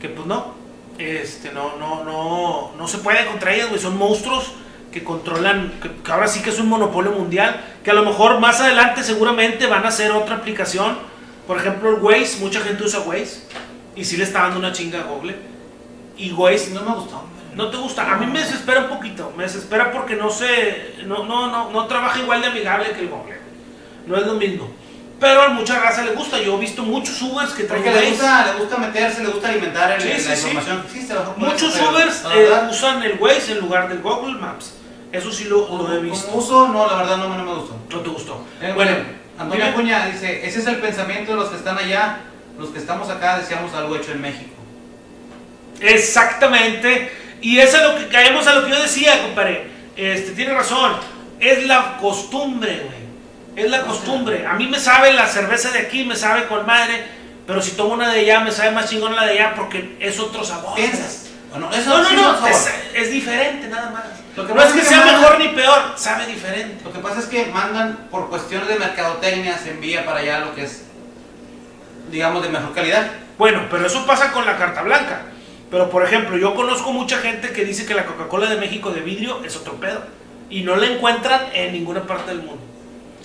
que 0.00 0.10
pues 0.10 0.26
no, 0.26 0.54
este, 0.98 1.50
no, 1.50 1.76
no, 1.76 2.04
no, 2.04 2.72
no 2.76 2.88
se 2.88 2.98
puede 2.98 3.24
contra 3.26 3.54
ellas, 3.54 3.70
güey. 3.70 3.80
Son 3.80 3.96
monstruos 3.96 4.52
que 4.96 5.04
controlan, 5.04 5.74
que, 5.82 5.90
que 6.02 6.10
ahora 6.12 6.26
sí 6.26 6.40
que 6.40 6.48
es 6.48 6.58
un 6.58 6.68
monopolio 6.70 7.12
mundial, 7.12 7.60
que 7.84 7.90
a 7.90 7.94
lo 7.94 8.02
mejor 8.02 8.40
más 8.40 8.60
adelante 8.62 9.02
seguramente 9.04 9.66
van 9.66 9.84
a 9.84 9.88
hacer 9.88 10.10
otra 10.10 10.36
aplicación. 10.36 10.96
Por 11.46 11.58
ejemplo, 11.58 11.90
el 11.90 12.02
Waze, 12.02 12.38
mucha 12.40 12.60
gente 12.60 12.82
usa 12.82 13.00
Waze 13.00 13.42
y 13.94 14.04
sí 14.06 14.16
le 14.16 14.24
está 14.24 14.40
dando 14.42 14.58
una 14.58 14.72
chinga 14.72 15.00
a 15.00 15.04
Google. 15.04 15.36
Y 16.16 16.32
Waze 16.32 16.70
No 16.72 16.80
me 16.80 16.94
gustó. 16.94 17.22
no 17.54 17.68
te 17.70 17.76
gusta. 17.76 18.10
A 18.10 18.16
mí 18.16 18.26
me 18.26 18.38
desespera 18.40 18.80
un 18.84 18.88
poquito. 18.88 19.32
Me 19.36 19.42
desespera 19.42 19.92
porque 19.92 20.16
no 20.16 20.30
se. 20.30 20.94
No, 21.04 21.24
no, 21.24 21.50
no, 21.50 21.70
no 21.70 21.86
trabaja 21.86 22.18
igual 22.20 22.40
de 22.40 22.46
amigable 22.48 22.92
que 22.92 23.00
el 23.00 23.08
Google. 23.08 23.36
No 24.06 24.16
es 24.16 24.26
lo 24.26 24.34
mismo. 24.34 24.70
Pero 25.20 25.42
a 25.42 25.48
mucha 25.48 25.78
raza 25.78 26.02
le 26.04 26.12
gusta. 26.12 26.40
Yo 26.40 26.56
he 26.56 26.60
visto 26.60 26.82
muchos 26.82 27.20
Ubers 27.22 27.52
que 27.52 27.64
traen 27.64 27.82
Porque 27.82 27.98
le 27.98 28.06
Waze. 28.06 28.10
gusta, 28.16 28.46
le 28.54 28.60
gusta 28.60 28.76
meterse, 28.78 29.22
le 29.24 29.28
gusta 29.30 29.48
alimentar 29.50 29.92
el- 29.92 30.00
Sí, 30.02 30.08
sí, 30.22 30.28
la 30.30 30.36
sí. 30.36 30.48
información. 30.48 30.82
Por 31.38 31.38
Muchos 31.38 31.80
Ubers 31.80 32.24
eh, 32.34 32.50
usan 32.70 33.02
el 33.02 33.18
Waze 33.20 33.52
en 33.52 33.60
lugar 33.60 33.88
del 33.90 34.00
Google 34.00 34.34
Maps. 34.38 34.72
Eso 35.12 35.30
sí 35.32 35.44
lo, 35.44 35.66
lo 35.78 35.92
he 35.94 36.00
visto. 36.00 36.30
uso, 36.34 36.68
no, 36.68 36.86
la 36.86 36.96
verdad 36.96 37.16
no, 37.18 37.28
me- 37.28 37.36
no 37.36 37.44
me 37.44 37.54
gustó. 37.54 37.76
No 37.90 38.00
te 38.00 38.08
gustó. 38.08 38.44
Eh, 38.60 38.72
bueno, 38.74 38.92
Antonio 39.38 39.64
dime. 39.64 39.68
Acuña 39.76 40.06
dice, 40.06 40.46
ese 40.46 40.58
es 40.60 40.66
el 40.66 40.76
pensamiento 40.76 41.32
de 41.32 41.36
los 41.38 41.48
que 41.50 41.56
están 41.56 41.78
allá, 41.78 42.18
los 42.58 42.70
que 42.70 42.78
estamos 42.78 43.08
acá 43.10 43.38
deseamos 43.38 43.72
algo 43.74 43.96
hecho 43.96 44.12
en 44.12 44.20
México. 44.22 44.50
Exactamente. 45.80 47.12
Y 47.40 47.58
eso 47.58 47.76
es 47.76 47.82
lo 47.82 47.96
que 47.96 48.08
caemos 48.08 48.46
a 48.46 48.54
lo 48.54 48.64
que 48.64 48.70
yo 48.70 48.80
decía, 48.80 49.22
compadre. 49.22 49.68
Este, 49.96 50.32
tiene 50.32 50.52
razón. 50.54 50.92
Es 51.40 51.66
la 51.66 51.98
costumbre, 51.98 52.82
güey. 52.84 53.64
Es 53.64 53.70
la 53.70 53.82
costumbre. 53.82 54.46
A 54.46 54.54
mí 54.54 54.66
me 54.66 54.78
sabe 54.80 55.12
la 55.12 55.26
cerveza 55.26 55.70
de 55.70 55.80
aquí, 55.80 56.04
me 56.04 56.16
sabe 56.16 56.46
con 56.46 56.66
madre. 56.66 57.04
Pero 57.46 57.62
si 57.62 57.72
tomo 57.72 57.94
una 57.94 58.10
de 58.12 58.20
allá, 58.20 58.40
me 58.40 58.50
sabe 58.50 58.72
más 58.72 58.90
chingón 58.90 59.14
la 59.14 59.24
de 59.24 59.32
allá 59.32 59.54
porque 59.54 59.96
es 60.00 60.18
otro 60.18 60.44
sabor. 60.44 60.74
¿Piensas? 60.74 61.26
Bueno, 61.50 61.70
eso 61.72 61.88
No, 61.90 62.02
no, 62.02 62.40
no. 62.40 62.48
es 62.94 63.10
diferente, 63.10 63.68
nada 63.68 63.90
más. 63.90 64.04
Lo 64.36 64.46
que 64.46 64.54
no 64.54 64.60
es 64.60 64.72
que 64.72 64.78
es 64.80 64.84
que 64.88 64.94
sea 64.94 65.04
mejor 65.04 65.38
ni 65.38 65.48
peor, 65.48 65.94
sabe 65.96 66.26
diferente. 66.26 66.84
Lo 66.84 66.92
que 66.92 66.98
pasa 66.98 67.20
es 67.20 67.26
que 67.26 67.46
mandan 67.46 68.08
por 68.10 68.28
cuestiones 68.28 68.68
de 68.68 68.76
mercadotecnia, 68.78 69.56
se 69.56 69.70
envía 69.70 70.04
para 70.04 70.20
allá 70.20 70.40
lo 70.40 70.54
que 70.54 70.64
es, 70.64 70.84
digamos, 72.10 72.42
de 72.42 72.50
mejor 72.50 72.74
calidad. 72.74 73.10
Bueno, 73.38 73.62
pero 73.70 73.86
eso 73.86 74.06
pasa 74.06 74.32
con 74.32 74.44
la 74.44 74.56
carta 74.56 74.82
blanca. 74.82 75.22
Pero 75.70 75.90
por 75.90 76.04
ejemplo, 76.04 76.36
yo 76.36 76.54
conozco 76.54 76.92
mucha 76.92 77.18
gente 77.18 77.50
que 77.52 77.64
dice 77.64 77.86
que 77.86 77.94
la 77.94 78.04
Coca-Cola 78.04 78.48
de 78.48 78.56
México 78.56 78.90
de 78.90 79.00
vidrio 79.00 79.42
es 79.44 79.56
otro 79.56 79.74
pedo. 79.74 80.02
y 80.48 80.62
no 80.62 80.76
la 80.76 80.86
encuentran 80.86 81.40
en 81.52 81.72
ninguna 81.72 82.02
parte 82.02 82.30
del 82.30 82.42
mundo. 82.42 82.62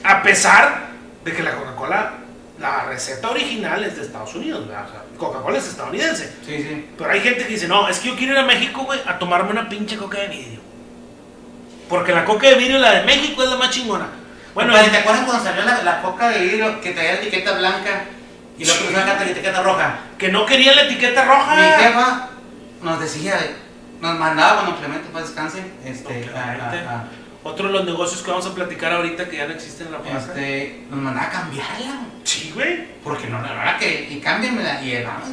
A 0.03 0.23
pesar 0.23 0.87
de 1.23 1.33
que 1.33 1.43
la 1.43 1.55
Coca-Cola, 1.55 2.13
la 2.59 2.85
receta 2.85 3.29
original 3.29 3.83
es 3.83 3.95
de 3.95 4.03
Estados 4.03 4.33
Unidos, 4.35 4.67
¿verdad? 4.67 4.87
O 4.87 4.91
sea, 4.91 5.03
Coca-Cola 5.17 5.57
es 5.57 5.67
estadounidense. 5.67 6.33
Sí, 6.45 6.57
sí. 6.57 6.89
Pero 6.97 7.11
hay 7.11 7.19
gente 7.19 7.43
que 7.43 7.53
dice, 7.53 7.67
no, 7.67 7.87
es 7.87 7.99
que 7.99 8.07
yo 8.09 8.15
quiero 8.15 8.33
ir 8.33 8.39
a 8.39 8.45
México, 8.45 8.83
güey, 8.83 8.99
a 9.05 9.19
tomarme 9.19 9.51
una 9.51 9.69
pinche 9.69 9.97
coca 9.97 10.19
de 10.19 10.27
vidrio. 10.29 10.60
Porque 11.91 12.11
la 12.13 12.25
coca 12.25 12.47
de 12.47 12.55
vidrio, 12.55 12.79
la 12.79 12.91
de 12.93 13.03
México, 13.05 13.43
es 13.43 13.49
la 13.49 13.57
más 13.57 13.69
chingona. 13.69 14.07
Bueno, 14.55 14.71
Bueno, 14.71 14.89
¿te 14.89 14.97
acuerdas 14.97 15.25
cuando 15.25 15.43
salió 15.43 15.63
la, 15.63 15.83
la 15.83 16.01
coca 16.01 16.29
de 16.29 16.39
vidrio 16.39 16.81
que 16.81 16.91
traía 16.91 17.13
la 17.13 17.17
etiqueta 17.19 17.51
blanca 17.57 18.05
y 18.57 18.65
luego 18.65 18.79
Sí. 18.87 18.93
la 18.93 19.23
etiqueta 19.25 19.61
roja? 19.61 19.99
que 20.17 20.29
no 20.31 20.45
quería 20.45 20.73
la 20.73 20.83
etiqueta 20.83 21.25
roja. 21.25 21.55
Mi 21.55 21.83
jefa 21.83 22.29
nos 22.81 22.99
decía, 22.99 23.37
nos 23.99 24.17
mandaba 24.17 24.61
cuando 24.61 24.77
Clemente 24.77 25.09
para 25.11 25.25
descanse, 25.25 25.63
este, 25.85 26.07
a- 26.13 26.31
Clemente. 26.31 26.87
a- 26.87 26.91
a- 26.91 27.03
Otro 27.43 27.67
de 27.67 27.73
los 27.73 27.85
negocios 27.85 28.21
que 28.21 28.29
vamos 28.31 28.45
a 28.45 28.53
platicar 28.53 28.93
ahorita 28.93 29.27
que 29.27 29.37
ya 29.37 29.47
no 29.47 29.53
existen 29.53 29.87
en 29.87 29.93
la 29.93 29.99
plaza. 29.99 30.27
este, 30.27 30.85
nos 30.89 30.99
mandaba 30.99 31.27
a 31.27 31.31
cambiarla. 31.31 32.01
Sí, 32.23 32.51
güey. 32.53 32.85
Porque 33.03 33.27
no, 33.27 33.41
la 33.41 33.49
verdad 33.53 33.79
que, 33.79 34.07
y 34.11 34.19
cámbienmela, 34.19 34.81
y 34.83 34.91
él, 34.93 35.05
vamos. 35.05 35.27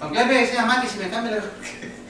Don 0.00 0.10
Clemente 0.10 0.34
decía, 0.34 0.62
mamá, 0.64 0.80
que 0.82 0.88
si 0.88 0.98
me 0.98 1.08
cambia 1.10 1.32
la... 1.36 1.42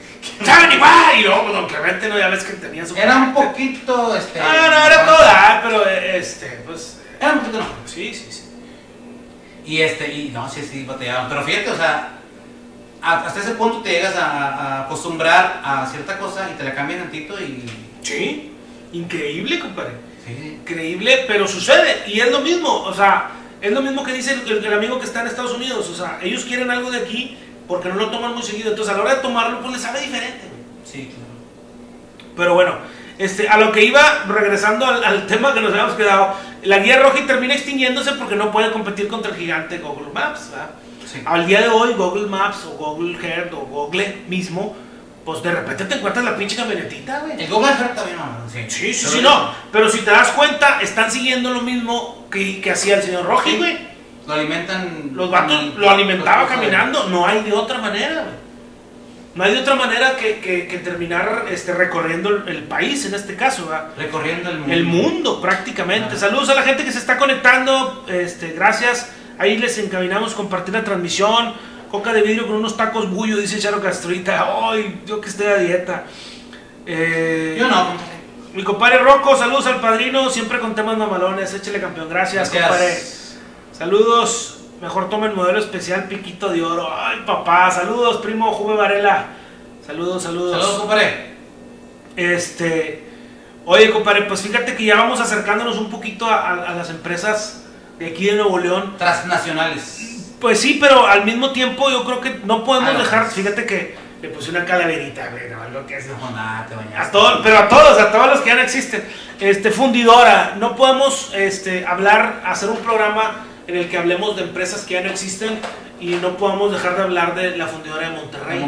¡Saben 0.43 0.71
igual! 0.71 1.19
Y 1.19 1.23
luego, 1.23 1.41
pues, 1.43 1.53
don 1.53 1.67
Clemente, 1.67 2.07
no, 2.07 2.17
ya 2.17 2.29
ves 2.29 2.43
que 2.43 2.53
tenía 2.53 2.85
su. 2.85 2.95
Era 2.95 3.17
un 3.17 3.33
poquito, 3.33 4.15
este... 4.15 4.39
Ah, 4.39 4.69
no, 4.69 4.85
era 4.85 5.05
todo 5.05 5.17
dar, 5.17 5.61
pero 5.63 5.85
este, 5.87 6.61
pues. 6.65 6.99
Era 7.19 7.33
un 7.33 7.39
poquito 7.39 7.59
no. 7.59 7.65
Sí, 7.85 8.13
sí, 8.13 8.27
sí. 8.29 8.43
Y 9.65 9.81
este, 9.81 10.13
y 10.13 10.29
no, 10.29 10.49
sí, 10.49 10.61
sí, 10.61 10.85
batallaban. 10.85 11.29
Pero 11.29 11.43
fíjate, 11.43 11.69
o 11.71 11.75
sea, 11.75 12.19
hasta 13.01 13.39
ese 13.39 13.51
punto 13.51 13.81
te 13.81 13.91
llegas 13.91 14.15
a, 14.15 14.25
a 14.25 14.81
acostumbrar 14.85 15.61
a 15.63 15.85
cierta 15.85 16.17
cosa 16.17 16.49
y 16.53 16.57
te 16.57 16.63
la 16.63 16.73
cambian 16.73 17.01
tantito 17.01 17.39
y. 17.39 17.65
Sí. 18.01 18.53
Increíble, 18.93 19.59
compadre. 19.59 19.93
Sí, 20.25 20.57
Increíble, 20.61 21.25
pero 21.27 21.47
sucede. 21.47 22.03
Y 22.07 22.19
es 22.19 22.31
lo 22.31 22.41
mismo, 22.41 22.69
o 22.69 22.93
sea, 22.93 23.31
es 23.61 23.71
lo 23.71 23.81
mismo 23.81 24.03
que 24.03 24.13
dice 24.13 24.33
el, 24.33 24.63
el 24.63 24.73
amigo 24.73 24.99
que 24.99 25.05
está 25.05 25.21
en 25.21 25.27
Estados 25.27 25.53
Unidos. 25.53 25.89
O 25.89 25.95
sea, 25.95 26.19
ellos 26.21 26.45
quieren 26.45 26.69
algo 26.71 26.91
de 26.91 26.99
aquí 26.99 27.37
porque 27.67 27.89
no 27.89 27.95
lo 27.95 28.09
toman 28.09 28.33
muy 28.33 28.43
seguido. 28.43 28.71
Entonces, 28.71 28.93
a 28.93 28.97
la 28.97 29.03
hora 29.03 29.15
de 29.15 29.21
tomarlo, 29.21 29.59
pues 29.61 29.73
les 29.73 29.81
sabe 29.81 30.01
diferente. 30.01 30.47
sí, 30.83 31.11
claro. 31.13 31.23
Pero 32.35 32.53
bueno, 32.55 32.75
este, 33.19 33.47
a 33.47 33.57
lo 33.57 33.71
que 33.71 33.83
iba, 33.83 34.23
regresando 34.27 34.85
al, 34.85 35.03
al 35.03 35.27
tema 35.27 35.53
que 35.53 35.61
nos 35.61 35.71
habíamos 35.71 35.93
quedado, 35.93 36.33
la 36.63 36.79
guía 36.79 36.99
roja 36.99 37.25
termina 37.27 37.53
extinguiéndose 37.53 38.13
porque 38.13 38.35
no 38.35 38.51
puede 38.51 38.71
competir 38.71 39.07
contra 39.07 39.31
el 39.31 39.37
gigante 39.37 39.77
Google 39.77 40.11
Maps. 40.13 40.49
¿verdad? 40.51 40.69
Sí. 41.05 41.21
Al 41.25 41.45
día 41.45 41.61
de 41.61 41.69
hoy, 41.69 41.93
Google 41.93 42.27
Maps 42.27 42.65
o 42.65 42.71
Google 42.71 43.17
Earth 43.21 43.53
o 43.53 43.57
Google 43.57 44.23
mismo, 44.27 44.75
pues 45.23 45.43
de 45.43 45.51
repente 45.51 45.85
te 45.85 45.95
encuentras 45.95 46.25
la 46.25 46.35
pinche 46.35 46.55
camionetita, 46.55 47.19
güey. 47.19 47.41
El 47.41 47.49
Google 47.49 47.69
Earth 47.71 47.95
también 47.95 48.17
no, 48.17 48.49
sí. 48.51 48.65
Sí, 48.67 48.93
sí, 48.93 49.07
sí, 49.07 49.21
no. 49.21 49.51
Pero 49.71 49.89
si 49.89 49.99
te 49.99 50.11
das 50.11 50.29
cuenta, 50.29 50.81
están 50.81 51.11
siguiendo 51.11 51.51
lo 51.51 51.61
mismo 51.61 52.27
que, 52.31 52.61
que 52.61 52.71
hacía 52.71 52.95
el 52.95 53.03
señor 53.03 53.25
Roji, 53.25 53.57
güey. 53.57 53.92
Lo 54.27 54.33
alimentan. 54.33 55.11
Los 55.13 55.29
vatos 55.29 55.75
lo 55.75 55.89
alimentaba 55.89 56.47
caminando. 56.47 57.09
No 57.09 57.25
hay 57.27 57.41
de 57.43 57.51
otra 57.53 57.79
manera. 57.79 58.25
No 59.35 59.43
hay 59.43 59.53
de 59.55 59.61
otra 59.61 59.73
manera 59.75 60.15
que, 60.15 60.39
que- 60.39 60.67
que 60.67 60.77
terminar 60.77 61.45
este, 61.49 61.73
recorriendo 61.73 62.29
el, 62.29 62.47
el 62.47 62.63
país, 62.63 63.03
en 63.05 63.15
este 63.15 63.35
caso, 63.35 63.65
¿verdad? 63.67 63.87
Recorriendo 63.97 64.49
el 64.51 64.59
mundo. 64.59 64.73
El 64.73 64.83
mundo, 64.85 65.41
prácticamente. 65.41 66.15
Saludos 66.17 66.49
a 66.49 66.53
la 66.55 66.61
gente 66.61 66.83
que 66.85 66.91
se 66.91 66.99
está 66.99 67.17
conectando. 67.17 68.05
Este, 68.07 68.49
gracias. 68.51 69.09
Ahí 69.39 69.57
les 69.57 69.77
encaminamos 69.79 70.35
compartir 70.35 70.73
la 70.75 70.83
transmisión. 70.83 71.53
Coca 71.89 72.13
de 72.13 72.21
vidrio 72.21 72.45
con 72.47 72.57
unos 72.57 72.77
tacos 72.77 73.09
bullo, 73.09 73.37
dice 73.37 73.59
Charo 73.59 73.81
Castruita. 73.81 74.47
Ay, 74.69 75.01
yo 75.05 75.19
que 75.19 75.29
estoy 75.29 75.47
a 75.47 75.55
dieta. 75.57 76.03
Eh, 76.85 77.55
Yo 77.59 77.67
no. 77.67 77.87
Mi 78.53 78.63
compadre 78.63 78.99
Rocco, 78.99 79.35
saludos 79.35 79.65
al 79.65 79.79
padrino. 79.81 80.29
Siempre 80.29 80.59
con 80.59 80.75
temas 80.75 80.95
mamalones. 80.97 81.51
Échale 81.55 81.81
campeón. 81.81 82.07
Gracias, 82.09 82.49
compadre. 82.51 82.93
Saludos. 83.77 84.59
Mejor 84.81 85.09
tomen 85.09 85.33
modelo 85.35 85.59
especial 85.59 86.05
Piquito 86.05 86.49
de 86.49 86.61
Oro. 86.63 86.89
Ay, 86.93 87.23
papá. 87.25 87.71
Saludos, 87.71 88.17
primo 88.17 88.51
Juve 88.53 88.75
Varela. 88.75 89.27
Saludos, 89.85 90.23
saludos. 90.23 90.51
Saludos, 90.59 90.79
compadre. 90.79 91.33
Este, 92.15 93.03
oye, 93.65 93.89
compadre, 93.91 94.23
pues 94.23 94.41
fíjate 94.41 94.75
que 94.75 94.85
ya 94.85 94.95
vamos 94.95 95.19
acercándonos 95.19 95.77
un 95.77 95.89
poquito 95.89 96.25
a, 96.25 96.35
a- 96.49 96.71
a 96.71 96.75
las 96.75 96.89
empresas 96.89 97.63
de 97.97 98.07
aquí 98.07 98.25
de 98.25 98.33
Nuevo 98.33 98.59
León. 98.59 98.95
Transnacionales. 98.97 100.33
Pues 100.39 100.59
sí, 100.59 100.77
pero 100.81 101.07
al 101.07 101.23
mismo 101.25 101.51
tiempo 101.51 101.89
yo 101.89 102.03
creo 102.03 102.19
que 102.19 102.41
no 102.43 102.63
podemos 102.65 102.93
Ah, 102.93 102.97
dejar, 102.97 103.29
fíjate 103.31 103.65
que 103.65 103.95
le 104.21 104.27
puse 104.29 104.51
una 104.51 104.65
calaverita, 104.65 105.29
güey, 105.29 105.49
no, 105.49 105.69
lo 105.79 105.87
que 105.87 105.97
es. 105.97 106.07
No, 106.07 106.31
nada, 106.31 106.65
te 106.67 106.75
bañaste. 106.75 106.97
A 106.97 107.11
todos, 107.11 107.39
pero 107.41 107.57
a 107.59 107.69
todos, 107.69 107.97
a 107.99 108.11
todos 108.11 108.27
los 108.27 108.41
que 108.41 108.49
ya 108.49 108.55
no 108.55 108.61
existen. 108.61 109.03
Este, 109.39 109.71
fundidora, 109.71 110.55
no 110.57 110.75
podemos 110.75 111.31
este, 111.33 111.85
hablar, 111.85 112.41
hacer 112.45 112.69
un 112.69 112.77
programa 112.77 113.45
en 113.67 113.77
el 113.77 113.89
que 113.89 113.97
hablemos 113.97 114.35
de 114.35 114.43
empresas 114.43 114.81
que 114.85 114.95
ya 114.95 115.01
no 115.01 115.09
existen 115.09 115.59
y 115.99 116.07
no 116.15 116.35
podamos 116.37 116.71
dejar 116.71 116.97
de 116.97 117.03
hablar 117.03 117.35
de 117.35 117.55
la 117.57 117.67
fundidora 117.67 118.09
de 118.09 118.15
Monterrey. 118.15 118.59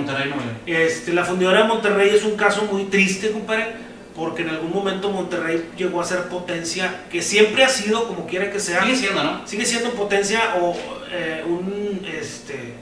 Este, 0.65 1.13
la 1.13 1.25
fundidora 1.25 1.63
de 1.63 1.67
Monterrey 1.67 2.09
es 2.13 2.23
un 2.23 2.35
caso 2.37 2.63
muy 2.71 2.85
triste, 2.85 3.31
compadre, 3.31 3.73
porque 4.15 4.43
en 4.43 4.49
algún 4.49 4.71
momento 4.71 5.09
Monterrey 5.09 5.69
llegó 5.77 5.99
a 5.99 6.05
ser 6.05 6.29
potencia, 6.29 7.01
que 7.11 7.21
siempre 7.21 7.65
ha 7.65 7.69
sido, 7.69 8.07
como 8.07 8.25
quiera 8.25 8.49
que 8.51 8.59
sea, 8.61 8.83
Sigue 8.83 8.95
siendo, 8.95 9.23
¿no? 9.23 9.45
sigue 9.47 9.65
siendo 9.65 9.89
potencia 9.91 10.55
o 10.61 10.73
eh, 11.11 11.43
un, 11.45 12.05
este, 12.17 12.73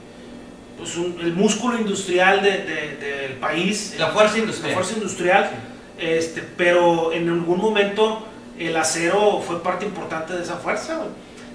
pues 0.78 0.96
un- 0.96 1.18
el 1.20 1.32
músculo 1.32 1.76
industrial 1.78 2.42
de- 2.42 2.58
de- 2.58 2.96
del 2.96 3.32
país, 3.32 3.94
La 3.98 4.08
fuerza 4.08 4.34
la 4.34 4.38
industrial. 4.40 4.74
fuerza 4.74 4.92
industrial, 4.94 5.50
este, 5.98 6.42
pero 6.56 7.12
en 7.12 7.28
algún 7.28 7.58
momento 7.58 8.26
el 8.58 8.76
acero 8.76 9.42
fue 9.44 9.60
parte 9.64 9.84
importante 9.84 10.32
de 10.34 10.42
esa 10.44 10.56
fuerza, 10.56 11.00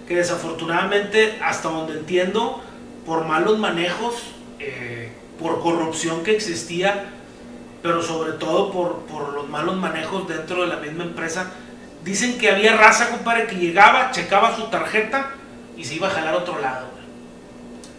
que 0.09 0.15
desafortunadamente, 0.15 1.37
hasta 1.41 1.69
donde 1.69 1.93
entiendo, 1.93 2.61
por 3.05 3.25
malos 3.25 3.59
manejos, 3.59 4.15
eh, 4.59 5.11
por 5.39 5.61
corrupción 5.61 6.23
que 6.23 6.35
existía, 6.35 7.11
pero 7.83 8.01
sobre 8.01 8.33
todo 8.33 8.71
por, 8.71 9.03
por 9.03 9.33
los 9.33 9.47
malos 9.47 9.77
manejos 9.77 10.27
dentro 10.27 10.63
de 10.63 10.67
la 10.67 10.77
misma 10.77 11.03
empresa, 11.03 11.51
dicen 12.03 12.39
que 12.39 12.49
había 12.49 12.75
raza, 12.75 13.11
compadre, 13.11 13.45
que 13.45 13.55
llegaba, 13.55 14.09
checaba 14.09 14.55
su 14.55 14.63
tarjeta 14.63 15.29
y 15.77 15.85
se 15.85 15.93
iba 15.95 16.07
a 16.07 16.11
jalar 16.11 16.33
a 16.33 16.37
otro 16.37 16.59
lado. 16.59 16.87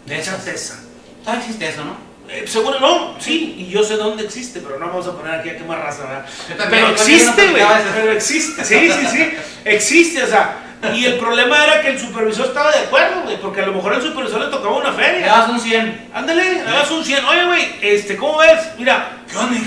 De 0.05 0.19
Esa 0.19 0.37
tesa. 0.37 0.83
Todavía 1.21 1.45
existe 1.45 1.69
eso, 1.69 1.85
¿no? 1.85 1.95
Eh, 2.27 2.45
seguro 2.45 2.77
no, 2.79 3.15
sí, 3.21 3.55
y 3.57 3.69
yo 3.69 3.83
sé 3.83 3.95
dónde 3.95 4.25
existe, 4.25 4.59
pero 4.59 4.77
no 4.79 4.87
vamos 4.87 5.07
a 5.07 5.15
poner 5.15 5.39
aquí 5.39 5.49
a 5.49 5.57
quemar 5.57 5.79
raza, 5.79 6.03
¿verdad? 6.03 6.25
También, 6.57 6.69
Pero 6.69 6.87
existe, 6.89 7.51
güey, 7.51 7.63
pero 7.95 8.11
existe, 8.11 8.65
sí, 8.65 8.91
sí, 8.91 9.07
sí, 9.07 9.29
existe, 9.65 10.23
o 10.23 10.27
sea, 10.27 10.70
y 10.95 11.05
el 11.05 11.17
problema 11.17 11.63
era 11.63 11.81
que 11.81 11.89
el 11.89 11.99
supervisor 11.99 12.47
estaba 12.47 12.71
de 12.71 12.79
acuerdo, 12.79 13.21
güey, 13.23 13.39
porque 13.39 13.61
a 13.61 13.65
lo 13.67 13.73
mejor 13.73 13.93
al 13.93 14.01
supervisor 14.01 14.41
le 14.41 14.47
tocaba 14.47 14.75
una 14.77 14.91
Le 14.91 14.95
feria. 14.95 15.27
das 15.27 15.49
un 15.49 15.59
100. 15.59 16.09
Ándale, 16.13 16.43
le 16.55 16.63
das 16.63 16.89
un 16.91 17.03
100, 17.05 17.25
oye, 17.25 17.45
güey, 17.45 17.75
este, 17.81 18.17
¿cómo 18.17 18.37
ves? 18.39 18.59
Mira, 18.77 19.17
¿Qué 19.29 19.37
onda, 19.37 19.57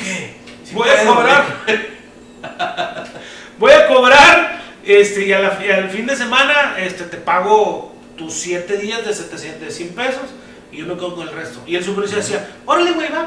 voy 0.72 0.88
a 0.88 1.04
cobrar, 1.04 1.44
voy 3.58 3.72
a 3.72 3.86
cobrar, 3.86 4.60
este, 4.84 5.26
y 5.26 5.32
a 5.32 5.38
la- 5.40 5.58
y 5.66 5.70
al 5.70 5.88
fin 5.90 6.06
de 6.06 6.16
semana, 6.16 6.74
este, 6.78 7.04
te 7.04 7.16
pago 7.16 7.94
tus 8.16 8.34
7 8.34 8.76
días 8.76 9.04
de 9.04 9.14
700, 9.14 9.60
de 9.60 9.70
100 9.70 9.94
pesos, 9.94 10.22
y 10.72 10.78
yo 10.78 10.86
me 10.86 10.94
quedo 10.94 11.14
con 11.14 11.28
el 11.28 11.34
resto. 11.34 11.62
Y 11.66 11.76
el 11.76 11.84
supervisor 11.84 12.18
decía, 12.18 12.48
órale, 12.66 12.92
güey, 12.92 13.08
va. 13.10 13.26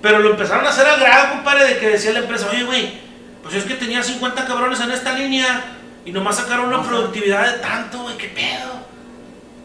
Pero 0.00 0.18
lo 0.20 0.30
empezaron 0.30 0.66
a 0.66 0.70
hacer 0.70 0.86
al 0.86 1.00
grado, 1.00 1.30
compadre, 1.34 1.64
de 1.66 1.78
que 1.78 1.88
decía 1.88 2.12
la 2.12 2.20
empresa, 2.20 2.48
oye, 2.50 2.64
güey, 2.64 2.92
pues 3.42 3.54
es 3.56 3.64
que 3.64 3.74
tenía 3.74 4.02
50 4.02 4.44
cabrones 4.46 4.80
en 4.80 4.90
esta 4.92 5.12
línea 5.18 5.64
y 6.04 6.12
nomás 6.12 6.36
sacaron 6.36 6.66
una 6.66 6.82
productividad 6.82 7.52
de 7.52 7.58
tanto, 7.58 8.02
güey, 8.02 8.16
qué 8.16 8.28
pedo. 8.28 8.84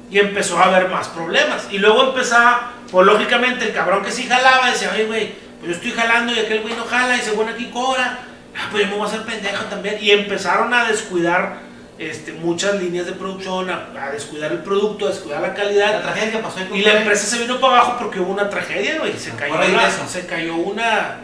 Y 0.09 0.19
empezó 0.19 0.57
a 0.57 0.65
haber 0.65 0.89
más 0.89 1.09
problemas. 1.09 1.67
Y 1.71 1.77
luego 1.77 2.09
empezaba, 2.09 2.71
pues 2.89 3.05
lógicamente, 3.05 3.65
el 3.65 3.73
cabrón 3.73 4.03
que 4.03 4.11
sí 4.11 4.27
jalaba 4.27 4.71
decía, 4.71 4.91
oye, 4.93 5.05
güey, 5.05 5.33
pues 5.59 5.71
yo 5.71 5.75
estoy 5.75 5.91
jalando 5.91 6.33
y 6.33 6.39
aquel 6.39 6.61
güey 6.61 6.73
no 6.75 6.85
jala 6.85 7.17
y 7.17 7.21
se 7.21 7.33
pone 7.33 7.51
aquí 7.51 7.65
cobra. 7.65 8.19
Ah, 8.57 8.69
pues 8.71 8.83
yo 8.83 8.89
me 8.89 8.95
voy 8.95 9.05
a 9.05 9.09
hacer 9.09 9.23
pendejo 9.23 9.65
también. 9.65 9.97
Y 10.01 10.11
empezaron 10.11 10.73
a 10.73 10.85
descuidar 10.85 11.59
este, 11.99 12.31
muchas 12.31 12.75
líneas 12.75 13.05
de 13.05 13.11
producción, 13.11 13.69
a, 13.69 13.89
a 14.01 14.11
descuidar 14.11 14.51
el 14.53 14.59
producto, 14.59 15.05
a 15.05 15.09
descuidar 15.09 15.41
la 15.41 15.53
calidad. 15.53 15.91
La 15.91 16.01
tragedia 16.01 16.31
que 16.31 16.37
pasó 16.39 16.59
en 16.61 16.73
Y 16.73 16.81
la 16.81 16.99
empresa 16.99 17.27
se 17.27 17.37
vino 17.39 17.59
para 17.59 17.77
abajo 17.77 17.97
porque 17.99 18.21
hubo 18.21 18.31
una 18.31 18.49
tragedia, 18.49 18.97
güey. 18.97 19.17
Se 19.17 19.31
cayó, 19.31 19.55
una, 19.55 19.91
se 19.91 20.25
cayó 20.25 20.55
una, 20.55 21.17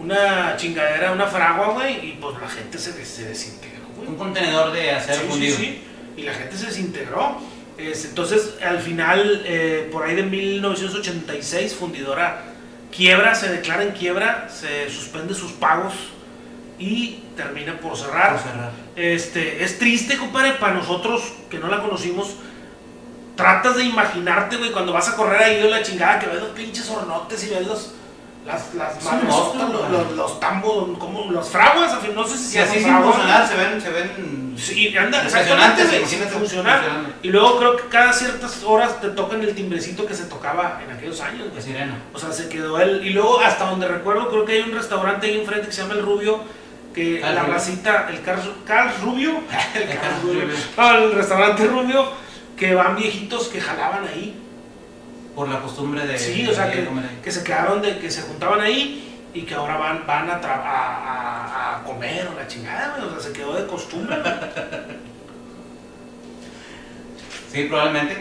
una 0.00 0.56
chingadera, 0.56 1.12
una 1.12 1.26
fragua, 1.26 1.68
güey. 1.68 2.10
Y 2.10 2.18
pues 2.20 2.36
la 2.40 2.48
gente 2.48 2.76
se, 2.76 2.92
se 3.04 3.24
desintegró. 3.26 3.77
Un 4.06 4.16
contenedor 4.16 4.72
de 4.72 4.90
acero 4.92 5.16
Sí, 5.18 5.22
sí, 5.24 5.28
fundido. 5.30 5.56
sí. 5.56 5.82
Y 6.16 6.22
la 6.22 6.34
gente 6.34 6.56
se 6.56 6.66
desintegró. 6.66 7.38
Es- 7.76 8.04
entonces, 8.06 8.54
al 8.64 8.80
final, 8.80 9.42
eh, 9.44 9.88
por 9.92 10.04
ahí 10.04 10.14
de 10.16 10.24
1986, 10.24 11.74
Fundidora 11.74 12.42
quiebra, 12.94 13.34
se 13.34 13.48
declara 13.48 13.82
en 13.82 13.90
quiebra, 13.92 14.48
se 14.50 14.88
suspende 14.90 15.34
sus 15.34 15.52
pagos 15.52 15.94
y 16.78 17.20
termina 17.36 17.78
por 17.78 17.96
cerrar. 17.96 18.32
Por 18.32 18.42
cerrar. 18.50 18.70
Este, 18.96 19.62
es 19.62 19.78
triste, 19.78 20.16
compadre, 20.16 20.52
para 20.54 20.74
nosotros 20.74 21.22
que 21.50 21.58
no 21.58 21.68
la 21.68 21.80
conocimos. 21.82 22.34
Tratas 23.36 23.76
de 23.76 23.84
imaginarte, 23.84 24.56
güey, 24.56 24.72
cuando 24.72 24.92
vas 24.92 25.08
a 25.08 25.14
correr 25.16 25.40
ahí 25.40 25.56
de 25.62 25.70
la 25.70 25.82
chingada, 25.82 26.18
que 26.18 26.26
ves 26.26 26.40
los 26.40 26.50
pinches 26.50 26.88
hornotes 26.90 27.44
y 27.44 27.50
ves 27.50 27.66
los, 27.66 27.92
las, 28.48 28.74
las 28.74 29.04
madres, 29.04 29.28
los, 29.28 29.90
los, 29.90 30.12
los 30.16 30.40
tambos, 30.40 30.98
como 30.98 31.30
los 31.30 31.48
fraguas, 31.50 31.96
no 32.14 32.26
sé 32.26 32.38
si 32.38 32.58
así 32.58 32.80
sin 32.80 32.96
funcionar 32.98 33.46
se 33.46 33.54
ven, 33.56 33.80
se 33.80 33.90
ven 33.90 34.48
Sí, 34.58 34.96
anda, 34.96 35.22
exactamente, 35.22 35.84
funcionar. 36.26 36.82
Y 37.22 37.28
luego 37.28 37.58
creo 37.58 37.76
que 37.76 37.84
cada 37.84 38.12
ciertas 38.12 38.64
horas 38.64 39.00
te 39.00 39.10
tocan 39.10 39.40
el 39.42 39.54
timbrecito 39.54 40.04
que 40.04 40.14
se 40.14 40.24
tocaba 40.24 40.80
en 40.84 40.90
aquellos 40.96 41.20
años, 41.20 41.44
de 41.44 41.50
güey. 41.50 41.62
sirena. 41.62 42.02
O 42.12 42.18
sea, 42.18 42.32
se 42.32 42.48
quedó 42.48 42.80
él. 42.80 43.06
Y 43.06 43.10
luego, 43.10 43.38
hasta 43.40 43.66
donde 43.70 43.86
recuerdo, 43.86 44.28
creo 44.30 44.44
que 44.44 44.54
hay 44.54 44.62
un 44.62 44.72
restaurante 44.74 45.28
ahí 45.28 45.38
enfrente 45.38 45.66
que 45.68 45.72
se 45.72 45.82
llama 45.82 45.94
El 45.94 46.02
Rubio. 46.02 46.40
Que 46.92 47.20
la 47.20 47.42
Rubio. 47.42 47.54
racita, 47.54 48.08
el 48.10 48.20
Carl, 48.22 48.40
Carl 48.66 48.90
Rubio, 49.00 49.30
el 49.74 49.88
Carl 49.88 50.22
Rubio. 50.22 50.42
Rubio. 50.42 50.56
No, 50.76 50.90
el 50.96 51.12
restaurante 51.12 51.64
Rubio, 51.66 52.08
que 52.56 52.74
van 52.74 52.96
viejitos 52.96 53.46
que 53.48 53.60
jalaban 53.60 54.08
ahí. 54.08 54.36
Por 55.38 55.48
la 55.48 55.60
costumbre 55.60 56.04
de. 56.04 56.18
Sí, 56.18 56.44
o 56.48 56.52
sea, 56.52 56.66
de 56.66 56.72
que, 56.72 56.84
comer 56.84 57.04
ahí. 57.04 57.20
que 57.22 57.30
se 57.30 57.44
quedaron, 57.44 57.80
de 57.80 58.00
que 58.00 58.10
se 58.10 58.22
juntaban 58.22 58.60
ahí 58.60 59.20
y 59.32 59.42
que 59.42 59.54
ahora 59.54 59.76
van, 59.76 60.04
van 60.04 60.28
a, 60.28 60.34
a, 60.34 61.76
a- 61.76 61.84
comer 61.84 62.26
o 62.26 62.34
la 62.36 62.48
chingada. 62.48 62.96
O 63.06 63.10
sea, 63.12 63.20
se 63.20 63.32
quedó 63.32 63.54
de 63.54 63.64
costumbre. 63.68 64.16
Sí, 67.52 67.64
probablemente. 67.64 68.16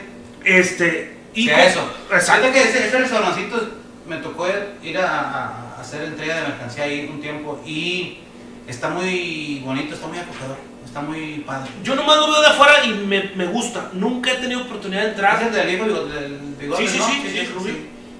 Este. 0.46 1.18
Y 1.34 1.46
sea 1.46 1.66
eso. 1.66 1.92
Exacto. 2.12 2.52
Que 2.52 2.62
ese, 2.62 2.88
ese 2.88 3.00
restaurancito 3.00 3.68
me 4.08 4.18
tocó 4.18 4.46
ir 4.84 4.98
a 5.00 5.76
hacer 5.80 6.04
entrega 6.04 6.36
de 6.36 6.42
mercancía 6.50 6.84
ahí 6.84 7.10
un 7.12 7.20
tiempo 7.20 7.60
y 7.66 8.20
está 8.68 8.90
muy 8.90 9.62
bonito, 9.66 9.96
está 9.96 10.06
muy 10.06 10.20
acogedor, 10.20 10.58
está 10.88 11.02
muy 11.02 11.40
padre. 11.46 11.70
Yo 11.84 11.96
nomás 11.96 12.18
lo 12.18 12.32
veo 12.32 12.42
de 12.42 12.48
afuera 12.48 12.84
y 12.86 12.94
me, 12.94 13.32
me 13.36 13.46
gusta. 13.46 13.90
Nunca 13.94 14.32
he 14.32 14.36
tenido 14.36 14.62
oportunidad 14.62 15.04
de 15.04 15.10
entrar. 15.10 15.42
¿Es 15.42 15.48
el 15.48 15.54
del 15.54 15.70
hijo 15.76 15.86
del 15.86 16.40
bigote, 16.60 16.82
Sí, 16.88 16.94
sí, 16.94 16.98
no? 17.00 17.06
sí, 17.08 17.22
sí, 17.32 17.46
Rubio. 17.54 17.74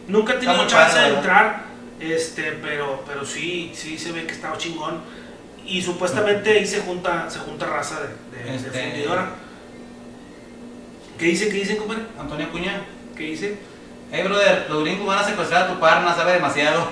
Nunca 0.08 0.34
he 0.34 0.38
tenido 0.38 0.66
chance 0.68 0.96
padre, 0.96 1.12
de 1.12 1.18
entrar, 1.18 1.64
este, 2.00 2.52
pero, 2.62 3.04
pero 3.08 3.26
sí, 3.26 3.72
sí 3.76 3.98
se 3.98 4.12
ve 4.12 4.26
que 4.26 4.34
estaba 4.34 4.58
chingón. 4.58 5.02
Y 5.66 5.82
supuestamente 5.82 6.52
ahí 6.52 6.66
se 6.66 6.80
junta, 6.82 7.30
se 7.30 7.40
junta 7.40 7.66
raza 7.66 8.00
de, 8.02 8.38
de, 8.38 8.44
de 8.52 8.56
Este- 8.56 8.70
fundidora. 8.90 9.32
¿Qué 11.20 11.26
dicen? 11.26 11.50
¿Qué 11.50 11.56
dicen, 11.56 11.78
compadre? 11.78 12.04
Antonio 12.20 12.50
Cuña. 12.52 12.82
¿Qué 13.18 13.24
dicen? 13.24 13.60
Hey, 14.12 14.24
brother, 14.24 14.68
los 14.70 14.84
gringos 14.84 15.08
van 15.08 15.20
a 15.20 15.24
secuestrar 15.24 15.64
a 15.64 15.68
tu 15.74 15.80
parna, 15.80 16.16
sabe 16.16 16.34
demasiado. 16.34 16.90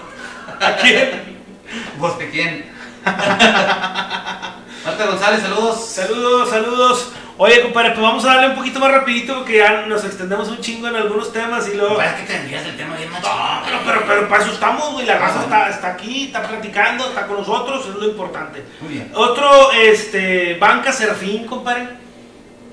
¿A 0.59 0.75
quién? 0.77 1.37
¿Vos 1.99 2.17
de 2.17 2.29
quién? 2.29 2.65
Marta 4.85 5.05
González, 5.07 5.41
saludos. 5.41 5.85
saludos, 5.85 6.49
saludos. 6.49 7.11
Oye, 7.37 7.61
compadre, 7.63 7.89
pues 7.91 8.01
vamos 8.01 8.23
a 8.23 8.27
darle 8.35 8.49
un 8.49 8.55
poquito 8.55 8.79
más 8.79 8.91
rapidito 8.91 9.35
porque 9.35 9.57
ya 9.57 9.85
nos 9.87 10.05
extendemos 10.05 10.47
un 10.47 10.59
chingo 10.61 10.87
en 10.87 10.95
algunos 10.95 11.33
temas 11.33 11.67
y 11.67 11.75
luego... 11.75 11.97
Parece 11.97 12.21
que 12.21 12.27
te 12.31 12.35
envías 12.37 12.65
el 12.65 12.77
tema 12.77 12.95
bien 12.95 13.09
machín. 13.11 13.29
No, 13.29 13.61
pero, 13.65 13.79
pero, 13.85 14.03
pero 14.07 14.29
para 14.29 14.43
eso 14.43 14.53
estamos, 14.53 14.93
güey. 14.93 15.05
La 15.05 15.17
raza 15.17 15.41
está, 15.41 15.69
está 15.69 15.87
aquí, 15.89 16.25
está 16.27 16.43
platicando, 16.43 17.07
está 17.09 17.27
con 17.27 17.37
nosotros, 17.37 17.85
es 17.89 17.95
lo 17.95 18.05
importante. 18.07 18.63
Muy 18.79 18.93
bien. 18.93 19.11
Otro, 19.15 19.71
este, 19.73 20.55
Banca 20.59 20.93
Serfín, 20.93 21.45
compadre. 21.45 21.89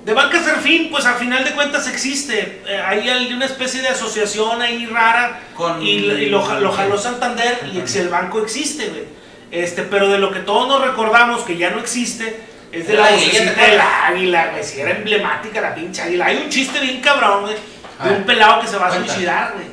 De 0.05 0.15
Banca 0.15 0.41
Serfín, 0.41 0.91
pues 0.91 1.07
al 1.07 1.15
final 1.15 1.45
de 1.45 1.53
cuentas 1.53 1.89
existe. 1.89 2.63
Eh, 2.67 2.81
hay 2.87 3.33
una 3.33 3.47
especie 3.47 3.83
de 3.83 3.89
asociación 3.89 4.63
ahí 4.63 4.87
rara. 4.87 5.41
Con- 5.57 5.83
y, 5.83 5.91
y 5.91 6.27
lo, 6.31 6.61
lo 6.61 6.71
jaló 6.73 6.99
Santander 6.99 7.69
y 7.73 7.99
el 7.99 8.09
banco 8.09 8.43
existe, 8.43 8.89
güey. 8.91 9.22
Este, 9.53 9.82
pero 9.82 10.09
de 10.09 10.18
lo 10.18 10.32
que 10.32 10.40
todos 10.40 10.66
nos 10.66 10.80
recordamos 10.80 11.42
que 11.42 11.59
ya 11.59 11.70
no 11.70 11.78
existe, 11.78 12.40
es 12.72 12.86
de 12.86 12.94
La 12.94 13.03
la 13.03 13.07
águila, 13.09 13.26
vocecita 13.26 13.55
¿te 13.55 13.70
del 13.70 13.80
águila, 13.80 14.50
güey. 14.50 14.64
Si 14.64 14.80
era 14.80 14.90
emblemática 14.92 15.61
la 15.61 15.74
pinche 15.74 16.00
águila. 16.00 16.24
Hay 16.24 16.38
un 16.38 16.48
chiste 16.48 16.80
bien 16.80 17.03
cabrón, 17.03 17.42
güey. 17.42 17.55
De 17.55 18.09
ver, 18.09 18.18
un 18.18 18.24
pelado 18.24 18.62
que 18.62 18.66
se 18.66 18.78
va 18.78 18.88
a 18.88 18.96
suicidar, 18.96 19.53
güey. 19.53 19.66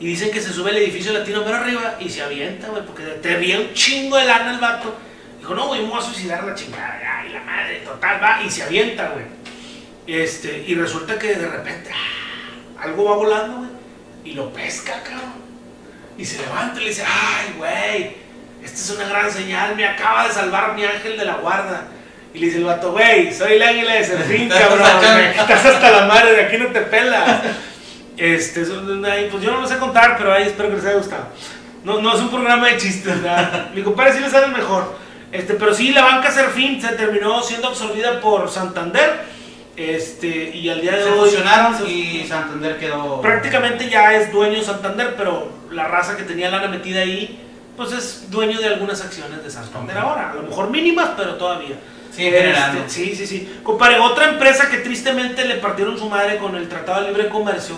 Y 0.00 0.06
dicen 0.06 0.32
que 0.32 0.40
se 0.40 0.50
sube 0.50 0.70
al 0.70 0.78
edificio 0.78 1.12
latino 1.12 1.44
pero 1.44 1.58
arriba 1.58 1.96
y 2.00 2.08
se 2.08 2.22
avienta, 2.22 2.68
güey, 2.68 2.84
porque 2.86 3.02
te 3.04 3.36
ríe 3.36 3.60
un 3.60 3.74
chingo 3.74 4.16
de 4.16 4.24
lana 4.24 4.50
el 4.50 4.58
vato. 4.58 4.96
Dijo, 5.38 5.54
no, 5.54 5.68
güey, 5.68 5.82
me 5.82 5.90
voy 5.90 5.98
a 5.98 6.02
suicidar 6.02 6.42
la 6.42 6.54
chingada, 6.54 6.98
ay, 7.18 7.32
la 7.32 7.40
madre, 7.40 7.82
total, 7.84 8.20
va, 8.22 8.42
y 8.42 8.50
se 8.50 8.62
avienta, 8.62 9.10
güey. 9.10 9.26
Este, 10.06 10.64
y 10.66 10.74
resulta 10.74 11.18
que 11.18 11.34
de 11.34 11.48
repente, 11.48 11.90
ah, 11.92 12.82
algo 12.82 13.04
va 13.04 13.16
volando, 13.16 13.58
güey, 13.58 13.70
y 14.24 14.32
lo 14.32 14.52
pesca, 14.52 15.02
cabrón. 15.02 15.34
Y 16.16 16.24
se 16.24 16.40
levanta 16.40 16.80
y 16.80 16.84
le 16.84 16.88
dice, 16.90 17.04
ay, 17.06 17.54
güey, 17.58 18.16
esta 18.64 18.78
es 18.78 18.90
una 18.90 19.08
gran 19.08 19.30
señal, 19.30 19.76
me 19.76 19.86
acaba 19.86 20.26
de 20.26 20.32
salvar 20.34 20.74
mi 20.74 20.84
ángel 20.84 21.16
de 21.16 21.24
la 21.24 21.34
guarda. 21.34 21.84
Y 22.34 22.38
le 22.38 22.46
dice 22.46 22.58
el 22.58 22.64
vato, 22.64 22.92
güey, 22.92 23.32
soy 23.32 23.54
el 23.54 23.62
águila 23.62 23.94
de 23.94 24.04
Serfín, 24.04 24.48
cabrón, 24.50 24.86
estás 25.38 25.66
hasta 25.66 25.90
la 25.90 26.06
madre, 26.06 26.32
de 26.32 26.40
aquí 26.46 26.56
no 26.58 26.68
te 26.68 26.80
pelas. 26.80 27.42
Este, 28.16 28.60
pues 28.64 29.42
yo 29.42 29.52
no 29.52 29.60
lo 29.60 29.66
sé 29.66 29.76
contar, 29.78 30.16
pero 30.16 30.32
ahí 30.32 30.44
espero 30.44 30.70
que 30.70 30.76
les 30.76 30.84
haya 30.84 30.96
gustado. 30.96 31.26
No, 31.84 32.00
no 32.00 32.14
es 32.14 32.20
un 32.20 32.30
programa 32.30 32.68
de 32.68 32.76
chistes, 32.76 33.20
¿verdad? 33.22 33.70
Mi 33.74 33.82
compadre 33.82 34.12
sí 34.14 34.20
le 34.20 34.30
sale 34.30 34.46
mejor. 34.48 34.94
Este, 35.32 35.54
pero 35.54 35.74
sí, 35.74 35.92
la 35.92 36.02
banca 36.04 36.30
Serfín 36.30 36.80
se 36.80 36.88
terminó 36.88 37.42
siendo 37.42 37.68
absorbida 37.68 38.20
por 38.20 38.48
Santander. 38.50 39.32
Este, 39.76 40.50
y 40.54 40.68
al 40.68 40.82
día 40.82 40.92
de 40.92 41.02
Se 41.04 41.10
hoy. 41.10 41.18
fusionaron 41.30 41.74
y 41.88 42.24
Santander 42.28 42.78
quedó. 42.78 43.20
prácticamente 43.22 43.88
ya 43.88 44.12
es 44.14 44.30
dueño 44.30 44.62
Santander, 44.62 45.14
pero 45.16 45.50
la 45.70 45.88
raza 45.88 46.16
que 46.16 46.24
tenía 46.24 46.50
lana 46.50 46.68
metida 46.68 47.00
ahí, 47.00 47.40
pues 47.76 47.92
es 47.92 48.30
dueño 48.30 48.60
de 48.60 48.66
algunas 48.68 49.00
acciones 49.02 49.42
de 49.42 49.50
Santander 49.50 49.96
Ok. 49.98 50.02
ahora. 50.04 50.30
A 50.30 50.34
lo 50.34 50.42
mejor 50.42 50.70
mínimas, 50.70 51.10
pero 51.16 51.34
todavía. 51.36 51.76
Sí. 52.14 52.26
Este, 52.26 52.88
sí, 52.88 53.14
sí, 53.16 53.26
sí. 53.26 53.60
Compadre, 53.62 53.98
otra 53.98 54.28
empresa 54.28 54.68
que 54.68 54.78
tristemente 54.78 55.44
le 55.46 55.54
partieron 55.56 55.98
su 55.98 56.08
madre 56.10 56.36
con 56.36 56.54
el 56.56 56.68
Tratado 56.68 57.02
de 57.02 57.08
Libre 57.08 57.28
Comercio 57.30 57.76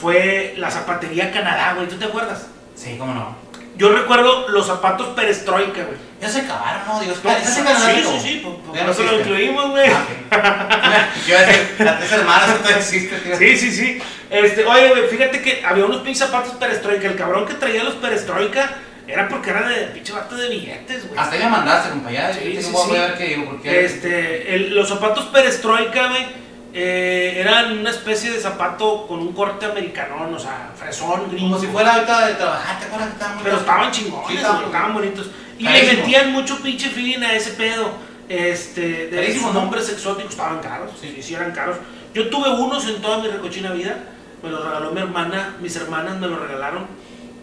fue 0.00 0.54
la 0.56 0.70
Zapatería 0.70 1.30
Canadá, 1.30 1.74
güey. 1.74 1.88
¿Tú 1.88 1.96
te 1.96 2.06
acuerdas? 2.06 2.46
Sí, 2.74 2.96
cómo 2.98 3.12
no. 3.14 3.36
Yo 3.76 3.92
recuerdo 3.92 4.48
los 4.48 4.66
zapatos 4.66 5.08
perestroika, 5.08 5.82
güey. 5.84 5.98
Ya 6.18 6.30
se 6.30 6.40
acabaron, 6.40 6.80
¿no? 6.88 7.00
Dios, 7.00 7.22
No, 7.22 7.30
ya 7.30 7.44
se 7.44 7.60
acabaron, 7.60 7.90
sí, 7.94 8.00
¿no? 8.04 8.10
sí, 8.12 8.18
sí, 8.28 8.34
por, 8.42 8.56
por 8.60 8.74
no 8.82 8.90
eso 8.90 9.02
lo 9.02 9.18
incluimos, 9.20 9.70
güey. 9.70 9.90
Ah, 10.30 11.08
ok. 11.14 11.26
Yo 11.28 11.38
decir, 11.38 11.74
las 11.80 11.98
tres 11.98 12.12
hermanas, 12.12 12.48
esto 12.56 12.70
existe, 12.70 13.16
tío. 13.18 13.36
Sí, 13.36 13.56
sí, 13.58 13.70
sí. 13.70 13.98
Este, 14.30 14.64
oye, 14.64 14.88
güey, 14.88 15.06
fíjate 15.08 15.42
que 15.42 15.62
había 15.62 15.84
unos 15.84 16.00
pinches 16.00 16.26
zapatos 16.26 16.54
perestroika. 16.54 17.06
El 17.08 17.16
cabrón 17.16 17.44
que 17.46 17.52
traía 17.54 17.84
los 17.84 17.94
perestroika 17.96 18.78
era 19.06 19.28
porque 19.28 19.50
era 19.50 19.68
de 19.68 19.86
pinche 19.86 20.12
vato 20.12 20.36
de 20.36 20.48
billetes, 20.48 21.08
güey. 21.08 21.18
Hasta 21.20 21.36
me 21.36 21.48
mandaste, 21.48 21.90
compa, 21.90 22.10
Sí, 22.10 22.16
Sí, 22.42 22.56
sí, 22.56 22.62
sí, 22.62 22.70
voy 22.72 22.96
a 22.98 23.00
ver 23.02 23.18
qué 23.18 23.24
digo, 23.28 23.44
porque. 23.46 23.84
Este, 23.84 24.54
el- 24.54 24.74
los 24.74 24.88
zapatos 24.88 25.26
perestroika, 25.26 26.08
güey, 26.08 26.26
eh, 26.74 27.36
eran 27.40 27.78
una 27.78 27.90
especie 27.90 28.30
de 28.30 28.38
zapato 28.40 29.06
con 29.06 29.20
un 29.20 29.32
corte 29.32 29.64
americanón, 29.66 30.34
o 30.34 30.38
sea, 30.38 30.70
fresón, 30.76 31.30
gringo. 31.30 31.48
Como 31.50 31.58
si 31.60 31.66
fuera 31.68 31.94
ahorita 31.94 32.26
de 32.26 32.34
trabajar, 32.34 32.78
¿te 32.78 32.84
acuerdas 32.86 33.08
que 33.08 33.14
estaban 33.14 33.38
Pero 33.42 33.56
estaban 33.56 33.90
chingones, 33.92 34.28
Sí, 34.30 34.36
estaban- 34.36 34.64
estaban 34.64 34.94
bonitos. 34.94 35.30
Y 35.58 35.62
le 35.64 35.70
Carísimo. 35.70 36.00
metían 36.02 36.32
mucho 36.32 36.60
pinche 36.62 36.88
feeling 36.90 37.22
a 37.22 37.32
ese 37.34 37.50
pedo. 37.52 37.90
Este, 38.28 39.06
de 39.06 39.26
esos 39.30 39.42
¿no? 39.54 39.60
nombres 39.60 39.88
exóticos 39.88 40.32
estaban 40.32 40.58
caros, 40.60 40.90
sí. 41.00 41.12
Sí. 41.16 41.22
sí, 41.22 41.34
eran 41.34 41.52
caros. 41.52 41.76
Yo 42.12 42.28
tuve 42.28 42.50
unos 42.50 42.86
en 42.88 43.00
toda 43.00 43.18
mi 43.18 43.28
recochina 43.28 43.70
vida, 43.70 43.96
me 44.42 44.50
los 44.50 44.64
regaló 44.64 44.90
mi 44.90 45.00
hermana, 45.00 45.54
mis 45.60 45.74
hermanas 45.76 46.16
me 46.18 46.26
los 46.26 46.40
regalaron, 46.40 46.86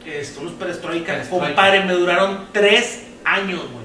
este, 0.05 0.39
unos 0.39 0.53
perestroika, 0.53 1.13
Perestroika. 1.13 1.47
compadre, 1.47 1.83
me 1.85 1.93
duraron 1.93 2.47
tres 2.51 3.03
años, 3.23 3.61
güey. 3.71 3.83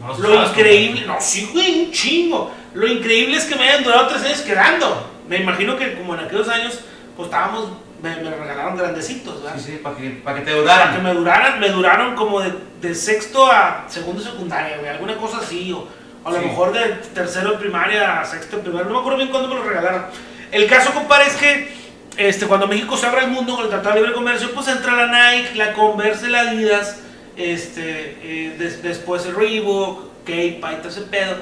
No 0.00 0.18
Lo 0.18 0.46
increíble, 0.48 1.04
no, 1.06 1.16
sí, 1.20 1.48
güey, 1.52 1.84
un 1.86 1.92
chingo. 1.92 2.50
Lo 2.74 2.86
increíble 2.88 3.36
es 3.36 3.44
que 3.44 3.54
me 3.54 3.68
hayan 3.68 3.84
durado 3.84 4.08
tres 4.08 4.22
años 4.24 4.40
quedando. 4.40 5.08
Me 5.28 5.36
imagino 5.38 5.76
que 5.76 5.94
como 5.94 6.14
en 6.14 6.20
aquellos 6.20 6.48
años, 6.48 6.80
pues 7.16 7.26
estábamos, 7.26 7.68
me, 8.02 8.16
me 8.16 8.30
regalaron 8.30 8.76
grandecitos. 8.76 9.42
¿verdad? 9.42 9.58
Sí, 9.58 9.72
sí, 9.72 9.80
para 9.82 9.96
que, 9.96 10.10
para 10.10 10.38
que 10.38 10.44
te 10.44 10.50
Para 10.62 10.92
que 10.92 10.98
duraran. 10.98 11.02
me 11.04 11.14
duraran, 11.14 11.60
me 11.60 11.68
duraron 11.68 12.14
como 12.16 12.40
de, 12.40 12.52
de 12.80 12.94
sexto 12.94 13.46
a 13.50 13.84
segundo 13.88 14.20
secundaria, 14.20 14.78
güey, 14.78 14.90
alguna 14.90 15.16
cosa 15.16 15.38
así, 15.38 15.72
o, 15.72 15.86
o 16.24 16.28
a 16.28 16.32
lo 16.32 16.40
mejor 16.40 16.72
de 16.72 16.80
tercero 17.14 17.52
de 17.52 17.58
primaria 17.58 18.20
a 18.20 18.24
sexto 18.24 18.56
de 18.56 18.62
primaria, 18.62 18.88
no 18.88 18.94
me 18.94 18.98
acuerdo 19.00 19.18
bien 19.18 19.30
cuándo 19.30 19.48
me 19.48 19.54
lo 19.54 19.62
regalaron. 19.62 20.06
El 20.50 20.66
caso, 20.68 20.92
compadre, 20.92 21.28
es 21.28 21.36
que 21.36 21.81
este, 22.16 22.46
cuando 22.46 22.66
México 22.66 22.96
se 22.96 23.06
abre 23.06 23.22
al 23.22 23.30
mundo 23.30 23.54
con 23.56 23.64
el 23.64 23.70
Tratado 23.70 23.94
de 23.94 24.00
Libre 24.00 24.14
Comercio, 24.14 24.52
pues 24.52 24.68
entra 24.68 25.06
la 25.06 25.32
Nike, 25.32 25.54
la 25.54 25.72
Converse, 25.72 26.28
la 26.28 26.40
Adidas, 26.40 26.98
este, 27.36 28.18
eh, 28.22 28.56
des- 28.58 28.82
después 28.82 29.24
el 29.26 29.34
Reebok, 29.34 30.24
K-Pie, 30.24 30.60
todo 30.78 30.88
ese 30.88 31.02
pedo, 31.02 31.36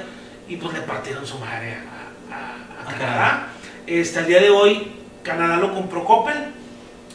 y 0.47 0.55
pues 0.57 0.73
le 0.73 0.81
partieron 0.81 1.25
su 1.27 1.37
madre 1.39 1.75
a, 1.75 2.33
a- 2.35 2.87
a 2.87 2.89
A 2.89 2.97
Canadá. 2.97 3.47
Este, 3.87 4.19
al 4.19 4.27
día 4.27 4.39
de 4.41 4.49
hoy, 4.49 4.91
Canadá 5.23 5.57
lo 5.57 5.73
compró 5.73 6.05
Coppel, 6.05 6.37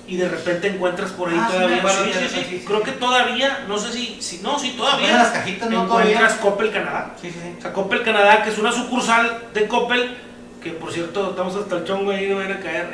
y 0.09 0.16
de 0.19 0.28
repente 0.28 0.69
encuentras 0.69 1.11
por 1.11 1.28
ahí 1.31 1.37
Ah, 1.37 1.49
todavía, 1.51 1.83
sí, 1.89 1.97
sí, 2.05 2.11
era- 2.19 2.28
sí, 2.28 2.35
sí, 2.39 2.47
sí, 2.51 2.65
creo 2.65 2.83
que 2.83 2.93
todavía, 2.93 3.65
no 3.66 3.77
sé 3.78 3.93
si, 3.93 4.19
si 4.20 4.39
no, 4.39 4.57
sí, 4.59 4.69
Ponen 4.69 4.77
todavía 4.78 5.16
las 5.16 5.28
cajitas, 5.31 5.69
¿no? 5.70 5.83
encuentras 5.85 6.15
Todavía. 6.19 6.41
Coppel 6.43 6.70
Canadá. 6.70 7.15
Sí, 7.20 7.31
sí, 7.31 7.39
sí. 7.43 7.55
O 7.59 7.62
sea, 7.62 7.73
Coppel 7.73 8.03
Canadá, 8.03 8.43
que 8.45 8.51
es 8.51 8.59
una 8.59 8.70
sucursal 8.70 9.45
de 9.53 9.66
Coppel, 9.66 10.16
que 10.66 10.72
por 10.78 10.93
cierto, 10.93 11.30
estamos 11.30 11.55
hasta 11.56 11.76
el 11.78 11.84
chongo 11.84 12.10
ahí, 12.10 12.28
no 12.28 12.36
van 12.36 12.52
a 12.52 12.60
caer. 12.60 12.88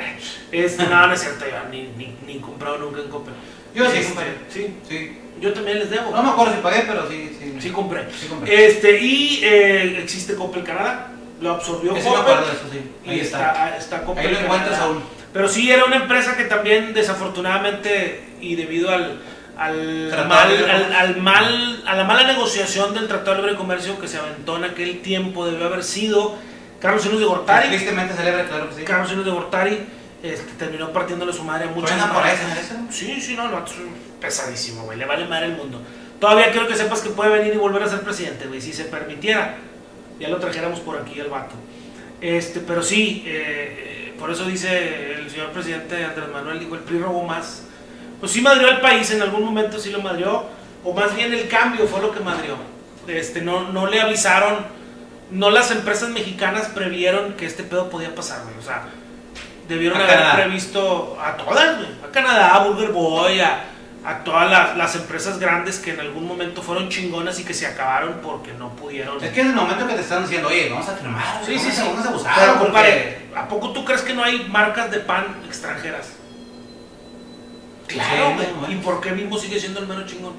Este, 0.51 0.83
no, 0.83 1.07
no 1.07 1.13
es 1.13 1.21
cierto, 1.21 1.45
yo 1.45 1.69
ni, 1.69 1.83
ni, 1.97 2.15
ni 2.25 2.39
comprado 2.39 2.77
nunca 2.77 3.01
en 3.01 3.09
Coppel. 3.09 3.33
Yo 3.75 3.85
sí, 3.89 3.97
Este, 3.97 4.07
compadre. 4.13 4.33
sí, 4.49 4.67
Sí. 4.87 5.17
yo 5.41 5.53
también 5.53 5.79
les 5.79 5.89
debo. 5.89 6.11
No 6.11 6.21
me 6.23 6.29
acuerdo 6.29 6.53
si 6.55 6.61
pagué, 6.61 6.83
pero 6.87 7.09
sí, 7.09 7.35
sí. 7.39 7.57
Sí 7.59 7.69
compré. 7.71 8.05
Sí 8.19 8.27
compré. 8.27 8.65
Este, 8.67 8.99
y 9.01 9.41
eh, 9.43 9.99
existe 10.03 10.35
Coppel 10.35 10.63
Canadá, 10.63 11.11
lo 11.41 11.51
absorbió 11.51 11.95
Ese 11.95 12.07
Coppel. 12.07 12.35
de 12.37 12.41
eso, 12.43 12.69
sí. 12.71 12.79
y 13.05 13.09
Ahí 13.09 13.19
está, 13.21 13.39
está. 13.53 13.77
está, 13.77 14.03
Coppel 14.03 14.27
Ahí 14.27 14.33
lo 14.33 14.39
encuentras 14.39 14.69
Canadá. 14.71 14.85
aún. 14.85 15.03
Pero 15.33 15.47
sí, 15.47 15.71
era 15.71 15.85
una 15.85 15.95
empresa 15.95 16.37
que 16.37 16.43
también, 16.43 16.93
desafortunadamente, 16.93 18.23
y 18.39 18.55
debido 18.55 18.91
al, 18.91 19.19
al 19.57 20.27
mal, 20.27 20.69
al, 20.69 20.93
al 20.93 21.17
mal, 21.17 21.83
a 21.87 21.95
la 21.95 22.03
mala 22.03 22.23
negociación 22.27 22.93
del 22.93 23.07
Tratado 23.07 23.37
de 23.37 23.41
Libre 23.41 23.55
Comercio 23.57 23.99
que 23.99 24.07
se 24.07 24.17
aventó 24.19 24.57
en 24.57 24.65
aquel 24.65 25.01
tiempo 25.01 25.45
debió 25.47 25.65
haber 25.65 25.83
sido 25.83 26.35
Carlos 26.83 27.05
Inés 27.05 27.19
de 27.19 27.25
Gortari. 27.25 27.69
Tristemente 27.69 28.13
celebre, 28.13 28.45
claro 28.45 28.67
que 28.67 28.75
sí. 28.75 28.83
Carlos 28.83 29.09
Inés 29.13 29.23
de 29.23 29.31
Gortari 29.31 29.87
este, 30.21 30.51
terminó 30.59 30.91
partiéndole 30.91 31.31
su 31.31 31.41
madre 31.45 31.69
a 31.69 31.71
muchas 31.71 31.91
Suena 31.91 32.13
por 32.13 32.27
eso. 32.27 32.75
Sí, 32.91 33.21
sí, 33.21 33.37
no, 33.37 33.45
un 33.45 33.51
pesadísimo, 34.19 34.83
güey. 34.83 34.97
Le 34.97 35.05
vale 35.05 35.25
madre 35.25 35.45
el 35.45 35.53
mundo. 35.53 35.81
Todavía 36.19 36.51
quiero 36.51 36.67
que 36.67 36.75
sepas 36.75 36.99
que 36.99 37.11
puede 37.11 37.29
venir 37.29 37.53
y 37.53 37.57
volver 37.57 37.83
a 37.83 37.87
ser 37.87 38.01
presidente, 38.01 38.47
güey. 38.47 38.59
Si 38.59 38.73
se 38.73 38.83
permitiera, 38.83 39.55
ya 40.19 40.27
lo 40.27 40.39
trajéramos 40.39 40.81
por 40.81 40.97
aquí 40.97 41.17
el 41.17 41.29
vato. 41.29 41.55
Este, 42.19 42.59
pero 42.59 42.83
sí, 42.83 43.23
eh, 43.27 44.13
por 44.19 44.29
eso 44.29 44.43
dice 44.43 45.13
el 45.13 45.29
señor 45.31 45.51
presidente 45.51 46.03
Andrés 46.03 46.27
Manuel, 46.33 46.59
dijo, 46.59 46.75
el 46.75 46.81
PRI 46.81 46.99
robó 46.99 47.23
más. 47.23 47.63
Pues 48.19 48.33
sí 48.33 48.41
madrió 48.41 48.67
al 48.67 48.81
país, 48.81 49.09
en 49.11 49.21
algún 49.21 49.45
momento 49.45 49.79
sí 49.79 49.89
lo 49.89 50.01
madrió, 50.01 50.47
o 50.83 50.93
más 50.93 51.15
bien 51.15 51.33
el 51.33 51.47
cambio 51.47 51.87
fue 51.87 52.01
lo 52.01 52.11
que 52.11 52.19
madrió. 52.19 52.57
Este, 53.07 53.41
no, 53.41 53.71
no 53.71 53.87
le 53.87 54.01
avisaron, 54.01 54.82
no 55.33 55.49
las 55.49 55.71
empresas 55.71 56.09
mexicanas 56.09 56.67
previeron 56.67 57.33
que 57.33 57.45
este 57.45 57.63
pedo 57.63 57.89
podía 57.89 58.13
pasar, 58.15 58.43
güey. 58.43 58.57
O 58.57 58.61
sea, 58.61 58.83
debieron 59.67 59.99
A 59.99 60.03
haber 60.03 60.15
Canadá. 60.15 60.35
previsto 60.35 61.17
a 61.21 61.35
todas, 61.37 61.77
güey. 61.77 61.89
A 62.07 62.11
Canadá, 62.11 62.55
a 62.55 62.63
Burger 62.67 62.91
Boy, 62.91 63.39
a, 63.41 63.63
a 64.05 64.23
todas 64.23 64.49
las, 64.51 64.77
las 64.77 64.95
empresas 64.95 65.39
grandes 65.39 65.79
que 65.79 65.91
en 65.91 65.99
algún 66.01 66.27
momento 66.27 66.61
fueron 66.61 66.89
chingonas 66.89 67.39
y 67.39 67.43
que 67.45 67.53
se 67.53 67.65
acabaron 67.65 68.19
porque 68.21 68.53
no 68.53 68.69
pudieron. 68.75 69.23
Es 69.23 69.31
que 69.31 69.41
en 69.41 69.47
el 69.47 69.53
momento 69.55 69.87
que 69.87 69.93
te 69.95 70.01
están 70.01 70.23
diciendo, 70.23 70.49
oye, 70.49 70.69
vamos 70.69 70.87
a 70.89 70.95
firmar, 70.95 71.41
Sí, 71.45 71.57
sí, 71.57 71.71
sí. 71.71 71.81
vamos 71.85 72.05
a 72.05 72.09
abusar, 72.09 72.33
Pero, 72.35 72.51
porque- 72.53 72.65
compadre, 72.65 73.17
¿a 73.35 73.47
poco 73.47 73.71
tú 73.71 73.83
crees 73.85 74.01
que 74.01 74.13
no 74.13 74.23
hay 74.23 74.45
marcas 74.49 74.91
de 74.91 74.99
pan 74.99 75.25
extranjeras? 75.45 76.09
Claro, 77.87 78.35
güey. 78.35 78.73
¿Y 78.73 78.75
por 78.77 79.01
qué 79.01 79.11
Bimbo 79.11 79.37
sigue 79.37 79.59
siendo 79.59 79.79
el 79.79 79.87
mero 79.87 80.05
chingón? 80.05 80.33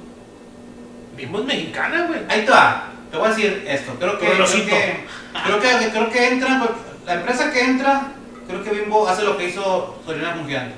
Bimbo 1.17 1.39
es 1.41 1.45
mexicana, 1.45 2.07
güey. 2.07 2.21
Ahí 2.29 2.45
va. 2.47 2.91
Te 3.15 3.21
voy 3.21 3.29
a 3.29 3.31
decir 3.33 3.65
esto. 3.69 3.93
Creo 3.97 4.19
que, 4.19 4.27
creo 4.27 4.45
que, 4.45 5.05
creo 5.45 5.61
que, 5.61 5.91
creo 5.93 6.11
que 6.11 6.29
entra, 6.29 6.69
la 7.07 7.15
empresa 7.15 7.53
que 7.53 7.61
entra, 7.61 8.09
creo 8.49 8.65
que 8.65 8.71
Bimbo 8.71 9.07
hace 9.07 9.23
lo 9.23 9.37
que 9.39 9.51
hizo 9.51 10.03
Soriana 10.05 10.35
con 10.35 10.49
Gigante. 10.49 10.75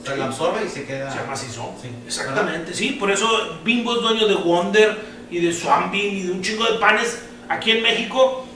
O 0.00 0.04
sea, 0.06 0.14
Sí. 0.14 0.20
la 0.20 0.26
absorbe 0.26 0.60
y 0.64 0.68
se 0.68 0.84
queda. 0.84 1.10
Se 1.12 1.26
macizó. 1.26 1.74
Sí. 1.82 1.88
Exactamente, 2.06 2.72
sí. 2.74 2.90
Por 2.92 3.10
eso 3.10 3.58
Bimbo 3.64 3.96
es 3.96 4.02
dueño 4.02 4.28
de 4.28 4.36
Wonder 4.36 4.98
y 5.32 5.40
de 5.40 5.52
Swampin 5.52 6.16
y 6.16 6.22
de 6.22 6.30
un 6.30 6.42
chingo 6.42 6.64
de 6.64 6.78
panes 6.78 7.24
aquí 7.48 7.72
en 7.72 7.82
México. 7.82 8.46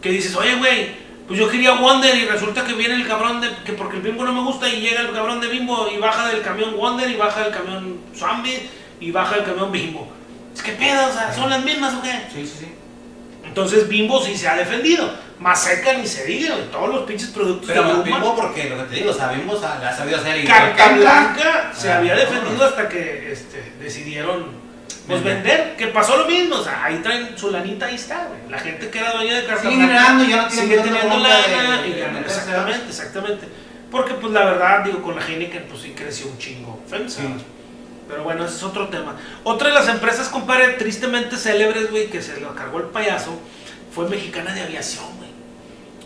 Que 0.00 0.10
dices, 0.10 0.34
oye, 0.34 0.54
güey, 0.54 0.92
pues 1.26 1.38
yo 1.38 1.46
quería 1.50 1.72
Wonder 1.74 2.16
y 2.16 2.24
resulta 2.24 2.64
que 2.64 2.72
viene 2.72 2.94
el 2.94 3.06
cabrón 3.06 3.42
de. 3.42 3.50
que 3.66 3.74
porque 3.74 3.96
el 3.98 4.02
Bimbo 4.02 4.24
no 4.24 4.32
me 4.32 4.40
gusta 4.44 4.66
y 4.66 4.80
llega 4.80 5.02
el 5.02 5.12
cabrón 5.12 5.42
de 5.42 5.48
Bimbo 5.48 5.88
y 5.94 5.98
baja 5.98 6.26
del 6.28 6.40
camión 6.40 6.74
Wonder 6.74 7.10
y 7.10 7.16
baja 7.16 7.42
del 7.44 7.52
camión 7.52 8.00
Swampin 8.14 8.60
y 8.98 9.10
baja 9.10 9.34
del 9.36 9.44
camión 9.44 9.70
Bimbo. 9.70 10.10
Es 10.58 10.64
que 10.64 10.72
pedo, 10.72 11.08
o 11.08 11.12
sea, 11.12 11.32
¿son 11.32 11.48
las 11.48 11.64
mismas 11.64 11.94
o 11.94 12.02
qué? 12.02 12.10
Sí, 12.34 12.44
sí, 12.44 12.56
sí. 12.58 12.74
Entonces 13.44 13.88
Bimbo 13.88 14.20
sí 14.20 14.36
se 14.36 14.48
ha 14.48 14.56
defendido. 14.56 15.08
Más 15.38 15.62
seca 15.62 15.92
ni 15.92 16.04
se 16.04 16.24
diga, 16.24 16.56
güey. 16.56 16.68
Todos 16.72 16.88
los 16.88 17.02
pinches 17.04 17.28
productos 17.28 17.68
Pero 17.68 17.84
de 17.84 17.92
Luma. 17.92 18.02
Bimbo 18.02 18.34
porque 18.34 18.68
lo 18.68 18.76
que 18.78 18.82
te 18.84 18.94
digo, 18.96 19.12
o 19.12 19.14
sea, 19.14 19.28
Bimbo 19.28 19.54
la 19.54 19.88
ha 19.88 19.96
sabido 19.96 20.18
hacer 20.18 20.42
y 20.42 20.44
Carta 20.44 20.88
Blanca 20.94 21.72
se 21.72 21.92
Ah, 21.92 21.98
había 21.98 22.16
defendido 22.16 22.64
hasta 22.64 22.88
que 22.88 23.30
este, 23.30 23.72
decidieron 23.80 24.46
pues, 25.06 25.22
Vender. 25.22 25.76
Que 25.76 25.86
pasó 25.86 26.16
lo 26.16 26.26
mismo, 26.26 26.56
o 26.56 26.64
sea, 26.64 26.82
ahí 26.84 26.96
traen 27.04 27.38
su 27.38 27.52
lanita, 27.52 27.86
ahí 27.86 27.94
está, 27.94 28.26
güey. 28.26 28.50
La 28.50 28.58
gente 28.58 28.90
que 28.90 28.98
era 28.98 29.12
dueña 29.12 29.36
de 29.36 29.46
Carta 29.46 29.62
Sigue 29.62 29.76
Blanca 29.86 30.26
ya 30.28 30.42
no 30.42 30.48
tiene 30.48 30.50
sigue 30.50 30.78
teniendo 30.80 31.18
lana 31.18 31.86
y 31.86 31.90
meterse, 31.90 32.40
exactamente, 32.40 32.88
exactamente. 32.88 33.48
Porque 33.92 34.14
pues 34.14 34.32
la 34.32 34.44
verdad, 34.44 34.84
digo, 34.84 35.02
con 35.02 35.14
la 35.14 35.24
Heineken 35.24 35.66
pues 35.68 35.82
sí 35.82 35.92
creció 35.96 36.26
un 36.26 36.36
chingo. 36.38 36.82
FEMSA. 36.88 37.22
Sí. 37.22 37.28
Pero 38.08 38.24
bueno, 38.24 38.44
ese 38.44 38.56
es 38.56 38.62
otro 38.62 38.88
tema. 38.88 39.16
Otra 39.44 39.68
de 39.68 39.74
las 39.74 39.88
empresas, 39.88 40.28
compadre, 40.28 40.74
tristemente 40.74 41.36
célebres, 41.36 41.90
güey, 41.90 42.08
que 42.08 42.22
se 42.22 42.40
lo 42.40 42.54
cargó 42.54 42.78
el 42.78 42.86
payaso, 42.86 43.38
fue 43.94 44.08
Mexicana 44.08 44.54
de 44.54 44.62
Aviación, 44.62 45.04
güey. 45.18 45.28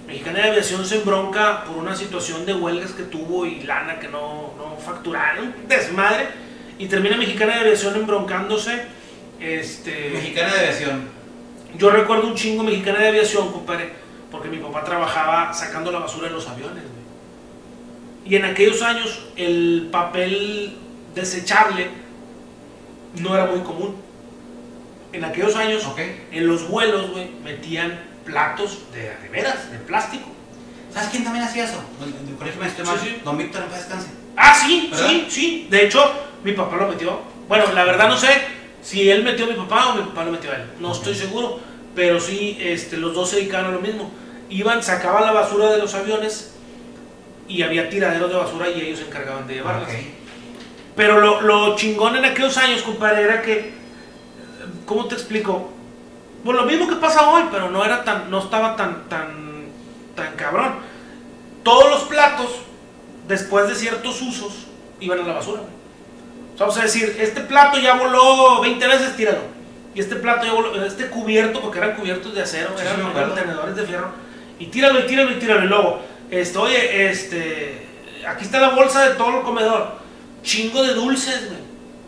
Mexicana 0.06 0.40
de 0.40 0.50
Aviación 0.50 0.84
se 0.84 0.96
embronca 0.96 1.64
por 1.64 1.76
una 1.76 1.94
situación 1.94 2.44
de 2.44 2.54
huelgas 2.54 2.90
que 2.90 3.04
tuvo 3.04 3.46
y 3.46 3.62
lana 3.62 4.00
que 4.00 4.08
no, 4.08 4.52
no 4.58 4.76
facturaron, 4.84 5.54
desmadre, 5.68 6.28
y 6.78 6.86
termina 6.86 7.16
Mexicana 7.16 7.54
de 7.54 7.60
Aviación 7.60 7.94
embroncándose. 7.94 8.82
Este, 9.38 10.10
Mexicana 10.10 10.54
de 10.54 10.60
aviación. 10.60 11.08
yo 11.76 11.90
recuerdo 11.90 12.28
un 12.28 12.34
chingo 12.34 12.62
Mexicana 12.62 12.98
de 13.00 13.08
Aviación, 13.08 13.52
compadre, 13.52 13.92
porque 14.30 14.48
mi 14.48 14.58
papá 14.58 14.84
trabajaba 14.84 15.52
sacando 15.52 15.90
la 15.92 16.00
basura 16.00 16.26
en 16.28 16.34
los 16.34 16.48
aviones, 16.48 16.82
güey. 16.82 17.02
Y 18.24 18.36
en 18.36 18.44
aquellos 18.44 18.82
años 18.82 19.26
el 19.36 19.88
papel 19.90 20.76
desechable 21.14 21.88
no 23.16 23.34
era 23.34 23.46
muy 23.46 23.60
común. 23.60 23.96
En 25.12 25.24
aquellos 25.24 25.54
años, 25.56 25.86
en 26.30 26.46
los 26.46 26.68
vuelos, 26.68 27.10
güey, 27.10 27.28
metían 27.44 28.00
platos 28.24 28.78
de, 28.92 29.28
veras, 29.30 29.70
de 29.70 29.78
plástico. 29.78 30.28
¿Sabes 30.92 31.10
quién 31.10 31.24
también 31.24 31.44
hacía 31.44 31.64
eso? 31.64 31.82
Este 32.66 32.82
Sí, 32.82 32.88
mal. 32.88 32.98
sí. 32.98 33.20
Don 33.24 33.36
Víctor 33.38 33.62
en 33.62 33.68
paz 33.68 33.78
descanse. 33.78 34.08
Ah, 34.36 34.54
sí, 34.54 34.88
¿Verdad? 34.90 35.08
sí, 35.08 35.26
sí. 35.28 35.66
De 35.70 35.84
hecho, 35.84 36.02
mi 36.44 36.52
papá 36.52 36.76
lo 36.76 36.88
metió. 36.88 37.20
Bueno, 37.48 37.64
la 37.74 37.84
verdad 37.84 38.08
no 38.08 38.16
sé 38.16 38.28
si 38.82 39.10
él 39.10 39.22
metió 39.22 39.44
a 39.44 39.48
mi 39.48 39.54
papá 39.54 39.88
o 39.90 39.96
mi 39.96 40.02
papá 40.02 40.24
lo 40.24 40.32
metió 40.32 40.50
a 40.50 40.56
él. 40.56 40.62
No 40.80 40.92
estoy 40.92 41.14
seguro. 41.14 41.60
Pero 41.94 42.18
sí, 42.18 42.56
este, 42.60 42.96
los 42.96 43.14
dos 43.14 43.28
se 43.30 43.36
dedicaban 43.36 43.66
a 43.66 43.70
lo 43.72 43.80
mismo. 43.80 44.10
Iban, 44.48 44.82
sacaban 44.82 45.24
la 45.24 45.32
basura 45.32 45.70
de 45.70 45.78
los 45.78 45.94
aviones 45.94 46.54
y 47.48 47.62
había 47.62 47.90
tiraderos 47.90 48.30
de 48.30 48.36
basura 48.36 48.70
y 48.70 48.80
ellos 48.80 49.00
se 49.00 49.06
encargaban 49.06 49.46
de 49.46 49.54
llevarlas. 49.54 49.90
Pero 50.94 51.20
lo, 51.20 51.40
lo 51.40 51.76
chingón 51.76 52.16
en 52.16 52.24
aquellos 52.24 52.56
años, 52.58 52.82
compadre, 52.82 53.22
era 53.22 53.42
que, 53.42 53.72
¿cómo 54.84 55.06
te 55.06 55.14
explico? 55.14 55.70
Pues 56.44 56.56
lo 56.56 56.64
mismo 56.64 56.88
que 56.88 56.96
pasa 56.96 57.30
hoy, 57.30 57.44
pero 57.50 57.70
no 57.70 57.84
era 57.84 58.04
tan, 58.04 58.30
no 58.30 58.40
estaba 58.40 58.76
tan, 58.76 59.08
tan, 59.08 59.66
tan 60.14 60.34
cabrón. 60.36 60.74
Todos 61.62 61.88
los 61.88 62.02
platos, 62.02 62.48
después 63.28 63.68
de 63.68 63.74
ciertos 63.74 64.20
usos, 64.20 64.66
iban 65.00 65.20
a 65.20 65.22
la 65.22 65.34
basura. 65.34 65.62
O 65.62 66.58
sea, 66.58 66.66
vamos 66.66 66.78
a 66.78 66.82
decir, 66.82 67.16
este 67.18 67.40
plato 67.42 67.78
ya 67.78 67.94
voló 67.94 68.60
20 68.60 68.86
veces, 68.86 69.16
tíralo. 69.16 69.40
Y 69.94 70.00
este 70.00 70.16
plato 70.16 70.44
ya 70.44 70.52
voló, 70.52 70.84
este 70.84 71.08
cubierto, 71.08 71.60
porque 71.60 71.78
eran 71.78 71.94
cubiertos 71.94 72.34
de 72.34 72.42
acero, 72.42 72.70
Sí, 72.76 72.84
eran, 72.84 73.16
eran 73.16 73.34
tenedores 73.34 73.76
de 73.76 73.86
fierro. 73.86 74.08
Y 74.58 74.66
tíralo, 74.66 75.00
y 75.00 75.06
tíralo, 75.06 75.30
y 75.30 75.38
tíralo. 75.38 75.64
Y 75.64 75.68
luego, 75.68 76.00
este, 76.30 76.58
oye, 76.58 77.08
este, 77.08 77.86
aquí 78.26 78.44
está 78.44 78.60
la 78.60 78.70
bolsa 78.70 79.08
de 79.08 79.14
todo 79.14 79.38
el 79.38 79.42
comedor. 79.44 80.01
Chingo 80.42 80.82
de 80.82 80.94
dulces, 80.94 81.46
güey. 81.48 81.60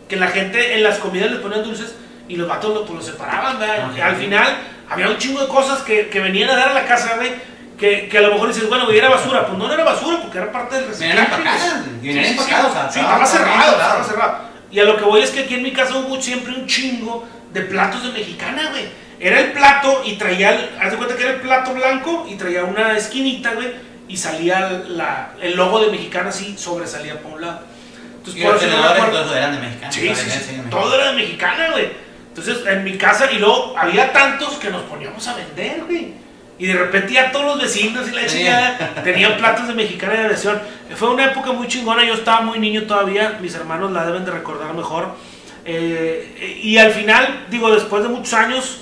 Que 0.07 0.15
la 0.17 0.27
gente 0.27 0.73
en 0.75 0.83
las 0.83 0.97
comidas 0.99 1.31
les 1.31 1.39
ponían 1.39 1.63
dulces 1.63 1.95
y 2.27 2.35
los 2.35 2.47
vatos 2.47 2.83
pues, 2.85 2.93
los 2.97 3.05
separaban, 3.05 3.59
¿verdad? 3.59 3.89
Ok. 3.91 3.97
Y 3.97 4.01
al 4.01 4.15
final 4.15 4.57
había 4.89 5.09
un 5.09 5.17
chingo 5.17 5.41
de 5.41 5.47
cosas 5.47 5.81
que, 5.81 6.09
que 6.09 6.19
venían 6.19 6.49
a 6.49 6.55
dar 6.55 6.69
a 6.69 6.73
la 6.73 6.85
casa, 6.85 7.15
güey. 7.15 7.31
Que, 7.77 8.07
que 8.07 8.17
a 8.17 8.21
lo 8.21 8.31
mejor 8.33 8.47
dices, 8.49 8.69
bueno, 8.69 8.85
güey, 8.85 8.97
era 8.97 9.09
basura. 9.09 9.45
Pues 9.47 9.57
no, 9.57 9.67
no 9.67 9.73
era 9.73 9.83
basura 9.83 10.21
porque 10.21 10.37
era 10.37 10.51
parte 10.51 10.75
del 10.75 10.85
Venían 10.85 11.17
reciclaje. 11.17 11.41
empacadas, 11.41 11.85
güey. 11.85 11.95
y 12.03 12.07
venían 12.07 12.25
Sí, 12.25 12.31
estaba- 12.39 12.87
cerrado, 13.27 13.71
estaba 13.73 14.03
cerrado. 14.03 14.37
Y 14.71 14.79
a 14.79 14.83
lo 14.85 14.97
que 14.97 15.03
voy 15.03 15.21
es 15.21 15.31
que 15.31 15.41
aquí 15.41 15.55
en 15.55 15.63
mi 15.63 15.71
casa 15.73 15.95
hubo 15.97 16.21
siempre 16.21 16.53
un 16.53 16.65
chingo 16.67 17.27
de 17.51 17.61
platos 17.61 18.03
de 18.03 18.09
mexicana, 18.11 18.69
güey. 18.71 18.85
Era 19.19 19.39
el 19.39 19.51
plato 19.53 20.01
y 20.05 20.15
traía, 20.17 20.71
haz 20.81 20.91
de 20.91 20.97
cuenta 20.97 21.15
que 21.15 21.23
era 21.23 21.33
el 21.33 21.39
plato 21.41 21.73
blanco 21.73 22.27
y 22.29 22.35
traía 22.35 22.63
una 22.65 22.97
esquinita, 22.97 23.53
güey, 23.53 23.71
y 24.09 24.17
salía 24.17 24.83
la, 24.89 25.31
el 25.41 25.55
logo 25.55 25.79
de 25.79 25.89
mexicana 25.91 26.29
así, 26.29 26.55
sobresalía 26.57 27.21
por 27.21 27.33
un 27.33 27.41
lado. 27.41 27.61
Entonces, 28.27 28.35
Y 28.41 28.43
por 28.43 28.53
los 28.53 28.61
eso 28.63 28.71
yo 28.71 28.77
me 28.77 28.83
tenedores 28.83 28.97
y 28.97 29.05
acuerdo- 29.05 29.21
todo 29.23 29.35
eso 29.35 29.37
eran 29.37 29.61
de. 29.61 29.91
Sí, 29.91 29.99
sí, 30.15 30.15
sí, 30.15 30.51
mexicano. 30.51 30.69
todo 30.69 30.95
era 30.95 31.07
de 31.11 31.13
mexicana, 31.13 31.69
güey. 31.71 31.89
Entonces, 32.29 32.57
en 32.67 32.83
mi 32.83 32.97
casa, 32.97 33.31
y 33.31 33.37
luego 33.39 33.75
había 33.77 34.11
tantos 34.11 34.55
que 34.55 34.69
nos 34.69 34.81
poníamos 34.83 35.25
a 35.27 35.35
vender, 35.35 35.83
güey. 35.85 36.13
Y 36.57 36.65
de 36.67 36.73
repente 36.73 37.13
ya 37.13 37.31
todos 37.31 37.45
los 37.45 37.61
vecinos 37.61 38.07
y 38.09 38.11
la 38.15 38.25
chingada 38.25 38.77
tenían 39.03 39.37
platos 39.37 39.67
de 39.67 39.73
mexicana 39.73 40.13
de 40.13 40.19
aviación. 40.25 40.61
Fue 40.95 41.09
una 41.09 41.25
época 41.25 41.51
muy 41.51 41.67
chingona, 41.67 42.03
yo 42.05 42.13
estaba 42.13 42.41
muy 42.41 42.59
niño 42.59 42.83
todavía, 42.83 43.37
mis 43.41 43.53
hermanos 43.55 43.91
la 43.91 44.05
deben 44.05 44.23
de 44.25 44.31
recordar 44.31 44.73
mejor. 44.73 45.15
Eh, 45.65 46.59
y 46.63 46.77
al 46.77 46.91
final, 46.91 47.45
digo, 47.49 47.71
después 47.73 48.03
de 48.03 48.09
muchos 48.09 48.33
años, 48.33 48.79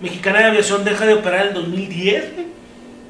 Mexicana 0.00 0.40
de 0.40 0.44
Aviación 0.46 0.84
deja 0.84 1.06
de 1.06 1.14
operar 1.14 1.42
en 1.42 1.48
el 1.48 1.54
2010, 1.54 2.34
güey. 2.34 2.46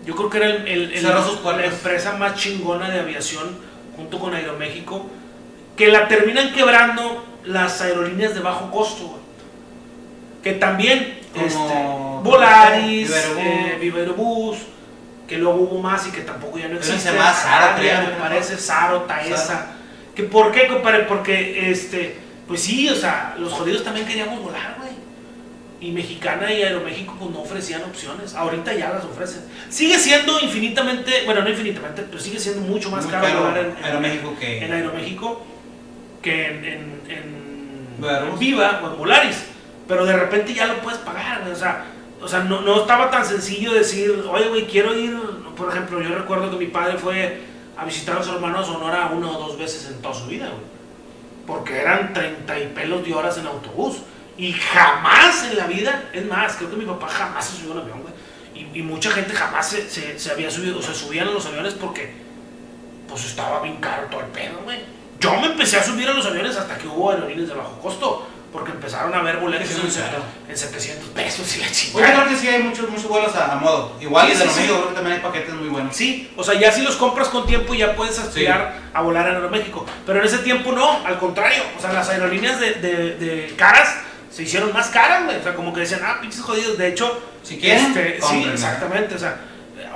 Yo 0.04 0.14
creo 0.14 0.28
que 0.30 0.36
era 0.36 0.46
el- 0.48 0.68
el- 0.68 0.92
el- 0.92 1.02
la 1.02 1.64
empresa 1.64 2.16
más 2.18 2.34
chingona 2.36 2.90
de 2.90 3.00
aviación 3.00 3.56
junto 3.96 4.18
con 4.18 4.34
Aeroméxico, 4.34 5.08
que 5.76 5.88
la 5.88 6.08
terminan 6.08 6.52
quebrando 6.52 7.24
las 7.44 7.80
aerolíneas 7.82 8.34
de 8.34 8.40
bajo 8.40 8.70
costo, 8.70 9.06
güey. 9.08 9.20
Que 10.42 10.52
también, 10.52 11.20
Como 11.32 11.46
este, 11.46 12.28
Volaris, 12.28 13.10
eh, 13.38 13.78
Viva 13.80 13.98
Aerobús, 14.00 14.58
que 15.26 15.38
luego 15.38 15.60
hubo 15.62 15.80
más 15.80 16.06
y 16.06 16.10
que 16.10 16.20
tampoco 16.20 16.58
ya 16.58 16.64
no 16.68 16.74
Pero 16.78 16.80
existe. 16.80 17.08
se 17.10 17.14
llama 17.16 17.32
Saro, 17.32 17.64
Arabia, 17.66 17.96
creo, 18.04 18.14
me 18.14 18.20
parece, 18.20 18.56
Saro, 18.58 19.02
Taesa. 19.02 19.66
Que 20.14 20.22
¿Por 20.24 20.52
qué, 20.52 20.66
compadre? 20.68 21.00
Porque, 21.04 21.70
este, 21.70 22.16
pues 22.46 22.60
sí, 22.60 22.88
o 22.88 22.94
sea, 22.94 23.34
los 23.38 23.52
jodidos 23.52 23.82
también 23.82 24.06
queríamos 24.06 24.40
volar, 24.42 24.76
güey. 24.78 24.92
Y 25.80 25.90
Mexicana 25.92 26.52
y 26.52 26.62
Aeroméxico 26.62 27.14
pues 27.18 27.30
no 27.30 27.40
ofrecían 27.40 27.82
opciones. 27.82 28.34
Ahorita 28.34 28.72
ya 28.74 28.90
las 28.90 29.04
ofrecen. 29.04 29.42
Sigue 29.68 29.98
siendo 29.98 30.38
infinitamente, 30.40 31.22
bueno, 31.26 31.42
no 31.42 31.48
infinitamente, 31.50 32.02
pero 32.02 32.22
sigue 32.22 32.38
siendo 32.38 32.62
mucho 32.62 32.90
más 32.90 33.04
Muy 33.04 33.12
caro 33.12 33.40
volar 33.40 33.58
en, 33.58 33.66
en- 33.78 33.84
Aeroméxico 33.84 34.34
que- 34.38 34.64
en 34.64 34.72
Aeroméxico 34.72 35.44
que 36.24 36.46
en, 36.46 37.02
en. 37.08 38.38
Viva 38.38 38.80
o 38.82 38.86
en 38.90 38.98
Volaris, 38.98 39.44
pero 39.86 40.04
de 40.04 40.16
repente 40.16 40.52
ya 40.52 40.66
lo 40.66 40.80
puedes 40.80 40.98
pagar, 41.00 41.46
o 41.48 41.54
sea, 41.54 41.84
o 42.20 42.26
sea 42.26 42.40
no, 42.40 42.62
no 42.62 42.80
estaba 42.80 43.10
tan 43.10 43.24
sencillo 43.24 43.72
decir, 43.72 44.10
oye, 44.28 44.48
güey, 44.48 44.66
quiero 44.66 44.98
ir, 44.98 45.16
por 45.56 45.70
ejemplo, 45.70 46.02
yo 46.02 46.14
recuerdo 46.14 46.50
que 46.50 46.56
mi 46.56 46.66
padre 46.66 46.98
fue 46.98 47.40
a 47.76 47.84
visitar 47.84 48.18
a 48.18 48.22
su 48.22 48.32
hermano 48.32 48.58
a 48.58 48.64
Sonora 48.64 49.10
una 49.14 49.30
o 49.30 49.38
dos 49.38 49.58
veces 49.58 49.90
en 49.90 50.02
toda 50.02 50.12
su 50.12 50.26
vida, 50.26 50.46
güey, 50.46 50.64
porque 51.46 51.80
eran 51.80 52.12
30 52.12 52.58
y 52.58 52.66
pelos 52.68 53.06
de 53.06 53.14
horas 53.14 53.38
en 53.38 53.46
autobús, 53.46 53.98
y 54.36 54.52
jamás 54.52 55.44
en 55.48 55.56
la 55.56 55.66
vida, 55.66 56.10
es 56.12 56.26
más, 56.26 56.56
creo 56.56 56.70
que 56.70 56.76
mi 56.76 56.86
papá 56.86 57.08
jamás 57.08 57.44
se 57.46 57.58
subió 57.58 57.72
a 57.72 57.76
un 57.76 57.82
avión, 57.82 58.02
güey, 58.02 58.14
y, 58.54 58.80
y 58.80 58.82
mucha 58.82 59.10
gente 59.10 59.32
jamás 59.34 59.68
se, 59.68 59.88
se, 59.88 60.18
se 60.18 60.30
había 60.30 60.50
subido, 60.50 60.78
o 60.78 60.82
se 60.82 60.94
subían 60.94 61.28
a 61.28 61.30
los 61.30 61.46
aviones 61.46 61.74
porque, 61.74 62.12
pues 63.08 63.24
estaba 63.24 63.62
bien 63.62 63.76
caro 63.76 64.08
todo 64.10 64.20
el 64.20 64.26
pedo, 64.26 64.60
güey. 64.64 65.03
Yo 65.24 65.40
me 65.40 65.46
empecé 65.48 65.78
a 65.78 65.82
subir 65.82 66.08
a 66.08 66.12
los 66.12 66.26
aviones 66.26 66.56
hasta 66.56 66.76
que 66.78 66.86
hubo 66.86 67.10
aerolíneas 67.10 67.48
de 67.48 67.54
bajo 67.54 67.78
costo, 67.80 68.28
porque 68.52 68.70
empezaron 68.70 69.12
a 69.14 69.18
haber 69.18 69.38
boletos 69.38 69.68
Es 69.68 69.96
en, 69.96 70.02
caro. 70.04 70.22
en 70.48 70.56
700 70.56 71.08
pesos 71.08 71.56
y 71.56 71.60
la 71.60 71.66
Oye, 71.66 71.74
chingada. 71.74 72.14
creo 72.14 72.28
que 72.28 72.36
sí 72.36 72.48
hay 72.48 72.62
muchos, 72.62 72.88
muchos 72.88 73.08
vuelos 73.08 73.34
a, 73.34 73.52
a 73.52 73.56
modo. 73.56 73.96
Igual 74.00 74.26
Sí, 74.28 74.32
y 74.32 74.36
de 74.36 74.44
sí, 74.44 74.50
sí. 74.50 74.56
México 74.60 74.74
creo 74.76 74.88
que 74.90 74.94
también 74.94 75.16
hay 75.16 75.22
paquetes 75.22 75.54
muy 75.54 75.68
buenos. 75.68 75.96
Sí, 75.96 76.30
o 76.36 76.44
sea, 76.44 76.54
ya 76.54 76.70
si 76.70 76.82
los 76.82 76.94
compras 76.96 77.28
con 77.28 77.46
tiempo 77.46 77.74
ya 77.74 77.96
puedes 77.96 78.16
aspirar 78.18 78.78
a 78.92 79.00
volar 79.02 79.26
en 79.28 79.34
Aeroméxico. 79.36 79.84
Pero 80.06 80.20
en 80.20 80.26
ese 80.26 80.38
tiempo 80.38 80.70
no, 80.72 81.04
al 81.04 81.18
contrario. 81.18 81.62
O 81.76 81.80
sea, 81.80 81.92
las 81.92 82.08
aerolíneas 82.08 82.60
de, 82.60 82.74
de- 82.74 83.14
de 83.16 83.54
caras 83.56 83.88
se 84.30 84.42
hicieron 84.44 84.72
más 84.72 84.86
caras, 84.88 85.24
güey. 85.24 85.36
O 85.38 85.42
sea, 85.42 85.54
como 85.54 85.72
que 85.74 85.80
decían, 85.80 86.00
ah, 86.04 86.18
pinches 86.20 86.40
jodidos. 86.42 86.78
De 86.78 86.86
hecho, 86.88 87.20
Si 87.42 87.58
quieren, 87.58 87.86
este, 87.86 88.20
sí, 88.22 88.46
exactamente. 88.52 89.16
O 89.16 89.18
sea, 89.18 89.36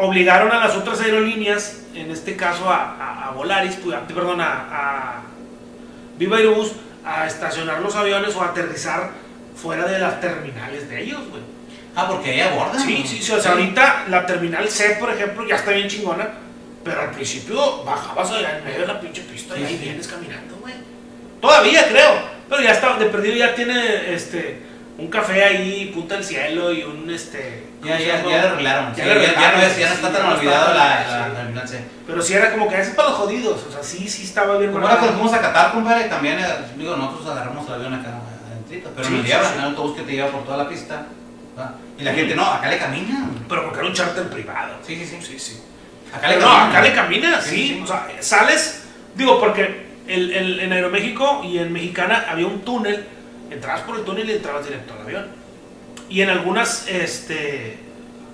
obligaron 0.00 0.50
a 0.52 0.60
las 0.66 0.76
otras 0.76 1.00
aerolíneas, 1.00 1.82
en 1.94 2.10
este 2.10 2.36
caso 2.36 2.68
a, 2.70 2.96
a- 2.98 3.28
a 3.28 3.30
Volaris, 3.32 3.76
perdón, 4.14 4.40
a, 4.40 4.46
a 4.70 5.22
Viva 6.18 6.36
Aerobús, 6.38 6.72
a 7.04 7.26
estacionar 7.26 7.80
los 7.80 7.94
aviones 7.96 8.34
o 8.36 8.42
a 8.42 8.46
aterrizar 8.48 9.10
fuera 9.56 9.86
de 9.86 9.98
las 9.98 10.20
terminales 10.20 10.88
de 10.88 11.02
ellos, 11.02 11.20
güey. 11.30 11.42
Ah, 11.96 12.06
porque 12.08 12.30
ahí 12.30 12.40
abordan. 12.40 12.80
Sí, 12.80 13.04
sí, 13.06 13.20
sí. 13.22 13.32
O 13.32 13.40
sea, 13.40 13.52
ahorita 13.52 14.04
la 14.08 14.24
terminal 14.26 14.68
C, 14.68 14.96
por 15.00 15.10
ejemplo, 15.10 15.46
ya 15.46 15.56
está 15.56 15.72
bien 15.72 15.88
chingona. 15.88 16.28
Pero 16.84 17.00
al 17.02 17.10
principio 17.10 17.82
bajabas 17.82 18.30
allá 18.30 18.58
en 18.58 18.64
medio 18.64 18.80
de 18.82 18.86
la 18.86 19.00
pinche 19.00 19.22
pista 19.22 19.58
y 19.58 19.64
ahí 19.64 19.76
sí. 19.76 19.80
vienes 19.84 20.06
caminando, 20.06 20.56
güey. 20.60 20.74
Todavía 21.40 21.88
creo. 21.88 22.12
Pero 22.48 22.62
ya 22.62 22.70
está, 22.70 22.96
de 22.96 23.06
perdido 23.06 23.36
ya 23.36 23.54
tiene 23.54 24.14
este 24.14 24.62
un 24.96 25.08
café 25.08 25.44
ahí, 25.44 25.90
punta 25.92 26.14
del 26.14 26.24
cielo 26.24 26.72
y 26.72 26.84
un 26.84 27.10
este. 27.10 27.64
¿Cómo 27.80 27.92
Ya, 27.92 27.98
ya, 27.98 28.06
ya 28.22 28.42
lo 28.42 28.48
arreglaron. 28.52 28.94
Ya 28.94 29.04
Sí, 29.04 29.10
lo 29.10 29.22
ya, 29.22 29.52
no 29.52 29.62
es- 29.62 29.78
ya 29.78 29.88
no 29.88 29.94
está 29.94 30.12
tan 30.12 30.26
olvidado 30.32 30.74
la, 30.74 31.06
la, 31.06 31.28
la. 31.28 31.64
Pero 32.06 32.22
sí 32.22 32.34
era 32.34 32.50
como 32.52 32.68
que 32.68 32.80
ese 32.80 32.90
es 32.90 32.96
para 32.96 33.10
los 33.10 33.18
jodidos. 33.18 33.64
O 33.68 33.72
sea, 33.72 33.82
sí, 33.82 34.08
sí 34.08 34.24
estaba 34.24 34.58
bien 34.58 34.72
Como 34.72 34.82
ahora 34.86 34.94
onda. 35.00 35.06
cuando 35.12 35.22
fuimos 35.22 35.38
a 35.38 35.42
Qatar, 35.42 35.72
compadre, 35.72 36.04
también, 36.08 36.38
eh, 36.38 36.44
digo, 36.76 36.96
nosotros 36.96 37.28
agarramos 37.30 37.66
el 37.68 37.74
avión 37.74 37.94
acá 37.94 38.10
adentrito, 38.50 38.90
pero 38.96 39.10
nos 39.10 39.24
en 39.26 39.58
el 39.58 39.64
autobús 39.64 39.96
que 39.96 40.02
te 40.02 40.12
lleva 40.12 40.28
por 40.28 40.44
toda 40.44 40.56
la 40.58 40.68
pista. 40.68 41.06
¿va? 41.58 41.74
Y 41.98 42.02
la 42.04 42.12
gente, 42.12 42.34
no, 42.36 42.44
acá 42.46 42.68
le 42.70 42.78
caminan. 42.78 43.44
Pero 43.48 43.64
porque 43.64 43.78
era 43.80 43.88
un 43.88 43.94
charter 43.94 44.28
privado. 44.28 44.74
Sí, 44.86 44.96
sí, 44.96 45.06
sí. 45.06 45.18
Sí, 45.26 45.38
sí. 45.38 45.62
Acá 46.14 46.28
le 46.28 46.36
no, 46.36 46.46
caminan. 46.46 46.70
acá 46.70 46.82
le 46.82 47.42
sí. 47.42 47.50
sí. 47.50 47.80
O 47.82 47.86
sea, 47.86 48.06
sales, 48.20 48.84
digo, 49.14 49.38
porque 49.40 49.88
el, 50.06 50.30
el- 50.32 50.60
en 50.60 50.72
Aeroméxico 50.72 51.42
y 51.44 51.58
en 51.58 51.72
Mexicana 51.72 52.24
había 52.30 52.46
un 52.46 52.60
túnel, 52.62 53.06
entrabas 53.50 53.82
por 53.82 53.96
el 53.98 54.04
túnel 54.04 54.28
y 54.30 54.32
entrabas 54.34 54.64
directo 54.64 54.94
al 54.94 55.00
avión. 55.02 55.26
Y 56.08 56.22
en 56.22 56.30
algunas 56.30 56.86
este, 56.88 57.78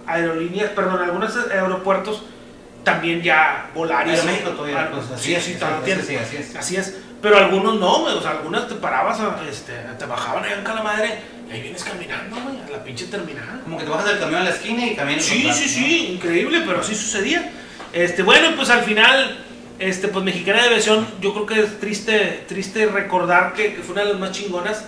aerolíneas, 0.07 0.71
perdón, 0.71 0.97
en 1.03 1.05
algunos 1.11 1.37
aeropuertos 1.51 2.23
también 2.85 3.23
ya 3.23 3.71
Volaris. 3.75 4.13
Aeroméxico 4.15 4.51
todavía, 4.51 4.83
Ah, 4.83 4.91
pues, 4.93 5.11
así 5.11 5.25
sí, 5.25 5.35
es, 5.35 5.45
sí, 5.45 5.53
sí, 5.55 5.59
todavía 5.59 5.81
sí, 5.81 5.85
tiene. 5.87 6.03
sí, 6.03 6.17
así 6.17 6.37
es. 6.37 6.57
Así 6.57 6.77
es. 6.77 6.97
Pero 7.23 7.39
algunos 7.39 7.81
no, 7.81 8.01
güey, 8.01 8.15
o 8.15 8.21
sea, 8.21 8.33
algunas 8.33 8.69
te 8.69 8.75
parabas, 8.75 9.19
a- 9.21 9.41
este, 9.51 9.73
te 9.99 10.05
bajaban 10.05 10.45
allá 10.45 10.59
en 10.59 10.65
la 10.65 10.83
madre 10.83 11.19
y 11.49 11.53
ahí 11.53 11.63
vienes 11.63 11.83
caminando, 11.83 12.37
güey, 12.37 12.61
a 12.61 12.71
la 12.71 12.85
pinche 12.85 13.07
terminal. 13.07 13.61
Como 13.65 13.79
que 13.79 13.85
te 13.85 13.91
bajas 13.91 14.07
del 14.07 14.19
camión 14.19 14.41
en 14.41 14.45
la 14.45 14.51
esquina 14.51 14.87
y 14.87 14.95
caminas. 14.95 15.25
Sí, 15.25 15.41
sí, 15.41 15.41
atrás, 15.49 15.57
sí, 15.59 16.07
increíble, 16.15 16.63
pero 16.67 16.81
así 16.81 16.95
sucedía. 16.95 17.51
Este, 17.95 18.23
bueno, 18.23 18.55
pues 18.57 18.69
al 18.69 18.83
final, 18.83 19.39
este, 19.79 20.09
pues 20.09 20.23
Mexicana 20.23 20.61
de 20.61 20.67
Aviación, 20.69 21.07
yo 21.23 21.33
creo 21.33 21.47
que 21.47 21.61
es 21.63 21.81
triste, 21.81 22.45
triste 22.47 22.85
recordar 22.87 23.55
que, 23.55 23.75
que 23.75 23.83
fue 23.83 23.95
una 23.95 24.05
de 24.05 24.11
las 24.11 24.21
más 24.21 24.33
chingonas 24.33 24.85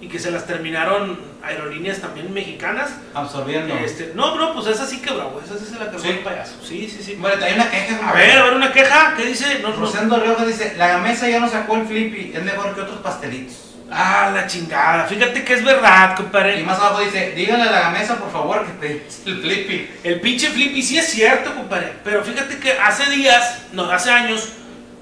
y 0.00 0.08
que 0.08 0.18
se 0.18 0.30
las 0.30 0.46
terminaron 0.46 1.18
aerolíneas 1.42 2.00
también 2.00 2.32
mexicanas. 2.32 2.90
¿no? 3.14 3.20
Absorbiendo. 3.20 3.74
Este, 3.76 4.12
no, 4.14 4.36
no, 4.36 4.52
pues 4.52 4.66
esa 4.66 4.86
sí 4.86 5.00
quebró, 5.00 5.30
güey, 5.30 5.44
esa 5.44 5.58
sí 5.58 5.64
se 5.64 5.78
la 5.78 5.86
quebró 5.86 5.98
¿Sí? 6.00 6.08
el 6.08 6.18
payaso. 6.20 6.54
Sí, 6.62 6.88
sí, 6.88 7.02
sí. 7.02 7.16
Bueno, 7.18 7.42
hay 7.44 7.54
una 7.54 7.70
queja. 7.70 8.10
A 8.10 8.12
ver, 8.12 8.38
a 8.38 8.44
ver, 8.44 8.54
una 8.54 8.72
queja, 8.72 9.14
¿qué 9.16 9.24
dice? 9.26 9.60
No, 9.62 9.70
no. 9.70 9.76
Rosendo 9.76 10.20
Rioja 10.20 10.44
dice, 10.44 10.74
la 10.76 10.88
gamesa 10.88 11.28
ya 11.28 11.40
no 11.40 11.48
sacó 11.48 11.76
el 11.76 11.86
flippy, 11.86 12.32
es 12.34 12.42
mejor 12.44 12.74
que 12.74 12.80
otros 12.82 12.98
pastelitos. 13.00 13.62
Ah, 13.90 14.32
la 14.34 14.48
chingada. 14.48 15.04
Fíjate 15.06 15.44
que 15.44 15.54
es 15.54 15.64
verdad, 15.64 16.14
Y 16.14 16.22
compadre. 16.22 16.62
más 16.64 16.76
abajo 16.78 17.00
dice, 17.02 17.30
díganle 17.36 17.68
a 17.68 17.72
la 17.72 17.80
gamesa 17.82 18.16
por 18.18 18.32
favor 18.32 18.66
que 18.66 18.72
te 18.72 19.06
el 19.30 19.40
flippy. 19.40 19.90
El 20.02 20.20
pinche 20.20 20.48
Flippy 20.50 20.82
sí 20.82 20.98
es 20.98 21.06
cierto, 21.08 21.54
compadre. 21.54 21.92
Pero 22.02 22.22
fíjate 22.24 22.58
que 22.58 22.72
hace 22.72 23.08
días, 23.10 23.62
no, 23.72 23.88
hace 23.90 24.10
años, 24.10 24.48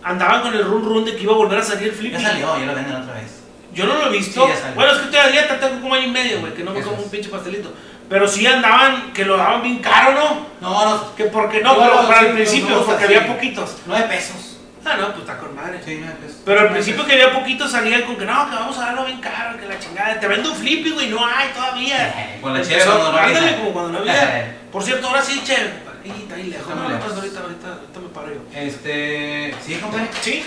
andaban 0.03 0.43
con 0.43 0.53
el 0.55 0.63
run 0.65 0.85
run 0.85 1.05
de 1.07 1.17
que 1.17 1.23
iba 1.23 1.33
a 1.33 1.37
volver 1.37 1.59
a 1.61 1.63
salir 1.65 1.89
el 1.89 1.95
Flippy. 1.95 2.19
Ya 2.19 2.29
salió, 2.29 2.59
ya 2.59 2.67
lo 2.67 2.75
venden 2.75 2.95
otra 2.97 3.15
vez. 3.15 3.44
Yo 3.75 3.87
no 3.87 3.95
lo 3.97 4.07
he 4.07 4.11
visto. 4.11 4.47
Sí, 4.47 4.53
bueno, 4.75 4.93
es 4.93 4.99
que 4.99 5.05
estoy 5.05 5.21
a 5.21 5.29
dieta, 5.29 5.59
tengo 5.61 5.81
como 5.81 5.95
año 5.95 6.07
y 6.07 6.11
medio, 6.11 6.41
güey, 6.41 6.55
que 6.55 6.63
no 6.63 6.71
me 6.73 6.81
Eso 6.81 6.89
como 6.91 7.01
es. 7.01 7.05
un 7.07 7.11
pinche 7.11 7.29
pastelito. 7.29 7.73
Pero 8.09 8.29
sí 8.29 8.47
andaban, 8.47 9.13
que 9.13 9.25
lo 9.25 9.37
daban 9.37 9.63
bien 9.63 9.79
caro, 9.79 10.13
¿no? 10.13 10.47
No, 10.61 10.85
no, 10.85 11.15
Que 11.17 11.25
porque 11.25 11.61
no, 11.61 11.77
pero 11.79 12.07
para 12.07 12.21
sí, 12.21 12.27
el 12.27 12.33
principio, 12.35 12.85
porque 12.85 13.05
había 13.05 13.27
poquitos. 13.27 13.77
nueve 13.87 14.07
pesos. 14.09 14.51
Ah, 14.87 14.97
no, 15.01 15.07
pues 15.09 15.21
está 15.21 15.39
con 15.39 15.55
madre. 15.55 15.81
Sí, 15.83 15.97
nueve 15.99 16.17
pesos. 16.21 16.37
Pero 16.45 16.61
al 16.61 16.69
principio 16.69 17.07
que 17.07 17.13
había 17.15 17.33
poquitos 17.33 17.71
salían 17.71 18.03
con 18.03 18.17
que 18.17 18.27
no, 18.27 18.51
que 18.51 18.55
vamos 18.57 18.77
a 18.77 18.81
darlo 18.87 19.07
bien 19.07 19.19
caro, 19.21 19.59
que 19.59 19.67
la 19.67 19.79
chingada. 19.79 20.21
Te 20.21 20.29
vendo 20.29 20.51
un 20.53 20.57
flippy, 20.57 20.91
güey, 20.91 21.09
no 21.09 21.25
hay 21.27 21.49
todavía. 21.55 22.39
Con 22.43 22.53
la 22.53 22.63
cheve 22.63 22.83
cuando 22.85 23.13
no 23.13 23.19
había. 23.19 23.57
como 23.57 23.73
cuando 23.73 23.93
no 23.93 23.99
había. 24.01 24.41
Eh. 24.41 24.57
Por 24.71 24.83
cierto, 24.83 25.09
ahora 25.09 25.23
sí, 25.23 25.41
chévere. 25.43 25.73
está 26.05 26.35
ahí 26.35 26.43
lejos. 26.45 26.75
No, 26.77 26.89
lejos. 26.91 27.13
ahorita, 27.17 27.41
ahorita, 27.41 27.69
ahorita 27.69 28.01
me 28.01 28.09
paro 28.09 28.29
yo. 28.35 28.41
Este, 28.61 29.55
sí, 29.65 29.77
compadre. 29.77 30.09
Sí. 30.21 30.45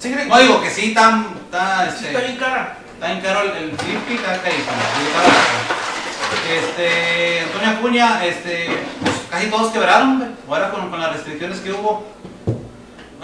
Sí, 0.00 0.14
No 0.28 0.38
digo 0.38 0.60
que 0.62 0.70
sí, 0.70 0.88
está, 0.88 1.24
está, 1.44 1.82
Sí, 1.90 1.94
este, 1.96 2.06
está 2.08 2.20
bien 2.20 2.36
cara. 2.36 2.76
está 2.94 3.06
bien 3.08 3.20
caro 3.20 3.42
el, 3.42 3.50
el 3.50 3.76
flippy, 3.76 4.14
está 4.14 4.40
carísimo. 4.42 4.72
sí. 4.96 6.52
Este, 6.52 7.40
Antonio 7.42 7.70
Acuña, 7.70 8.24
este, 8.24 8.68
pues 9.00 9.14
casi 9.30 9.46
todos 9.50 9.72
quebraron, 9.72 10.18
güey. 10.18 10.30
Ahora 10.48 10.70
con, 10.70 10.90
con 10.90 11.00
las 11.00 11.12
restricciones 11.12 11.60
que 11.60 11.72
hubo, 11.72 12.06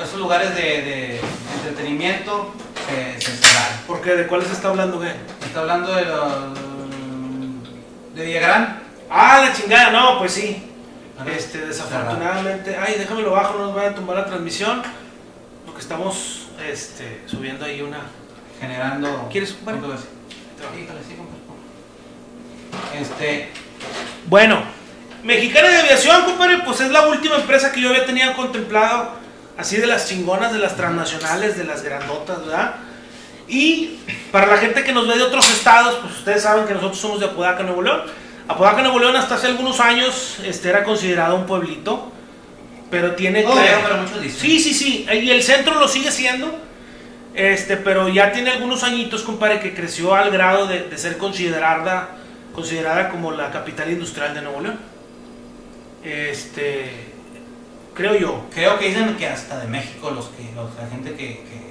esos 0.02 0.18
lugares 0.18 0.54
de, 0.54 0.62
de 0.62 1.20
entretenimiento 1.68 2.54
se, 2.88 3.20
se 3.20 3.36
cerraron. 3.36 3.78
¿Por 3.86 4.00
qué? 4.02 4.10
¿De 4.14 4.26
cuáles 4.26 4.50
está 4.50 4.68
hablando, 4.68 4.98
güey? 4.98 5.10
Está 5.44 5.60
hablando 5.60 5.92
de 5.94 6.04
los 6.04 6.54
de 8.14 8.24
Villagrán. 8.24 8.82
Ah, 9.10 9.40
la 9.46 9.52
chingada, 9.52 9.90
no, 9.90 10.18
pues 10.18 10.32
sí. 10.32 10.62
Este, 11.34 11.58
desafortunadamente. 11.66 12.76
Ay, 12.76 12.96
déjamelo 12.98 13.30
bajo, 13.32 13.54
no 13.58 13.66
nos 13.66 13.74
vayan 13.74 13.92
a 13.92 13.96
tumbar 13.96 14.16
la 14.18 14.26
transmisión. 14.26 14.82
Porque 15.64 15.80
estamos 15.80 16.45
este, 16.64 17.22
subiendo 17.26 17.64
ahí 17.64 17.82
una. 17.82 18.00
Generando. 18.60 19.28
¿Quieres, 19.30 19.52
compadre. 19.52 19.80
Este. 22.98 23.50
Bueno, 24.26 24.62
Mexicana 25.22 25.68
de 25.68 25.78
Aviación, 25.78 26.24
compadre, 26.24 26.58
pues 26.64 26.80
es 26.80 26.90
la 26.90 27.08
última 27.08 27.36
empresa 27.36 27.72
que 27.72 27.80
yo 27.80 27.88
había 27.90 28.06
tenido 28.06 28.32
contemplado, 28.34 29.10
así 29.58 29.76
de 29.76 29.86
las 29.86 30.08
chingonas, 30.08 30.52
de 30.52 30.58
las 30.58 30.76
transnacionales, 30.76 31.56
de 31.56 31.64
las 31.64 31.82
grandotas, 31.82 32.46
¿verdad? 32.46 32.76
Y 33.48 33.98
para 34.32 34.46
la 34.46 34.56
gente 34.56 34.82
que 34.84 34.92
nos 34.92 35.06
ve 35.06 35.16
de 35.16 35.22
otros 35.22 35.48
estados, 35.50 35.96
pues 36.02 36.18
ustedes 36.18 36.42
saben 36.42 36.66
que 36.66 36.74
nosotros 36.74 36.98
somos 36.98 37.20
de 37.20 37.26
Apodaca, 37.26 37.62
Nuevo 37.62 37.82
León. 37.82 38.02
Apodaca, 38.48 38.82
Nuevo 38.82 38.98
León, 38.98 39.16
hasta 39.16 39.34
hace 39.34 39.48
algunos 39.48 39.80
años 39.80 40.38
este, 40.44 40.68
era 40.68 40.84
considerado 40.84 41.36
un 41.36 41.46
pueblito, 41.46 42.12
pero 42.90 43.14
tiene 43.14 43.44
pero 43.84 43.96
muchos 44.02 44.22
dicen. 44.22 44.40
Sí, 44.40 44.58
sí, 44.60 44.74
sí, 44.74 45.06
y 45.12 45.30
el 45.30 45.42
centro 45.42 45.78
lo 45.80 45.88
sigue 45.88 46.10
siendo, 46.10 46.58
este, 47.34 47.76
pero 47.76 48.08
ya 48.08 48.32
tiene 48.32 48.50
algunos 48.50 48.82
añitos, 48.84 49.22
compadre, 49.22 49.60
que 49.60 49.74
creció 49.74 50.14
al 50.14 50.30
grado 50.30 50.66
de, 50.66 50.84
de 50.84 50.98
ser 50.98 51.18
considerada, 51.18 52.16
considerada 52.54 53.08
como 53.10 53.32
la 53.32 53.50
capital 53.50 53.90
industrial 53.90 54.34
de 54.34 54.42
Nuevo 54.42 54.60
León. 54.60 54.78
Este, 56.04 56.90
creo 57.94 58.14
yo. 58.16 58.44
Creo 58.54 58.78
que 58.78 58.88
dicen 58.88 59.16
que 59.16 59.26
hasta 59.26 59.58
de 59.58 59.66
México 59.68 60.10
los 60.10 60.26
que 60.26 60.44
los- 60.54 60.74
la 60.76 60.88
gente 60.88 61.10
que, 61.10 61.16
que- 61.44 61.66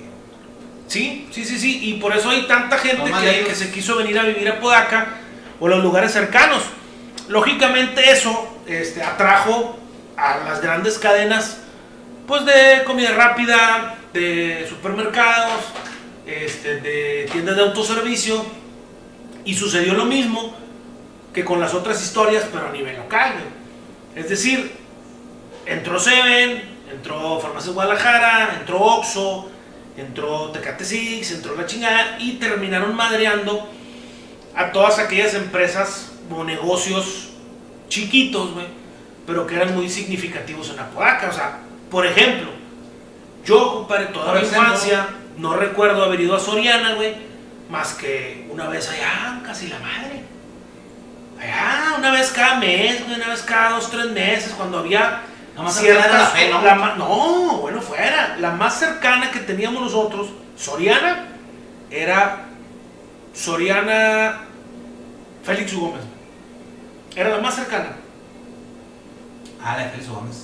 Sí, 0.87 1.27
sí, 1.31 1.43
sí, 1.45 1.57
sí, 1.57 1.79
y 1.89 1.93
por 1.95 2.15
eso 2.15 2.29
hay 2.29 2.43
tanta 2.47 2.77
gente 2.77 3.09
que, 3.21 3.45
que 3.47 3.55
se 3.55 3.71
quiso 3.71 3.95
venir 3.95 4.19
a 4.19 4.23
vivir 4.23 4.47
a 4.49 4.59
Podaca 4.59 5.07
o 5.59 5.67
los 5.67 5.81
lugares 5.81 6.11
cercanos. 6.11 6.61
Lógicamente 7.27 8.11
eso 8.11 8.59
este, 8.67 9.01
atrajo 9.01 9.79
a 10.17 10.37
las 10.39 10.61
grandes 10.61 10.97
cadenas 10.97 11.57
pues 12.27 12.45
de 12.45 12.83
comida 12.85 13.11
rápida, 13.11 13.95
de 14.13 14.65
supermercados, 14.67 15.61
este, 16.25 16.81
de 16.81 17.29
tiendas 17.31 17.55
de 17.55 17.61
autoservicio 17.61 18.45
y 19.43 19.53
sucedió 19.53 19.93
lo 19.93 20.05
mismo 20.05 20.55
que 21.33 21.45
con 21.45 21.59
las 21.59 21.73
otras 21.73 22.01
historias 22.01 22.45
pero 22.51 22.67
a 22.67 22.71
nivel 22.71 22.97
local. 22.97 23.33
Es 24.15 24.29
decir, 24.29 24.71
entró 25.65 25.99
Seven, 25.99 26.63
entró 26.91 27.39
Farmacia 27.39 27.73
Guadalajara, 27.73 28.57
entró 28.59 28.79
Oxxo, 28.79 29.51
entró 29.97 30.51
Tecate 30.51 30.85
Six, 30.85 31.31
entró 31.31 31.55
la 31.55 31.65
chingada 31.65 32.17
y 32.19 32.33
terminaron 32.33 32.95
madreando 32.95 33.69
a 34.55 34.71
todas 34.71 34.99
aquellas 34.99 35.33
empresas 35.33 36.13
o 36.31 36.43
negocios 36.43 37.29
chiquitos, 37.89 38.53
güey, 38.53 38.65
pero 39.25 39.45
que 39.47 39.55
eran 39.55 39.73
muy 39.75 39.89
significativos 39.89 40.69
en 40.69 40.79
Apodaca. 40.79 41.29
O 41.29 41.33
sea, 41.33 41.59
por 41.89 42.05
ejemplo, 42.05 42.49
yo, 43.43 43.73
compadre, 43.73 44.05
toda 44.07 44.33
mi 44.33 44.39
infancia 44.41 45.07
no 45.37 45.55
recuerdo 45.55 46.03
haber 46.03 46.21
ido 46.21 46.35
a 46.35 46.39
Soriana, 46.39 46.95
güey, 46.95 47.15
más 47.69 47.93
que 47.93 48.47
una 48.51 48.67
vez 48.67 48.89
allá, 48.89 49.41
casi 49.45 49.67
la 49.67 49.79
madre. 49.79 50.23
Allá, 51.39 51.95
una 51.97 52.11
vez 52.11 52.31
cada 52.31 52.55
mes, 52.55 53.03
güey, 53.05 53.15
una 53.17 53.29
vez 53.29 53.41
cada 53.43 53.71
dos, 53.71 53.89
tres 53.91 54.11
meses, 54.11 54.53
cuando 54.55 54.79
había 54.79 55.21
Nada 55.53 55.63
más 55.63 55.81
la 55.83 56.25
fe, 56.27 56.49
¿no? 56.49 56.61
la 56.61 56.75
ma- 56.75 56.95
no, 56.95 57.59
bueno, 57.61 57.81
fuera. 57.81 58.35
La 58.39 58.51
más 58.51 58.77
cercana 58.79 59.31
que 59.31 59.39
teníamos 59.39 59.81
nosotros, 59.81 60.27
Soriana, 60.57 61.25
era 61.91 62.45
Soriana 63.33 64.41
Félix 65.43 65.73
U. 65.73 65.79
Gómez. 65.81 66.01
Era 67.15 67.29
la 67.29 67.37
más 67.39 67.55
cercana, 67.55 67.95
Ah, 69.67 69.75
la 69.77 69.83
de 69.85 69.89
Félix 69.89 70.09
Gómez. 70.09 70.35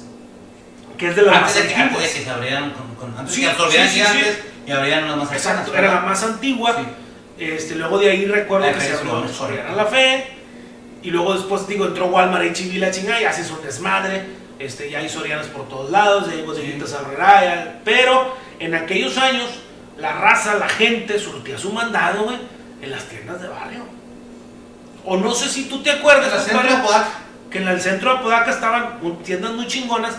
que 0.98 1.08
es 1.10 1.16
de 1.16 1.22
las 1.22 1.36
Antes 1.36 1.56
más 1.56 1.56
de, 1.56 1.62
que, 1.62 1.76
antes 1.76 1.78
de 1.78 1.84
antiguas. 1.84 2.14
que 2.14 2.24
se 2.24 2.30
abrieran 2.30 2.72
con, 2.72 2.96
con- 2.96 3.18
antes 3.20 3.36
Sí, 3.36 3.42
que 3.42 3.48
absorbieran 3.50 3.88
sí, 3.88 3.94
gigantes 3.96 4.40
y 4.68 4.72
abrieran 4.72 5.04
unas 5.06 5.18
más 5.18 5.30
cercanas. 5.30 5.60
Exacto, 5.62 5.78
era 5.78 5.94
la 5.96 6.02
más 6.02 6.24
antigua. 6.24 6.76
Este, 7.38 7.76
luego 7.76 7.98
de 8.00 8.10
ahí 8.12 8.26
recuerdo 8.26 8.66
La 8.68 8.74
que 8.74 8.82
se 8.82 8.94
abrió 8.94 9.28
Soriana. 9.28 9.72
La 9.74 9.86
Fe. 9.86 10.28
Y 11.04 11.10
luego 11.10 11.34
después, 11.34 11.68
digo, 11.68 11.86
entró 11.88 12.08
Walmart 12.08 12.60
y 12.60 12.74
la 12.78 12.92
chingada 12.92 13.22
y 13.22 13.26
así 13.26 13.42
es 13.42 13.50
un 13.52 13.62
desmadre. 13.64 14.24
Este, 14.60 14.90
ya 14.92 15.00
hay 15.00 15.10
Sorianas 15.10 15.48
por 15.48 15.68
todos 15.68 15.90
lados, 15.90 16.28
ya 16.28 16.34
hay 16.34 16.42
bodeguitas 16.44 16.94
Aurrera, 16.94 17.44
ya- 17.44 17.80
Pero 17.84 18.36
en 18.60 18.76
aquellos 18.76 19.18
años, 19.18 19.50
la 19.98 20.14
raza, 20.14 20.56
la 20.56 20.70
gente 20.70 21.18
surtía 21.18 21.58
su 21.58 21.72
mandado, 21.74 22.26
güey, 22.26 22.38
en 22.82 22.92
las 22.92 23.06
tiendas 23.06 23.42
de 23.42 23.48
barrio. 23.48 23.84
O 25.04 25.18
no 25.18 25.34
sé 25.34 25.50
si 25.50 25.64
tú 25.68 25.82
te 25.82 25.90
acuerdas, 25.90 26.48
En 26.48 26.58
de 26.58 26.62
compadre. 26.70 27.06
Que 27.52 27.60
en 27.60 27.68
el 27.68 27.82
centro 27.82 28.12
de 28.12 28.20
Apodaca 28.20 28.50
estaban 28.50 29.00
tiendas 29.24 29.52
muy 29.52 29.68
chingonas, 29.68 30.16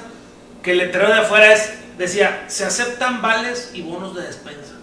que 0.62 0.72
el 0.72 0.78
letrero 0.78 1.08
de 1.08 1.20
afuera 1.20 1.52
es, 1.52 1.72
decía, 1.98 2.44
se 2.46 2.64
aceptan 2.64 3.22
vales 3.22 3.70
y 3.74 3.82
bonos 3.82 4.14
de 4.14 4.22
despensa. 4.22 4.74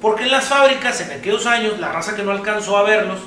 Porque 0.00 0.24
en 0.24 0.30
las 0.30 0.44
fábricas, 0.44 1.00
en 1.00 1.18
aquellos 1.18 1.46
años, 1.46 1.78
la 1.78 1.90
raza 1.90 2.14
que 2.14 2.22
no 2.22 2.30
alcanzó 2.30 2.76
a 2.76 2.82
verlos, 2.82 3.18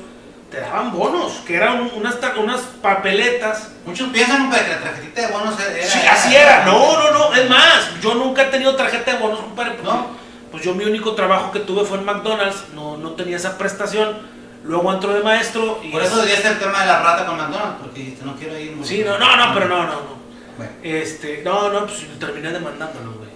te 0.50 0.60
daban 0.60 0.92
bonos, 0.92 1.42
que 1.48 1.56
eran 1.56 1.90
unas, 1.96 2.16
unas 2.38 2.62
papeletas. 2.82 3.72
Muchos 3.86 4.10
piensan 4.10 4.52
que 4.52 4.58
la 4.58 4.80
tarjetita 4.80 5.22
de 5.22 5.28
bonos 5.28 5.56
era. 5.60 5.88
Sí, 5.88 6.00
así 6.08 6.36
era. 6.36 6.64
No, 6.64 6.98
no, 6.98 7.12
no. 7.12 7.34
Es 7.34 7.50
más, 7.50 8.00
yo 8.02 8.14
nunca 8.14 8.44
he 8.44 8.46
tenido 8.46 8.76
tarjeta 8.76 9.14
de 9.14 9.18
bonos, 9.18 9.40
compadre. 9.40 9.78
¿No? 9.84 10.08
Pues 10.52 10.64
yo 10.64 10.76
mi 10.76 10.86
único 10.86 11.14
trabajo 11.16 11.52
que 11.52 11.60
tuve 11.60 11.84
fue 11.86 11.98
en 11.98 12.06
McDonald's, 12.06 12.66
no, 12.76 12.98
no 12.98 13.14
tenía 13.14 13.38
esa 13.38 13.58
prestación. 13.58 14.16
Luego 14.64 14.94
entro 14.94 15.14
de 15.14 15.22
maestro 15.22 15.82
y... 15.84 15.92
Por 15.92 16.02
eso 16.02 16.16
debería 16.16 16.38
ser 16.38 16.54
el 16.54 16.60
tema 16.60 16.82
de 16.82 16.86
la 16.88 17.02
rata 17.02 17.26
con 17.26 17.38
McDonald's, 17.38 17.82
porque 17.82 18.16
no 18.24 18.36
quiero 18.36 18.58
ir. 18.58 18.76
Sí, 18.84 19.04
no, 19.06 19.18
no, 19.18 19.36
no, 19.36 19.54
pero 19.54 19.68
no, 19.68 19.84
no, 19.84 19.94
no. 19.94 20.24
Bueno, 20.58 20.72
Este, 20.84 21.42
no, 21.44 21.70
no, 21.70 21.86
pues 21.86 22.06
terminé 22.20 22.52
demandándolos, 22.52 23.18
güey. 23.18 23.30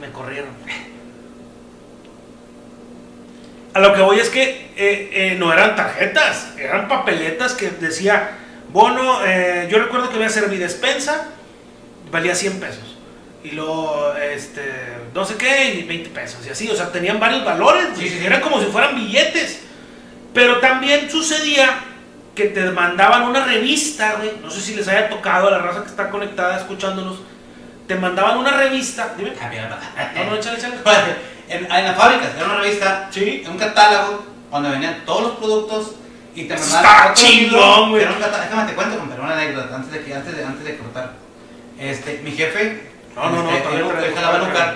Me 0.00 0.10
corrieron. 0.10 0.50
A 3.72 3.80
lo 3.80 3.94
que 3.94 4.00
voy 4.02 4.18
es 4.18 4.30
que 4.30 4.42
eh, 4.76 5.10
eh, 5.12 5.36
no 5.38 5.52
eran 5.52 5.76
tarjetas, 5.76 6.54
eran 6.58 6.88
papeletas 6.88 7.52
que 7.54 7.68
decía, 7.70 8.30
bono, 8.70 9.24
eh, 9.24 9.68
yo 9.70 9.78
recuerdo 9.78 10.08
que 10.10 10.16
había 10.16 10.28
despensa, 10.58 11.28
valía 12.10 12.34
100 12.34 12.60
pesos. 12.60 12.96
Y 13.44 13.50
luego, 13.52 14.14
este, 14.14 14.62
no 15.14 15.24
sé 15.24 15.36
qué, 15.36 15.74
y 15.74 15.82
20 15.82 16.10
pesos, 16.10 16.46
y 16.46 16.50
así, 16.50 16.68
o 16.70 16.74
sea, 16.74 16.90
tenían 16.90 17.20
varios 17.20 17.44
valores, 17.44 17.88
Sí, 17.96 18.08
sí, 18.08 18.18
sí. 18.18 18.26
eran 18.26 18.40
como 18.40 18.60
si 18.60 18.66
fueran 18.66 18.94
billetes. 18.94 19.65
Pero 20.36 20.58
también 20.60 21.10
sucedía 21.10 21.78
que 22.34 22.44
te 22.48 22.60
mandaban 22.70 23.22
una 23.22 23.42
revista, 23.46 24.16
güey, 24.18 24.32
no 24.42 24.50
sé 24.50 24.60
si 24.60 24.74
les 24.74 24.86
haya 24.86 25.08
tocado 25.08 25.48
a 25.48 25.50
la 25.52 25.58
raza 25.58 25.80
que 25.82 25.88
está 25.88 26.10
conectada 26.10 26.58
escuchándonos, 26.58 27.20
te 27.88 27.94
mandaban 27.94 28.36
una 28.36 28.50
revista, 28.50 29.14
dime, 29.16 29.32
ah, 29.40 29.50
no, 30.14 30.24
no, 30.24 30.36
échale, 30.36 30.58
échale. 30.58 30.74
en, 31.48 31.64
en 31.64 31.84
las 31.86 31.96
fábricas, 31.96 32.34
era 32.36 32.44
una 32.44 32.56
revista, 32.60 33.08
Sí. 33.10 33.42
un 33.48 33.56
catálogo 33.56 34.26
donde 34.50 34.68
venían 34.68 35.02
todos 35.06 35.22
los 35.22 35.32
productos 35.38 35.92
y 36.34 36.44
te 36.44 36.54
mandaban 36.54 36.84
está 36.84 37.14
chingón, 37.14 37.90
güey. 37.92 38.04
Déjame 38.04 38.66
te 38.68 38.74
cuento, 38.74 38.98
compadre, 38.98 39.22
una 39.22 39.32
anécdota 39.32 39.74
antes 39.76 39.90
de 39.92 40.04
que 40.04 40.14
antes 40.14 40.36
de 40.36 40.44
antes 40.44 40.64
de 40.66 40.76
cortar. 40.76 41.12
Este, 41.78 42.20
mi 42.22 42.32
jefe, 42.32 42.90
No, 43.14 43.30
no, 43.30 43.42
no, 43.44 43.50
este, 43.50 43.56
él- 43.56 43.62
traigo, 43.88 43.90
él 44.04 44.14
jalaba 44.14 44.36
en 44.36 44.48
lugar, 44.50 44.74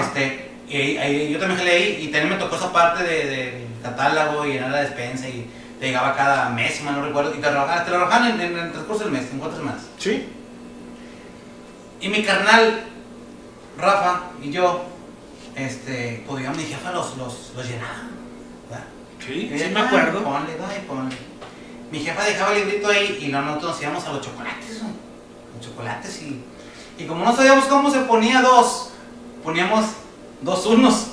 este, 0.00 0.50
y 0.68 0.96
ahí- 0.96 1.30
yo 1.30 1.38
también 1.38 1.58
jalé 1.58 1.70
ahí 1.72 1.98
y 2.00 2.08
también 2.08 2.30
me 2.30 2.36
tocó 2.36 2.56
esa 2.56 2.72
parte 2.72 3.02
de, 3.04 3.24
del 3.26 3.65
catálogo 3.90 4.46
y 4.46 4.52
llenar 4.54 4.70
la 4.70 4.80
despensa 4.82 5.28
y 5.28 5.50
te 5.80 5.86
llegaba 5.86 6.14
cada 6.16 6.48
mes, 6.50 6.74
si 6.76 6.82
mal 6.84 6.96
no 6.96 7.04
recuerdo, 7.04 7.34
y 7.34 7.38
te 7.38 7.50
lo 7.50 7.58
arrojaban, 7.60 7.84
te 7.84 7.90
lo 7.90 7.96
arrojaban 7.98 8.30
en, 8.32 8.40
en 8.40 8.58
el 8.58 8.72
transcurso 8.72 9.04
del 9.04 9.12
mes, 9.12 9.30
en 9.30 9.38
cuatro 9.38 9.58
semanas. 9.58 9.82
Sí. 9.98 10.28
Y 12.00 12.08
mi 12.08 12.22
carnal, 12.24 12.84
Rafa 13.78 14.22
y 14.42 14.50
yo, 14.50 14.84
este, 15.54 16.24
pues 16.26 16.38
digamos, 16.38 16.58
mi 16.58 16.64
jefa 16.68 16.92
los, 16.92 17.16
los, 17.16 17.52
los 17.56 17.66
llenaba. 17.68 17.94
¿verdad? 18.68 18.84
Sí, 19.24 19.50
Y 19.54 19.58
sí 19.58 19.64
me 19.72 19.80
"Ah, 19.80 19.84
acuerdo. 19.86 20.22
Ponle, 20.22 20.56
va, 20.56 20.74
y 20.76 20.86
ponle. 20.86 21.16
Mi 21.90 22.00
jefa 22.00 22.24
dejaba 22.24 22.52
el 22.52 22.64
librito 22.66 22.88
ahí 22.88 23.18
y 23.22 23.28
nosotros 23.28 23.72
nos 23.72 23.82
íbamos 23.82 24.04
a 24.06 24.12
los 24.12 24.20
chocolates, 24.22 24.80
güey. 24.82 24.92
Los 25.56 25.66
chocolates 25.66 26.22
y, 26.22 26.42
y 26.98 27.06
como 27.06 27.24
no 27.24 27.34
sabíamos 27.34 27.64
cómo 27.66 27.90
se 27.90 28.00
ponía 28.00 28.40
dos, 28.42 28.90
poníamos 29.44 29.84
dos 30.42 30.66
unos. 30.66 31.06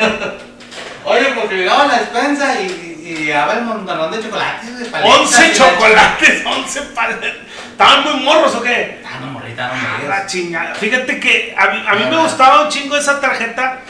Oye, 1.04 1.26
porque 1.40 1.54
llegaba 1.56 1.86
la 1.86 1.98
despensa 2.00 2.60
y, 2.60 2.66
y, 3.06 3.22
y 3.24 3.30
el 3.30 3.62
montalón 3.62 4.10
de 4.10 4.20
chocolates, 4.20 4.72
güey, 4.78 4.90
paletas, 4.90 5.18
11 5.20 5.44
y 5.44 5.48
la 5.48 5.54
chocolates, 5.54 6.42
11 6.46 6.82
paletas. 6.94 7.30
¿Estaban 7.70 8.02
muy 8.04 8.24
morros 8.24 8.54
o 8.56 8.62
qué? 8.62 9.00
ch- 9.02 9.06
Ah, 9.06 9.18
no, 9.20 9.26
morrita, 9.28 9.68
no, 9.68 9.74
Ah, 9.74 10.00
la 10.08 10.26
chingada. 10.26 10.74
Fíjate 10.74 11.20
que 11.20 11.54
a 11.56 11.66
mí, 11.68 11.84
a 11.86 11.94
mí 11.94 12.04
me 12.10 12.16
gustaba 12.22 12.62
un 12.62 12.68
chingo 12.70 12.96
esa 12.96 13.20
tarjeta. 13.20 13.80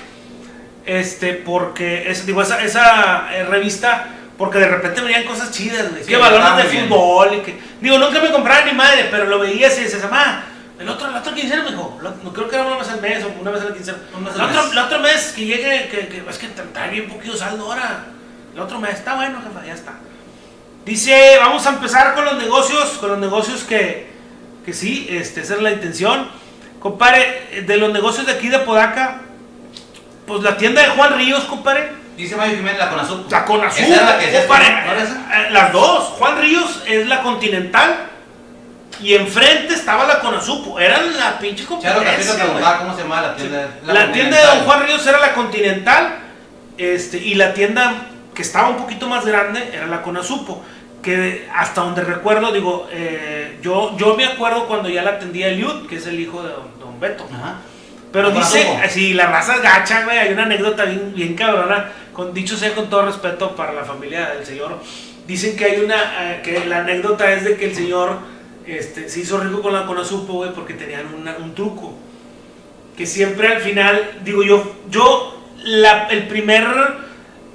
Este, 0.84 1.32
porque, 1.32 2.10
es, 2.10 2.26
digo, 2.26 2.42
esa, 2.42 2.62
esa 2.62 3.28
eh, 3.34 3.44
revista, 3.44 4.06
porque 4.38 4.58
de 4.58 4.68
repente 4.68 5.00
venían 5.00 5.24
cosas 5.24 5.50
chidas, 5.50 5.90
güey. 5.90 6.02
Sí, 6.04 6.10
que 6.10 6.16
balones 6.16 6.56
de 6.64 6.70
bien. 6.70 6.88
fútbol 6.88 7.34
y 7.34 7.40
que. 7.40 7.58
Digo, 7.80 7.98
nunca 7.98 8.20
me 8.20 8.30
compraban 8.30 8.66
ni 8.66 8.72
madre, 8.72 9.08
pero 9.10 9.24
lo 9.24 9.38
veías 9.40 9.76
y 9.78 9.82
decías, 9.84 10.02
mamá, 10.04 10.44
el 10.78 10.88
otro, 10.88 11.10
la 11.10 11.20
otra 11.20 11.34
quincena, 11.34 11.62
mijo. 11.62 11.98
lo- 12.02 12.14
No 12.22 12.32
creo 12.32 12.48
que 12.48 12.56
era 12.56 12.64
una 12.66 12.76
vez 12.76 12.88
al 12.88 13.00
mes 13.00 13.24
o 13.24 13.28
una 13.40 13.50
vez 13.50 13.62
quincena. 13.74 13.98
Una 14.16 14.28
vez 14.30 14.36
El 14.38 14.42
otro, 14.44 14.72
el 14.72 14.78
otro 14.78 14.98
mes 15.00 15.32
que 15.34 15.44
llegue, 15.46 15.88
que, 15.90 16.08
que 16.08 16.22
es 16.28 16.38
que 16.38 16.48
tra- 16.48 16.72
trae 16.72 16.90
bien 16.90 17.08
poquito 17.08 17.36
saldo 17.36 17.64
ahora. 17.66 18.04
El 18.54 18.60
otro 18.60 18.78
mes, 18.80 18.94
está 18.94 19.14
bueno, 19.14 19.40
jefa, 19.42 19.66
ya 19.66 19.74
está. 19.74 19.92
Dice, 20.84 21.36
vamos 21.40 21.66
a 21.66 21.70
empezar 21.70 22.14
con 22.14 22.24
los 22.24 22.36
negocios, 22.38 22.90
con 23.00 23.10
los 23.10 23.18
negocios 23.18 23.64
que, 23.64 24.10
que 24.64 24.72
sí, 24.72 25.06
este, 25.10 25.40
esa 25.40 25.54
es 25.54 25.62
la 25.62 25.72
intención. 25.72 26.28
Compadre, 26.80 27.62
de 27.66 27.76
los 27.76 27.92
negocios 27.92 28.26
de 28.26 28.32
aquí 28.32 28.48
de 28.48 28.60
Podaca, 28.60 29.20
pues 30.26 30.42
la 30.42 30.56
tienda 30.56 30.82
de 30.82 30.88
Juan 30.90 31.16
Ríos, 31.16 31.44
compadre, 31.44 31.90
Dice 32.16 32.34
Mario 32.34 32.56
Jiménez 32.56 32.78
la 32.78 32.88
Conazul. 32.88 33.26
la 33.30 33.44
era 33.92 34.04
la 34.06 34.18
compadre, 34.40 34.70
no, 34.70 34.94
¿no 34.94 35.34
eh, 35.34 35.50
las 35.50 35.72
dos. 35.72 36.04
Juan 36.18 36.40
Ríos 36.40 36.82
es 36.86 37.06
la 37.08 37.22
Continental 37.22 37.94
y 39.00 39.14
enfrente 39.14 39.74
estaba 39.74 40.06
la 40.06 40.20
Conazupo, 40.20 40.78
eran 40.80 41.16
la 41.18 41.38
pinche 41.38 41.64
competencia, 41.64 42.34
preguntaba 42.34 42.78
cómo 42.78 42.94
se 42.94 43.02
llamaba 43.02 43.28
la 43.28 43.36
tienda. 43.36 43.68
La, 43.84 44.12
tienda 44.12 44.38
de 44.38 44.46
Don 44.46 44.64
Juan 44.64 44.86
Ríos 44.86 45.06
era 45.06 45.18
la 45.18 45.34
Continental 45.34 46.18
este, 46.78 47.18
y 47.18 47.34
la 47.34 47.54
tienda 47.54 48.06
que 48.34 48.42
estaba 48.42 48.68
un 48.68 48.76
poquito 48.76 49.08
más 49.08 49.24
grande 49.24 49.70
era 49.72 49.86
la 49.86 50.02
Conazupo. 50.02 50.62
Que 51.02 51.48
hasta 51.54 51.82
donde 51.82 52.02
recuerdo, 52.02 52.50
digo, 52.52 52.88
eh, 52.90 53.58
yo, 53.62 53.96
yo 53.96 54.16
me 54.16 54.24
acuerdo 54.24 54.66
cuando 54.66 54.88
ya 54.88 55.02
la 55.02 55.10
atendía 55.12 55.48
Eliud, 55.48 55.86
que 55.86 55.96
es 55.96 56.06
el 56.06 56.18
hijo 56.18 56.42
de 56.42 56.48
Don, 56.48 56.80
don 56.80 56.98
Beto. 56.98 57.28
Ajá. 57.32 57.58
Pero 58.12 58.30
¿La 58.30 58.34
dice, 58.34 58.66
sí, 58.88 59.12
la 59.12 59.26
raza 59.26 59.56
es 59.56 59.62
gacha, 59.62 60.04
güey. 60.04 60.18
Hay 60.18 60.32
una 60.32 60.44
anécdota 60.44 60.84
bien, 60.84 61.12
bien 61.14 61.34
cabrona. 61.34 61.92
Con, 62.12 62.32
dicho 62.32 62.56
sea 62.56 62.74
con 62.74 62.88
todo 62.88 63.02
respeto 63.02 63.54
para 63.54 63.72
la 63.72 63.84
familia 63.84 64.30
del 64.30 64.44
señor. 64.44 64.80
Dicen 65.26 65.56
que 65.56 65.64
hay 65.66 65.80
una, 65.80 66.32
eh, 66.32 66.40
que 66.42 66.64
la 66.64 66.78
anécdota 66.78 67.30
es 67.32 67.44
de 67.44 67.56
que 67.56 67.66
el 67.66 67.74
señor 67.76 68.18
este, 68.66 69.08
se 69.08 69.20
hizo 69.20 69.38
rico 69.38 69.62
con 69.62 69.72
la 69.72 69.86
Conazupo, 69.86 70.34
güey, 70.34 70.52
porque 70.52 70.74
tenían 70.74 71.06
una- 71.14 71.36
un 71.36 71.54
truco. 71.54 71.94
Que 72.96 73.06
siempre 73.06 73.48
al 73.48 73.60
final, 73.60 74.20
digo 74.24 74.42
yo, 74.42 74.74
yo, 74.90 75.42
la, 75.64 76.04
el 76.08 76.26
primer 76.28 76.64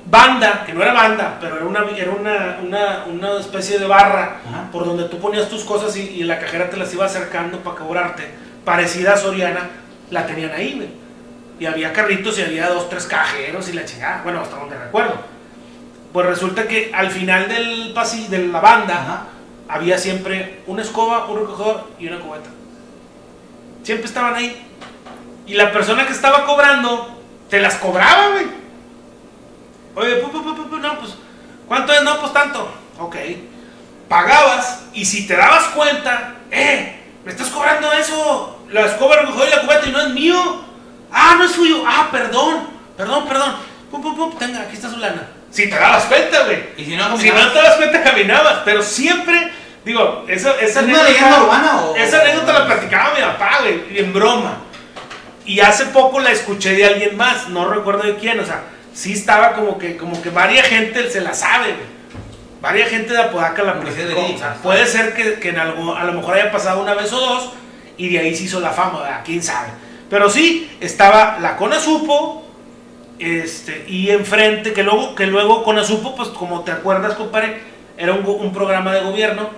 banda, 0.05 0.63
que 0.65 0.73
no 0.73 0.81
era 0.83 0.93
banda, 0.93 1.37
pero 1.39 1.55
era 1.57 1.65
una, 1.65 1.85
era 1.97 2.11
una, 2.11 2.59
una, 2.63 3.05
una 3.05 3.39
especie 3.39 3.79
de 3.79 3.85
barra 3.87 4.41
Ajá. 4.47 4.71
por 4.71 4.85
donde 4.85 5.05
tú 5.05 5.19
ponías 5.19 5.47
tus 5.49 5.63
cosas 5.63 5.95
y, 5.95 6.01
y 6.01 6.23
la 6.23 6.39
cajera 6.39 6.69
te 6.69 6.77
las 6.77 6.93
iba 6.93 7.05
acercando 7.05 7.59
para 7.59 7.77
cobrarte, 7.77 8.27
parecida 8.65 9.13
a 9.13 9.17
Soriana, 9.17 9.69
la 10.09 10.25
tenían 10.25 10.51
ahí, 10.51 10.73
güey. 10.75 10.89
Y 11.59 11.65
había 11.67 11.93
carritos 11.93 12.37
y 12.39 12.43
había 12.43 12.69
dos, 12.69 12.89
tres 12.89 13.05
cajeros 13.05 13.69
y 13.69 13.73
la 13.73 13.85
chingada, 13.85 14.21
bueno, 14.23 14.41
hasta 14.41 14.55
donde 14.57 14.77
recuerdo. 14.77 15.13
Pues 16.11 16.25
resulta 16.25 16.67
que 16.67 16.91
al 16.93 17.09
final 17.11 17.47
del 17.47 17.91
pasillo, 17.93 18.29
de 18.29 18.47
la 18.47 18.59
banda, 18.59 18.93
Ajá. 18.95 19.23
Había 19.67 19.97
siempre 19.97 20.61
una 20.67 20.81
escoba, 20.81 21.25
un 21.27 21.39
recogedor 21.39 21.87
y 21.99 22.07
una 22.07 22.19
cubeta. 22.19 22.49
Siempre 23.83 24.07
estaban 24.07 24.35
ahí. 24.35 24.67
Y 25.45 25.53
la 25.53 25.71
persona 25.71 26.05
que 26.05 26.13
estaba 26.13 26.45
cobrando, 26.45 27.21
te 27.49 27.59
las 27.59 27.75
cobraba, 27.75 28.29
güey. 28.29 28.47
Oye, 29.95 30.15
pu, 30.17 30.77
no, 30.77 30.99
pues, 30.99 31.15
¿cuánto 31.67 31.93
es? 31.93 32.03
No, 32.03 32.19
pues 32.19 32.31
tanto. 32.33 32.71
Ok. 32.99 33.15
Pagabas 34.07 34.83
y 34.93 35.05
si 35.05 35.27
te 35.27 35.35
dabas 35.35 35.65
cuenta, 35.69 36.35
eh, 36.51 37.01
me 37.25 37.31
estás 37.31 37.47
cobrando 37.49 37.91
eso. 37.93 38.59
La 38.69 38.85
escoba 38.85 39.17
recogió 39.17 39.47
y 39.47 39.49
la 39.49 39.61
cubeta 39.61 39.87
y 39.87 39.91
no 39.91 40.01
es 40.01 40.09
mío. 40.09 40.61
Ah, 41.11 41.35
no 41.37 41.43
es 41.43 41.51
suyo. 41.51 41.83
Ah, 41.85 42.09
perdón, 42.11 42.67
perdón, 42.95 43.27
perdón. 43.27 43.55
Pum, 43.89 44.01
pum, 44.01 44.15
pum, 44.15 44.37
tenga, 44.37 44.61
aquí 44.61 44.75
está 44.75 44.89
su 44.89 44.97
lana. 44.97 45.27
Si 45.51 45.69
te 45.69 45.75
dabas 45.75 46.05
cuenta, 46.05 46.45
güey. 46.45 46.63
Y 46.77 46.85
si 46.85 46.95
no, 46.95 47.17
Si 47.17 47.29
no 47.29 47.51
te 47.51 47.61
das 47.61 47.75
cuenta, 47.75 48.01
caminabas. 48.03 48.59
Pero 48.65 48.81
siempre, 48.81 49.51
digo, 49.85 50.25
esa, 50.27 50.51
esa 50.61 50.79
¿Es 50.79 50.85
una 50.87 51.03
leyenda 51.03 51.43
urbana 51.43 51.81
o- 51.81 51.95
Esa 51.95 52.21
anécdota 52.21 52.53
la 52.53 52.65
platicaba 52.65 53.13
mi 53.13 53.21
papá, 53.21 53.57
güey, 53.61 53.97
en 53.99 54.13
broma. 54.13 54.57
Y 55.45 55.59
hace 55.59 55.85
poco 55.87 56.19
la 56.19 56.31
escuché 56.31 56.73
de 56.73 56.85
alguien 56.85 57.17
más, 57.17 57.49
no 57.49 57.67
recuerdo 57.67 58.03
de 58.03 58.15
quién, 58.15 58.39
o 58.39 58.45
sea, 58.45 58.61
sí 58.93 59.13
estaba 59.13 59.53
como 59.53 59.77
que, 59.77 59.97
como 59.97 60.21
que 60.21 60.29
varia 60.29 60.63
gente 60.63 61.09
se 61.09 61.19
la 61.21 61.33
sabe, 61.33 61.67
güey. 61.73 62.01
Varia 62.61 62.85
gente 62.85 63.11
de 63.11 63.19
Apodaca 63.19 63.63
la 63.63 63.73
platicó. 63.81 64.21
puede 64.61 64.85
ser 64.85 65.13
que, 65.15 65.33
que 65.39 65.49
en 65.49 65.57
algo, 65.57 65.95
a 65.95 66.03
lo 66.03 66.13
mejor 66.13 66.35
haya 66.35 66.51
pasado 66.51 66.79
una 66.81 66.93
vez 66.93 67.11
o 67.11 67.19
dos 67.19 67.53
y 67.97 68.09
de 68.09 68.19
ahí 68.19 68.35
se 68.35 68.43
hizo 68.43 68.59
la 68.59 68.69
fama, 68.69 69.01
¿verdad? 69.01 69.21
quién 69.25 69.41
sabe. 69.41 69.69
Pero 70.11 70.29
sí, 70.29 70.71
estaba 70.79 71.39
la 71.41 71.57
Conasupo, 71.57 72.40
este, 73.21 73.85
y 73.87 74.09
enfrente, 74.09 74.73
que 74.73 74.83
luego, 74.83 75.15
que 75.15 75.27
luego 75.27 75.63
Conasupo, 75.63 76.15
pues 76.15 76.29
como 76.29 76.61
te 76.61 76.71
acuerdas, 76.71 77.13
compadre, 77.15 77.61
era 77.97 78.13
un, 78.13 78.25
un 78.25 78.51
programa 78.53 78.93
de 78.93 79.01
gobierno 79.01 79.49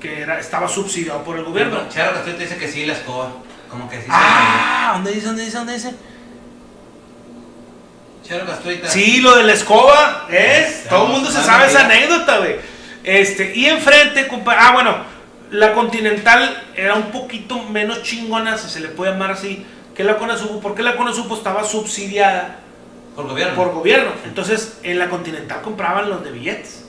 que 0.00 0.20
era, 0.22 0.38
estaba 0.38 0.68
subsidiado 0.68 1.22
por 1.24 1.36
el 1.36 1.44
gobierno. 1.44 1.80
Charo 1.88 2.12
Castillo 2.14 2.36
te 2.36 2.42
dice 2.44 2.56
que 2.56 2.68
sí, 2.68 2.86
la 2.86 2.94
escoba. 2.94 3.30
Como 3.68 3.88
que 3.88 3.98
sí. 4.00 4.06
Ah, 4.08 4.92
¿dónde 4.94 5.12
dice? 5.12 5.26
¿Dónde 5.26 5.44
dice? 5.44 5.58
¿Dónde 5.58 5.72
dice? 5.74 5.94
Charo 8.26 8.46
Castruita. 8.46 8.88
Sí, 8.88 9.20
lo 9.20 9.36
de 9.36 9.42
la 9.44 9.52
escoba, 9.52 10.26
¿eh? 10.30 10.84
Todo 10.88 11.06
el 11.06 11.12
mundo 11.12 11.30
se 11.30 11.42
sabe 11.42 11.66
esa 11.66 11.84
anécdota, 11.84 12.38
güey. 12.38 12.56
Este, 13.02 13.52
y 13.56 13.66
enfrente, 13.66 14.28
compa- 14.28 14.56
ah, 14.58 14.72
bueno, 14.72 14.96
la 15.50 15.72
Continental 15.72 16.64
era 16.76 16.94
un 16.94 17.10
poquito 17.10 17.62
menos 17.64 18.02
chingona, 18.02 18.56
si 18.58 18.68
se 18.68 18.80
le 18.80 18.88
puede 18.88 19.12
llamar 19.12 19.32
así, 19.32 19.66
que 19.94 20.04
la 20.04 20.16
Conasupo, 20.16 20.60
porque 20.60 20.82
la 20.82 20.96
Conasupo 20.96 21.34
estaba 21.34 21.64
subsidiada 21.64 22.59
Por 23.22 23.30
gobierno. 23.30 23.54
por 23.54 23.72
gobierno. 23.72 24.10
Entonces, 24.24 24.78
en 24.82 24.98
la 24.98 25.08
Continental 25.08 25.60
compraban 25.62 26.08
los 26.08 26.22
de 26.24 26.30
billetes. 26.32 26.84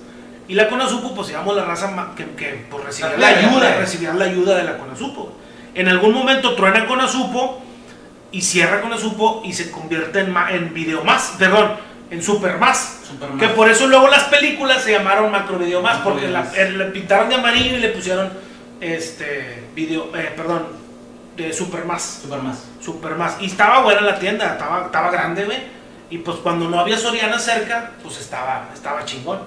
Y 0.48 0.56
la 0.56 0.68
Conasupo, 0.68 1.14
pues 1.16 1.28
digamos 1.30 1.56
la 1.56 1.64
raza 1.66 2.10
que, 2.16 2.26
que 2.36 2.66
pues, 2.70 2.84
recibía 2.84 3.16
La 3.18 3.28
ayuda, 3.28 3.76
pues. 3.78 4.02
la 4.02 4.26
ayuda 4.26 4.58
de 4.58 4.64
la 4.64 4.78
Conasupo. 4.78 5.34
En 5.76 5.88
algún 5.88 6.14
momento 6.14 6.56
truena 6.56 6.86
Conasupo 6.88 7.62
y 8.32 8.42
cierra 8.42 8.82
Conasupo 8.82 9.42
y 9.46 9.54
se 9.54 9.72
convierte 9.72 10.20
en, 10.20 10.36
en 10.50 10.74
Video 10.74 11.04
Más, 11.06 11.36
perdón, 11.40 11.72
en 12.10 12.22
Super 12.22 12.58
Más. 12.58 13.00
Que 13.40 13.48
por 13.50 13.70
eso 13.70 13.88
luego 13.88 14.08
las 14.10 14.24
películas 14.26 14.84
se 14.84 14.92
llamaron 14.92 15.32
Macro 15.32 15.58
Video 15.58 15.82
Más, 15.82 15.98
Macro 16.00 16.12
porque 16.14 16.28
la- 16.28 16.44
Más. 16.44 16.58
eh, 16.58 16.70
le 16.72 16.86
pintaron 16.86 17.30
de 17.30 17.36
amarillo 17.36 17.78
y 17.78 17.80
le 17.80 17.90
pusieron 17.90 18.30
este 18.82 19.64
video, 19.76 20.10
eh, 20.16 20.34
perdón, 20.36 20.68
de 21.38 21.54
Super 21.54 21.86
Más. 21.86 22.20
Superman. 22.24 22.56
Super 22.84 23.16
más. 23.16 23.38
Y 23.40 23.46
estaba 23.46 23.82
buena 23.84 24.02
la 24.02 24.20
tienda, 24.20 24.54
estaba, 24.54 24.86
estaba 24.88 25.12
grande, 25.12 25.46
güey. 25.46 25.58
Y 26.12 26.18
pues 26.18 26.38
cuando 26.38 26.70
no 26.70 26.78
había 26.78 26.98
Soriana 26.98 27.40
cerca, 27.40 27.92
pues 28.04 28.20
estaba, 28.20 28.70
estaba 28.74 29.06
chingón. 29.06 29.40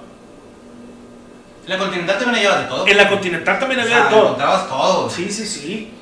La 1.66 1.78
Continental 1.78 2.19
también 2.19 2.43
lleva 2.43 2.59
de 2.59 2.65
todo. 2.65 2.86
En 2.86 2.97
la 2.97 3.09
Continental 3.09 3.59
también 3.59 3.81
O 3.81 3.82
había 3.82 3.97
sea, 3.97 4.05
de 4.05 4.11
todo. 4.11 4.23
Encontrabas 4.23 4.69
todo. 4.69 5.11
Sí, 5.11 5.31
sí, 5.31 5.47
sí. 5.47 5.93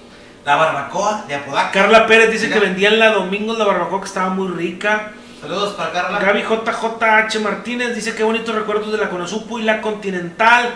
La 0.45 0.57
barbacoa 0.57 1.25
de 1.27 1.35
Apodaca. 1.35 1.73
Carla 1.73 2.07
Pérez 2.07 2.31
dice 2.31 2.47
Mira. 2.47 2.59
que 2.61 2.67
vendían 2.67 2.99
la 3.01 3.11
Domingos 3.11 3.59
la 3.59 3.65
barbacoa 3.65 4.01
que 4.01 4.07
estaba 4.07 4.31
muy 4.31 4.49
rica. 4.49 5.11
Saludos 5.41 5.75
para 5.75 5.91
Carla. 5.91 6.21
Gaby 6.21 6.43
JJH 6.43 7.41
Martínez 7.41 7.95
dice 7.97 8.15
que 8.15 8.23
bonitos 8.23 8.55
recuerdos 8.55 8.93
de 8.93 8.99
la 8.99 9.09
Conasupo 9.09 9.59
y 9.59 9.63
la 9.63 9.81
Continental. 9.81 10.71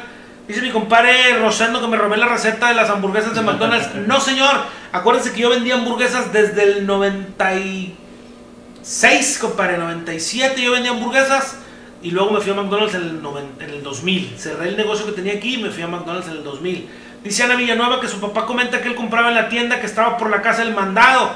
Dice 0.49 0.63
mi 0.63 0.71
compadre 0.71 1.39
Rosendo 1.39 1.81
que 1.81 1.87
me 1.87 1.97
robé 1.97 2.17
la 2.17 2.27
receta 2.27 2.69
de 2.69 2.75
las 2.75 2.91
hamburguesas 2.91 3.35
de 3.35 3.41
McDonald's. 3.41 3.95
No, 4.07 4.21
señor. 4.21 4.57
Acuérdense 4.91 5.33
que 5.33 5.43
yo 5.43 5.51
vendía 5.51 5.75
hamburguesas 5.75 6.33
desde 6.33 6.63
el 6.65 6.87
96, 8.87 9.39
compadre. 9.41 9.79
97 9.79 10.63
yo 10.63 10.73
vendía 10.73 10.93
hamburguesas. 10.93 11.57
Y 12.03 12.11
luego 12.13 12.31
me 12.31 12.41
fui 12.41 12.53
a 12.53 12.55
McDonald's 12.55 12.95
en 12.95 13.03
el, 13.03 13.23
noven- 13.23 13.51
en 13.61 13.71
el 13.71 13.83
2000. 13.83 14.37
Cerré 14.39 14.69
el 14.69 14.77
negocio 14.77 15.07
que 15.07 15.13
tenía 15.13 15.33
aquí 15.35 15.55
y 15.55 15.63
me 15.63 15.71
fui 15.71 15.83
a 15.83 15.89
McDonald's 15.89 16.29
en 16.29 16.35
el 16.35 16.45
2000. 16.45 16.89
Dice 17.25 17.43
Ana 17.43 17.57
Villanueva 17.57 18.01
que 18.01 18.07
su 18.07 18.21
papá 18.21 18.47
comenta 18.47 18.81
que 18.81 18.89
él 18.89 18.95
compraba 18.95 19.29
en 19.31 19.35
la 19.35 19.49
tienda 19.49 19.81
que 19.81 19.87
estaba 19.87 20.17
por 20.17 20.31
la 20.31 20.41
casa 20.43 20.63
del 20.65 20.73
mandado. 20.75 21.31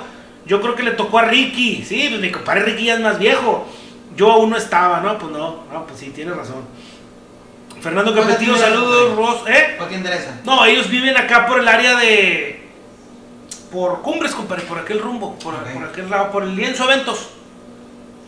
Yo 0.46 0.60
creo 0.60 0.76
que 0.76 0.84
le 0.84 0.92
tocó 0.92 1.18
a 1.18 1.22
Ricky. 1.24 1.84
Sí, 1.84 2.06
pues 2.08 2.20
mi 2.20 2.30
compadre 2.30 2.62
Ricky 2.62 2.84
ya 2.84 2.94
es 2.94 3.00
más 3.00 3.18
viejo. 3.18 3.66
Yo 4.16 4.30
aún 4.30 4.50
no 4.50 4.56
estaba, 4.56 5.00
¿no? 5.00 5.18
Pues 5.18 5.32
no. 5.32 5.64
No, 5.72 5.86
pues 5.86 5.98
sí, 5.98 6.10
tienes 6.14 6.36
razón. 6.36 6.64
Fernando 7.80 8.12
¿Cuál 8.12 8.26
Capetillo, 8.26 8.52
tienda 8.54 8.68
saludos? 8.68 9.16
Ros. 9.16 9.48
¿Eh? 9.48 9.74
¿Cuál 9.76 9.88
te 9.88 9.94
interesa? 9.96 10.40
No, 10.44 10.64
ellos 10.66 10.88
viven 10.88 11.16
acá 11.16 11.46
por 11.46 11.58
el 11.58 11.66
área 11.66 11.96
de. 11.96 12.68
Por 13.72 14.02
Cumbres, 14.02 14.34
compadre, 14.34 14.64
por 14.64 14.78
aquel 14.78 15.00
rumbo, 15.00 15.36
por, 15.38 15.54
por 15.56 15.84
aquel 15.84 16.10
lado, 16.10 16.30
por 16.30 16.42
el 16.44 16.54
lienzo 16.54 16.84
eventos. 16.84 17.30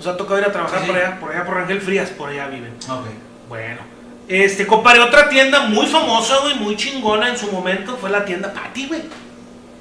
Nos 0.03 0.15
ha 0.15 0.17
tocado 0.17 0.41
ir 0.41 0.47
a 0.47 0.51
trabajar 0.53 0.81
Sí, 0.81 0.87
sí. 0.87 0.91
por 0.93 1.01
allá, 1.01 1.21
por 1.21 1.31
allá, 1.33 1.45
por 1.45 1.59
Ángel 1.59 1.81
Frías, 1.81 2.11
por 2.11 2.29
allá 2.31 2.49
viven. 2.49 2.75
Ok. 2.89 3.07
Bueno. 3.49 3.79
Este, 4.29 4.67
compadre, 4.67 5.01
otra 5.01 5.29
tienda 5.29 5.61
muy 5.61 5.87
famosa, 5.87 6.39
güey, 6.43 6.55
muy 6.57 6.77
chingona 6.77 7.29
en 7.29 7.37
su 7.39 7.53
momento 7.53 7.97
fue 8.01 8.11
la 8.11 8.25
tienda 8.25 8.53
Patty, 8.53 8.87
güey. 8.89 9.03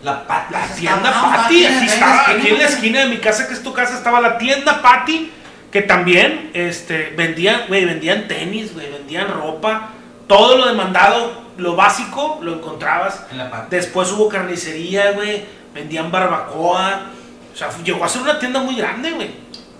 La 0.04 0.28
Pati. 0.28 0.54
La 0.54 0.68
tienda 0.68 1.10
estaba- 1.10 1.32
Patty, 1.38 1.66
aquí 1.66 1.74
en 1.74 1.80
la 1.80 1.86
estaba, 1.94 2.16
esquina, 2.22 2.38
aquí 2.40 2.48
en 2.50 2.58
la 2.60 2.66
esquina 2.66 3.00
de 3.00 3.06
mi 3.08 3.18
casa, 3.18 3.48
que 3.48 3.54
es 3.54 3.64
tu 3.64 3.74
casa, 3.74 3.96
estaba 3.96 4.20
la 4.22 4.38
tienda 4.38 4.82
Patty, 4.82 5.32
que 5.72 5.82
también 5.82 6.52
este, 6.54 7.14
vendían, 7.18 7.64
güey, 7.68 7.86
vendían 7.86 8.28
tenis, 8.28 8.74
güey, 8.76 8.92
vendían 8.92 9.28
ropa, 9.28 9.90
todo 10.28 10.58
lo 10.58 10.68
demandado, 10.68 11.44
lo 11.58 11.76
básico, 11.76 12.40
lo 12.44 12.54
encontrabas. 12.54 13.24
En 13.32 13.38
la. 13.40 13.68
Después 13.72 14.12
hubo 14.12 14.28
carnicería, 14.30 15.12
güey, 15.14 15.46
vendían 15.74 16.12
barbacoa, 16.12 17.02
o 17.54 17.58
sea, 17.58 17.70
llegó 17.84 18.04
a 18.04 18.10
ser 18.10 18.22
una 18.24 18.38
tienda 18.40 18.60
muy 18.60 18.76
grande, 18.76 19.12
güey. 19.12 19.30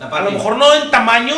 La 0.02 0.08
A 0.08 0.22
lo 0.22 0.32
mejor 0.32 0.58
no 0.58 0.74
en 0.74 0.90
tamaño, 0.90 1.36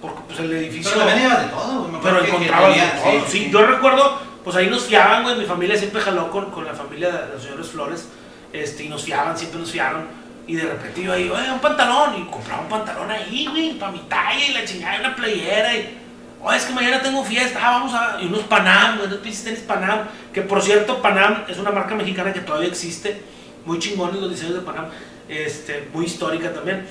porque 0.00 0.20
pues 0.26 0.40
el 0.40 0.52
edificio... 0.52 0.90
Pero 0.94 1.04
también 1.04 1.28
llevas 1.28 1.44
de 1.44 1.50
todo, 1.50 1.84
güey. 1.84 2.02
Pero 2.02 2.24
encontrabas 2.24 2.74
de 2.74 2.80
todo. 2.80 3.28
Sí, 3.28 3.50
yo 3.52 3.66
recuerdo, 3.66 4.18
pues 4.42 4.56
ahí 4.56 4.70
nos 4.70 4.84
fiaban, 4.84 5.22
güey. 5.22 5.36
Mi 5.36 5.44
familia 5.44 5.76
siempre 5.76 6.00
jaló 6.00 6.30
con, 6.30 6.50
con 6.50 6.64
la 6.64 6.72
familia 6.72 7.10
de 7.10 7.34
los 7.34 7.42
señores 7.42 7.68
Flores. 7.68 8.08
Este, 8.54 8.84
y 8.84 8.88
nos 8.88 9.04
fiaban, 9.04 9.36
siempre 9.36 9.60
nos 9.60 9.70
fiaron. 9.70 10.06
Y 10.46 10.54
de 10.54 10.62
repente 10.62 11.10
ahí, 11.10 11.28
oye, 11.28 11.52
un 11.52 11.58
pantalón. 11.58 12.22
Y 12.22 12.24
compraba 12.30 12.62
un 12.62 12.68
pantalón 12.70 13.10
ahí, 13.10 13.46
güey, 13.50 13.78
para 13.78 13.92
mi 13.92 13.98
talla 14.00 14.46
y 14.46 14.54
la 14.54 14.64
chingada, 14.64 14.96
y 14.96 15.00
una 15.00 15.14
playera. 15.14 15.74
Y, 15.74 15.98
oye, 16.40 16.56
es 16.56 16.64
que 16.64 16.72
mañana 16.72 17.02
tengo 17.02 17.22
fiesta, 17.22 17.58
ah, 17.62 17.70
vamos 17.72 17.92
a. 17.92 18.16
Y 18.22 18.26
unos 18.26 18.44
Panam, 18.44 18.96
güey, 18.96 19.08
unos 19.08 19.18
pinches 19.18 19.44
tenis 19.44 19.60
Panam. 19.60 20.00
Que 20.32 20.40
por 20.40 20.62
cierto, 20.62 21.02
Panam 21.02 21.44
es 21.48 21.58
una 21.58 21.70
marca 21.70 21.94
mexicana 21.94 22.32
que 22.32 22.40
todavía 22.40 22.68
existe. 22.68 23.22
Muy 23.66 23.78
chingones 23.78 24.16
los 24.22 24.30
diseños 24.30 24.54
de 24.54 24.60
Panam. 24.60 24.86
Este, 25.28 25.88
muy 25.92 26.06
histórica 26.06 26.52
también. 26.52 26.86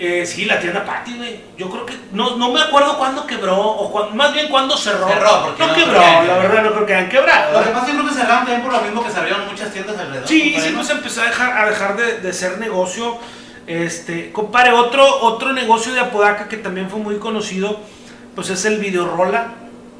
Eh, 0.00 0.24
sí, 0.24 0.44
la 0.44 0.60
tienda 0.60 0.84
Patty, 0.84 1.16
güey. 1.16 1.40
Yo 1.56 1.68
creo 1.68 1.84
que. 1.84 1.94
No, 2.12 2.36
no 2.36 2.52
me 2.52 2.60
acuerdo 2.60 2.96
cuándo 2.98 3.26
quebró, 3.26 3.56
o 3.56 4.10
más 4.14 4.32
bien 4.32 4.48
cuándo 4.48 4.76
cerró. 4.76 5.08
Cerró, 5.08 5.46
porque 5.46 5.62
no, 5.62 5.68
no 5.68 5.74
quebró, 5.74 6.00
la 6.00 6.38
verdad, 6.38 6.62
no 6.62 6.72
creo 6.72 6.86
que 6.86 6.94
hayan 6.94 7.08
quebrado. 7.08 7.58
Lo 7.58 7.64
que 7.64 7.70
pasa 7.70 7.86
es 7.86 7.90
que 7.92 7.98
creo 7.98 8.08
que 8.08 8.14
cerraron 8.14 8.38
también 8.44 8.62
por 8.62 8.72
lo 8.72 8.80
mismo 8.82 9.04
que 9.04 9.10
se 9.10 9.18
abrieron 9.18 9.46
muchas 9.48 9.72
tiendas 9.72 9.98
alrededor. 9.98 10.28
Sí, 10.28 10.54
sí, 10.58 10.70
¿no? 10.70 10.76
pues 10.76 10.90
empezó 10.90 11.22
a 11.22 11.24
dejar, 11.24 11.58
a 11.58 11.68
dejar 11.68 11.96
de, 11.96 12.18
de 12.20 12.32
ser 12.32 12.58
negocio. 12.58 13.18
Este, 13.66 14.30
compare, 14.32 14.70
otro, 14.72 15.04
otro 15.22 15.52
negocio 15.52 15.92
de 15.92 16.00
Apodaca 16.00 16.48
que 16.48 16.56
también 16.56 16.88
fue 16.88 17.00
muy 17.00 17.18
conocido, 17.18 17.80
pues 18.34 18.48
es 18.50 18.64
el 18.64 18.78
Videorola, 18.78 19.48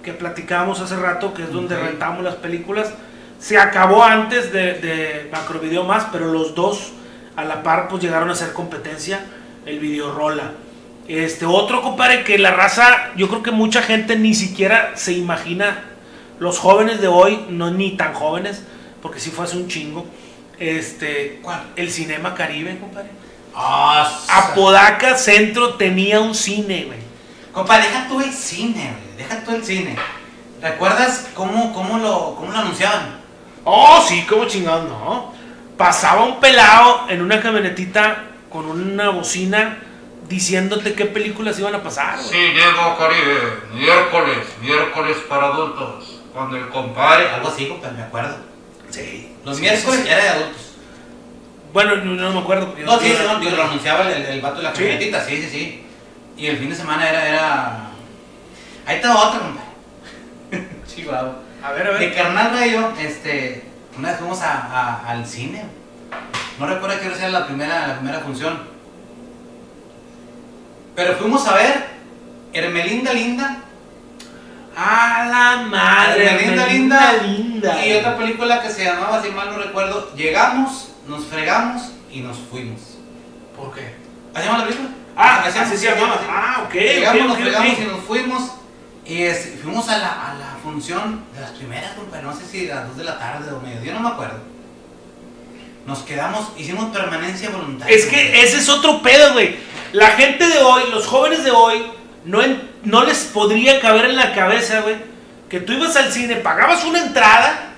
que 0.03 0.13
platicábamos 0.13 0.81
hace 0.81 0.97
rato, 0.97 1.35
que 1.35 1.43
es 1.43 1.53
donde 1.53 1.75
Ok. 1.77 1.83
rentamos 1.83 2.23
las 2.25 2.37
películas. 2.37 2.93
Se 3.41 3.59
acabó 3.59 4.05
antes 4.05 4.53
de, 4.53 4.75
de 4.75 5.29
Macrovideo 5.33 5.85
más, 5.85 6.07
pero 6.13 6.27
los 6.33 6.55
dos 6.55 6.93
a 7.37 7.45
la 7.45 7.63
par 7.63 7.89
pues 7.89 8.03
llegaron 8.03 8.31
a 8.31 8.35
ser 8.35 8.53
competencia, 8.53 9.21
el 9.69 9.81
Videorola. 9.81 10.53
Este, 11.07 11.47
otro 11.47 11.83
compadre 11.83 12.25
que 12.25 12.39
la 12.39 12.51
raza, 12.51 13.13
yo 13.17 13.29
creo 13.29 13.43
que 13.43 13.51
mucha 13.51 13.83
gente 13.83 14.17
ni 14.17 14.35
siquiera 14.35 14.93
se 14.95 15.13
imagina, 15.13 15.85
los 16.39 16.59
jóvenes 16.59 17.01
de 17.01 17.09
hoy, 17.09 17.47
no 17.51 17.71
ni 17.71 17.97
tan 17.97 18.15
jóvenes, 18.15 18.63
porque 19.03 19.21
sí 19.21 19.31
fue 19.31 19.45
hace 19.45 19.57
un 19.57 19.69
chingo, 19.69 20.07
este, 20.59 21.41
¿Cuál? 21.43 21.63
el 21.77 21.91
Cinema 21.91 22.35
Caribe, 22.35 22.79
compadre. 22.79 23.11
Ah, 23.55 24.21
Apodaca 24.29 25.17
Centro 25.17 25.75
tenía 25.75 26.21
un 26.21 26.35
cine, 26.35 26.85
güey. 26.85 26.99
Compa, 27.53 27.79
deja 27.79 28.07
tú 28.09 28.21
el 28.21 28.33
cine, 28.33 28.93
güey. 28.93 29.17
Deja 29.17 29.43
tú 29.43 29.53
el 29.53 29.65
cine. 29.65 29.97
¿Recuerdas 30.63 31.29
cómo, 31.35 31.73
cómo, 31.73 31.99
lo, 31.99 32.35
cómo 32.37 32.53
lo 32.53 32.59
anunciaban? 32.59 33.19
Oh, 33.65 34.05
sí, 34.07 34.25
como 34.29 34.45
chingados, 34.45 34.89
no. 34.89 35.33
Pasaba 35.77 36.25
un 36.25 36.41
pelado 36.41 37.07
en 37.09 37.23
una 37.23 37.41
camionetita 37.41 38.28
con 38.51 38.67
una 38.71 39.11
bocina 39.11 39.79
diciéndote 40.29 40.95
qué 40.95 41.07
películas 41.07 41.59
iban 41.59 41.75
a 41.75 41.83
pasar. 41.83 42.17
güey. 42.17 42.29
Sí, 42.29 42.37
Diego 42.53 42.97
Caribe, 42.99 43.39
miércoles, 43.75 44.39
miércoles 44.61 45.17
para 45.29 45.47
adultos. 45.49 46.21
Cuando 46.33 46.57
el 46.57 46.69
compadre. 46.69 47.29
Algo 47.31 47.49
así, 47.49 47.67
compa, 47.67 47.91
me 47.91 48.03
acuerdo. 48.03 48.37
Sí. 48.91 49.35
Los 49.45 49.57
sí, 49.57 49.63
miércoles 49.63 50.01
sí, 50.03 50.09
era 50.09 50.23
de 50.23 50.29
adultos. 50.29 50.63
Bueno, 51.73 51.97
no, 51.97 52.15
no 52.15 52.31
me 52.33 52.39
acuerdo. 52.41 52.67
porque 52.69 52.83
No, 52.85 52.99
sí, 53.01 53.09
yo- 53.13 53.23
no, 53.33 53.43
yo 53.43 53.51
lo 53.57 53.63
anunciaba 53.65 54.11
el, 54.11 54.23
el 54.25 54.41
vato 54.41 54.57
de 54.59 54.63
la 54.65 54.71
¿Sí? 54.75 54.79
camionetita, 54.79 55.25
sí, 55.25 55.37
sí, 55.43 55.49
sí. 55.51 55.85
Y 56.37 56.47
el 56.47 56.57
fin 56.59 56.71
de 56.71 56.77
semana 56.77 57.09
era, 57.09 57.29
era... 57.29 57.91
Ahí 58.87 58.97
está 58.97 59.17
otra, 59.17 59.41
compadre. 59.41 60.69
Chihuahua. 60.87 61.37
A 61.63 61.73
ver, 61.73 61.87
a 61.89 61.93
De 61.95 61.99
ver. 62.07 62.15
carnal 62.15 62.53
Rayo, 62.53 62.93
este, 63.01 63.65
una 63.99 64.11
vez 64.11 64.19
fuimos 64.19 64.41
a, 64.43 64.53
a- 64.67 65.09
al 65.11 65.27
cine. 65.27 65.65
No 66.59 66.67
recuerdo 66.67 66.97
hora 66.97 67.17
era 67.19 67.29
la 67.31 67.47
primera, 67.47 67.87
la 67.89 67.95
primera 67.97 68.21
función. 68.21 68.59
Pero 70.97 71.15
fuimos 71.15 71.47
a 71.47 71.55
ver 71.55 71.87
Hermelinda 72.53 73.13
Linda 73.13 73.59
A 74.77 75.27
la 75.31 75.63
madre. 75.67 76.27
Hermelinda 76.27 76.63
Hermelinda 76.65 77.13
Linda, 77.23 77.73
linda. 77.75 77.87
y 77.87 77.93
otra 77.95 78.17
película 78.17 78.61
que 78.61 78.71
se 78.71 78.85
llamaba, 78.85 79.23
si 79.23 79.31
mal 79.31 79.51
no 79.53 79.59
recuerdo, 79.59 80.13
Llegamos, 80.17 80.91
nos 81.07 81.27
fregamos 81.27 81.93
y 82.11 82.21
nos 82.21 82.39
fuimos. 82.39 82.81
¿Por 83.57 83.75
qué? 83.75 83.95
¿Así 84.35 84.47
llama 84.47 84.59
la 84.59 84.65
película? 84.65 84.89
Ah, 85.17 85.43
Así 85.47 85.59
así 85.59 85.77
se 85.77 85.91
llamaba. 85.91 86.21
Ah, 86.29 86.63
ok. 86.67 86.75
Llegamos, 86.75 87.27
nos 87.29 87.39
fregamos 87.39 87.79
y 87.79 87.85
nos 87.85 88.01
fuimos. 88.05 88.53
Y 89.05 89.25
fuimos 89.63 89.89
a 89.89 89.99
la, 89.99 90.31
a 90.31 90.35
la 90.35 90.57
función 90.63 91.25
de 91.35 91.41
las 91.41 91.53
primeras, 91.53 91.93
no 92.23 92.37
sé 92.37 92.45
si 92.45 92.71
a 92.71 92.75
las 92.77 92.89
2 92.89 92.97
de 92.99 93.05
la 93.05 93.19
tarde 93.19 93.51
o 93.53 93.61
medio, 93.61 93.83
yo 93.83 93.95
no 93.95 94.01
me 94.01 94.09
acuerdo. 94.11 94.39
Nos 95.89 96.01
quedamos, 96.01 96.53
hicimos 96.59 96.95
permanencia 96.95 97.49
voluntaria. 97.49 97.97
Es 97.97 98.05
que 98.05 98.43
ese 98.43 98.59
es 98.59 98.69
otro 98.69 99.01
pedo, 99.01 99.33
güey. 99.33 99.57
La 99.93 100.09
gente 100.09 100.47
de 100.47 100.59
hoy, 100.59 100.83
los 100.91 101.07
jóvenes 101.07 101.45
de 101.45 101.51
hoy, 101.51 101.91
no, 102.27 102.43
en- 102.43 102.71
no 102.85 103.05
les 103.05 103.21
podría 103.25 103.81
caber 103.81 104.05
en 104.05 104.17
la 104.17 104.35
cabeza, 104.35 104.81
güey, 104.81 104.97
que 105.49 105.61
tú 105.61 105.73
ibas 105.73 105.97
al 105.97 106.13
cine, 106.13 106.37
pagabas 106.37 106.85
una 106.85 106.99
entrada 106.99 107.71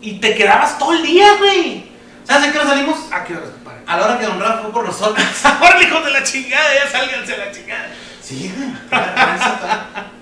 y 0.00 0.20
te 0.20 0.36
quedabas 0.36 0.78
todo 0.78 0.92
el 0.92 1.02
día, 1.02 1.34
güey. 1.38 1.88
¿Sabes 2.22 2.48
a 2.48 2.52
qué 2.52 2.58
hora 2.60 2.68
salimos? 2.68 2.96
¿A 3.10 3.24
qué 3.24 3.34
compadre? 3.34 3.80
A 3.88 3.96
la 3.96 4.04
hora 4.04 4.18
que 4.20 4.26
Don 4.26 4.38
Rafa 4.40 4.62
fue 4.62 4.70
por 4.72 4.84
nosotros. 4.86 5.26
Ahora, 5.42 5.82
hijos 5.82 6.04
de 6.04 6.10
la 6.12 6.22
chingada, 6.22 6.74
ya 6.74 6.88
sálganse 6.88 7.34
a 7.34 7.38
la 7.38 7.50
chingada. 7.50 7.88
Sí, 8.22 8.52
güey. 8.56 8.68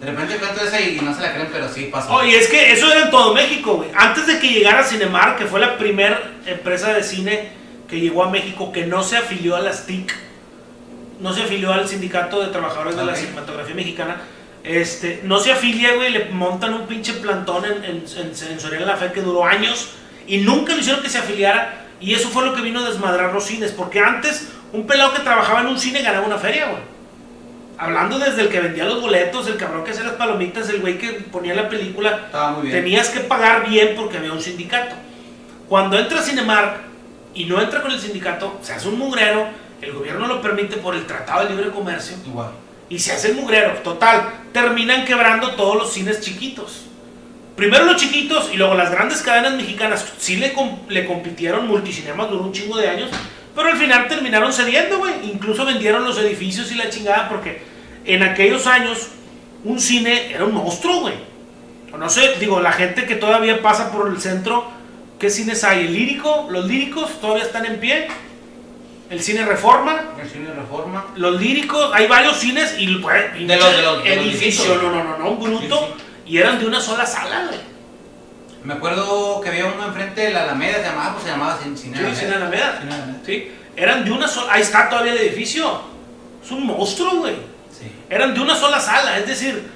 De 0.07 0.13
repente 0.13 0.37
cuento 0.37 0.61
esa 0.63 0.81
y 0.81 1.01
no 1.01 1.13
se 1.13 1.21
la 1.21 1.33
creen, 1.33 1.49
pero 1.51 1.69
sí 1.69 1.89
pasó. 1.91 2.15
Oye, 2.15 2.39
es 2.39 2.47
que 2.47 2.71
eso 2.71 2.93
era 2.93 3.07
en 3.07 3.11
todo 3.11 3.35
México, 3.35 3.75
güey. 3.75 3.91
Antes 3.93 4.29
de 4.29 4.39
que 4.39 4.51
llegara 4.53 4.85
Cinemar, 4.85 5.35
que 5.35 5.47
fue 5.47 5.59
la 5.59 5.77
primera 5.77 6.31
empresa 6.47 6.95
de 6.95 7.03
cine 7.03 7.49
que 7.89 7.99
llegó 7.99 8.23
a 8.23 8.31
México, 8.31 8.71
que 8.71 8.87
no 8.87 9.03
se 9.03 9.17
afilió 9.17 9.57
a 9.57 9.61
las 9.61 9.85
TIC, 9.85 10.15
no 11.19 11.35
se 11.35 11.43
afilió 11.43 11.73
al 11.73 11.89
Sindicato 11.89 12.41
de 12.41 12.53
Trabajadores 12.53 12.95
de 12.97 13.05
la. 13.05 13.17
Cinematografía 13.17 13.75
Mexicana, 13.75 14.19
este, 14.63 15.23
no 15.25 15.41
se 15.41 15.51
afilia, 15.51 15.97
güey, 15.97 16.13
le 16.13 16.27
montan 16.27 16.75
un 16.75 16.87
pinche 16.87 17.15
plantón 17.15 17.65
en, 17.65 17.85
en, 17.85 18.05
en, 18.17 18.53
en 18.53 18.61
Soriana 18.61 18.87
La 18.87 18.97
Fe 18.97 19.11
que 19.11 19.23
duró 19.23 19.45
años 19.45 19.89
y 20.29 20.39
nunca 20.39 20.73
le 20.75 20.83
hicieron 20.83 21.03
que 21.03 21.09
se 21.09 21.19
afiliara. 21.19 21.85
Y 22.01 22.15
eso 22.15 22.29
fue 22.29 22.45
lo 22.45 22.55
que 22.55 22.63
vino 22.63 22.79
a 22.79 22.89
desmadrar 22.89 23.35
los 23.35 23.43
cines, 23.43 23.73
porque 23.73 23.99
antes 23.99 24.53
un 24.73 24.87
pelado 24.87 25.15
que 25.15 25.23
trabajaba 25.23 25.63
en 25.63 25.67
un 25.67 25.81
cine 25.81 26.03
ganaba 26.03 26.25
una 26.25 26.39
feria, 26.39 26.67
güey. 26.67 26.96
Hablando 27.79 28.19
desde 28.19 28.43
el 28.43 28.49
que 28.49 28.61
vendía 28.61 28.85
los 28.85 29.01
boletos, 29.03 29.47
el 29.49 29.57
cabrón 29.57 29.85
que 29.85 29.91
hacía 29.91 30.05
las 30.05 30.15
palomitas, 30.15 30.69
el 30.71 30.81
güey 30.81 30.97
que 30.99 31.09
ponía 31.13 31.55
la 31.55 31.69
película, 31.69 32.23
Estaba 32.27 32.53
muy 32.53 32.69
bien. 32.69 32.83
tenías 32.83 33.11
que 33.11 33.21
pagar 33.21 33.69
bien 33.69 33.93
porque 33.97 34.17
había 34.17 34.33
un 34.33 34.41
sindicato. 34.41 34.95
Cuando 35.69 35.99
entra 35.99 36.23
Cinemark 36.23 36.79
y 37.35 37.45
no 37.45 37.61
entra 37.61 37.83
con 37.83 37.91
el 37.91 38.01
sindicato, 38.01 38.59
se 38.63 38.73
hace 38.73 38.89
un 38.89 38.99
mugrero, 38.99 39.47
el 39.83 39.93
gobierno 39.93 40.27
lo 40.27 40.41
permite 40.41 40.79
por 40.79 40.95
el 40.95 41.05
Tratado 41.07 41.45
de 41.45 41.51
Libre 41.55 41.71
Comercio 41.71 42.17
Igual. 42.27 42.51
y 42.89 42.99
se 42.99 43.13
hace 43.13 43.29
el 43.33 43.35
mugrero. 43.35 43.73
Total, 43.83 44.31
terminan 44.53 45.05
quebrando 45.05 45.51
todos 45.51 45.77
los 45.77 45.93
cines 45.93 46.21
chiquitos. 46.23 46.85
Primero 47.57 47.85
los 47.85 47.97
chiquitos 47.97 48.51
y 48.53 48.57
luego 48.57 48.75
las 48.75 48.91
grandes 48.91 49.21
cadenas 49.23 49.55
mexicanas 49.55 50.07
sí 50.19 50.37
le, 50.37 50.55
le 50.89 51.07
compitieron, 51.07 51.67
Multicinemas 51.67 52.31
duró 52.31 52.45
un 52.45 52.53
chingo 52.53 52.79
de 52.79 52.89
años, 52.89 53.11
pero 53.57 53.69
al 53.71 53.77
final 53.79 54.07
terminaron 54.07 54.53
cediendo, 54.53 54.99
güey. 54.99 55.13
Incluso 55.25 55.65
vendieron 55.65 56.05
los 56.05 56.17
edificios 56.19 56.71
y 56.71 56.75
la 56.77 56.89
chingada 56.91 57.29
porque 57.29 57.63
en 58.05 58.23
aquellos 58.23 58.67
años 58.69 59.09
un 59.65 59.81
cine 59.81 60.31
era 60.33 60.45
un 60.45 60.55
monstruo, 60.55 61.01
güey. 61.01 61.15
O 61.93 61.97
no 61.97 62.09
sé, 62.09 62.35
digo, 62.39 62.61
la 62.61 62.73
gente 62.73 63.07
que 63.07 63.17
todavía 63.17 63.63
pasa 63.63 63.91
por 63.91 64.09
el 64.09 64.21
centro, 64.21 64.71
¿qué 65.19 65.31
cines 65.31 65.65
hay? 65.65 65.87
El 65.87 65.95
lírico, 65.95 66.47
los 66.51 66.67
líricos 66.67 67.21
todavía 67.21 67.45
están 67.45 67.65
en 67.67 67.81
pie. 67.81 68.07
El 69.09 69.21
cine 69.23 69.45
Reforma, 69.47 70.01
El 70.21 70.29
cine 70.29 70.49
Reforma. 70.53 71.07
los 71.15 71.41
líricos, 71.41 71.91
hay 71.95 72.09
varios 72.09 72.37
cines 72.39 72.75
y 72.77 72.97
pues, 72.97 73.35
De 73.35 73.57
los- 73.57 73.77
de 73.77 73.83
los- 73.83 74.03
de 74.05 74.17
los 74.17 74.25
edificio, 74.27 74.65
viejitos. 74.65 74.83
no, 74.83 74.91
no, 74.91 75.05
no, 75.05 75.19
no, 75.19 75.31
un 75.31 75.41
bruto, 75.41 75.97
y 76.27 76.39
eran 76.39 76.59
de 76.59 76.67
una 76.67 76.81
sola 76.81 77.07
sala, 77.07 77.45
güey. 77.47 77.61
Me 78.67 78.75
acuerdo 78.75 79.41
que 79.41 79.49
había 79.49 79.67
uno 79.67 79.87
enfrente 79.87 80.23
de 80.23 80.33
la 80.33 80.43
Alameda, 80.43 80.79
se 80.79 80.83
llamaba, 80.83 81.13
pues 81.13 81.25
se 81.25 81.31
llamaba 81.31 81.57
Cine 81.63 81.77
Cine 81.77 81.97
Sí, 81.99 82.17
Cine 82.17 82.35
Alameda. 82.35 82.79
Cine 82.81 82.95
Alameda. 82.95 83.19
Sí, 83.25 83.53
eran 83.77 84.05
de 84.05 84.11
una 84.11 84.27
sola, 84.27 84.55
ahí 84.55 84.63
está 84.63 84.89
todavía 84.89 85.13
el 85.13 85.19
edificio. 85.19 85.83
Es 86.45 86.51
un 86.51 86.67
monstruo, 86.67 87.19
güey. 87.19 87.37
Sí. 87.71 87.93
Eran 88.11 88.35
de 88.35 88.41
una 88.41 88.57
sola 88.57 88.81
sala, 88.81 89.19
es 89.19 89.29
decir, 89.29 89.71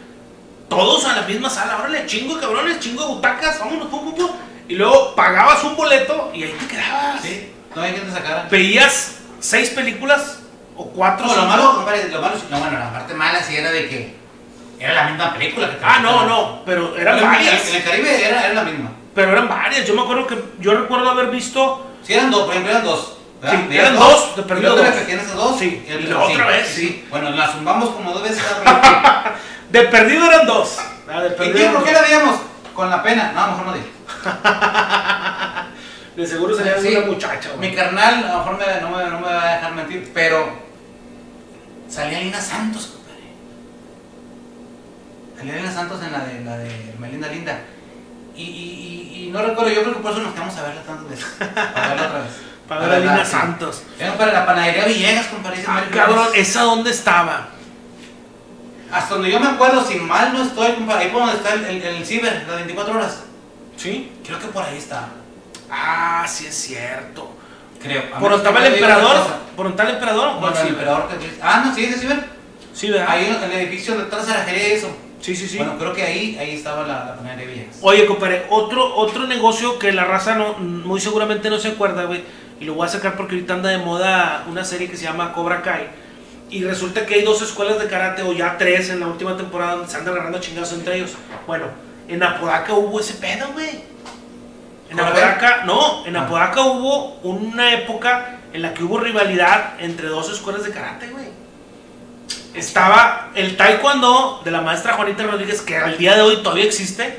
todos 0.68 1.04
a 1.04 1.14
la 1.14 1.22
misma 1.22 1.48
sala. 1.48 1.78
Órale, 1.78 2.04
chingo 2.06 2.34
de 2.34 2.40
cabrones, 2.40 2.80
chingo 2.80 3.06
de 3.06 3.14
butacas, 3.14 3.60
vámonos, 3.60 3.86
pum, 3.86 4.06
pum, 4.06 4.14
pum. 4.16 4.30
Y 4.68 4.74
luego 4.74 5.14
pagabas 5.14 5.62
un 5.62 5.76
boleto 5.76 6.32
y 6.34 6.42
ahí 6.42 6.56
te 6.58 6.66
quedabas. 6.66 7.22
Sí. 7.22 7.52
No 7.76 7.82
hay 7.82 7.92
quien 7.92 8.06
te 8.06 8.12
sacara. 8.12 8.48
Veías 8.50 9.18
seis 9.38 9.70
películas 9.70 10.40
o 10.76 10.86
cuatro. 10.86 11.28
No, 11.28 11.36
lo 11.36 11.44
malo, 11.44 11.74
compadre, 11.76 12.08
lo 12.08 12.20
malo, 12.20 12.34
no, 12.50 12.58
bueno, 12.58 12.76
la 12.76 12.92
parte 12.92 13.14
mala 13.14 13.40
sí 13.40 13.54
era 13.54 13.70
de 13.70 13.88
que 13.88 14.19
era 14.80 14.94
la 14.94 15.04
misma 15.04 15.32
película 15.34 15.68
que 15.70 15.76
te 15.76 15.84
Ah, 15.84 15.98
no, 16.02 16.24
no, 16.26 16.62
pero 16.64 16.96
eran 16.96 17.18
el- 17.18 17.24
varias. 17.24 17.68
En 17.68 17.76
el 17.76 17.84
Caribe 17.84 18.26
era, 18.28 18.44
era 18.46 18.54
la 18.54 18.64
misma. 18.64 18.90
Pero 19.14 19.32
eran 19.32 19.48
varias. 19.48 19.84
Yo 19.86 19.94
me 19.94 20.02
acuerdo 20.02 20.26
que 20.26 20.38
yo 20.58 20.74
recuerdo 20.74 21.10
haber 21.10 21.26
visto. 21.28 21.86
Sí, 22.02 22.14
eran 22.14 22.30
dos, 22.30 22.42
por 22.42 22.50
ejemplo, 22.52 22.70
eran 22.72 22.84
dos. 22.84 23.16
Sí, 23.42 23.56
eran 23.70 23.96
dos, 23.96 24.36
de 24.36 24.42
y 24.42 24.44
perdido 24.44 24.76
luego 24.76 24.90
dos. 24.90 25.08
esas 25.08 25.34
dos. 25.34 25.58
Sí, 25.58 25.86
y 25.88 25.92
la 26.06 26.18
otra 26.18 26.46
vez, 26.46 26.68
Sí. 26.68 27.06
Bueno, 27.10 27.30
la 27.30 27.48
zumbamos 27.48 27.90
como 27.90 28.12
dos 28.12 28.22
veces 28.22 28.42
De 29.70 29.82
perdido 29.84 30.26
eran 30.26 30.46
dos. 30.46 30.76
De 31.06 31.26
¿Y 31.26 31.30
perdido 31.30 31.52
qué? 31.54 31.62
eran 31.62 31.74
¿Por 31.74 31.84
qué 31.84 31.92
la 31.92 32.02
veíamos? 32.02 32.36
Con 32.74 32.90
la 32.90 33.02
pena. 33.02 33.32
No, 33.34 33.46
mejor 33.48 33.66
no 33.66 33.72
digo. 33.72 33.86
De 36.16 36.26
seguro 36.26 36.54
sería 36.56 36.78
Sí. 36.80 36.88
una 36.96 37.06
muchacha. 37.06 37.50
güey. 37.56 37.70
Mi 37.70 37.74
carnal, 37.76 38.24
a 38.24 38.32
lo 38.32 38.38
mejor 38.38 38.58
me- 38.58 38.80
no, 38.80 38.90
me, 38.90 39.04
no 39.10 39.20
me 39.20 39.26
va 39.32 39.42
a 39.42 39.54
dejar 39.54 39.72
mentir, 39.72 40.10
pero 40.12 40.48
salía 41.88 42.20
Lina 42.20 42.40
Santos, 42.40 42.94
Salía 45.40 45.56
Lina 45.56 45.72
Santos 45.72 46.02
en 46.02 46.12
la 46.12 46.18
de, 46.18 46.44
la 46.44 46.58
de 46.58 46.94
Melinda 46.98 47.28
Linda. 47.28 47.60
Y, 48.36 48.42
y, 48.42 49.30
no 49.32 49.40
recuerdo, 49.40 49.70
yo 49.70 49.82
creo 49.82 49.94
que 49.94 50.00
por 50.00 50.12
eso 50.12 50.20
nos 50.20 50.34
quedamos 50.34 50.54
a 50.58 50.62
verla 50.62 50.82
tantas 50.82 51.08
veces. 51.08 51.26
Para 51.38 51.88
verla 51.88 52.06
otra 52.06 52.18
vez. 52.20 52.30
Para 52.68 52.86
La 52.86 52.98
ver 53.00 53.08
a 53.08 53.24
sí. 53.24 53.30
Santos. 53.32 53.82
Era 53.98 54.16
para 54.16 54.32
la 54.32 54.46
panadería 54.46 54.84
Villegas, 54.84 55.26
compadre. 55.26 55.64
Ah, 55.66 55.82
cabrón. 55.92 56.28
¿esa 56.36 56.62
dónde 56.62 56.90
estaba? 56.90 57.48
Hasta 58.92 59.14
donde 59.14 59.28
yo 59.28 59.40
me 59.40 59.48
acuerdo, 59.48 59.84
si 59.84 59.96
mal 59.96 60.32
no 60.32 60.44
estoy, 60.44 60.74
compadre, 60.74 61.06
ahí 61.06 61.10
por 61.10 61.22
donde 61.22 61.36
está 61.36 61.54
el, 61.54 61.64
el, 61.64 61.82
el 61.82 62.06
ciber, 62.06 62.44
las 62.46 62.56
24 62.56 62.94
horas. 62.94 63.22
Sí. 63.76 64.12
Creo 64.24 64.38
que 64.38 64.46
por 64.48 64.62
ahí 64.62 64.76
está. 64.76 65.08
Ah, 65.68 66.24
sí 66.28 66.46
es 66.46 66.54
cierto. 66.54 67.32
Creo. 67.82 68.08
¿Por 68.10 68.30
donde 68.30 68.36
estaba 68.36 68.64
el 68.64 68.74
emperador? 68.74 69.16
¿Por 69.56 69.66
donde 69.66 69.70
está 69.70 69.88
el 69.88 69.94
emperador? 69.96 70.38
cuál 70.38 70.56
el 70.56 70.68
emperador 70.68 71.08
que 71.08 71.38
Ah, 71.42 71.62
no, 71.64 71.74
sí, 71.74 71.86
de 71.86 71.96
ciber. 71.96 72.24
Sí, 72.72 72.90
¿verdad? 72.90 73.06
Ahí 73.08 73.26
en 73.26 73.50
el 73.50 73.58
edificio 73.58 73.98
detrás 73.98 74.28
de 74.28 74.34
la 74.34 74.44
Jería 74.44 74.68
y 74.68 74.72
eso. 74.72 74.96
Sí, 75.20 75.36
sí, 75.36 75.46
sí. 75.46 75.58
Bueno, 75.58 75.76
creo 75.78 75.92
que 75.92 76.02
ahí, 76.02 76.36
ahí 76.38 76.52
estaba 76.56 76.86
la, 76.86 77.04
la 77.04 77.16
panadería 77.16 77.46
Villegas. 77.46 77.78
Oye, 77.82 78.06
compadre, 78.06 78.46
otro, 78.50 78.94
otro 78.96 79.26
negocio 79.26 79.78
que 79.78 79.92
la 79.92 80.04
raza 80.04 80.34
no, 80.34 80.54
muy 80.58 81.00
seguramente 81.00 81.50
no 81.50 81.58
se 81.58 81.68
acuerda, 81.68 82.04
güey, 82.04 82.22
y 82.58 82.64
lo 82.64 82.74
voy 82.74 82.86
a 82.86 82.90
sacar 82.90 83.16
porque 83.16 83.34
ahorita 83.34 83.54
anda 83.54 83.68
de 83.70 83.78
moda 83.78 84.44
una 84.48 84.64
serie 84.64 84.88
que 84.90 84.96
se 84.96 85.04
llama 85.04 85.32
Cobra 85.32 85.62
Kai. 85.62 85.88
Y 86.50 86.64
resulta 86.64 87.06
que 87.06 87.14
hay 87.14 87.22
dos 87.22 87.42
escuelas 87.42 87.78
de 87.78 87.86
karate, 87.86 88.22
o 88.22 88.32
ya 88.32 88.56
tres 88.58 88.90
en 88.90 89.00
la 89.00 89.06
última 89.06 89.36
temporada, 89.36 89.76
donde 89.76 89.88
se 89.90 89.96
andan 89.98 90.14
agarrando 90.14 90.40
chingados 90.40 90.72
entre 90.72 90.96
ellos. 90.96 91.12
Bueno, 91.46 91.66
en 92.08 92.22
Apodaca 92.22 92.74
hubo 92.74 92.98
ese 92.98 93.14
pedo, 93.14 93.46
güey. 93.52 93.68
En 94.90 94.96
¿Cómo 94.96 95.08
Apodaca, 95.08 95.62
no, 95.64 96.04
en 96.06 96.16
Ah. 96.16 96.22
Apodaca 96.22 96.62
hubo 96.62 97.20
una 97.22 97.72
época 97.74 98.38
en 98.52 98.62
la 98.62 98.74
que 98.74 98.82
hubo 98.82 98.98
rivalidad 98.98 99.74
entre 99.78 100.08
dos 100.08 100.32
escuelas 100.32 100.64
de 100.64 100.70
karate, 100.72 101.06
güey. 101.08 101.26
Estaba 102.54 103.30
el 103.34 103.56
taekwondo 103.56 104.42
de 104.44 104.50
la 104.50 104.60
maestra 104.60 104.94
Juanita 104.94 105.22
Rodríguez, 105.22 105.62
que 105.62 105.76
al 105.76 105.96
día 105.98 106.16
de 106.16 106.22
hoy 106.22 106.38
todavía 106.42 106.64
existe, 106.64 107.18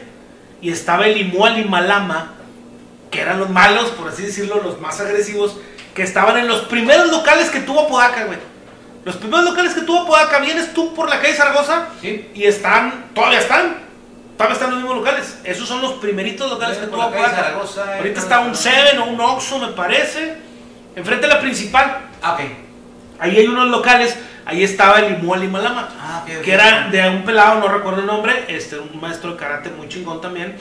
y 0.61 0.71
estaba 0.71 1.07
el 1.07 1.17
Imual 1.17 1.57
y 1.59 1.65
Malama, 1.65 2.33
que 3.09 3.21
eran 3.21 3.39
los 3.39 3.49
malos, 3.49 3.91
por 3.91 4.09
así 4.09 4.23
decirlo, 4.23 4.61
los 4.63 4.79
más 4.81 4.99
agresivos, 4.99 5.57
que 5.95 6.03
estaban 6.03 6.37
en 6.37 6.47
los 6.47 6.61
primeros 6.61 7.09
locales 7.09 7.49
que 7.49 7.61
tuvo 7.61 7.81
Apodaca, 7.81 8.25
güey. 8.25 8.39
Los 9.03 9.15
primeros 9.15 9.45
locales 9.45 9.73
que 9.73 9.81
tuvo 9.81 10.01
Apodaca, 10.01 10.39
vienes 10.39 10.73
tú 10.73 10.93
por 10.93 11.09
la 11.09 11.19
calle 11.19 11.33
Zaragoza 11.33 11.87
Sí. 12.01 12.29
y 12.33 12.43
están, 12.43 13.05
todavía 13.15 13.39
están, 13.39 13.77
todavía 14.37 14.53
están 14.53 14.71
los 14.71 14.79
mismos 14.79 14.97
locales. 14.97 15.37
Esos 15.43 15.67
son 15.67 15.81
los 15.81 15.93
primeritos 15.93 16.49
locales 16.49 16.77
que 16.77 16.87
tuvo 16.87 17.01
Apodaca. 17.03 17.35
Zaragoza, 17.35 17.95
Ahorita 17.97 18.19
eh, 18.19 18.23
está 18.23 18.39
un 18.41 18.55
Seven 18.55 18.99
o 18.99 19.05
un 19.05 19.19
Oxxo, 19.19 19.59
me 19.59 19.69
parece, 19.69 20.37
enfrente 20.95 21.27
de 21.27 21.33
la 21.33 21.39
principal. 21.39 22.09
Ah, 22.21 22.33
ok. 22.33 22.41
Ahí 23.21 23.37
hay 23.37 23.47
unos 23.47 23.69
locales, 23.69 24.17
ahí 24.45 24.63
estaba 24.63 24.99
el 24.99 25.13
Imual 25.13 25.43
y 25.43 25.47
Malama. 25.47 25.87
Ah. 25.97 26.25
Que 26.43 26.51
era 26.51 26.89
de 26.89 27.07
un 27.09 27.23
pelado, 27.23 27.59
no 27.61 27.67
recuerdo 27.69 28.01
el 28.01 28.07
nombre, 28.07 28.45
este, 28.49 28.77
un 28.79 28.99
maestro 28.99 29.31
de 29.31 29.37
karate 29.37 29.69
muy 29.69 29.87
chingón 29.87 30.19
también. 30.19 30.57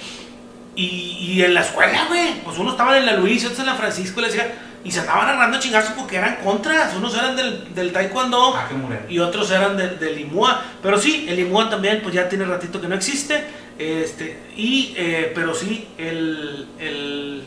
Y, 0.76 1.18
y 1.34 1.42
en 1.42 1.52
la 1.54 1.62
escuela, 1.62 2.04
güey, 2.08 2.40
pues 2.44 2.56
uno 2.58 2.70
estaba 2.70 2.96
en 2.96 3.06
la 3.06 3.14
Luis, 3.14 3.44
otros 3.44 3.58
en 3.60 3.66
la 3.66 3.74
Francisco, 3.74 4.20
y 4.20 4.22
le 4.22 4.28
decía, 4.28 4.52
y 4.84 4.90
se 4.90 5.00
andaban 5.00 5.28
agarrando 5.28 5.58
chingazos 5.58 5.92
porque 5.92 6.16
eran 6.16 6.36
contras. 6.44 6.94
Unos 6.94 7.12
eran 7.18 7.34
del, 7.36 7.74
del 7.74 7.92
taekwondo 7.92 8.54
Ah, 8.56 8.68
y 9.08 9.18
otros 9.18 9.50
eran 9.50 9.76
de- 9.76 9.96
del 9.96 10.20
Imua. 10.20 10.62
Pero 10.82 10.98
sí, 10.98 11.26
el 11.28 11.38
Imua 11.38 11.68
también, 11.68 12.00
pues 12.02 12.14
ya 12.14 12.28
tiene 12.28 12.44
ratito 12.44 12.80
que 12.80 12.88
no 12.88 12.94
existe. 12.94 13.44
Este, 13.78 14.38
y, 14.56 14.94
eh, 14.96 15.32
pero 15.34 15.54
sí, 15.54 15.88
el, 15.98 16.68
el, 16.78 17.42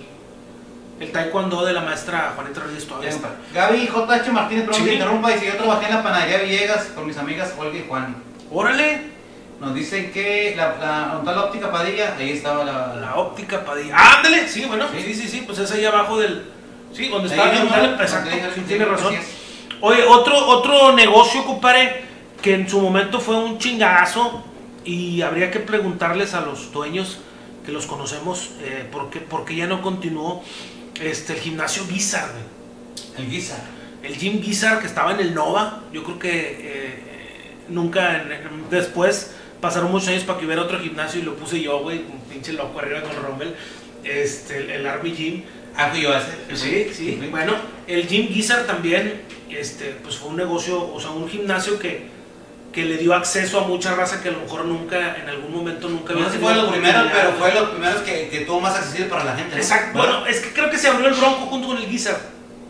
el 0.99 1.11
taekwondo 1.11 1.65
de 1.65 1.73
la 1.73 1.81
maestra 1.81 2.33
Juanita 2.35 2.61
Rodríguez 2.61 2.87
todavía 2.87 3.09
está. 3.09 3.29
Gaby 3.53 3.87
J.H. 3.87 4.31
Martínez, 4.31 4.65
perdón 4.65 4.81
Sí. 4.81 4.87
que 4.87 4.93
interrumpa, 4.95 5.29
dice, 5.31 5.45
yo 5.47 5.55
trabajé 5.57 5.85
en 5.87 5.95
la 5.95 6.03
panadería 6.03 6.37
Villegas 6.39 6.83
con 6.95 7.05
mis 7.07 7.17
amigas 7.17 7.53
Olga 7.57 7.77
y 7.77 7.85
Juan. 7.87 8.15
Órale, 8.51 9.13
Nos 9.59 9.73
dicen 9.73 10.11
que 10.11 10.53
la, 10.57 10.75
la, 10.77 11.21
la 11.23 11.43
óptica 11.45 11.71
Padilla, 11.71 12.15
ahí 12.17 12.31
estaba 12.31 12.63
la... 12.65 12.95
la 12.95 13.15
óptica 13.15 13.63
Padilla. 13.63 13.95
Ah, 13.97 14.17
ándale, 14.17 14.47
sí, 14.49 14.65
bueno, 14.65 14.87
Sí. 14.93 15.01
sí, 15.03 15.13
sí, 15.13 15.27
sí, 15.29 15.43
pues 15.45 15.57
es 15.59 15.71
ahí 15.71 15.85
abajo 15.85 16.19
del. 16.19 16.49
Sí, 16.91 17.07
donde 17.07 17.29
está 17.29 17.49
el 17.51 17.93
Exacto, 17.99 18.29
sí, 18.53 18.61
tiene 18.67 18.85
razón. 18.85 19.15
Oye, 19.81 20.03
otro, 20.03 20.37
otro 20.47 20.93
negocio, 20.93 21.43
compadre, 21.45 22.03
que 22.41 22.53
en 22.55 22.67
su 22.69 22.79
momento 22.81 23.19
fue 23.19 23.35
un 23.37 23.57
chingazo 23.57 24.43
y 24.85 25.21
habría 25.21 25.49
que 25.49 25.59
preguntarles 25.59 26.33
a 26.33 26.41
los 26.41 26.71
dueños 26.73 27.19
que 27.65 27.71
los 27.71 27.85
conocemos 27.85 28.51
eh, 28.61 28.87
por, 28.91 29.09
qué, 29.09 29.19
por 29.21 29.45
qué 29.45 29.55
ya 29.55 29.65
no 29.67 29.81
continuó 29.81 30.43
este, 31.01 31.33
el 31.33 31.39
gimnasio 31.39 31.85
Guizar, 31.87 32.29
güey. 32.31 33.25
El 33.25 33.29
Guisa. 33.31 33.57
El 34.01 34.15
Gym 34.17 34.41
Guizar 34.41 34.79
que 34.81 34.87
estaba 34.87 35.13
en 35.13 35.19
el 35.19 35.33
Nova, 35.33 35.83
yo 35.93 36.03
creo 36.03 36.19
que 36.19 36.57
eh, 36.59 37.03
nunca 37.69 38.21
en- 38.21 38.31
en- 38.31 38.69
después 38.69 39.31
pasaron 39.61 39.91
muchos 39.91 40.09
años 40.09 40.23
para 40.23 40.39
que 40.39 40.45
hubiera 40.45 40.61
otro 40.63 40.79
gimnasio 40.79 41.21
y 41.21 41.23
lo 41.23 41.35
puse 41.35 41.61
yo, 41.61 41.79
güey, 41.81 41.99
un 41.99 42.19
pinche 42.29 42.53
loco 42.53 42.79
arriba 42.79 43.01
con 43.01 43.15
Rommel, 43.23 43.55
este, 44.03 44.57
el, 44.57 44.69
el 44.71 44.87
Army 44.87 45.11
Gym. 45.13 45.43
Ah, 45.75 45.91
yo 45.97 46.11
ese. 46.13 46.55
Sí, 46.55 46.91
sí. 46.93 47.27
Bueno, 47.31 47.53
el 47.87 48.07
Gym 48.07 48.27
Guizar 48.27 48.65
también, 48.65 49.21
este, 49.49 49.95
pues 50.03 50.17
fue 50.17 50.29
un 50.29 50.35
negocio, 50.37 50.93
o 50.93 50.99
sea, 50.99 51.11
un 51.11 51.29
gimnasio 51.29 51.79
que, 51.79 52.07
que 52.73 52.83
le 52.83 52.97
dio 52.97 53.13
acceso 53.13 53.59
a 53.59 53.67
mucha 53.67 53.93
raza 53.93 54.21
que 54.21 54.29
a 54.29 54.31
lo 54.31 54.39
mejor 54.39 54.65
nunca, 54.65 55.15
en 55.15 55.29
algún 55.29 55.53
momento 55.53 55.87
nunca 55.87 56.13
No 56.13 56.25
sé 56.25 56.37
si 56.37 56.37
fue 56.39 56.55
lo 56.55 56.71
primero, 56.71 57.03
pero 57.13 57.33
fue 57.33 57.53
los 57.53 57.69
primeros 57.69 58.01
que, 58.01 58.29
que 58.29 58.39
tuvo 58.39 58.59
más 58.59 58.75
accesible 58.75 59.05
para 59.05 59.23
la 59.23 59.35
gente. 59.35 59.55
¿no? 59.55 59.61
Exacto. 59.61 59.97
Bueno, 59.97 60.25
es 60.25 60.39
que 60.39 60.51
creo 60.51 60.71
que 60.71 60.79
se 60.79 60.87
abrió 60.87 61.07
el 61.07 61.13
Bronco 61.13 61.45
junto 61.45 61.67
con 61.67 61.77
el 61.77 61.87
Guizar, 61.87 62.19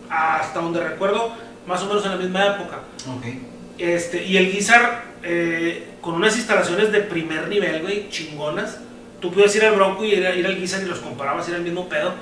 hasta 0.10 0.60
donde 0.60 0.84
recuerdo, 0.84 1.34
más 1.66 1.82
o 1.82 1.86
menos 1.88 2.04
en 2.04 2.12
la 2.12 2.18
misma 2.18 2.46
época. 2.48 2.80
Ok. 3.18 3.26
Este, 3.78 4.26
y 4.26 4.36
el 4.36 4.52
Guizar, 4.52 5.06
eh, 5.24 5.94
con 6.02 6.16
unas 6.16 6.36
instalaciones 6.36 6.92
de 6.92 7.00
primer 7.00 7.48
nivel, 7.48 7.82
güey, 7.82 8.10
chingonas. 8.10 8.80
Tú 9.22 9.32
podías 9.32 9.56
ir 9.56 9.64
al 9.64 9.76
Bronco 9.76 10.04
y 10.04 10.16
ir, 10.16 10.28
al 10.28 10.60
Guizar 10.60 10.84
y 10.84 10.86
los 10.86 11.00
comparabas, 11.00 11.48
era 11.48 11.58
el 11.58 11.64
mismo 11.64 11.88
pedo. 11.88 12.14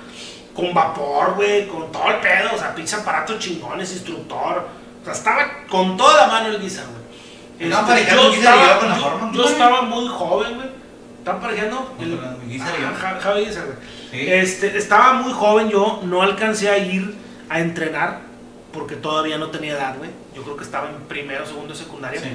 Con 0.53 0.72
vapor, 0.72 1.34
güey, 1.34 1.68
con 1.68 1.91
todo 1.91 2.10
el 2.10 2.18
pedo, 2.18 2.52
o 2.53 2.60
sea, 2.60 2.76
pinches 2.76 2.99
aparatos 2.99 3.40
chingones, 3.40 3.91
instructor. 3.91 4.68
O 5.02 5.03
sea, 5.03 5.14
estaba 5.14 5.66
con 5.68 5.98
toda 5.98 6.16
la 6.16 6.28
mano 6.28 6.49
el 6.49 6.62
Guizar, 6.62 6.86
güey. 6.86 7.01
Este, 7.70 7.84
parejando 7.86 8.24
yo 8.24 8.34
estaba, 8.34 8.80
con 8.80 8.90
la 8.90 8.96
yo- 8.98 9.02
forma. 9.04 9.32
yo 9.34 9.46
estaba 9.46 9.82
muy 9.84 10.08
joven, 10.08 10.56
güey. 10.56 10.70
Estaban 11.20 11.42
parejando 11.42 11.96
Javi. 13.22 13.48
Este, 14.12 14.78
estaba 14.78 15.14
muy 15.14 15.32
joven 15.32 15.70
yo, 15.70 16.02
no 16.04 16.22
alcancé 16.22 16.70
a 16.70 16.78
ir 16.78 17.16
a 17.50 17.60
entrenar 17.60 18.22
porque 18.74 18.96
todavía 18.96 19.38
no 19.38 19.48
tenía 19.48 19.74
edad, 19.74 19.98
güey. 19.98 20.10
Yo 20.36 20.44
creo 20.44 20.56
que 20.58 20.64
estaba 20.64 20.90
en 20.90 20.96
primero, 21.08 21.46
segundo, 21.46 21.76
secundaria. 21.76 22.20
Sí. 22.22 22.30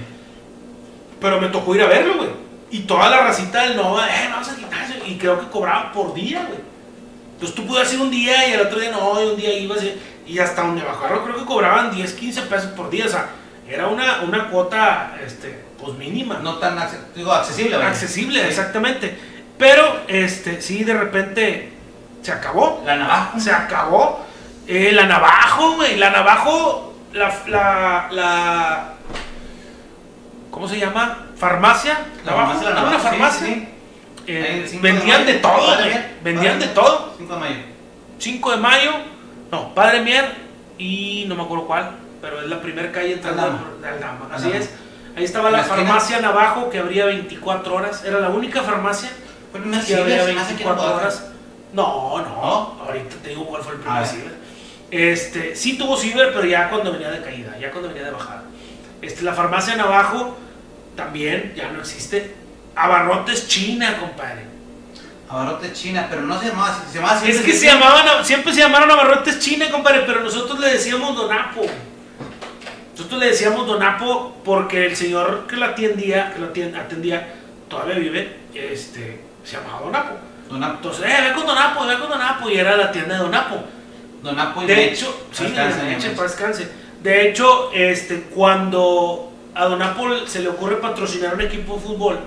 Pero 1.20 1.40
me 1.40 1.48
tocó 1.48 1.74
ir 1.74 1.82
a 1.82 1.86
verlo, 1.86 2.16
güey. 2.18 2.28
Y 2.70 2.80
toda 2.80 3.08
la 3.10 3.22
racita 3.22 3.62
del 3.62 3.76
Nova, 3.76 4.06
eh, 4.08 4.28
vamos 4.30 4.48
al 4.48 4.56
gimnasio. 4.56 4.96
Y 5.06 5.16
creo 5.16 5.40
que 5.40 5.46
cobraban 5.48 5.92
por 5.92 6.14
día, 6.14 6.44
güey. 6.46 6.60
Entonces 7.34 7.54
tú 7.54 7.66
podías 7.66 7.92
ir 7.92 8.00
un 8.00 8.10
día 8.10 8.48
y 8.48 8.52
el 8.52 8.60
otro 8.60 8.78
día 8.80 8.90
no, 8.90 9.22
y 9.22 9.26
un 9.28 9.36
día 9.36 9.52
ibas 9.58 9.82
y, 9.82 9.94
y 10.26 10.38
hasta 10.38 10.62
donde 10.62 10.82
bajaron 10.82 11.22
creo 11.24 11.36
que 11.36 11.44
cobraban 11.44 11.94
10, 11.94 12.12
15 12.14 12.42
pesos 12.42 12.70
por 12.72 12.88
día. 12.90 13.06
O 13.06 13.08
sea, 13.08 13.28
era 13.68 13.86
una, 13.88 14.20
una 14.22 14.48
cuota, 14.48 15.16
este, 15.24 15.64
pues 15.80 15.94
mínima. 15.98 16.38
No 16.42 16.54
tan 16.56 16.76
acce- 16.78 17.12
digo, 17.14 17.32
accesible, 17.32 17.76
vaya. 17.76 17.88
Accesible, 17.90 18.40
Sí. 18.40 18.46
exactamente. 18.48 19.18
Pero, 19.58 20.02
este, 20.08 20.60
sí, 20.62 20.84
de 20.84 20.94
repente 20.94 21.72
se 22.22 22.32
acabó. 22.32 22.82
La 22.84 22.96
navaja. 22.96 23.38
Se 23.40 23.50
acabó. 23.52 24.24
Eh, 24.66 24.90
la 24.92 25.06
navajo, 25.06 25.76
güey. 25.76 25.96
La 25.96 26.10
navajo, 26.10 26.94
la, 27.12 27.32
la, 27.46 28.08
la- 28.10 28.92
¿Cómo 30.50 30.68
se 30.68 30.78
llama? 30.78 31.26
Farmacia. 31.36 31.98
La 32.24 32.32
Navajo, 32.32 32.46
farmacia, 32.54 32.64
la 32.64 32.70
era 32.70 32.80
navaja. 32.82 32.94
una 33.00 33.10
farmacia. 33.10 33.46
sí, 33.46 33.54
sí. 33.54 33.68
Eh, 34.28 34.68
de 34.72 34.78
vendían 34.80 35.24
de 35.26 35.34
todo, 35.34 35.76
güey. 35.76 35.94
Vendían 36.24 36.58
de 36.58 36.66
todo. 36.68 37.14
5 37.18 37.34
de 37.34 37.40
mayo. 37.40 37.56
5 38.18 38.50
de 38.52 38.56
mayo. 38.56 38.90
No, 39.52 39.74
Padre 39.74 40.00
Mier 40.00 40.34
y 40.78 41.24
no 41.28 41.34
me 41.36 41.42
acuerdo 41.44 41.66
cuál, 41.66 41.92
pero 42.20 42.40
es 42.40 42.48
la 42.48 42.60
primera 42.60 42.90
calle 42.92 43.14
entrando 43.14 43.78
de 43.80 43.88
Aldama. 43.88 44.28
Así 44.32 44.50
es. 44.52 44.70
Ahí 45.16 45.24
estaba 45.24 45.50
la, 45.50 45.64
farmacia 45.64 46.20
Navajo 46.20 46.68
que 46.68 46.78
abría 46.78 47.06
24 47.06 47.74
horas. 47.74 48.04
Era 48.04 48.20
la 48.20 48.28
única 48.28 48.62
farmacia 48.62 49.10
que 49.86 49.92
era 49.92 50.24
24 50.24 50.64
Guadalajara. 50.64 50.96
horas. 50.96 51.26
No, 51.72 52.18
no, 52.18 52.24
¿No? 52.24 52.84
Ahorita 52.84 53.16
te 53.22 53.30
digo 53.30 53.46
cuál 53.46 53.62
fue 53.62 53.74
el 53.74 53.80
primer 53.80 54.06
ciber. 54.06 54.34
Este, 54.90 55.56
sí 55.56 55.76
tuvo 55.76 55.96
ciber, 55.96 56.32
pero 56.32 56.44
ya 56.44 56.68
cuando 56.70 56.92
venía 56.92 57.10
de 57.10 57.22
caída, 57.22 57.58
ya 57.58 57.70
cuando 57.70 57.88
venía 57.88 58.04
de 58.04 58.10
bajada. 58.12 58.42
Este, 59.02 59.22
la 59.22 59.32
farmacia 59.32 59.74
Navajo 59.76 60.36
también 60.96 61.54
ya 61.56 61.70
no 61.70 61.80
existe. 61.80 62.34
Abarrotes 62.74 63.48
China, 63.48 63.98
compadre. 63.98 64.44
Abarrotes 65.28 65.72
China, 65.72 66.06
pero 66.08 66.22
no 66.22 66.38
se 66.38 66.48
llamaba. 66.48 66.78
Se 66.90 66.98
llamaba. 66.98 67.26
Es 67.26 67.40
que 67.40 67.52
se 67.52 67.66
llamaban, 67.66 68.24
siempre 68.24 68.52
se 68.52 68.60
llamaron 68.60 68.90
abarrotes 68.90 69.38
China, 69.40 69.70
compadre, 69.70 70.04
pero 70.06 70.20
nosotros 70.20 70.58
le 70.60 70.70
decíamos 70.74 71.16
Donapo. 71.16 71.66
Nosotros 72.96 73.20
le 73.20 73.26
decíamos 73.26 73.66
Donapo 73.66 74.36
porque 74.42 74.86
el 74.86 74.96
señor 74.96 75.46
que 75.46 75.56
lo 75.56 75.66
atendía, 75.66 76.32
que 76.32 76.38
lo 76.40 76.46
atendía, 76.46 77.34
todavía 77.68 77.96
vive, 77.96 78.36
este, 78.54 79.20
se 79.44 79.56
llamaba 79.56 79.80
Donapo. 79.82 80.14
Donapo. 80.48 80.74
Entonces, 80.76 81.04
eh, 81.04 81.22
ve 81.28 81.34
con 81.34 81.46
Donapo, 81.46 81.84
ve 81.84 81.98
con 81.98 82.08
Donapo, 82.08 82.48
y 82.48 82.56
era 82.56 82.74
la 82.74 82.90
tienda 82.90 83.16
de 83.16 83.20
Donapo. 83.20 83.56
Donapo 84.22 84.62
y 84.62 84.66
De 84.66 84.76
Mech. 84.76 84.92
hecho, 84.94 85.26
sí, 85.30 85.44
Descansa, 85.44 85.82
de 85.82 85.92
hecho, 85.92 86.06
Mech. 86.08 86.16
para 86.16 86.28
descanse. 86.28 86.68
De 87.02 87.28
hecho, 87.28 87.70
este, 87.74 88.22
cuando 88.34 89.30
a 89.54 89.66
Donapo 89.66 90.26
se 90.26 90.40
le 90.40 90.48
ocurre 90.48 90.76
patrocinar 90.76 91.34
un 91.34 91.42
equipo 91.42 91.74
de 91.74 91.80
fútbol, 91.80 92.18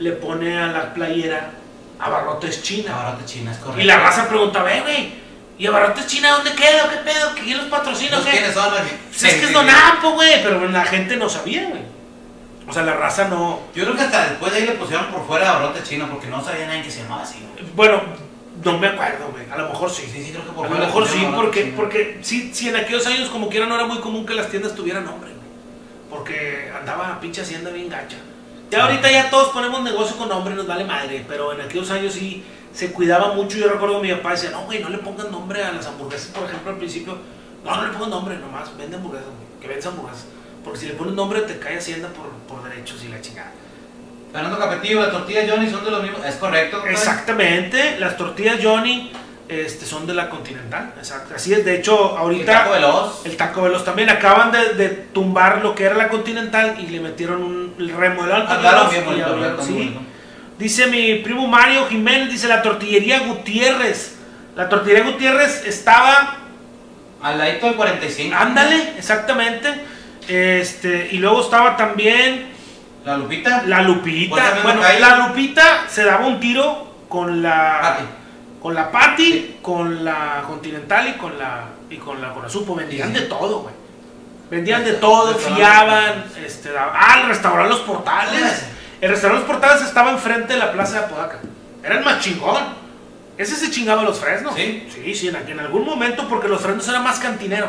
le 0.00 0.10
pone 0.12 0.58
a 0.58 0.66
la 0.66 0.92
playera 0.92 1.52
Abarrotes 2.00 2.62
China. 2.62 2.94
Abarrotes 3.00 3.26
China, 3.26 3.52
es 3.52 3.58
correcto. 3.58 3.80
Y 3.80 3.84
la 3.84 3.98
raza 4.00 4.28
preguntaba, 4.28 4.74
eh, 4.74 4.80
güey, 4.80 5.12
¿y 5.58 5.66
Abarrotes 5.66 6.06
China 6.06 6.30
dónde 6.32 6.52
queda? 6.52 6.90
¿Qué 6.90 6.96
pedo? 6.98 7.30
¿Quién 7.34 7.58
los 7.58 7.66
patrocina? 7.68 8.16
o 8.16 8.20
¿Los 8.20 8.26
qué? 8.26 8.32
quiénes 8.32 8.54
son? 8.54 8.70
Pues 8.70 9.22
es 9.22 9.34
que 9.34 9.46
es 9.46 9.52
Donapo, 9.52 10.10
güey, 10.12 10.42
pero 10.42 10.68
la 10.68 10.84
gente 10.84 11.16
no 11.16 11.28
sabía, 11.28 11.68
güey. 11.68 11.82
O 12.66 12.72
sea, 12.72 12.82
la 12.82 12.94
raza 12.94 13.28
no... 13.28 13.60
Yo 13.74 13.84
creo 13.84 13.94
que 13.96 14.02
hasta 14.02 14.28
después 14.30 14.52
de 14.52 14.58
ahí 14.58 14.66
le 14.66 14.72
pusieron 14.72 15.06
por 15.06 15.26
fuera 15.26 15.50
Abarrotes 15.50 15.84
China 15.84 16.08
porque 16.10 16.28
no 16.28 16.42
sabía 16.42 16.66
nadie 16.66 16.82
que 16.82 16.90
se 16.90 17.02
llamaba 17.02 17.22
así. 17.22 17.38
güey. 17.52 17.64
Bueno, 17.74 18.00
no 18.64 18.78
me 18.78 18.86
acuerdo, 18.86 19.28
güey. 19.32 19.44
A 19.50 19.58
lo 19.58 19.68
mejor 19.68 19.90
sí. 19.90 20.08
Sí, 20.10 20.24
sí, 20.24 20.30
creo 20.32 20.44
que 20.44 20.52
por 20.52 20.66
A 20.66 20.70
lo 20.70 20.78
mejor 20.78 21.06
sí, 21.06 21.26
porque, 21.34 21.72
porque 21.76 22.20
sí, 22.22 22.50
sí, 22.54 22.70
en 22.70 22.76
aquellos 22.76 23.06
años 23.06 23.28
como 23.28 23.48
quiera 23.50 23.66
no 23.66 23.74
era 23.74 23.86
muy 23.86 23.98
común 23.98 24.24
que 24.24 24.34
las 24.34 24.48
tiendas 24.48 24.74
tuvieran 24.74 25.04
nombre, 25.04 25.30
güey. 25.30 25.44
Porque 26.08 26.72
andaba 26.78 27.20
pinche 27.20 27.42
hacienda 27.42 27.70
bien 27.70 27.90
gacha. 27.90 28.16
Ya 28.70 28.84
ahorita 28.84 29.10
ya 29.10 29.30
todos 29.30 29.48
ponemos 29.48 29.82
negocio 29.82 30.16
con 30.16 30.28
nombre, 30.28 30.54
nos 30.54 30.66
vale 30.66 30.84
madre, 30.84 31.24
pero 31.28 31.52
en 31.52 31.60
aquellos 31.60 31.90
años 31.90 32.14
sí 32.14 32.42
se 32.74 32.92
cuidaba 32.92 33.32
mucho. 33.32 33.56
Yo 33.56 33.68
recuerdo 33.68 34.00
que 34.02 34.08
mi 34.08 34.14
papá 34.14 34.32
decía, 34.32 34.50
no, 34.50 34.64
güey, 34.64 34.82
no 34.82 34.90
le 34.90 34.98
pongan 34.98 35.30
nombre 35.30 35.62
a 35.64 35.72
las 35.72 35.86
hamburguesas, 35.86 36.28
por 36.28 36.44
ejemplo, 36.44 36.72
al 36.72 36.76
principio. 36.78 37.16
No, 37.64 37.76
no 37.76 37.86
le 37.86 37.92
pongan 37.92 38.10
nombre, 38.10 38.36
nomás, 38.36 38.76
vende 38.76 38.96
hamburguesas, 38.96 39.28
güey, 39.28 39.60
que 39.60 39.68
vende 39.68 39.88
hamburguesas. 39.88 40.26
Porque 40.62 40.80
si 40.80 40.86
le 40.86 40.94
pones 40.94 41.14
nombre 41.14 41.40
te 41.42 41.58
cae 41.58 41.78
hacienda 41.78 42.08
por, 42.08 42.26
por 42.48 42.68
derechos 42.68 43.02
y 43.04 43.08
la 43.08 43.20
chingada. 43.20 43.52
Fernando 44.32 44.58
Capetillo, 44.58 45.00
las 45.00 45.12
tortillas 45.12 45.48
Johnny 45.48 45.70
son 45.70 45.84
de 45.84 45.90
los 45.92 46.02
mismos. 46.02 46.24
Es 46.26 46.34
correcto. 46.34 46.78
compadre? 46.78 46.94
Exactamente, 46.94 47.98
las 48.00 48.16
tortillas 48.16 48.58
Johnny 48.60 49.12
este, 49.48 49.84
son 49.84 50.06
de 50.06 50.14
la 50.14 50.28
Continental, 50.28 50.92
exacto. 50.96 51.34
Así 51.36 51.52
es, 51.52 51.64
de 51.64 51.76
hecho, 51.76 52.12
El 52.12 52.18
ahorita 52.18 52.52
taco 52.52 52.72
veloz. 52.72 53.26
el 53.26 53.36
Taco 53.36 53.62
Veloz 53.62 53.84
también 53.84 54.10
acaban 54.10 54.50
de, 54.50 54.70
de 54.74 54.88
tumbar 54.88 55.62
lo 55.62 55.74
que 55.74 55.84
era 55.84 55.94
la 55.94 56.08
Continental 56.08 56.76
y 56.80 56.86
le 56.88 56.98
metieron 57.00 57.42
un 57.42 57.74
el 57.78 57.90
remodelaron 57.90 58.46
el 58.46 58.52
Hablaron 58.52 58.90
Veloz 58.90 59.68
bien 59.68 59.92
sí. 59.92 59.98
Dice 60.58 60.86
mi 60.86 61.16
primo 61.16 61.46
Mario 61.48 61.86
Jiménez, 61.88 62.30
dice 62.30 62.46
la 62.48 62.62
tortillería 62.62 63.20
Gutiérrez. 63.20 64.16
La 64.56 64.68
tortillería 64.68 65.04
Gutiérrez 65.10 65.64
estaba, 65.66 66.36
Al 67.22 67.38
ladito 67.38 67.66
del 67.66 67.74
45. 67.76 68.36
ándale, 68.36 68.92
exactamente. 68.96 69.68
Este, 70.28 71.08
y 71.12 71.18
luego 71.18 71.40
estaba 71.42 71.76
también 71.76 72.46
La 73.04 73.16
Lupita. 73.16 73.62
la 73.66 73.78
Pues 73.78 73.88
Lupita. 73.88 74.36
también 74.36 74.62
Bueno, 74.62 74.80
la 74.80 74.86
calle. 74.88 75.00
la 75.00 75.16
Lupita 75.28 75.84
se 75.88 76.04
daba 76.04 76.26
un 76.26 76.38
tiro 76.40 76.94
con 77.08 77.42
la 77.42 77.78
Pati. 77.82 78.04
con 78.62 78.74
la 78.74 78.90
Patty, 78.90 79.24
Sí. 79.32 79.56
con 79.60 80.04
la 80.04 80.42
Continental 80.46 81.08
y 81.08 81.12
con 81.14 81.38
la 81.38 81.64
y 81.90 81.96
con 81.96 82.20
la 82.22 82.32
con 82.32 82.42
la 82.44 82.48
Supo, 82.48 82.74
vendían 82.74 83.08
Sí, 83.08 83.20
de 83.20 83.26
todo, 83.26 83.60
güey. 83.60 83.74
Vendían 84.50 84.84
de 84.84 84.92
todo, 84.94 85.34
fiaban, 85.34 86.24
este, 86.44 86.70
daba- 86.72 86.92
ah, 86.94 87.20
el 87.22 87.28
restaurante 87.28 87.70
Los 87.70 87.80
Portales. 87.80 88.66
El 89.00 89.10
restaurante 89.10 89.46
Los 89.46 89.56
Portales 89.56 89.82
estaba 89.84 90.10
enfrente 90.10 90.54
de 90.54 90.58
la 90.58 90.72
Plaza 90.72 91.00
de 91.00 91.04
Apodaca. 91.06 91.38
Era 91.82 91.98
el 91.98 92.04
más 92.04 92.20
chingón. 92.20 92.62
Ese 93.36 93.56
se 93.56 93.70
chingaba 93.70 94.02
los 94.02 94.18
fresnos. 94.20 94.54
¿Sí? 94.54 94.88
Sí, 94.94 95.14
sí, 95.14 95.28
en, 95.28 95.36
en 95.36 95.60
algún 95.60 95.84
momento, 95.84 96.28
porque 96.28 96.48
los 96.48 96.60
fresnos 96.60 96.88
era 96.88 97.00
más 97.00 97.18
cantinero. 97.18 97.68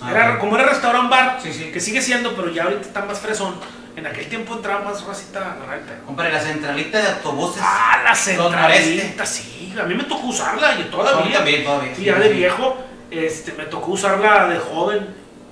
Ah, 0.00 0.10
Era, 0.10 0.38
como 0.38 0.56
era 0.56 0.64
restaurant 0.66 1.10
bar, 1.10 1.38
Sí, 1.42 1.52
sí. 1.52 1.70
que 1.70 1.78
sigue 1.80 2.00
siendo, 2.00 2.34
pero 2.34 2.48
ya 2.48 2.64
ahorita 2.64 2.80
está 2.82 3.04
más 3.04 3.18
fresón. 3.20 3.54
En 3.96 4.06
aquel 4.06 4.26
tiempo 4.28 4.54
entraba 4.54 4.80
más 4.84 5.04
racita 5.04 5.56
norte. 5.58 5.92
Compadre, 6.06 6.32
la 6.32 6.40
centralita 6.40 6.98
de 6.98 7.08
autobuses. 7.08 7.60
Ah, 7.62 8.00
la 8.04 8.14
centralita, 8.14 9.26
sí. 9.26 9.74
A 9.78 9.84
mí 9.84 9.94
me 9.94 10.04
tocó 10.04 10.28
usarla 10.28 10.78
y 10.80 10.84
todavía. 10.84 11.36
También, 11.38 11.64
todavía. 11.64 11.94
Sí, 11.94 12.04
ya 12.04 12.14
de 12.18 12.28
viejo, 12.30 12.78
este, 13.10 13.52
me 13.52 13.64
tocó 13.64 13.92
usarla 13.92 14.48
de 14.48 14.58
joven. 14.58 15.06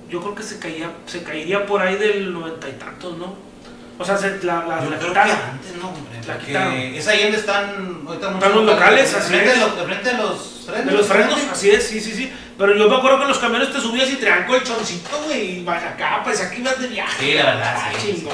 Yo 0.09 0.19
creo 0.21 0.33
que 0.33 0.41
se 0.43 0.57
caía, 0.57 0.89
se 1.05 1.21
caería 1.21 1.65
por 1.67 1.81
ahí 1.83 1.95
del 1.95 2.33
noventa 2.33 2.67
y 2.67 2.71
tantos, 2.73 3.17
¿no? 3.17 3.35
O 4.01 4.05
sea, 4.05 4.17
se, 4.17 4.41
la, 4.43 4.63
la, 4.65 4.81
Yo 4.83 4.89
la 4.89 4.97
creo 4.97 5.09
quitaron. 5.09 5.27
que 5.35 5.43
antes 5.43 5.75
no, 5.81 5.89
hombre. 5.89 6.19
La 6.25 6.37
quitaron. 6.39 6.73
Es 6.73 7.07
ahí 7.07 7.23
donde 7.23 7.37
están 7.37 8.01
ahorita 8.07 8.31
Están 8.31 8.55
los 8.55 8.63
locales, 8.65 9.13
así 9.13 9.27
frente 9.29 9.49
es. 9.49 9.53
De, 9.55 9.59
los, 9.59 9.75
de 9.77 9.83
frente 9.83 10.13
los 10.13 10.63
frenos. 10.65 10.85
De 10.85 10.91
los 10.93 11.05
frenos, 11.07 11.39
así 11.51 11.69
es, 11.69 11.83
sí, 11.87 11.99
sí, 11.99 12.13
sí. 12.13 12.33
Pero 12.57 12.75
yo 12.75 12.89
me 12.89 12.95
acuerdo 12.95 13.17
que 13.17 13.23
en 13.23 13.29
los 13.29 13.39
camiones 13.39 13.71
te 13.73 13.79
subías 13.81 14.09
y 14.09 14.15
traían 14.15 14.45
colchoncito, 14.47 15.21
güey, 15.25 15.59
y 15.59 15.63
vaya 15.63 15.89
acá, 15.89 16.21
pues 16.23 16.41
aquí 16.41 16.61
ibas 16.61 16.79
de 16.81 16.87
viaje. 16.87 17.23
Sí, 17.25 17.33
la 17.35 17.45
verdad, 17.45 17.75
Ah, 17.77 17.89
sí, 17.99 18.13
chingón. 18.15 18.33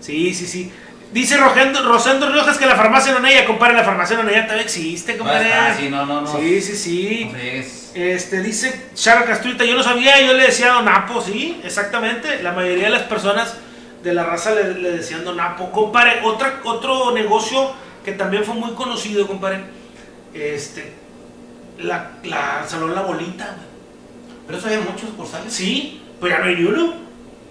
Sí, 0.00 0.32
sí, 0.34 0.46
sí. 0.46 0.72
Dice 1.12 1.36
Rosendo, 1.38 1.82
Rosendo 1.82 2.28
Riojas 2.30 2.56
que 2.56 2.66
la 2.66 2.76
farmacia 2.76 3.12
Nonella, 3.12 3.44
compadre, 3.44 3.74
la 3.74 3.82
farmacia 3.84 4.16
Nonella 4.16 4.42
todavía 4.44 4.62
existe, 4.64 5.12
No, 5.14 5.18
compadre. 5.18 5.48
está, 5.48 5.76
sí, 5.76 5.88
no, 5.88 6.06
no, 6.06 6.20
no. 6.20 6.38
Sí, 6.38 6.60
sí, 6.62 6.76
sí. 6.76 7.30
No. 7.32 8.00
Este, 8.00 8.40
dice 8.42 8.90
Charo 8.94 9.24
Castruita, 9.24 9.64
yo 9.64 9.74
no 9.74 9.82
sabía, 9.82 10.20
yo 10.20 10.34
le 10.34 10.44
decía 10.44 10.68
Don 10.68 10.88
Apo, 10.88 11.20
sí, 11.20 11.60
exactamente. 11.64 12.40
La 12.44 12.52
mayoría 12.52 12.84
de 12.84 12.90
las 12.90 13.02
personas 13.02 13.54
de 14.02 14.14
la 14.14 14.24
raza 14.24 14.54
le, 14.54 14.74
le 14.74 14.92
decían 14.92 15.24
Don 15.24 15.38
Apo. 15.40 15.70
Compadre, 15.70 16.20
otra, 16.24 16.60
otro 16.64 17.12
negocio 17.12 17.72
que 18.04 18.12
también 18.12 18.44
fue 18.44 18.54
muy 18.54 18.72
conocido, 18.72 19.26
compadre, 19.26 19.64
este, 20.32 20.94
la, 21.78 22.12
la 22.24 22.64
Salón 22.66 22.94
La 22.94 23.02
Bolita, 23.02 23.44
güey. 23.44 23.70
Pero 24.46 24.58
eso 24.58 24.66
había 24.68 24.80
muchos 24.80 25.10
cursales. 25.10 25.52
Sí, 25.52 26.02
pues 26.18 26.32
ya 26.32 26.38
no 26.38 26.46
hay 26.46 26.56
ni 26.56 26.64
uno. 26.64 26.94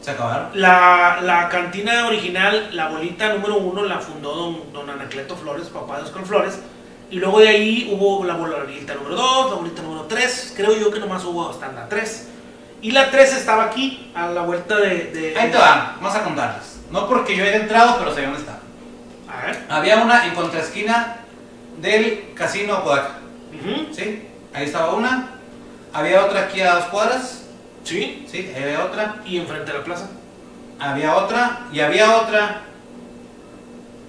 Se 0.01 0.11
acabaron. 0.11 0.49
La, 0.53 1.19
la 1.21 1.49
cantina 1.49 2.07
original, 2.07 2.69
la 2.73 2.87
bolita 2.89 3.33
número 3.33 3.57
uno, 3.57 3.83
la 3.83 3.99
fundó 3.99 4.33
don, 4.33 4.73
don 4.73 4.89
Anacleto 4.89 5.35
Flores, 5.35 5.67
papá 5.67 5.97
de 5.97 6.03
Oscar 6.03 6.25
Flores. 6.25 6.59
Y 7.11 7.17
luego 7.17 7.39
de 7.39 7.49
ahí 7.49 7.89
hubo 7.91 8.23
la 8.23 8.35
bolita 8.35 8.95
número 8.95 9.15
dos, 9.15 9.51
la 9.51 9.57
bolita 9.57 9.81
número 9.81 10.03
tres. 10.03 10.53
Creo 10.55 10.77
yo 10.77 10.91
que 10.91 10.99
nomás 10.99 11.23
hubo 11.25 11.49
hasta 11.49 11.71
la 11.71 11.89
tres. 11.89 12.29
Y 12.81 12.91
la 12.91 13.11
tres 13.11 13.33
estaba 13.33 13.65
aquí, 13.65 14.11
a 14.15 14.27
la 14.27 14.41
vuelta 14.41 14.77
de. 14.77 15.05
de- 15.11 15.37
Ahí 15.37 15.51
te 15.51 15.57
va, 15.57 15.95
vamos 15.99 16.15
a 16.15 16.23
contarles. 16.23 16.79
No 16.91 17.07
porque 17.07 17.35
yo 17.35 17.43
haya 17.43 17.57
entrado, 17.57 17.97
pero 17.99 18.13
sé 18.15 18.21
dónde 18.23 18.39
está. 18.39 18.59
A 19.31 19.45
ver. 19.45 19.65
Había 19.69 19.97
una 19.97 20.25
en 20.25 20.33
contraesquina 20.33 21.17
del 21.81 22.33
casino 22.35 22.75
Apodaca. 22.75 23.17
Ujú. 23.53 23.93
¿Sí? 23.93 24.27
Ahí 24.53 24.65
estaba 24.65 24.93
una. 24.93 25.29
Había 25.93 26.23
otra 26.25 26.41
aquí 26.41 26.61
a 26.61 26.75
dos 26.75 26.85
cuadras. 26.85 27.43
Sí. 27.83 28.25
¿Sí? 28.31 28.51
Ahí 28.55 28.63
había 28.63 28.83
otra. 28.85 29.15
Y 29.25 29.37
enfrente 29.37 29.71
de 29.71 29.77
la 29.79 29.83
plaza. 29.83 30.07
Había 30.79 31.15
otra. 31.15 31.61
Y 31.73 31.79
había 31.81 32.15
otra 32.17 32.61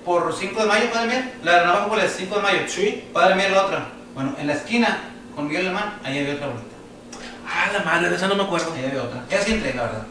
por 0.04 0.34
5 0.34 0.60
de 0.60 0.66
mayo, 0.66 0.90
Padre 0.92 1.06
Mier. 1.08 1.34
La 1.44 1.60
de 1.60 1.66
Navajo 1.66 1.88
por 1.90 2.00
el 2.00 2.08
5 2.08 2.36
de 2.36 2.42
mayo. 2.42 2.58
Sí. 2.66 3.04
Padre 3.12 3.34
Mier 3.34 3.50
la 3.50 3.64
otra. 3.64 3.86
Bueno, 4.14 4.34
en 4.38 4.46
la 4.46 4.54
esquina 4.54 4.98
con 5.34 5.46
Miguel 5.48 5.66
Alemán, 5.66 5.98
ahí 6.04 6.18
había 6.20 6.34
otra. 6.34 6.48
Ah, 7.52 7.70
la 7.72 7.80
madre, 7.84 8.08
de 8.10 8.16
esa 8.16 8.28
no 8.28 8.36
me 8.36 8.44
acuerdo. 8.44 8.72
Ahí 8.74 8.84
había 8.84 9.02
otra. 9.02 9.24
Esa 9.30 9.44
sí 9.44 9.52
entré, 9.54 9.74
la 9.74 9.82
verdad. 9.82 10.02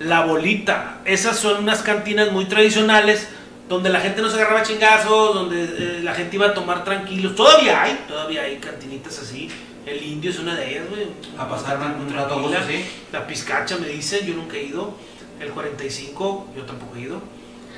La 0.00 0.24
bolita. 0.24 0.98
Esas 1.04 1.36
son 1.38 1.62
unas 1.62 1.82
cantinas 1.82 2.32
muy 2.32 2.46
tradicionales 2.46 3.28
donde 3.68 3.90
la 3.90 4.00
gente 4.00 4.22
no 4.22 4.28
se 4.30 4.36
agarraba 4.36 4.62
chingazos, 4.62 5.34
donde 5.34 5.64
eh, 5.64 6.00
la 6.02 6.14
gente 6.14 6.36
iba 6.36 6.46
a 6.46 6.54
tomar 6.54 6.84
tranquilos. 6.84 7.34
Todavía 7.36 7.82
hay, 7.82 8.04
todavía 8.08 8.42
hay 8.42 8.56
cantinitas 8.56 9.18
así. 9.20 9.48
El 9.86 10.02
indio 10.02 10.30
es 10.30 10.38
una 10.38 10.54
de 10.54 10.70
ellas, 10.70 10.84
güey. 10.88 11.06
A 11.38 11.48
pasar 11.48 11.76
un 11.78 12.12
rato 12.12 12.34
tranquila. 12.36 12.64
sí. 12.66 12.84
La 13.12 13.26
pizcacha 13.26 13.76
me 13.76 13.88
dicen, 13.88 14.26
yo 14.26 14.34
nunca 14.34 14.56
he 14.56 14.64
ido. 14.64 14.96
El 15.40 15.50
45, 15.50 16.48
yo 16.56 16.62
tampoco 16.62 16.96
he 16.96 17.00
ido. 17.00 17.16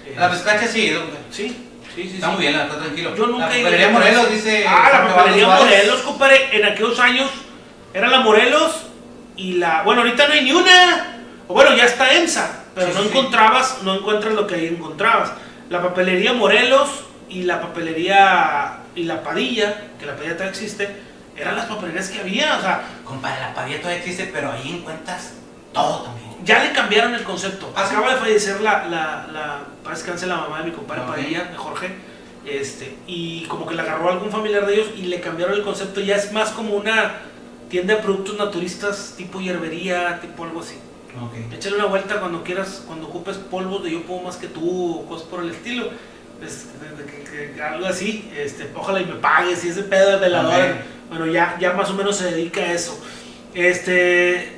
Eh, 0.07 0.15
La 0.19 0.31
pescacha 0.31 0.67
sí, 0.69 0.91
don- 0.91 1.05
Sí, 1.31 1.49
sí, 1.95 2.03
sí. 2.09 2.15
está 2.17 2.27
sí. 2.29 2.33
muy 2.35 2.43
bien, 2.43 2.55
está 2.61 2.77
tranquilo. 2.79 3.17
Yo 3.17 3.27
nunca 3.27 3.49
la 3.49 3.55
he 3.57 3.61
ido. 3.61 3.65
papelería 3.71 3.91
Morelos 3.91 4.31
dice. 4.31 4.65
Ah, 4.69 4.91
la 4.93 5.15
papelería. 5.15 5.47
Morelos, 5.49 6.01
compadre. 6.03 6.49
En 6.57 6.65
aquellos 6.67 6.99
años 7.01 7.31
era 7.95 8.09
la 8.09 8.21
Morelos 8.21 8.73
y 9.37 9.55
la. 9.55 9.83
Bueno, 9.83 10.03
ahorita 10.03 10.29
no 10.29 10.35
hay 10.35 10.45
ni 10.45 10.53
una. 10.53 11.23
O 11.49 11.55
bueno, 11.55 11.75
ya 11.77 11.85
está 11.85 12.13
EMSA, 12.15 12.65
pero 12.75 12.89
Sí, 12.89 12.93
no 12.97 13.03
sí, 13.03 13.09
encontrabas, 13.09 13.83
no 13.83 13.95
encuentras 13.95 14.35
lo 14.35 14.47
que 14.47 14.57
ahí 14.57 14.67
encontrabas. 14.67 15.33
La 15.71 15.81
papelería 15.83 16.33
Morelos 16.35 16.89
y 17.29 17.45
la 17.45 17.61
papelería. 17.61 18.81
Y 18.97 19.05
la 19.05 19.23
Padilla, 19.25 19.89
que 19.99 20.07
la 20.07 20.15
Padilla 20.15 20.35
todavía 20.35 20.51
existe, 20.53 20.89
eran 21.37 21.57
las 21.57 21.67
papelerías 21.67 22.09
que 22.11 22.21
había. 22.21 22.57
O 22.59 22.61
sea, 22.61 22.83
Compadre, 23.05 23.41
la 23.41 23.55
padilla 23.55 23.79
todavía 23.81 23.99
existe, 23.99 24.31
pero 24.33 24.53
ahí 24.53 24.77
encuentras 24.79 25.33
todo 25.73 26.03
también. 26.05 26.31
ya 26.45 26.63
le 26.63 26.73
cambiaron 26.73 27.13
el 27.15 27.25
concepto. 27.25 27.73
¿Ah? 27.75 27.85
Acaba 27.87 28.13
de 28.15 28.21
fallecer 28.21 28.61
la, 28.61 28.87
la, 28.87 29.27
la, 29.33 29.61
para 29.83 29.97
descanse 29.97 30.27
la 30.29 30.37
mamá 30.37 30.59
de 30.61 30.67
mi 30.67 30.71
compadre 30.71 31.03
Ok. 31.03 31.09
Padilla, 31.09 31.45
de 31.45 31.57
Jorge, 31.57 31.89
este, 32.47 32.97
y 33.09 33.45
como 33.47 33.67
que 33.67 33.75
la 33.75 33.83
agarró 33.83 34.11
algún 34.11 34.31
familiar 34.31 34.65
de 34.65 34.75
ellos 34.75 34.89
y 34.97 35.03
le 35.07 35.21
cambiaron 35.21 35.55
el 35.57 35.63
concepto. 35.65 36.01
Ya 36.01 36.15
es 36.17 36.31
más 36.33 36.51
como 36.51 36.75
una 36.77 37.15
tienda 37.75 37.97
de 37.97 38.03
productos 38.03 38.39
naturistas, 38.39 39.15
tipo 39.17 39.41
hierbería, 39.41 40.21
tipo 40.21 40.45
algo 40.45 40.61
así. 40.61 40.77
Ok. 41.21 41.53
Échale 41.53 41.75
una 41.75 41.87
vuelta 41.87 42.21
cuando 42.21 42.45
quieras, 42.45 42.85
cuando 42.87 43.09
ocupes 43.09 43.37
polvos 43.37 43.83
de 43.83 43.91
yo 43.91 44.03
puedo 44.03 44.21
más 44.23 44.37
que 44.37 44.47
tú 44.47 45.01
o 45.01 45.07
cosas 45.07 45.27
por 45.27 45.43
el 45.43 45.51
estilo. 45.51 45.89
Pues, 46.39 46.67
que- 47.33 47.53
que 47.53 47.63
algo 47.63 47.85
así, 47.87 48.31
este, 48.37 48.71
ojalá 48.77 49.01
y 49.01 49.07
me 49.07 49.15
pagues 49.15 49.65
y 49.65 49.71
ese 49.71 49.83
pedo 49.83 50.13
de 50.13 50.19
velador. 50.19 50.53
Ok. 50.55 50.77
Bueno, 51.09 51.27
ya, 51.27 51.57
ya 51.61 51.73
más 51.73 51.91
o 51.91 51.95
menos 51.95 52.17
se 52.17 52.31
dedica 52.31 52.61
a 52.61 52.73
eso. 52.73 52.97
Este. 53.55 54.53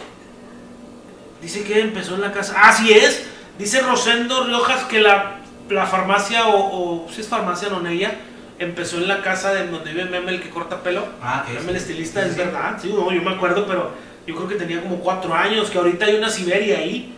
Dice 1.40 1.62
que 1.64 1.80
empezó 1.80 2.16
en 2.16 2.20
la 2.20 2.32
casa. 2.32 2.54
Así 2.64 2.92
es. 2.92 3.24
Dice 3.58 3.80
Rosendo 3.80 4.44
Riojas 4.44 4.84
que 4.84 5.00
la, 5.00 5.38
la 5.70 5.86
farmacia, 5.86 6.48
o, 6.48 7.04
o 7.06 7.10
si 7.10 7.22
es 7.22 7.28
farmacia 7.28 7.70
Nonella, 7.70 8.14
empezó 8.58 8.96
en 8.96 9.08
la 9.08 9.22
casa 9.22 9.52
de 9.52 9.66
donde 9.66 9.92
vive 9.92 10.04
Meme 10.06 10.32
el 10.32 10.42
que 10.42 10.50
corta 10.50 10.82
pelo. 10.82 11.06
Ah, 11.22 11.44
Meme 11.52 11.70
el 11.70 11.76
estilista, 11.76 12.22
Sí, 12.22 12.28
es 12.28 12.34
sí. 12.34 12.38
verdad. 12.40 12.78
Sí, 12.80 12.92
no, 12.92 13.12
yo 13.12 13.22
me 13.22 13.32
acuerdo, 13.34 13.66
pero 13.66 13.92
yo 14.26 14.34
creo 14.34 14.48
que 14.48 14.54
tenía 14.56 14.80
como 14.82 14.98
cuatro 15.00 15.34
años. 15.34 15.70
Que 15.70 15.78
ahorita 15.78 16.06
hay 16.06 16.14
una 16.16 16.30
Siberia 16.30 16.78
ahí. 16.78 17.12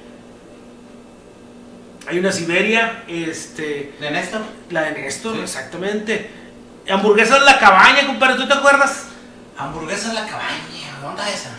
Hay 2.06 2.19
una 2.19 2.32
Siberia, 2.32 3.05
este. 3.06 3.93
¿De 4.01 4.10
Néstor? 4.10 4.40
La 4.70 4.82
de 4.82 4.93
Néstor, 4.93 5.35
Sí. 5.36 5.43
exactamente. 5.43 6.31
Hamburguesas 6.89 7.43
La 7.43 7.59
Cabaña, 7.59 8.06
compadre, 8.06 8.36
¿tú 8.36 8.48
te 8.48 8.55
acuerdas? 8.55 9.09
Hamburguesa 9.59 10.09
en 10.10 10.15
la 10.15 10.27
cabaña. 10.27 10.98
¿Dónde 11.02 11.20
está 11.23 11.35
esa? 11.35 11.51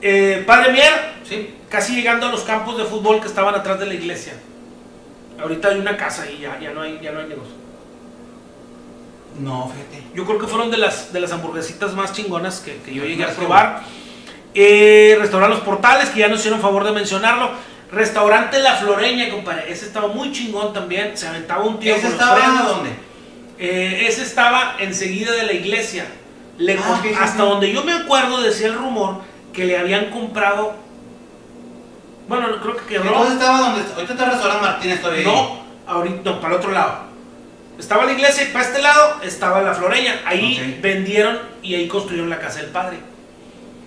Eh, 0.00 0.44
Padre 0.46 0.72
Mier, 0.72 0.92
Sí. 1.28 1.54
casi 1.68 1.94
llegando 1.94 2.26
a 2.26 2.30
los 2.30 2.42
campos 2.42 2.78
de 2.78 2.84
fútbol 2.84 3.20
que 3.20 3.26
estaban 3.26 3.54
atrás 3.54 3.78
de 3.80 3.86
la 3.86 3.94
iglesia. 3.94 4.32
Ahorita 5.38 5.68
hay 5.68 5.78
una 5.78 5.96
casa 5.96 6.30
y 6.30 6.38
ya, 6.38 6.58
ya 6.60 6.70
no 6.72 6.80
hay, 6.82 6.98
ya 7.02 7.12
no 7.12 7.18
hay 7.20 7.26
negocio. 7.26 7.52
No, 9.40 9.68
fíjate. 9.70 10.06
Yo 10.14 10.24
creo 10.24 10.38
que 10.38 10.46
fueron 10.46 10.70
de 10.70 10.78
las, 10.78 11.12
de 11.12 11.20
las 11.20 11.32
hamburguesitas 11.32 11.94
más 11.94 12.12
chingonas 12.12 12.60
que, 12.60 12.76
que 12.78 12.94
yo 12.94 13.04
llegué 13.04 13.24
a 13.24 13.34
probar. 13.34 13.82
Eh, 14.54 15.16
restaurante 15.20 15.56
Los 15.56 15.64
Portales, 15.64 16.08
que 16.10 16.20
ya 16.20 16.28
nos 16.28 16.38
hicieron 16.40 16.60
favor 16.60 16.84
de 16.84 16.92
mencionarlo. 16.92 17.50
Restaurante 17.92 18.58
La 18.60 18.74
Floreña, 18.76 19.30
compadre. 19.30 19.70
Ese 19.70 19.86
estaba 19.86 20.08
muy 20.08 20.32
chingón 20.32 20.72
también. 20.72 21.16
Se 21.16 21.28
aventaba 21.28 21.64
un 21.64 21.78
tiro 21.78 21.94
¿Ese 21.96 22.08
estaba 22.08 22.64
dónde? 22.66 22.90
Eh, 23.58 24.06
ese 24.08 24.22
estaba 24.22 24.76
enseguida 24.78 25.32
de 25.32 25.44
la 25.44 25.52
iglesia. 25.52 26.06
Le 26.58 26.78
Ah, 26.78 27.00
sí, 27.02 27.10
hasta 27.10 27.42
sí. 27.42 27.48
donde 27.48 27.72
yo 27.72 27.84
me 27.84 27.92
acuerdo 27.92 28.40
decía 28.40 28.68
el 28.68 28.74
rumor 28.74 29.20
que 29.52 29.64
le 29.66 29.78
habían 29.78 30.10
comprado. 30.10 30.74
Bueno, 32.28 32.48
creo 32.60 32.76
que 32.76 32.84
quedó. 32.86 33.02
Entonces 33.04 33.34
estaba 33.34 33.60
donde. 33.60 33.82
Ahorita 33.94 34.12
está 34.12 34.24
el 34.24 34.30
restaurante 34.30 34.62
Martínez 34.66 35.00
todavía. 35.02 35.24
No, 35.24 35.60
ahorita, 35.86 36.30
no, 36.30 36.40
para 36.40 36.54
el 36.54 36.60
otro 36.60 36.72
lado. 36.72 37.05
Estaba 37.78 38.04
la 38.06 38.12
iglesia 38.12 38.44
y 38.44 38.52
para 38.52 38.64
este 38.64 38.80
lado 38.82 39.20
estaba 39.22 39.60
la 39.62 39.74
floreña. 39.74 40.20
Ahí 40.24 40.74
Ok. 40.76 40.82
vendieron 40.82 41.38
y 41.62 41.74
ahí 41.74 41.88
construyeron 41.88 42.30
la 42.30 42.38
casa 42.38 42.60
del 42.60 42.70
padre. 42.70 42.98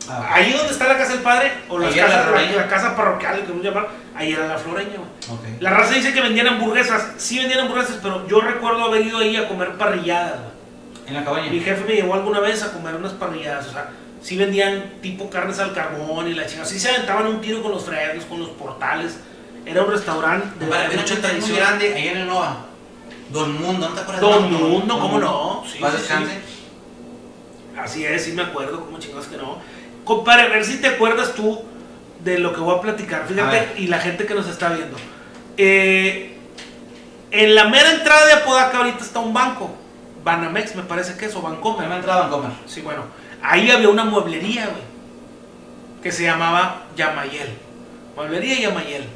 Ah, 0.07 0.27
Ahí 0.33 0.51
donde 0.53 0.71
está 0.71 0.87
la 0.87 0.97
casa 0.97 1.13
del 1.13 1.21
padre, 1.21 1.51
o 1.69 1.77
las 1.77 1.95
la 1.95 2.05
casas- 2.07 2.31
la, 2.31 2.41
la 2.61 2.67
casa 2.67 2.95
parroquial, 2.95 3.43
que 3.45 3.63
llamar, 3.63 3.87
ahí 4.15 4.31
era 4.33 4.47
la 4.47 4.57
floreña. 4.57 4.95
güey. 4.97 5.09
ok. 5.55 5.61
La 5.61 5.69
raza 5.71 5.93
dice 5.93 6.13
que 6.13 6.21
vendían 6.21 6.47
hamburguesas. 6.47 7.09
Sí 7.17 7.37
vendían 7.37 7.59
hamburguesas, 7.61 7.99
pero 8.01 8.27
yo 8.27 8.41
recuerdo 8.41 8.83
haber 8.85 9.05
ido 9.05 9.19
ahí 9.19 9.35
a 9.35 9.47
comer 9.47 9.73
parrilladas. 9.73 10.39
En 11.07 11.13
la 11.15 11.23
cabaña. 11.23 11.51
Mi 11.51 11.59
jefe 11.59 11.83
me 11.85 11.93
llevó 11.93 12.13
alguna 12.15 12.39
vez 12.39 12.63
a 12.63 12.71
comer 12.71 12.95
unas 12.95 13.13
parrilladas, 13.13 13.67
o 13.67 13.71
sea, 13.71 13.89
sí 14.21 14.35
vendían 14.37 14.93
tipo 15.01 15.29
carnes 15.29 15.59
al 15.59 15.73
carbón 15.73 16.27
y 16.27 16.33
la 16.33 16.45
chingada. 16.45 16.67
Sí 16.67 16.79
se 16.79 16.89
aventaban 16.89 17.27
un 17.27 17.41
tiro 17.41 17.61
con 17.63 17.71
los 17.71 17.83
frenos, 17.85 18.25
con 18.25 18.39
los 18.39 18.49
portales. 18.49 19.17
Era 19.65 19.83
un 19.83 19.91
restaurante 19.91 20.65
de, 20.65 20.97
mucha 20.97 21.15
tradición. 21.17 21.57
grande 21.57 21.93
ahí 21.93 22.07
en 22.07 22.17
el 22.19 22.27
Nova. 22.27 22.65
Don 23.29 23.61
Mundo, 23.61 23.89
¿no 23.89 23.95
te 23.95 24.01
acuerdas? 24.01 24.21
de 24.21 24.27
Don 24.27 24.53
Mundo, 24.53 24.99
¿cómo 24.99 25.19
no? 25.19 25.63
Sí, 25.71 25.79
Paz 25.79 25.93
sí, 25.93 25.97
descanse. 25.99 26.39
Así 27.77 28.05
es, 28.05 28.23
sí 28.23 28.31
me 28.33 28.41
acuerdo, 28.41 28.85
como 28.85 28.99
chingados 28.99 29.27
que 29.27 29.37
no. 29.37 29.57
Compadre, 30.03 30.43
a 30.43 30.49
ver 30.49 30.65
si 30.65 30.81
te 30.81 30.87
acuerdas 30.87 31.33
tú 31.33 31.61
de 32.23 32.39
lo 32.39 32.53
que 32.53 32.59
voy 32.59 32.75
a 32.75 32.81
platicar. 32.81 33.25
Fíjate, 33.27 33.75
y 33.77 33.87
la 33.87 33.99
gente 33.99 34.25
que 34.25 34.33
nos 34.33 34.47
está 34.47 34.69
viendo. 34.69 34.97
Eh, 35.57 36.37
en 37.31 37.55
la 37.55 37.65
mera 37.65 37.91
entrada 37.91 38.25
de 38.25 38.33
Apodaca 38.33 38.77
ahorita 38.77 39.03
está 39.03 39.19
un 39.19 39.33
banco. 39.33 39.71
Banamex, 40.23 40.75
me 40.75 40.83
parece 40.83 41.15
que 41.15 41.27
es, 41.27 41.35
o 41.35 41.41
Bancomer. 41.41 41.87
Me 41.87 41.95
entraba 41.97 42.25
en 42.25 42.31
comer. 42.31 42.51
Sí, 42.65 42.81
bueno. 42.81 43.03
Ahí 43.41 43.71
había 43.71 43.89
una 43.89 44.03
mueblería, 44.03 44.65
güey. 44.65 44.83
Que 46.03 46.11
se 46.11 46.23
llamaba 46.23 46.83
Yamayel. 46.95 47.57
Mueblería 48.15 48.59
Yamayel. 48.59 49.07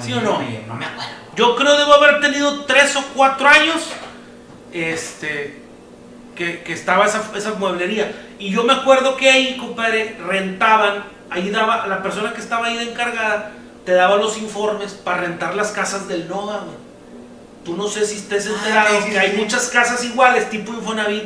¿Sí 0.00 0.12
o 0.12 0.20
no? 0.20 0.40
No 0.66 0.74
me 0.74 0.86
acuerdo. 0.86 1.19
Yo 1.36 1.56
creo 1.56 1.76
debo 1.78 1.94
haber 1.94 2.20
tenido 2.20 2.64
tres 2.64 2.94
o 2.96 3.02
cuatro 3.14 3.48
años. 3.48 3.82
Este. 4.72 5.60
Que, 6.34 6.62
que 6.62 6.72
estaba 6.72 7.06
esa, 7.06 7.22
esa 7.36 7.52
mueblería. 7.54 8.12
Y 8.38 8.50
yo 8.50 8.64
me 8.64 8.72
acuerdo 8.72 9.16
que 9.16 9.30
ahí, 9.30 9.56
compadre, 9.58 10.16
rentaban. 10.26 11.04
Ahí 11.28 11.50
daba, 11.50 11.86
la 11.86 12.02
persona 12.02 12.32
que 12.32 12.40
estaba 12.40 12.66
ahí 12.66 12.76
de 12.76 12.90
encargada, 12.90 13.52
te 13.84 13.92
daba 13.92 14.16
los 14.16 14.38
informes 14.38 14.92
para 14.92 15.18
rentar 15.18 15.54
las 15.54 15.70
casas 15.70 16.08
del 16.08 16.28
NOVA, 16.28 16.58
güey. 16.64 16.76
Tú 17.64 17.76
no 17.76 17.86
sé 17.88 18.06
si 18.06 18.16
estés 18.16 18.46
Ah, 18.48 18.50
enterado 18.56 18.98
sí, 19.00 19.04
que 19.06 19.10
sí, 19.12 19.16
hay 19.18 19.30
sí. 19.32 19.36
muchas 19.36 19.68
casas 19.68 20.02
iguales, 20.04 20.48
tipo 20.50 20.72
Infonavit. 20.72 21.24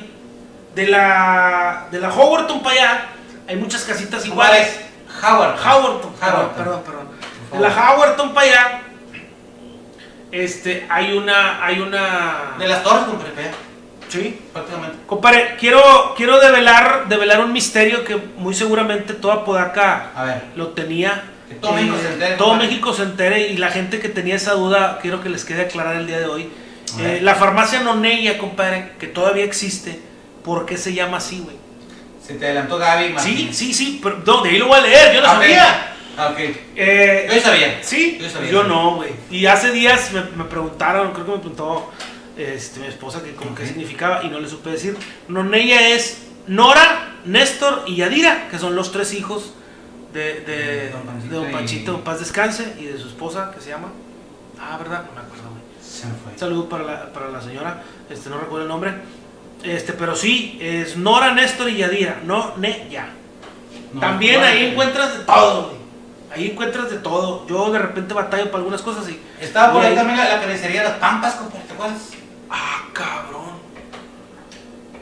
De 0.75 0.89
la, 0.89 1.87
de 1.93 2.01
la 2.01 2.13
Howerton 2.13 2.61
para 2.61 2.75
allá, 2.75 3.07
hay 3.47 3.55
muchas 3.55 3.85
casitas 3.85 4.27
iguales. 4.27 4.81
Howard. 5.23 5.55
Howerton, 5.65 6.13
perdón, 6.15 6.35
Howerton. 6.41 6.55
perdón, 6.57 6.83
perdón. 6.85 7.09
De 7.53 7.61
la. 7.61 7.69
Howerton 7.95 8.35
para 8.35 8.47
allá, 8.47 8.83
este, 10.43 10.87
hay 10.89 11.13
una, 11.17 11.65
hay 11.65 11.81
una... 11.81 12.55
De 12.59 12.67
las 12.69 12.83
torres, 12.83 13.05
compadre, 13.05 13.33
Sí. 14.09 14.39
prácticamente. 14.53 14.97
Compadre, 15.07 15.57
quiero, 15.59 16.15
quiero 16.17 16.39
develar, 16.39 17.09
develar 17.09 17.41
un 17.41 17.53
misterio 17.53 18.05
que 18.05 18.17
muy 18.37 18.55
seguramente 18.55 19.13
toda 19.15 19.45
Podaca 19.45 20.11
A 20.15 20.25
ver. 20.25 20.43
lo 20.57 20.69
tenía. 20.69 21.25
Que 21.49 21.55
todo 21.57 21.73
México 21.73 21.97
se 22.01 22.13
entere, 22.13 22.37
Todo 22.37 22.49
compadre. 22.49 22.69
México 22.69 22.93
se 22.95 23.03
entere 23.03 23.49
y 23.49 23.57
la 23.57 23.69
gente 23.71 24.01
que 24.01 24.09
tenía 24.09 24.37
esa 24.37 24.53
duda, 24.53 24.99
quiero 25.03 25.21
que 25.23 25.29
les 25.31 25.45
quede 25.45 25.63
aclarar 25.63 25.97
el 25.97 26.07
día 26.07 26.19
de 26.19 26.27
hoy. 26.27 26.49
Eh, 27.01 27.19
la 27.23 27.35
farmacia 27.35 27.81
Noneya, 27.81 28.39
compadre, 28.39 28.93
que 29.01 29.09
todavía 29.09 29.45
existe, 29.45 30.01
¿por 30.45 30.65
qué 30.65 30.77
se 30.77 30.95
llama 30.95 31.17
así, 31.17 31.41
güey? 31.41 31.57
Se 32.25 32.35
te 32.35 32.45
adelantó 32.47 32.79
Gaby 32.79 33.07
Sí, 33.09 33.13
Martínez. 33.15 33.57
sí, 33.57 33.75
sí, 33.75 34.01
pero 34.03 34.23
no, 34.25 34.43
de 34.43 34.51
ahí 34.51 34.59
lo 34.59 34.69
voy 34.69 34.79
a 34.79 34.83
leer, 34.83 35.15
yo 35.15 35.21
no 35.23 35.27
sabía. 35.27 35.94
Ah, 36.17 36.29
ok. 36.33 36.39
Eh, 36.77 37.29
Yo 37.35 37.41
sabía. 37.41 37.79
Sí, 37.83 38.19
Yo 38.21 38.29
sabía, 38.29 38.51
yo 38.51 38.63
sí. 38.63 38.69
no, 38.69 38.97
güey. 38.97 39.11
Y 39.31 39.47
hace 39.47 39.73
días 39.73 40.13
me, 40.13 40.23
me 40.37 40.45
preguntaron, 40.45 41.13
creo 41.13 41.27
que 41.27 41.33
me 41.33 41.39
preguntó 41.39 41.91
este, 42.37 42.81
mi 42.81 42.87
esposa 42.87 43.23
que 43.23 43.33
como 43.35 43.55
qué 43.55 43.67
significaba 43.67 44.23
y 44.25 44.29
no 44.29 44.39
le 44.41 44.49
supe 44.49 44.71
decir. 44.71 44.97
Noneya 45.29 45.89
es 45.89 46.23
Nora, 46.47 47.15
Néstor 47.25 47.85
y 47.87 47.97
Yadira, 47.97 48.49
que 48.49 48.59
son 48.59 48.77
los 48.77 48.93
tres 48.93 49.13
hijos 49.15 49.55
de, 50.13 50.41
de, 50.43 50.91
Don 50.91 51.03
Panchito 51.03 51.29
de 51.35 51.37
Don 51.41 51.49
y- 51.49 51.53
Panchito, 51.53 52.01
paz 52.05 52.19
descanse, 52.21 52.75
y 52.79 52.85
de 52.85 52.99
su 52.99 53.09
esposa, 53.09 53.51
que 53.55 53.61
se 53.61 53.71
llama... 53.71 53.89
Ah, 54.61 54.77
¿verdad? 54.79 55.05
No 55.07 55.13
me 55.21 55.21
acuerdo, 55.27 55.51
güey. 55.51 55.63
Se 55.83 56.07
me 56.07 56.13
fue. 56.15 56.33
Un 56.33 56.39
saludo 56.39 56.69
para 56.69 56.85
la, 56.85 57.13
para 57.13 57.29
la 57.31 57.41
señora, 57.43 57.83
este, 58.09 58.31
no 58.31 58.39
recuerdo 58.39 58.63
el 58.65 58.69
nombre. 58.69 58.93
Este, 59.65 59.93
pero 59.95 60.15
sí, 60.15 60.59
es 60.61 60.97
Nora, 60.97 61.33
Néstor 61.35 61.71
y 61.71 61.79
Yadira, 61.79 62.21
no 62.25 62.57
Neya. 62.59 63.09
No, 63.93 64.01
También 64.01 64.43
ahí 64.43 64.67
encuentras 64.67 65.19
de 65.19 65.25
todo, 65.25 65.69
güey. 65.69 65.84
Ahí 66.35 66.51
encuentras 66.51 66.91
de 66.91 66.97
todo. 66.99 67.47
Yo 67.47 67.71
de 67.71 67.79
repente 67.79 68.13
batallo 68.15 68.47
para 68.47 68.59
algunas 68.59 68.83
cosas 68.83 69.09
y. 69.09 69.21
Estaba 69.41 69.73
por 69.73 69.85
ahí 69.85 69.95
también 69.95 70.19
la, 70.19 70.29
la 70.29 70.41
carnicería 70.41 70.83
de 70.83 70.89
las 70.89 70.99
Pampas, 70.99 71.35
compadre, 71.35 71.65
¿te 71.67 71.73
acuerdas? 71.75 71.99
Ah, 72.51 72.83
cabrón. 72.93 73.55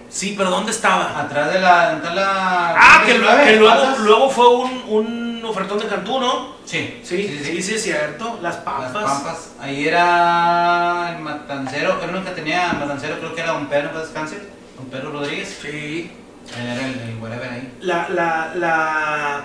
Sí, 0.09 0.35
pero 0.37 0.51
¿dónde 0.51 0.71
estaba? 0.73 1.19
Atrás 1.19 1.53
de 1.53 1.61
la. 1.61 1.95
De 1.97 2.15
la 2.15 2.75
Ah, 2.77 3.03
que, 3.07 3.13
19, 3.13 3.45
que 3.45 3.57
luego, 3.57 3.97
luego 4.01 4.31
fue 4.31 4.49
un, 4.57 4.83
un 4.89 5.45
ofertón 5.45 5.79
de 5.79 5.87
Cantú, 5.87 6.21
¿no? 6.21 6.53
Sí, 6.65 7.01
Sí, 7.03 7.41
sí, 7.43 7.63
sí, 7.63 7.75
es 7.75 7.83
cierto. 7.83 8.39
Las 8.43 8.57
Las 8.57 8.65
pampas. 8.65 8.93
Pampas. 8.93 9.51
Ahí 9.61 9.89
era 9.89 11.15
el 11.17 11.23
matancero. 11.23 11.99
Era 12.03 12.13
uno 12.13 12.25
que 12.25 12.31
tenía 12.33 12.73
matancero, 12.75 13.19
creo 13.19 13.35
que 13.35 13.41
era 13.41 13.53
Don 13.53 13.67
Pedro, 13.67 13.89
para 13.91 14.03
descanse. 14.05 14.39
Don 14.77 14.87
Pedro 14.87 15.13
Rodríguez. 15.13 15.59
Sí. 15.61 16.13
Él 16.59 16.67
era 16.67 16.87
el, 16.87 17.01
el 17.01 17.17
whatever 17.21 17.51
ahí. 17.51 17.73
La, 17.81 18.07
la, 18.11 18.53
la, 18.55 19.45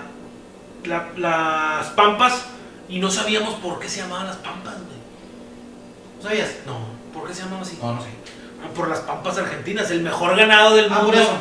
la- 0.84 1.08
las 1.16 1.86
pampas. 1.88 2.46
Y 2.88 2.98
no 3.00 3.10
sabíamos 3.10 3.54
por 3.56 3.78
qué 3.80 3.88
se 3.88 4.00
llamaban 4.00 4.26
las 4.28 4.36
pampas, 4.36 4.74
güey. 4.74 4.98
¿No 6.16 6.22
sabías? 6.22 6.50
No, 6.66 6.78
¿por 7.12 7.28
qué 7.28 7.34
se 7.34 7.42
llamaban 7.42 7.62
así? 7.62 7.78
No, 7.80 7.92
no 7.94 8.00
sé. 8.02 8.08
Ah, 8.64 8.68
Por 8.74 8.88
las 8.88 9.00
pampas 9.00 9.38
argentinas. 9.38 9.90
El 9.90 10.00
mejor 10.02 10.36
ganado 10.36 10.74
del 10.74 10.86
Ah, 10.86 10.94
mundo 10.94 11.06
por 11.12 11.14
eso. 11.16 11.36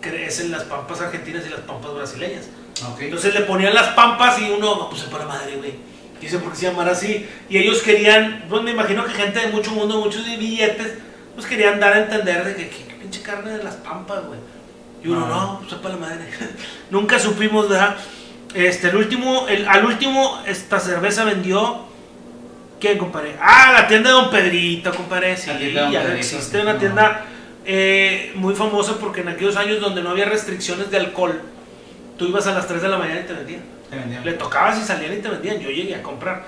crecen 0.00 0.50
las 0.50 0.64
pampas 0.64 1.00
argentinas 1.00 1.44
y 1.46 1.50
las 1.50 1.60
pampas 1.60 1.94
brasileñas. 1.94 2.46
Ok. 2.92 3.00
Entonces 3.02 3.32
le 3.34 3.40
ponían 3.42 3.74
las 3.74 3.88
pampas 3.94 4.38
y 4.40 4.50
uno, 4.50 4.74
no, 4.76 4.88
pues 4.90 5.02
se 5.02 5.08
para 5.08 5.24
madre, 5.24 5.56
güey. 5.56 5.74
Dice, 6.20 6.38
¿por 6.38 6.50
qué 6.52 6.58
se 6.58 6.66
llamará 6.66 6.92
así? 6.92 7.28
Y 7.48 7.58
ellos 7.58 7.80
querían, 7.82 8.44
pues 8.50 8.62
me 8.62 8.72
imagino 8.72 9.04
que 9.04 9.12
gente 9.12 9.38
de 9.38 9.48
mucho 9.48 9.70
mundo, 9.70 10.00
muchos 10.00 10.24
billetes, 10.24 10.94
pues 11.36 11.46
querían 11.46 11.78
dar 11.78 11.92
a 11.92 11.98
entender 12.00 12.44
de 12.44 12.56
que, 12.56 12.68
que, 12.68 12.94
pinche 13.00 13.22
carne 13.22 13.52
de 13.52 13.62
las 13.62 13.76
pampas, 13.76 14.26
güey. 14.26 14.40
Y 15.02 15.08
uno, 15.08 15.24
Ah. 15.26 15.28
no, 15.28 15.58
pues 15.60 15.70
sepa 15.70 15.88
la 15.90 15.96
madre. 15.96 16.28
Nunca 16.90 17.18
supimos, 17.20 17.68
¿verdad? 17.68 17.96
Este, 18.54 18.88
el 18.88 18.96
último, 18.96 19.46
el, 19.48 19.68
al 19.68 19.84
último, 19.84 20.42
esta 20.46 20.80
cerveza 20.80 21.24
vendió. 21.24 21.86
¿Quién, 22.80 22.96
compadre? 22.96 23.34
Ah, 23.40 23.72
la 23.72 23.88
tienda 23.88 24.10
de 24.10 24.14
Don 24.14 24.30
Pedrito, 24.30 24.94
compadre. 24.94 25.36
Sí, 25.36 25.50
La 25.50 25.58
tienda 25.58 25.90
ya 25.90 26.00
Pedrito, 26.02 26.18
existe 26.18 26.60
una 26.60 26.74
no. 26.74 26.78
tienda 26.78 27.24
eh, 27.66 28.32
muy 28.36 28.54
famosa 28.54 28.98
porque 28.98 29.20
en 29.22 29.28
aquellos 29.28 29.56
años 29.56 29.80
donde 29.80 30.02
no 30.02 30.10
había 30.10 30.24
restricciones 30.26 30.90
de 30.90 30.96
alcohol, 30.96 31.42
tú 32.16 32.26
ibas 32.26 32.46
a 32.46 32.52
las 32.52 32.66
3 32.68 32.80
de 32.80 32.88
la 32.88 32.96
mañana 32.98 33.20
y 33.20 33.24
te 33.24 33.32
vendían. 33.32 33.62
Te 33.90 33.96
vendían. 33.96 34.24
Le 34.24 34.32
tocabas 34.34 34.78
y 34.78 34.84
salían 34.84 35.12
y 35.12 35.16
te 35.18 35.28
vendían. 35.28 35.58
Yo 35.58 35.70
llegué 35.70 35.94
a 35.96 36.02
comprar. 36.02 36.44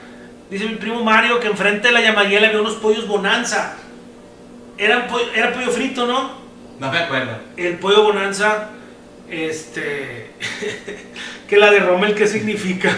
Dice 0.50 0.66
mi 0.66 0.76
primo 0.76 1.02
Mario 1.04 1.38
que 1.40 1.48
enfrente 1.48 1.88
de 1.88 1.94
la 1.94 2.00
Yamayela 2.00 2.48
había 2.48 2.60
unos 2.60 2.74
pollos 2.74 3.06
bonanza. 3.06 3.76
Pollo- 5.08 5.32
era 5.34 5.52
pollo 5.52 5.70
frito, 5.70 6.06
¿no? 6.06 6.30
No 6.78 6.90
me 6.90 6.98
acuerdo. 6.98 7.38
El 7.56 7.74
pollo 7.78 8.04
bonanza, 8.04 8.68
este. 9.28 10.30
que 11.50 11.56
la 11.56 11.72
de 11.72 11.80
Rommel, 11.80 12.14
¿qué 12.14 12.28
significa? 12.28 12.96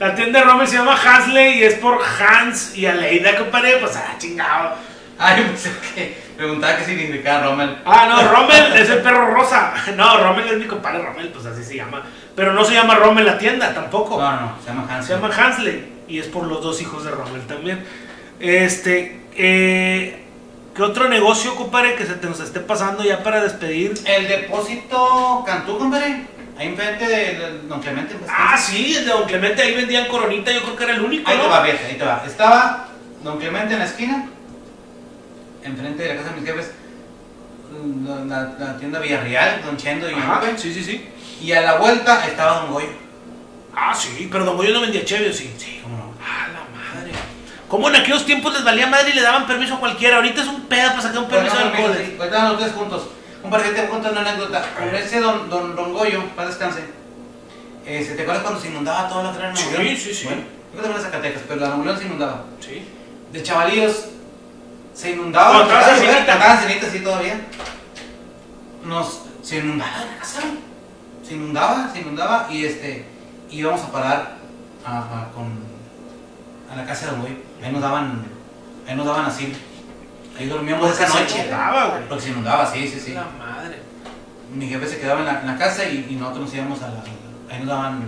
La 0.00 0.16
tienda 0.16 0.40
de 0.40 0.44
Rommel 0.44 0.66
se 0.66 0.76
llama 0.76 0.94
Hasley 0.94 1.60
y 1.60 1.62
es 1.62 1.74
por 1.74 2.00
Hans 2.02 2.76
y 2.76 2.84
Aleida, 2.84 3.36
compadre. 3.36 3.76
Pues, 3.76 3.96
ah, 3.96 4.16
chingado. 4.18 4.74
Pensé 5.36 5.70
que 5.94 6.18
preguntaba 6.36 6.78
qué 6.78 6.84
significaba 6.84 7.46
Rommel. 7.46 7.78
Ah, 7.84 8.08
no, 8.08 8.32
Rommel 8.32 8.72
es 8.72 8.90
el 8.90 8.98
perro 9.02 9.32
rosa. 9.32 9.72
No, 9.96 10.18
Rommel 10.18 10.48
es 10.48 10.58
mi 10.58 10.64
compadre 10.64 11.00
Rommel, 11.00 11.28
pues 11.28 11.46
así 11.46 11.62
se 11.62 11.76
llama. 11.76 12.02
Pero 12.34 12.52
no 12.52 12.64
se 12.64 12.74
llama 12.74 12.96
Rommel 12.96 13.24
la 13.24 13.38
tienda 13.38 13.72
tampoco. 13.72 14.20
No, 14.20 14.32
no, 14.32 14.56
se 14.60 14.70
llama 14.70 14.88
Hans. 14.90 15.06
Se 15.06 15.14
llama 15.14 15.30
Hansley 15.32 15.92
y 16.08 16.18
es 16.18 16.26
por 16.26 16.48
los 16.48 16.60
dos 16.60 16.82
hijos 16.82 17.04
de 17.04 17.12
Rommel 17.12 17.42
también. 17.46 17.84
Este, 18.40 19.20
eh, 19.36 20.24
¿qué 20.74 20.82
otro 20.82 21.08
negocio, 21.08 21.54
compadre, 21.54 21.94
que 21.94 22.04
se 22.04 22.14
te 22.14 22.26
nos 22.26 22.40
esté 22.40 22.58
pasando 22.58 23.04
ya 23.04 23.22
para 23.22 23.40
despedir? 23.40 23.94
El 24.04 24.26
depósito 24.26 25.44
Cantú, 25.46 25.78
compadre. 25.78 26.32
Ahí 26.62 26.68
enfrente 26.68 27.08
de 27.08 27.58
Don 27.68 27.80
Clemente. 27.80 28.14
pues, 28.14 28.30
Ah, 28.32 28.56
sí, 28.56 28.94
el 28.96 29.04
de 29.04 29.10
Don 29.10 29.24
Clemente, 29.26 29.62
ahí 29.62 29.74
vendían 29.74 30.06
coronita, 30.06 30.52
yo 30.52 30.62
creo 30.62 30.76
que 30.76 30.84
era 30.84 30.94
el 30.94 31.00
único, 31.02 31.28
Ahí 31.28 31.36
te 31.38 31.48
va, 31.48 31.64
fíjate, 31.64 31.86
ahí 31.86 31.94
te 31.98 32.04
va. 32.04 32.22
Estaba 32.24 32.88
Don 33.24 33.38
Clemente 33.38 33.72
en 33.74 33.80
la 33.80 33.84
esquina, 33.86 34.26
enfrente 35.64 36.02
de 36.04 36.08
la 36.10 36.16
casa 36.22 36.34
de 36.34 36.40
mis 36.40 36.48
jefes, 36.48 36.70
mm, 37.82 38.28
la, 38.28 38.52
la 38.58 38.76
tienda 38.78 39.00
Villarreal, 39.00 39.62
Don 39.64 39.76
Chendo 39.76 40.08
y 40.08 40.14
Ajá, 40.14 40.40
Lupe. 40.40 40.58
sí, 40.58 40.72
sí, 40.72 40.84
sí. 40.84 41.08
Y 41.40 41.50
a 41.52 41.62
la 41.62 41.74
vuelta 41.78 42.24
estaba 42.26 42.60
Don 42.60 42.70
Goyo. 42.72 42.90
Ah, 43.74 43.92
sí, 43.92 44.28
pero 44.30 44.44
Don 44.44 44.56
Goyo 44.56 44.72
no 44.72 44.82
vendía 44.82 45.04
chevio, 45.04 45.32
sí. 45.32 45.52
Sí, 45.58 45.80
cómo 45.82 45.96
no. 45.96 46.14
Ah, 46.24 46.46
la 46.52 46.60
madre. 47.00 47.10
¿Cómo 47.66 47.88
en 47.88 47.96
aquellos 47.96 48.24
tiempos 48.24 48.52
les 48.54 48.62
valía 48.62 48.86
madre 48.86 49.10
y 49.10 49.14
le 49.14 49.22
daban 49.22 49.46
permiso 49.48 49.74
a 49.74 49.80
cualquiera? 49.80 50.16
Ahorita 50.16 50.42
es 50.42 50.46
un 50.48 50.60
pedo 50.66 50.90
para 50.90 51.02
sacar 51.02 51.18
un 51.18 51.28
permiso 51.28 51.56
de 51.56 51.62
alcohol. 51.64 51.96
sí, 51.98 52.16
Ahorita 52.20 52.36
van 52.36 52.48
los 52.52 52.60
tres 52.60 52.72
juntos. 52.72 53.08
Un 53.44 53.50
par 53.50 53.62
de 53.62 53.70
te 53.70 53.86
cuento 53.88 54.10
una 54.10 54.20
anécdota. 54.20 54.64
Con 54.78 54.94
ese 54.94 55.20
don, 55.20 55.50
don, 55.50 55.74
don 55.76 55.92
Goyo, 55.92 56.24
para 56.36 56.48
descanse. 56.48 56.84
Eh, 57.84 58.04
¿se 58.06 58.14
¿Te 58.14 58.22
acuerdas 58.22 58.42
cuando 58.44 58.60
se 58.60 58.68
inundaba 58.68 59.08
toda 59.08 59.24
la 59.24 59.32
tierra 59.32 59.48
de 59.48 59.54
Nuevo 59.54 59.76
Sí, 59.82 59.96
sí, 59.96 60.14
sí. 60.14 60.24
Bueno, 60.26 60.42
yo 60.42 60.46
creo 60.70 60.82
que 60.82 60.88
también 60.88 61.02
Zacatecas, 61.04 61.42
pero 61.48 61.60
la 61.60 61.68
Nuevo 61.76 61.98
se 61.98 62.04
inundaba. 62.06 62.44
Sí. 62.60 62.88
De 63.32 63.42
chavalillos 63.42 64.04
se 64.94 65.10
inundaba. 65.12 65.62
Estaban 65.64 66.58
cenitas, 66.58 66.90
sí, 66.92 67.00
todavía. 67.00 67.40
Nos, 68.84 69.22
se 69.42 69.58
inundaba 69.58 70.04
la 70.04 70.18
casa. 70.18 70.40
Se 71.26 71.34
inundaba, 71.34 71.90
se 71.92 72.00
inundaba 72.00 72.46
y 72.50 72.64
este 72.66 73.04
íbamos 73.50 73.80
a 73.82 73.92
parar 73.92 74.36
a, 74.84 74.98
a- 74.98 75.28
con, 75.34 75.46
a 76.72 76.76
la 76.76 76.84
casa 76.86 77.10
de 77.12 77.20
Goyo. 77.20 77.34
Ahí 77.64 77.72
nos 77.72 77.80
daban, 77.82 78.24
ahí 78.88 78.94
nos 78.94 79.06
daban 79.06 79.26
asilo. 79.26 79.54
Ahí 80.42 80.48
dormíamos 80.48 80.88
Porque 80.88 81.04
esa 81.04 81.12
se 81.12 81.20
noche. 81.20 81.38
inundaba, 81.38 81.86
güey. 81.86 82.02
Porque 82.08 82.24
se 82.24 82.30
inundaba, 82.30 82.66
sí, 82.66 82.88
sí, 82.88 83.00
sí. 83.00 83.12
La 83.14 83.26
madre. 83.38 83.78
Mi 84.54 84.66
jefe 84.68 84.86
se 84.86 84.98
quedaba 85.00 85.20
en 85.20 85.26
la, 85.26 85.40
en 85.40 85.46
la 85.46 85.56
casa 85.56 85.84
y, 85.88 86.06
y 86.10 86.14
nosotros 86.16 86.46
nos 86.46 86.54
íbamos 86.54 86.82
a 86.82 86.88
la. 86.88 87.02
Ahí 87.50 87.58
nos 87.60 87.68
daban 87.68 88.02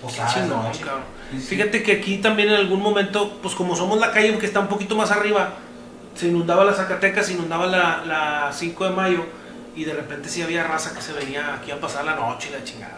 posadas. 0.00 0.34
Chingón, 0.34 0.62
noche. 0.64 0.80
Sí, 1.32 1.40
sí. 1.40 1.46
Fíjate 1.48 1.82
que 1.82 1.92
aquí 1.92 2.18
también 2.18 2.48
en 2.48 2.54
algún 2.56 2.80
momento, 2.82 3.38
pues 3.42 3.54
como 3.54 3.76
somos 3.76 3.98
la 4.00 4.10
calle 4.12 4.36
que 4.38 4.46
está 4.46 4.60
un 4.60 4.68
poquito 4.68 4.96
más 4.96 5.10
arriba, 5.10 5.50
se 6.14 6.28
inundaba 6.28 6.64
la 6.64 6.72
Zacatecas, 6.72 7.26
se 7.26 7.34
inundaba 7.34 7.66
la, 7.66 8.02
la 8.06 8.50
5 8.52 8.84
de 8.84 8.90
mayo 8.90 9.24
y 9.76 9.84
de 9.84 9.92
repente 9.92 10.28
sí 10.28 10.40
había 10.42 10.64
raza 10.64 10.94
que 10.94 11.02
se 11.02 11.12
venía 11.12 11.54
aquí 11.54 11.70
a 11.70 11.78
pasar 11.80 12.04
la 12.04 12.14
noche 12.16 12.48
y 12.50 12.52
la 12.58 12.64
chingada. 12.64 12.96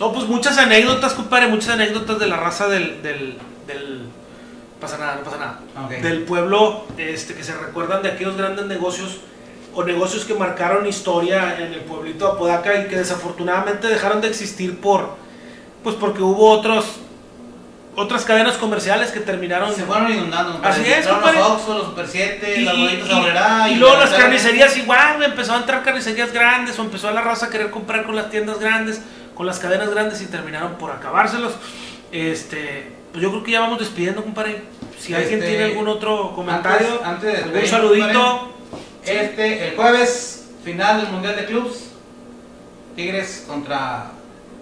No, 0.00 0.12
pues 0.12 0.26
muchas 0.26 0.58
anécdotas, 0.58 1.14
compadre, 1.14 1.46
muchas 1.46 1.70
anécdotas 1.70 2.18
de 2.18 2.26
la 2.26 2.36
raza 2.36 2.68
del... 2.68 3.02
del, 3.02 3.38
del 3.66 4.06
pasa 4.80 4.98
nada, 4.98 5.16
no 5.16 5.22
pasa 5.22 5.36
nada. 5.38 5.60
Ok. 5.84 5.90
Del 6.02 6.22
pueblo 6.22 6.84
este, 6.98 7.34
que 7.34 7.42
se 7.44 7.54
recuerdan 7.56 8.02
de 8.02 8.10
aquellos 8.10 8.36
grandes 8.36 8.66
negocios 8.66 9.18
o 9.74 9.84
negocios 9.84 10.24
que 10.24 10.34
marcaron 10.34 10.86
historia 10.86 11.56
en 11.58 11.72
el 11.74 11.80
pueblito 11.80 12.26
de 12.26 12.32
Apodaca 12.32 12.74
y 12.80 12.86
que 12.88 12.96
desafortunadamente 12.96 13.88
dejaron 13.88 14.20
de 14.22 14.28
existir 14.28 14.80
por, 14.80 15.16
pues 15.84 15.96
porque 15.96 16.22
hubo 16.22 16.48
otros, 16.50 16.84
otras 17.94 18.24
cadenas 18.24 18.54
comerciales 18.54 19.10
que 19.10 19.20
terminaron. 19.20 19.74
Se 19.74 19.84
fueron 19.84 20.10
inundando. 20.10 20.60
Así 20.62 20.82
es, 20.84 21.04
los 21.06 21.16
Oxxo, 21.16 21.74
los 21.78 21.86
Super 21.88 22.08
7, 22.08 22.54
Y, 22.60 22.64
las 22.64 22.74
y- 22.74 22.78
y- 22.78 23.72
y 23.72 23.74
luego 23.76 23.96
la 23.96 24.00
las 24.06 24.14
carnicerías 24.14 24.76
igual, 24.78 25.22
empezó 25.22 25.52
a 25.52 25.58
entrar 25.58 25.82
carnicerías 25.82 26.32
grandes 26.32 26.78
o 26.78 26.82
empezó 26.82 27.08
a 27.08 27.12
la 27.12 27.20
raza 27.20 27.46
a 27.46 27.50
querer 27.50 27.70
comprar 27.70 28.04
con 28.06 28.16
las 28.16 28.30
tiendas 28.30 28.58
grandes, 28.58 29.00
con 29.34 29.46
las 29.46 29.58
cadenas 29.58 29.90
grandes 29.90 30.22
y 30.22 30.26
terminaron 30.26 30.76
por 30.76 30.90
acabárselos. 30.90 31.52
Este, 32.12 32.95
pues 33.16 33.22
yo 33.22 33.30
creo 33.30 33.42
que 33.42 33.50
ya 33.52 33.60
vamos 33.60 33.78
despidiendo, 33.78 34.22
compadre. 34.22 34.62
Si 35.00 35.14
alguien 35.14 35.38
Este, 35.38 35.48
tiene 35.48 35.64
algún 35.64 35.88
otro 35.88 36.32
comentario, 36.34 36.86
antes- 37.02 37.06
antes 37.06 37.22
de 37.22 37.36
despedirnos, 37.38 37.70
saludito. 37.70 38.54
Este, 39.06 39.68
el 39.68 39.74
jueves, 39.76 40.48
final 40.62 41.00
del 41.00 41.10
Mundial 41.12 41.34
de 41.34 41.46
Clubs. 41.46 41.92
Tigres 42.94 43.44
contra 43.48 44.10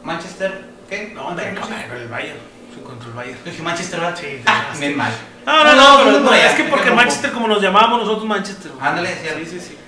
Manchester. 0.04 0.66
¿Qué? 0.88 1.10
No, 1.12 1.26
hombre, 1.26 1.50
no, 1.50 1.62
el 1.96 2.06
Bayern. 2.08 2.38
Contra 2.84 3.08
el 3.08 3.14
Bayern. 3.14 3.38
Dije 3.44 3.60
Manchester, 3.60 3.98
¿verdad? 3.98 4.18
Sí, 4.20 4.40
Ah, 4.46 4.66
bien 4.78 4.96
mal. 4.96 5.10
No, 5.44 5.64
no, 5.64 5.74
no, 5.74 6.04
pero 6.04 6.20
no, 6.20 6.32
es 6.32 6.52
que 6.52 6.62
porque 6.64 6.92
Manchester, 6.92 7.32
como 7.32 7.48
nos 7.48 7.60
llamábamos 7.60 8.02
nosotros 8.02 8.24
Manchester. 8.24 8.70
Ándale. 8.80 9.08
Sí, 9.16 9.46
sí, 9.50 9.58
sí. 9.58 9.78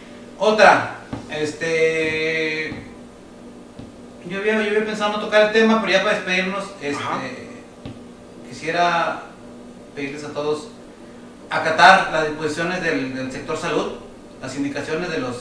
Otra, 0.41 0.97
este. 1.31 2.83
Yo 4.29 4.39
había, 4.39 4.55
yo 4.55 4.71
había 4.71 4.85
pensado 4.85 5.13
no 5.13 5.21
tocar 5.21 5.43
el 5.43 5.53
tema, 5.53 5.81
pero 5.81 5.93
ya 5.93 6.03
para 6.03 6.17
despedirnos, 6.17 6.65
este, 6.83 6.97
Ajá. 7.05 7.21
Quisiera 8.57 9.21
pedirles 9.95 10.25
a 10.25 10.29
todos 10.33 10.69
acatar 11.51 12.09
las 12.11 12.29
disposiciones 12.29 12.83
del, 12.83 13.15
del 13.15 13.31
sector 13.31 13.57
salud, 13.59 13.93
las 14.41 14.57
indicaciones 14.57 15.11
de 15.11 15.19
los 15.19 15.37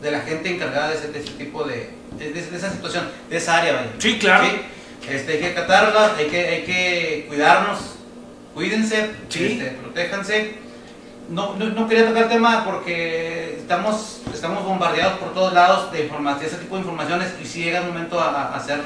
de 0.00 0.10
la 0.10 0.20
gente 0.20 0.54
encargada 0.54 0.88
de 0.88 0.94
ese, 0.96 1.12
de 1.12 1.18
ese 1.18 1.32
tipo 1.32 1.64
de, 1.64 1.90
de, 2.18 2.32
de 2.32 2.56
esa 2.56 2.70
situación, 2.70 3.04
de 3.28 3.36
esa 3.36 3.58
área, 3.58 3.72
vaya. 3.74 3.90
Sí, 3.98 4.18
claro. 4.18 4.46
Este, 5.08 5.32
hay 5.32 5.38
que 5.38 5.46
acatarlas, 5.48 6.12
hay 6.16 6.26
que, 6.28 6.48
hay 6.48 6.62
que 6.64 7.24
cuidarnos, 7.28 7.78
cuídense, 8.54 9.10
Sí. 9.28 9.58
este, 9.60 9.72
protéjanse. 9.72 10.54
No, 11.28 11.56
no, 11.56 11.66
no 11.66 11.88
quería 11.88 12.06
tocar 12.06 12.22
el 12.22 12.28
tema 12.30 12.64
porque 12.64 13.56
estamos, 13.58 14.22
estamos 14.32 14.64
bombardeados 14.64 15.18
por 15.18 15.34
todos 15.34 15.52
lados 15.52 15.92
de, 15.92 16.04
información, 16.04 16.46
ese 16.46 16.56
tipo 16.56 16.76
de 16.76 16.80
informaciones 16.82 17.34
y 17.42 17.46
sí 17.46 17.64
llega 17.64 17.80
el 17.80 17.88
momento 17.88 18.18
a, 18.18 18.30
a 18.30 18.56
hacer, 18.56 18.80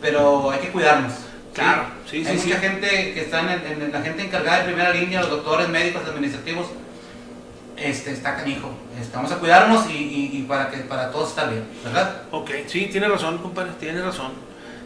pero 0.00 0.50
hay 0.52 0.60
que 0.60 0.68
cuidarnos. 0.68 1.12
Claro, 1.56 1.86
sí, 2.08 2.22
sí, 2.22 2.30
Hay 2.30 2.38
sí. 2.38 2.46
mucha 2.48 2.60
gente 2.60 2.86
que 3.14 3.20
está 3.22 3.40
en, 3.40 3.82
en- 3.82 3.90
la 3.92 4.00
gente 4.02 4.22
encargada 4.22 4.58
de 4.58 4.64
primera 4.66 4.90
línea, 4.92 5.20
los 5.22 5.30
doctores, 5.30 5.68
médicos, 5.68 6.02
administrativos, 6.06 6.66
este, 7.76 8.12
está 8.12 8.36
canijo. 8.36 8.70
Este, 9.00 9.16
vamos 9.16 9.32
a 9.32 9.36
cuidarnos 9.38 9.90
y, 9.90 9.94
y- 9.94 10.30
y 10.38 10.42
para 10.42 10.70
que 10.70 10.78
para 10.78 11.10
todos 11.10 11.30
estar 11.30 11.50
bien, 11.50 11.64
¿verdad? 11.84 12.22
Ok, 12.30 12.50
sí, 12.66 12.88
tiene 12.92 13.08
razón, 13.08 13.38
compadre, 13.38 13.72
tiene 13.80 14.00
razón. 14.02 14.32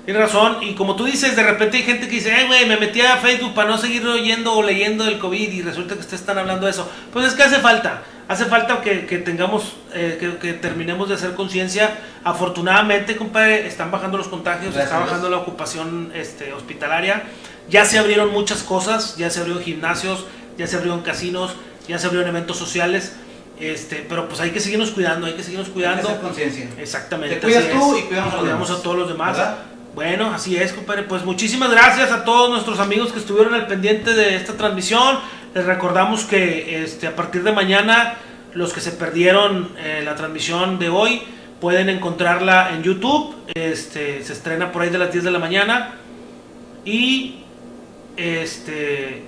Tiene 0.05 0.19
razón, 0.21 0.59
y 0.63 0.75
como 0.75 0.97
tú 0.97 1.05
dices, 1.05 1.37
de 1.37 1.43
repente 1.43 1.77
hay 1.77 1.83
gente 1.83 2.07
que 2.09 2.15
dice, 2.15 2.31
eh, 2.35 2.47
güey, 2.47 2.67
me 2.67 2.79
metí 2.79 3.01
a 3.03 3.19
Facebook 3.19 3.55
para 3.55 3.69
no 3.69 3.77
seguir 3.77 4.05
oyendo 4.07 4.55
o 4.55 4.63
leyendo 4.63 5.05
del 5.05 5.19
COVID 5.19 5.53
y 5.53 5.63
resulta 5.63 5.95
que 5.95 6.01
ustedes 6.01 6.21
están 6.23 6.39
hablando 6.39 6.65
de 6.67 6.73
eso. 6.73 6.91
Pues 7.13 7.27
es 7.27 7.35
que 7.35 7.43
hace 7.43 7.59
falta, 7.59 8.03
hace 8.31 8.45
falta 8.45 8.81
que, 8.81 9.07
que 9.07 9.19
tengamos, 9.19 9.75
eh, 9.93 10.17
que, 10.21 10.39
que 10.39 10.53
terminemos 10.53 11.09
de 11.09 11.17
hacer 11.17 11.35
conciencia. 11.35 11.99
Afortunadamente, 12.23 13.17
compadre, 13.17 13.67
están 13.67 13.91
bajando 13.91 14.19
los 14.19 14.29
contagios, 14.29 14.73
Gracias 14.73 14.85
está 14.85 15.01
bajando 15.01 15.29
la 15.29 15.39
ocupación 15.39 16.13
este, 16.15 16.53
hospitalaria. 16.53 17.25
Ya 17.69 17.85
se 17.85 17.99
abrieron 17.99 18.31
muchas 18.31 18.63
cosas, 18.63 19.17
ya 19.17 19.31
se 19.31 19.41
abrieron 19.41 19.65
gimnasios, 19.65 20.27
ya 20.57 20.69
se 20.69 20.77
abrieron 20.77 21.03
casinos, 21.03 21.57
ya 21.89 21.99
se 21.99 22.07
abrieron 22.07 22.29
eventos 22.29 22.57
sociales. 22.57 23.17
Este, 23.59 24.07
pero 24.09 24.29
pues 24.29 24.41
hay 24.41 24.53
que 24.53 24.61
seguirnos 24.61 24.93
cuidando, 24.93 25.27
hay 25.27 25.35
que 25.35 25.43
seguirnos 25.43 25.67
Hay 25.67 25.75
que 25.75 25.81
cuidando. 25.81 26.09
hacer 26.09 26.21
conciencia. 26.21 26.69
Exactamente. 26.79 27.35
Te 27.35 27.43
cuidas 27.43 27.69
tú 27.69 27.99
y 27.99 28.03
cuidamos 28.03 28.35
Cuidamos 28.37 28.71
a 28.71 28.81
todos 28.81 28.97
los 28.97 29.09
demás. 29.09 29.37
¿Verdad? 29.37 29.57
Bueno, 29.93 30.33
así 30.33 30.57
es, 30.57 30.73
compadre. 30.73 31.03
Pues 31.03 31.25
muchísimas 31.25 31.69
gracias 31.73 32.13
a 32.13 32.25
todos 32.25 32.49
nuestros 32.51 32.79
amigos 32.79 33.13
que 33.13 33.19
estuvieron 33.19 33.55
al 33.55 33.67
pendiente 33.67 34.15
de 34.15 34.37
esta 34.37 34.53
transmisión. 34.53 35.19
Les 35.53 35.67
recordamos 35.67 36.25
que 36.25 36.85
este, 36.85 37.09
a 37.09 37.17
partir 37.17 37.43
de 37.43 37.51
mañana, 37.51 38.15
los 38.55 38.73
que 38.73 38.81
se 38.81 38.93
perdieron 38.93 39.71
eh, 39.79 40.01
la 40.05 40.15
transmisión 40.15 40.79
de 40.79 40.89
hoy 40.91 41.23
pueden 41.61 41.89
encontrarla 41.89 42.71
en 42.73 42.85
YouTube. 42.85 43.35
Este, 43.55 44.23
se 44.23 44.33
estrena 44.33 44.71
por 44.71 44.83
ahí 44.83 44.91
de 44.91 44.99
las 44.99 45.11
10 45.11 45.25
de 45.25 45.31
la 45.33 45.41
mañana. 45.41 45.95
Y 46.85 47.43
este 48.17 49.25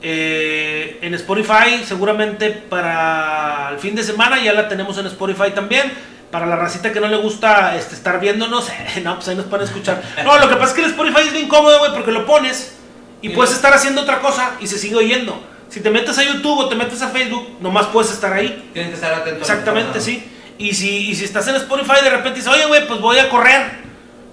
eh, 0.00 0.98
en 1.02 1.14
Spotify 1.14 1.82
seguramente 1.84 2.50
para 2.50 3.70
el 3.72 3.78
fin 3.78 3.94
de 3.94 4.02
semana 4.02 4.42
ya 4.42 4.52
la 4.52 4.68
tenemos 4.68 4.96
en 4.98 5.06
Spotify 5.06 5.50
también 5.54 5.90
para 6.30 6.46
la 6.46 6.54
racita 6.54 6.92
que 6.92 7.00
no 7.00 7.08
le 7.08 7.16
gusta 7.16 7.74
este, 7.76 7.96
estar 7.96 8.20
viéndonos 8.20 8.68
no 9.02 9.16
pues 9.16 9.28
ahí 9.28 9.34
nos 9.34 9.46
pueden 9.46 9.66
escuchar 9.66 10.00
no 10.24 10.38
lo 10.38 10.48
que 10.48 10.54
pasa 10.54 10.66
es 10.66 10.72
que 10.74 10.84
el 10.84 10.90
Spotify 10.90 11.22
es 11.26 11.32
bien 11.32 11.48
cómodo 11.48 11.80
güey 11.80 11.92
porque 11.92 12.12
lo 12.12 12.26
pones 12.26 12.76
y 13.22 13.30
puedes 13.30 13.52
estar 13.52 13.74
haciendo 13.74 14.02
otra 14.02 14.20
cosa 14.20 14.52
y 14.60 14.68
se 14.68 14.78
sigue 14.78 14.94
oyendo 14.94 15.42
si 15.68 15.80
te 15.80 15.90
metes 15.90 16.18
a 16.18 16.22
YouTube 16.22 16.58
o 16.58 16.68
te 16.68 16.74
metes 16.74 17.00
a 17.02 17.08
Facebook 17.08 17.58
nomás 17.60 17.86
puedes 17.86 18.10
estar 18.10 18.32
ahí 18.32 18.70
Tienes 18.72 18.90
que 18.90 18.94
estar 18.96 19.12
atento. 19.14 19.40
Exactamente, 19.40 20.00
sí. 20.00 20.24
Y 20.58 20.74
si, 20.74 21.10
y 21.10 21.14
si 21.14 21.24
estás 21.24 21.46
en 21.48 21.54
Spotify 21.56 22.02
de 22.02 22.10
repente 22.10 22.38
dices, 22.40 22.52
oye, 22.52 22.66
güey, 22.66 22.86
pues 22.86 23.00
voy 23.00 23.18
a 23.18 23.28
correr. 23.28 23.88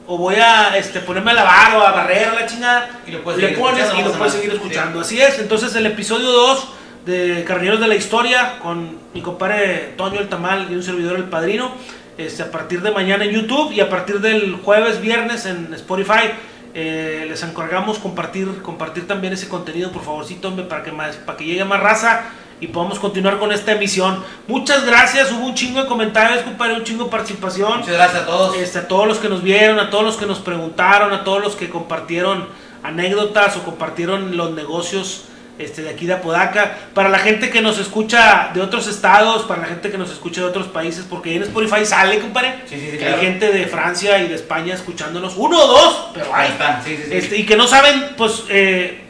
O 0.07 0.18
voy 0.18 0.36
a 0.36 0.78
este, 0.78 0.99
ponerme 0.99 1.32
a 1.32 1.36
lavar 1.36 1.76
o 1.76 1.82
a 1.82 1.91
barrer 1.91 2.34
la 2.34 2.45
chingada. 2.45 3.02
Y 3.07 3.12
lo 3.12 3.24
puedes 3.24 3.41
le 3.41 3.48
seguir 3.48 3.62
pones 3.62 3.88
y 3.98 4.03
lo 4.03 4.12
puedes 4.14 4.34
seguir 4.34 4.52
escuchando. 4.52 5.02
Así 5.02 5.22
es. 5.22 5.40
Entonces 5.40 5.76
el 5.76 5.86
episodio 5.86 6.32
2 6.32 6.68
de 7.06 7.44
Carneros 7.45 7.80
de 7.80 7.88
la 7.88 7.95
Historia 7.95 8.60
con 8.60 8.98
mi 9.14 9.22
compadre 9.22 9.94
Toño 9.98 10.20
el 10.20 10.30
Tamal 10.30 10.68
y 10.72 10.76
un 10.76 10.84
servidor 10.84 11.18
el 11.18 11.26
Padrino. 11.26 11.72
Este, 12.18 12.44
a 12.44 12.52
partir 12.52 12.82
de 12.82 12.91
mañana 12.91 13.26
en 13.26 13.32
YouTube 13.32 13.72
y 13.72 13.82
a 13.82 13.90
partir 13.90 14.22
del 14.22 14.56
jueves, 14.56 15.02
viernes 15.02 15.45
en 15.45 15.74
Spotify. 15.74 16.32
Eh, 16.77 17.26
les 17.30 17.41
encargamos 17.41 17.99
compartir, 17.99 18.61
compartir 18.61 19.07
también 19.07 19.31
ese 19.31 19.47
contenido, 19.47 19.93
por 19.93 20.03
favorcito, 20.03 20.49
hombre, 20.49 20.65
para 20.65 20.84
que, 20.84 20.91
más, 20.91 21.15
para 21.15 21.38
que 21.38 21.45
llegue 21.45 21.64
más 21.64 21.80
raza 21.80 22.23
y 22.60 22.68
podamos 22.68 22.99
continuar 22.99 23.39
con 23.39 23.53
esta 23.53 23.72
emisión. 23.72 24.22
Muchas 24.45 24.85
gracias, 24.85 25.31
hubo 25.31 25.45
un 25.45 25.56
chingo 25.56 25.81
de 25.81 25.88
comentarios, 25.88 26.43
compadre, 26.43 26.76
un 26.76 26.84
chingo 26.84 27.06
de 27.06 27.10
participación. 27.10 27.80
Muchas 27.80 27.93
gracias 27.93 28.23
a 28.23 28.26
todos. 28.26 28.57
Este, 28.57 28.80
a 28.80 28.88
todos 28.89 29.07
los 29.07 29.19
que 29.19 29.30
nos 29.30 29.41
vieron, 29.41 29.80
a 29.80 29.89
todos 29.89 30.03
los 30.03 30.18
que 30.18 30.26
nos 30.26 30.39
preguntaron, 30.39 31.14
a 31.14 31.23
todos 31.23 31.41
los 31.41 31.56
que 31.56 31.69
compartieron 31.69 32.47
anécdotas 32.84 33.56
o 33.56 33.64
compartieron 33.64 34.35
los 34.35 34.52
negocios 34.52 35.30
este, 35.57 35.84
de 35.84 35.90
aquí 35.90 36.06
de 36.06 36.14
Apodaca, 36.14 36.77
para 36.94 37.10
la 37.10 37.19
gente 37.19 37.49
que 37.49 37.61
nos 37.61 37.80
escucha 37.80 38.52
de 38.53 38.61
otros 38.61 38.88
estados, 38.88 39.44
para 39.44 39.61
la 39.61 39.68
gente 39.68 39.90
que 39.90 39.98
nos 39.98 40.11
escucha 40.11 40.41
de 40.41 40.48
otros 40.48 40.68
países, 40.68 41.06
porque 41.10 41.36
en 41.36 41.44
Spotify 41.44 41.86
sale, 41.86 42.19
compadre. 42.19 42.56
Sí, 42.65 42.76
sí, 42.80 42.91
sí, 42.91 42.98
que 42.98 43.06
hay 43.06 43.19
gente 43.19 43.52
de 43.52 43.65
Francia 43.65 44.19
y 44.19 44.27
de 44.27 44.36
España 44.36 44.73
escuchándonos, 44.73 45.36
uno 45.38 45.57
o 45.57 45.68
dos, 45.68 46.07
pero 46.14 46.34
Ahí 46.34 46.49
están. 46.49 46.82
Este, 46.86 47.38
y 47.38 47.45
que 47.45 47.56
no 47.56 47.68
saben, 47.68 48.10
pues, 48.18 48.44
eh, 48.49 49.02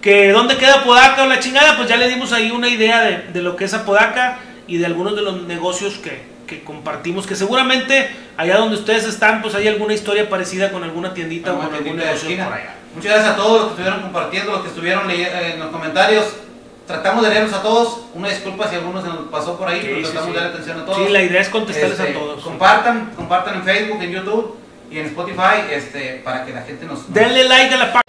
que 0.00 0.32
dónde 0.32 0.56
queda 0.56 0.80
Apodaca 0.80 1.22
o 1.22 1.26
la 1.26 1.40
chingada, 1.40 1.76
pues 1.76 1.88
ya 1.88 1.96
le 1.96 2.08
dimos 2.08 2.32
ahí 2.32 2.50
una 2.50 2.68
idea 2.68 3.02
de, 3.02 3.18
de 3.32 3.42
lo 3.42 3.56
que 3.56 3.64
es 3.64 3.74
Apodaca 3.74 4.38
y 4.66 4.78
de 4.78 4.86
algunos 4.86 5.16
de 5.16 5.22
los 5.22 5.42
negocios 5.42 5.94
que, 5.94 6.34
que 6.46 6.62
compartimos, 6.62 7.26
que 7.26 7.36
seguramente 7.36 8.08
allá 8.36 8.56
donde 8.56 8.76
ustedes 8.76 9.04
están, 9.04 9.42
pues 9.42 9.54
hay 9.54 9.68
alguna 9.68 9.94
historia 9.94 10.28
parecida 10.28 10.70
con 10.70 10.82
alguna 10.82 11.14
tiendita 11.14 11.52
o 11.52 11.58
con 11.58 11.74
algún 11.74 11.96
negocio 11.96 12.36
por 12.36 12.52
allá. 12.52 12.74
Muchas 12.94 13.12
gracias 13.12 13.32
a 13.32 13.36
todos 13.36 13.52
los 13.52 13.64
que 13.66 13.70
estuvieron 13.72 14.02
compartiendo, 14.02 14.52
los 14.52 14.62
que 14.62 14.68
estuvieron 14.68 15.10
eh, 15.10 15.52
en 15.54 15.60
los 15.60 15.68
comentarios. 15.70 16.24
Tratamos 16.86 17.24
de 17.24 17.30
leerlos 17.30 17.52
a 17.54 17.62
todos. 17.62 18.00
Una 18.14 18.28
disculpa 18.28 18.68
si 18.68 18.76
alguno 18.76 19.00
se 19.00 19.08
nos 19.08 19.18
pasó 19.30 19.56
por 19.58 19.68
ahí, 19.68 19.80
Sí, 19.80 19.86
pero 19.90 20.02
tratamos 20.02 20.26
sí. 20.26 20.32
de 20.32 20.36
darle 20.38 20.52
atención 20.52 20.80
a 20.80 20.84
todos. 20.84 20.98
Sí, 20.98 21.08
la 21.12 21.22
idea 21.22 21.40
es 21.40 21.48
contestarles 21.48 21.98
Este, 21.98 22.10
a 22.12 22.14
todos. 22.14 22.42
Compartan, 22.44 23.12
compartan 23.16 23.54
en 23.56 23.64
Facebook, 23.64 24.02
en 24.02 24.10
YouTube 24.12 24.56
y 24.90 24.98
en 24.98 25.06
Spotify 25.06 25.64
este, 25.72 26.20
para 26.24 26.44
que 26.44 26.52
la 26.52 26.62
gente 26.62 26.84
nos- 26.86 27.12
Denle 27.12 27.44
like 27.44 27.74
a 27.74 27.78
la 27.78 27.84
página. 27.86 28.03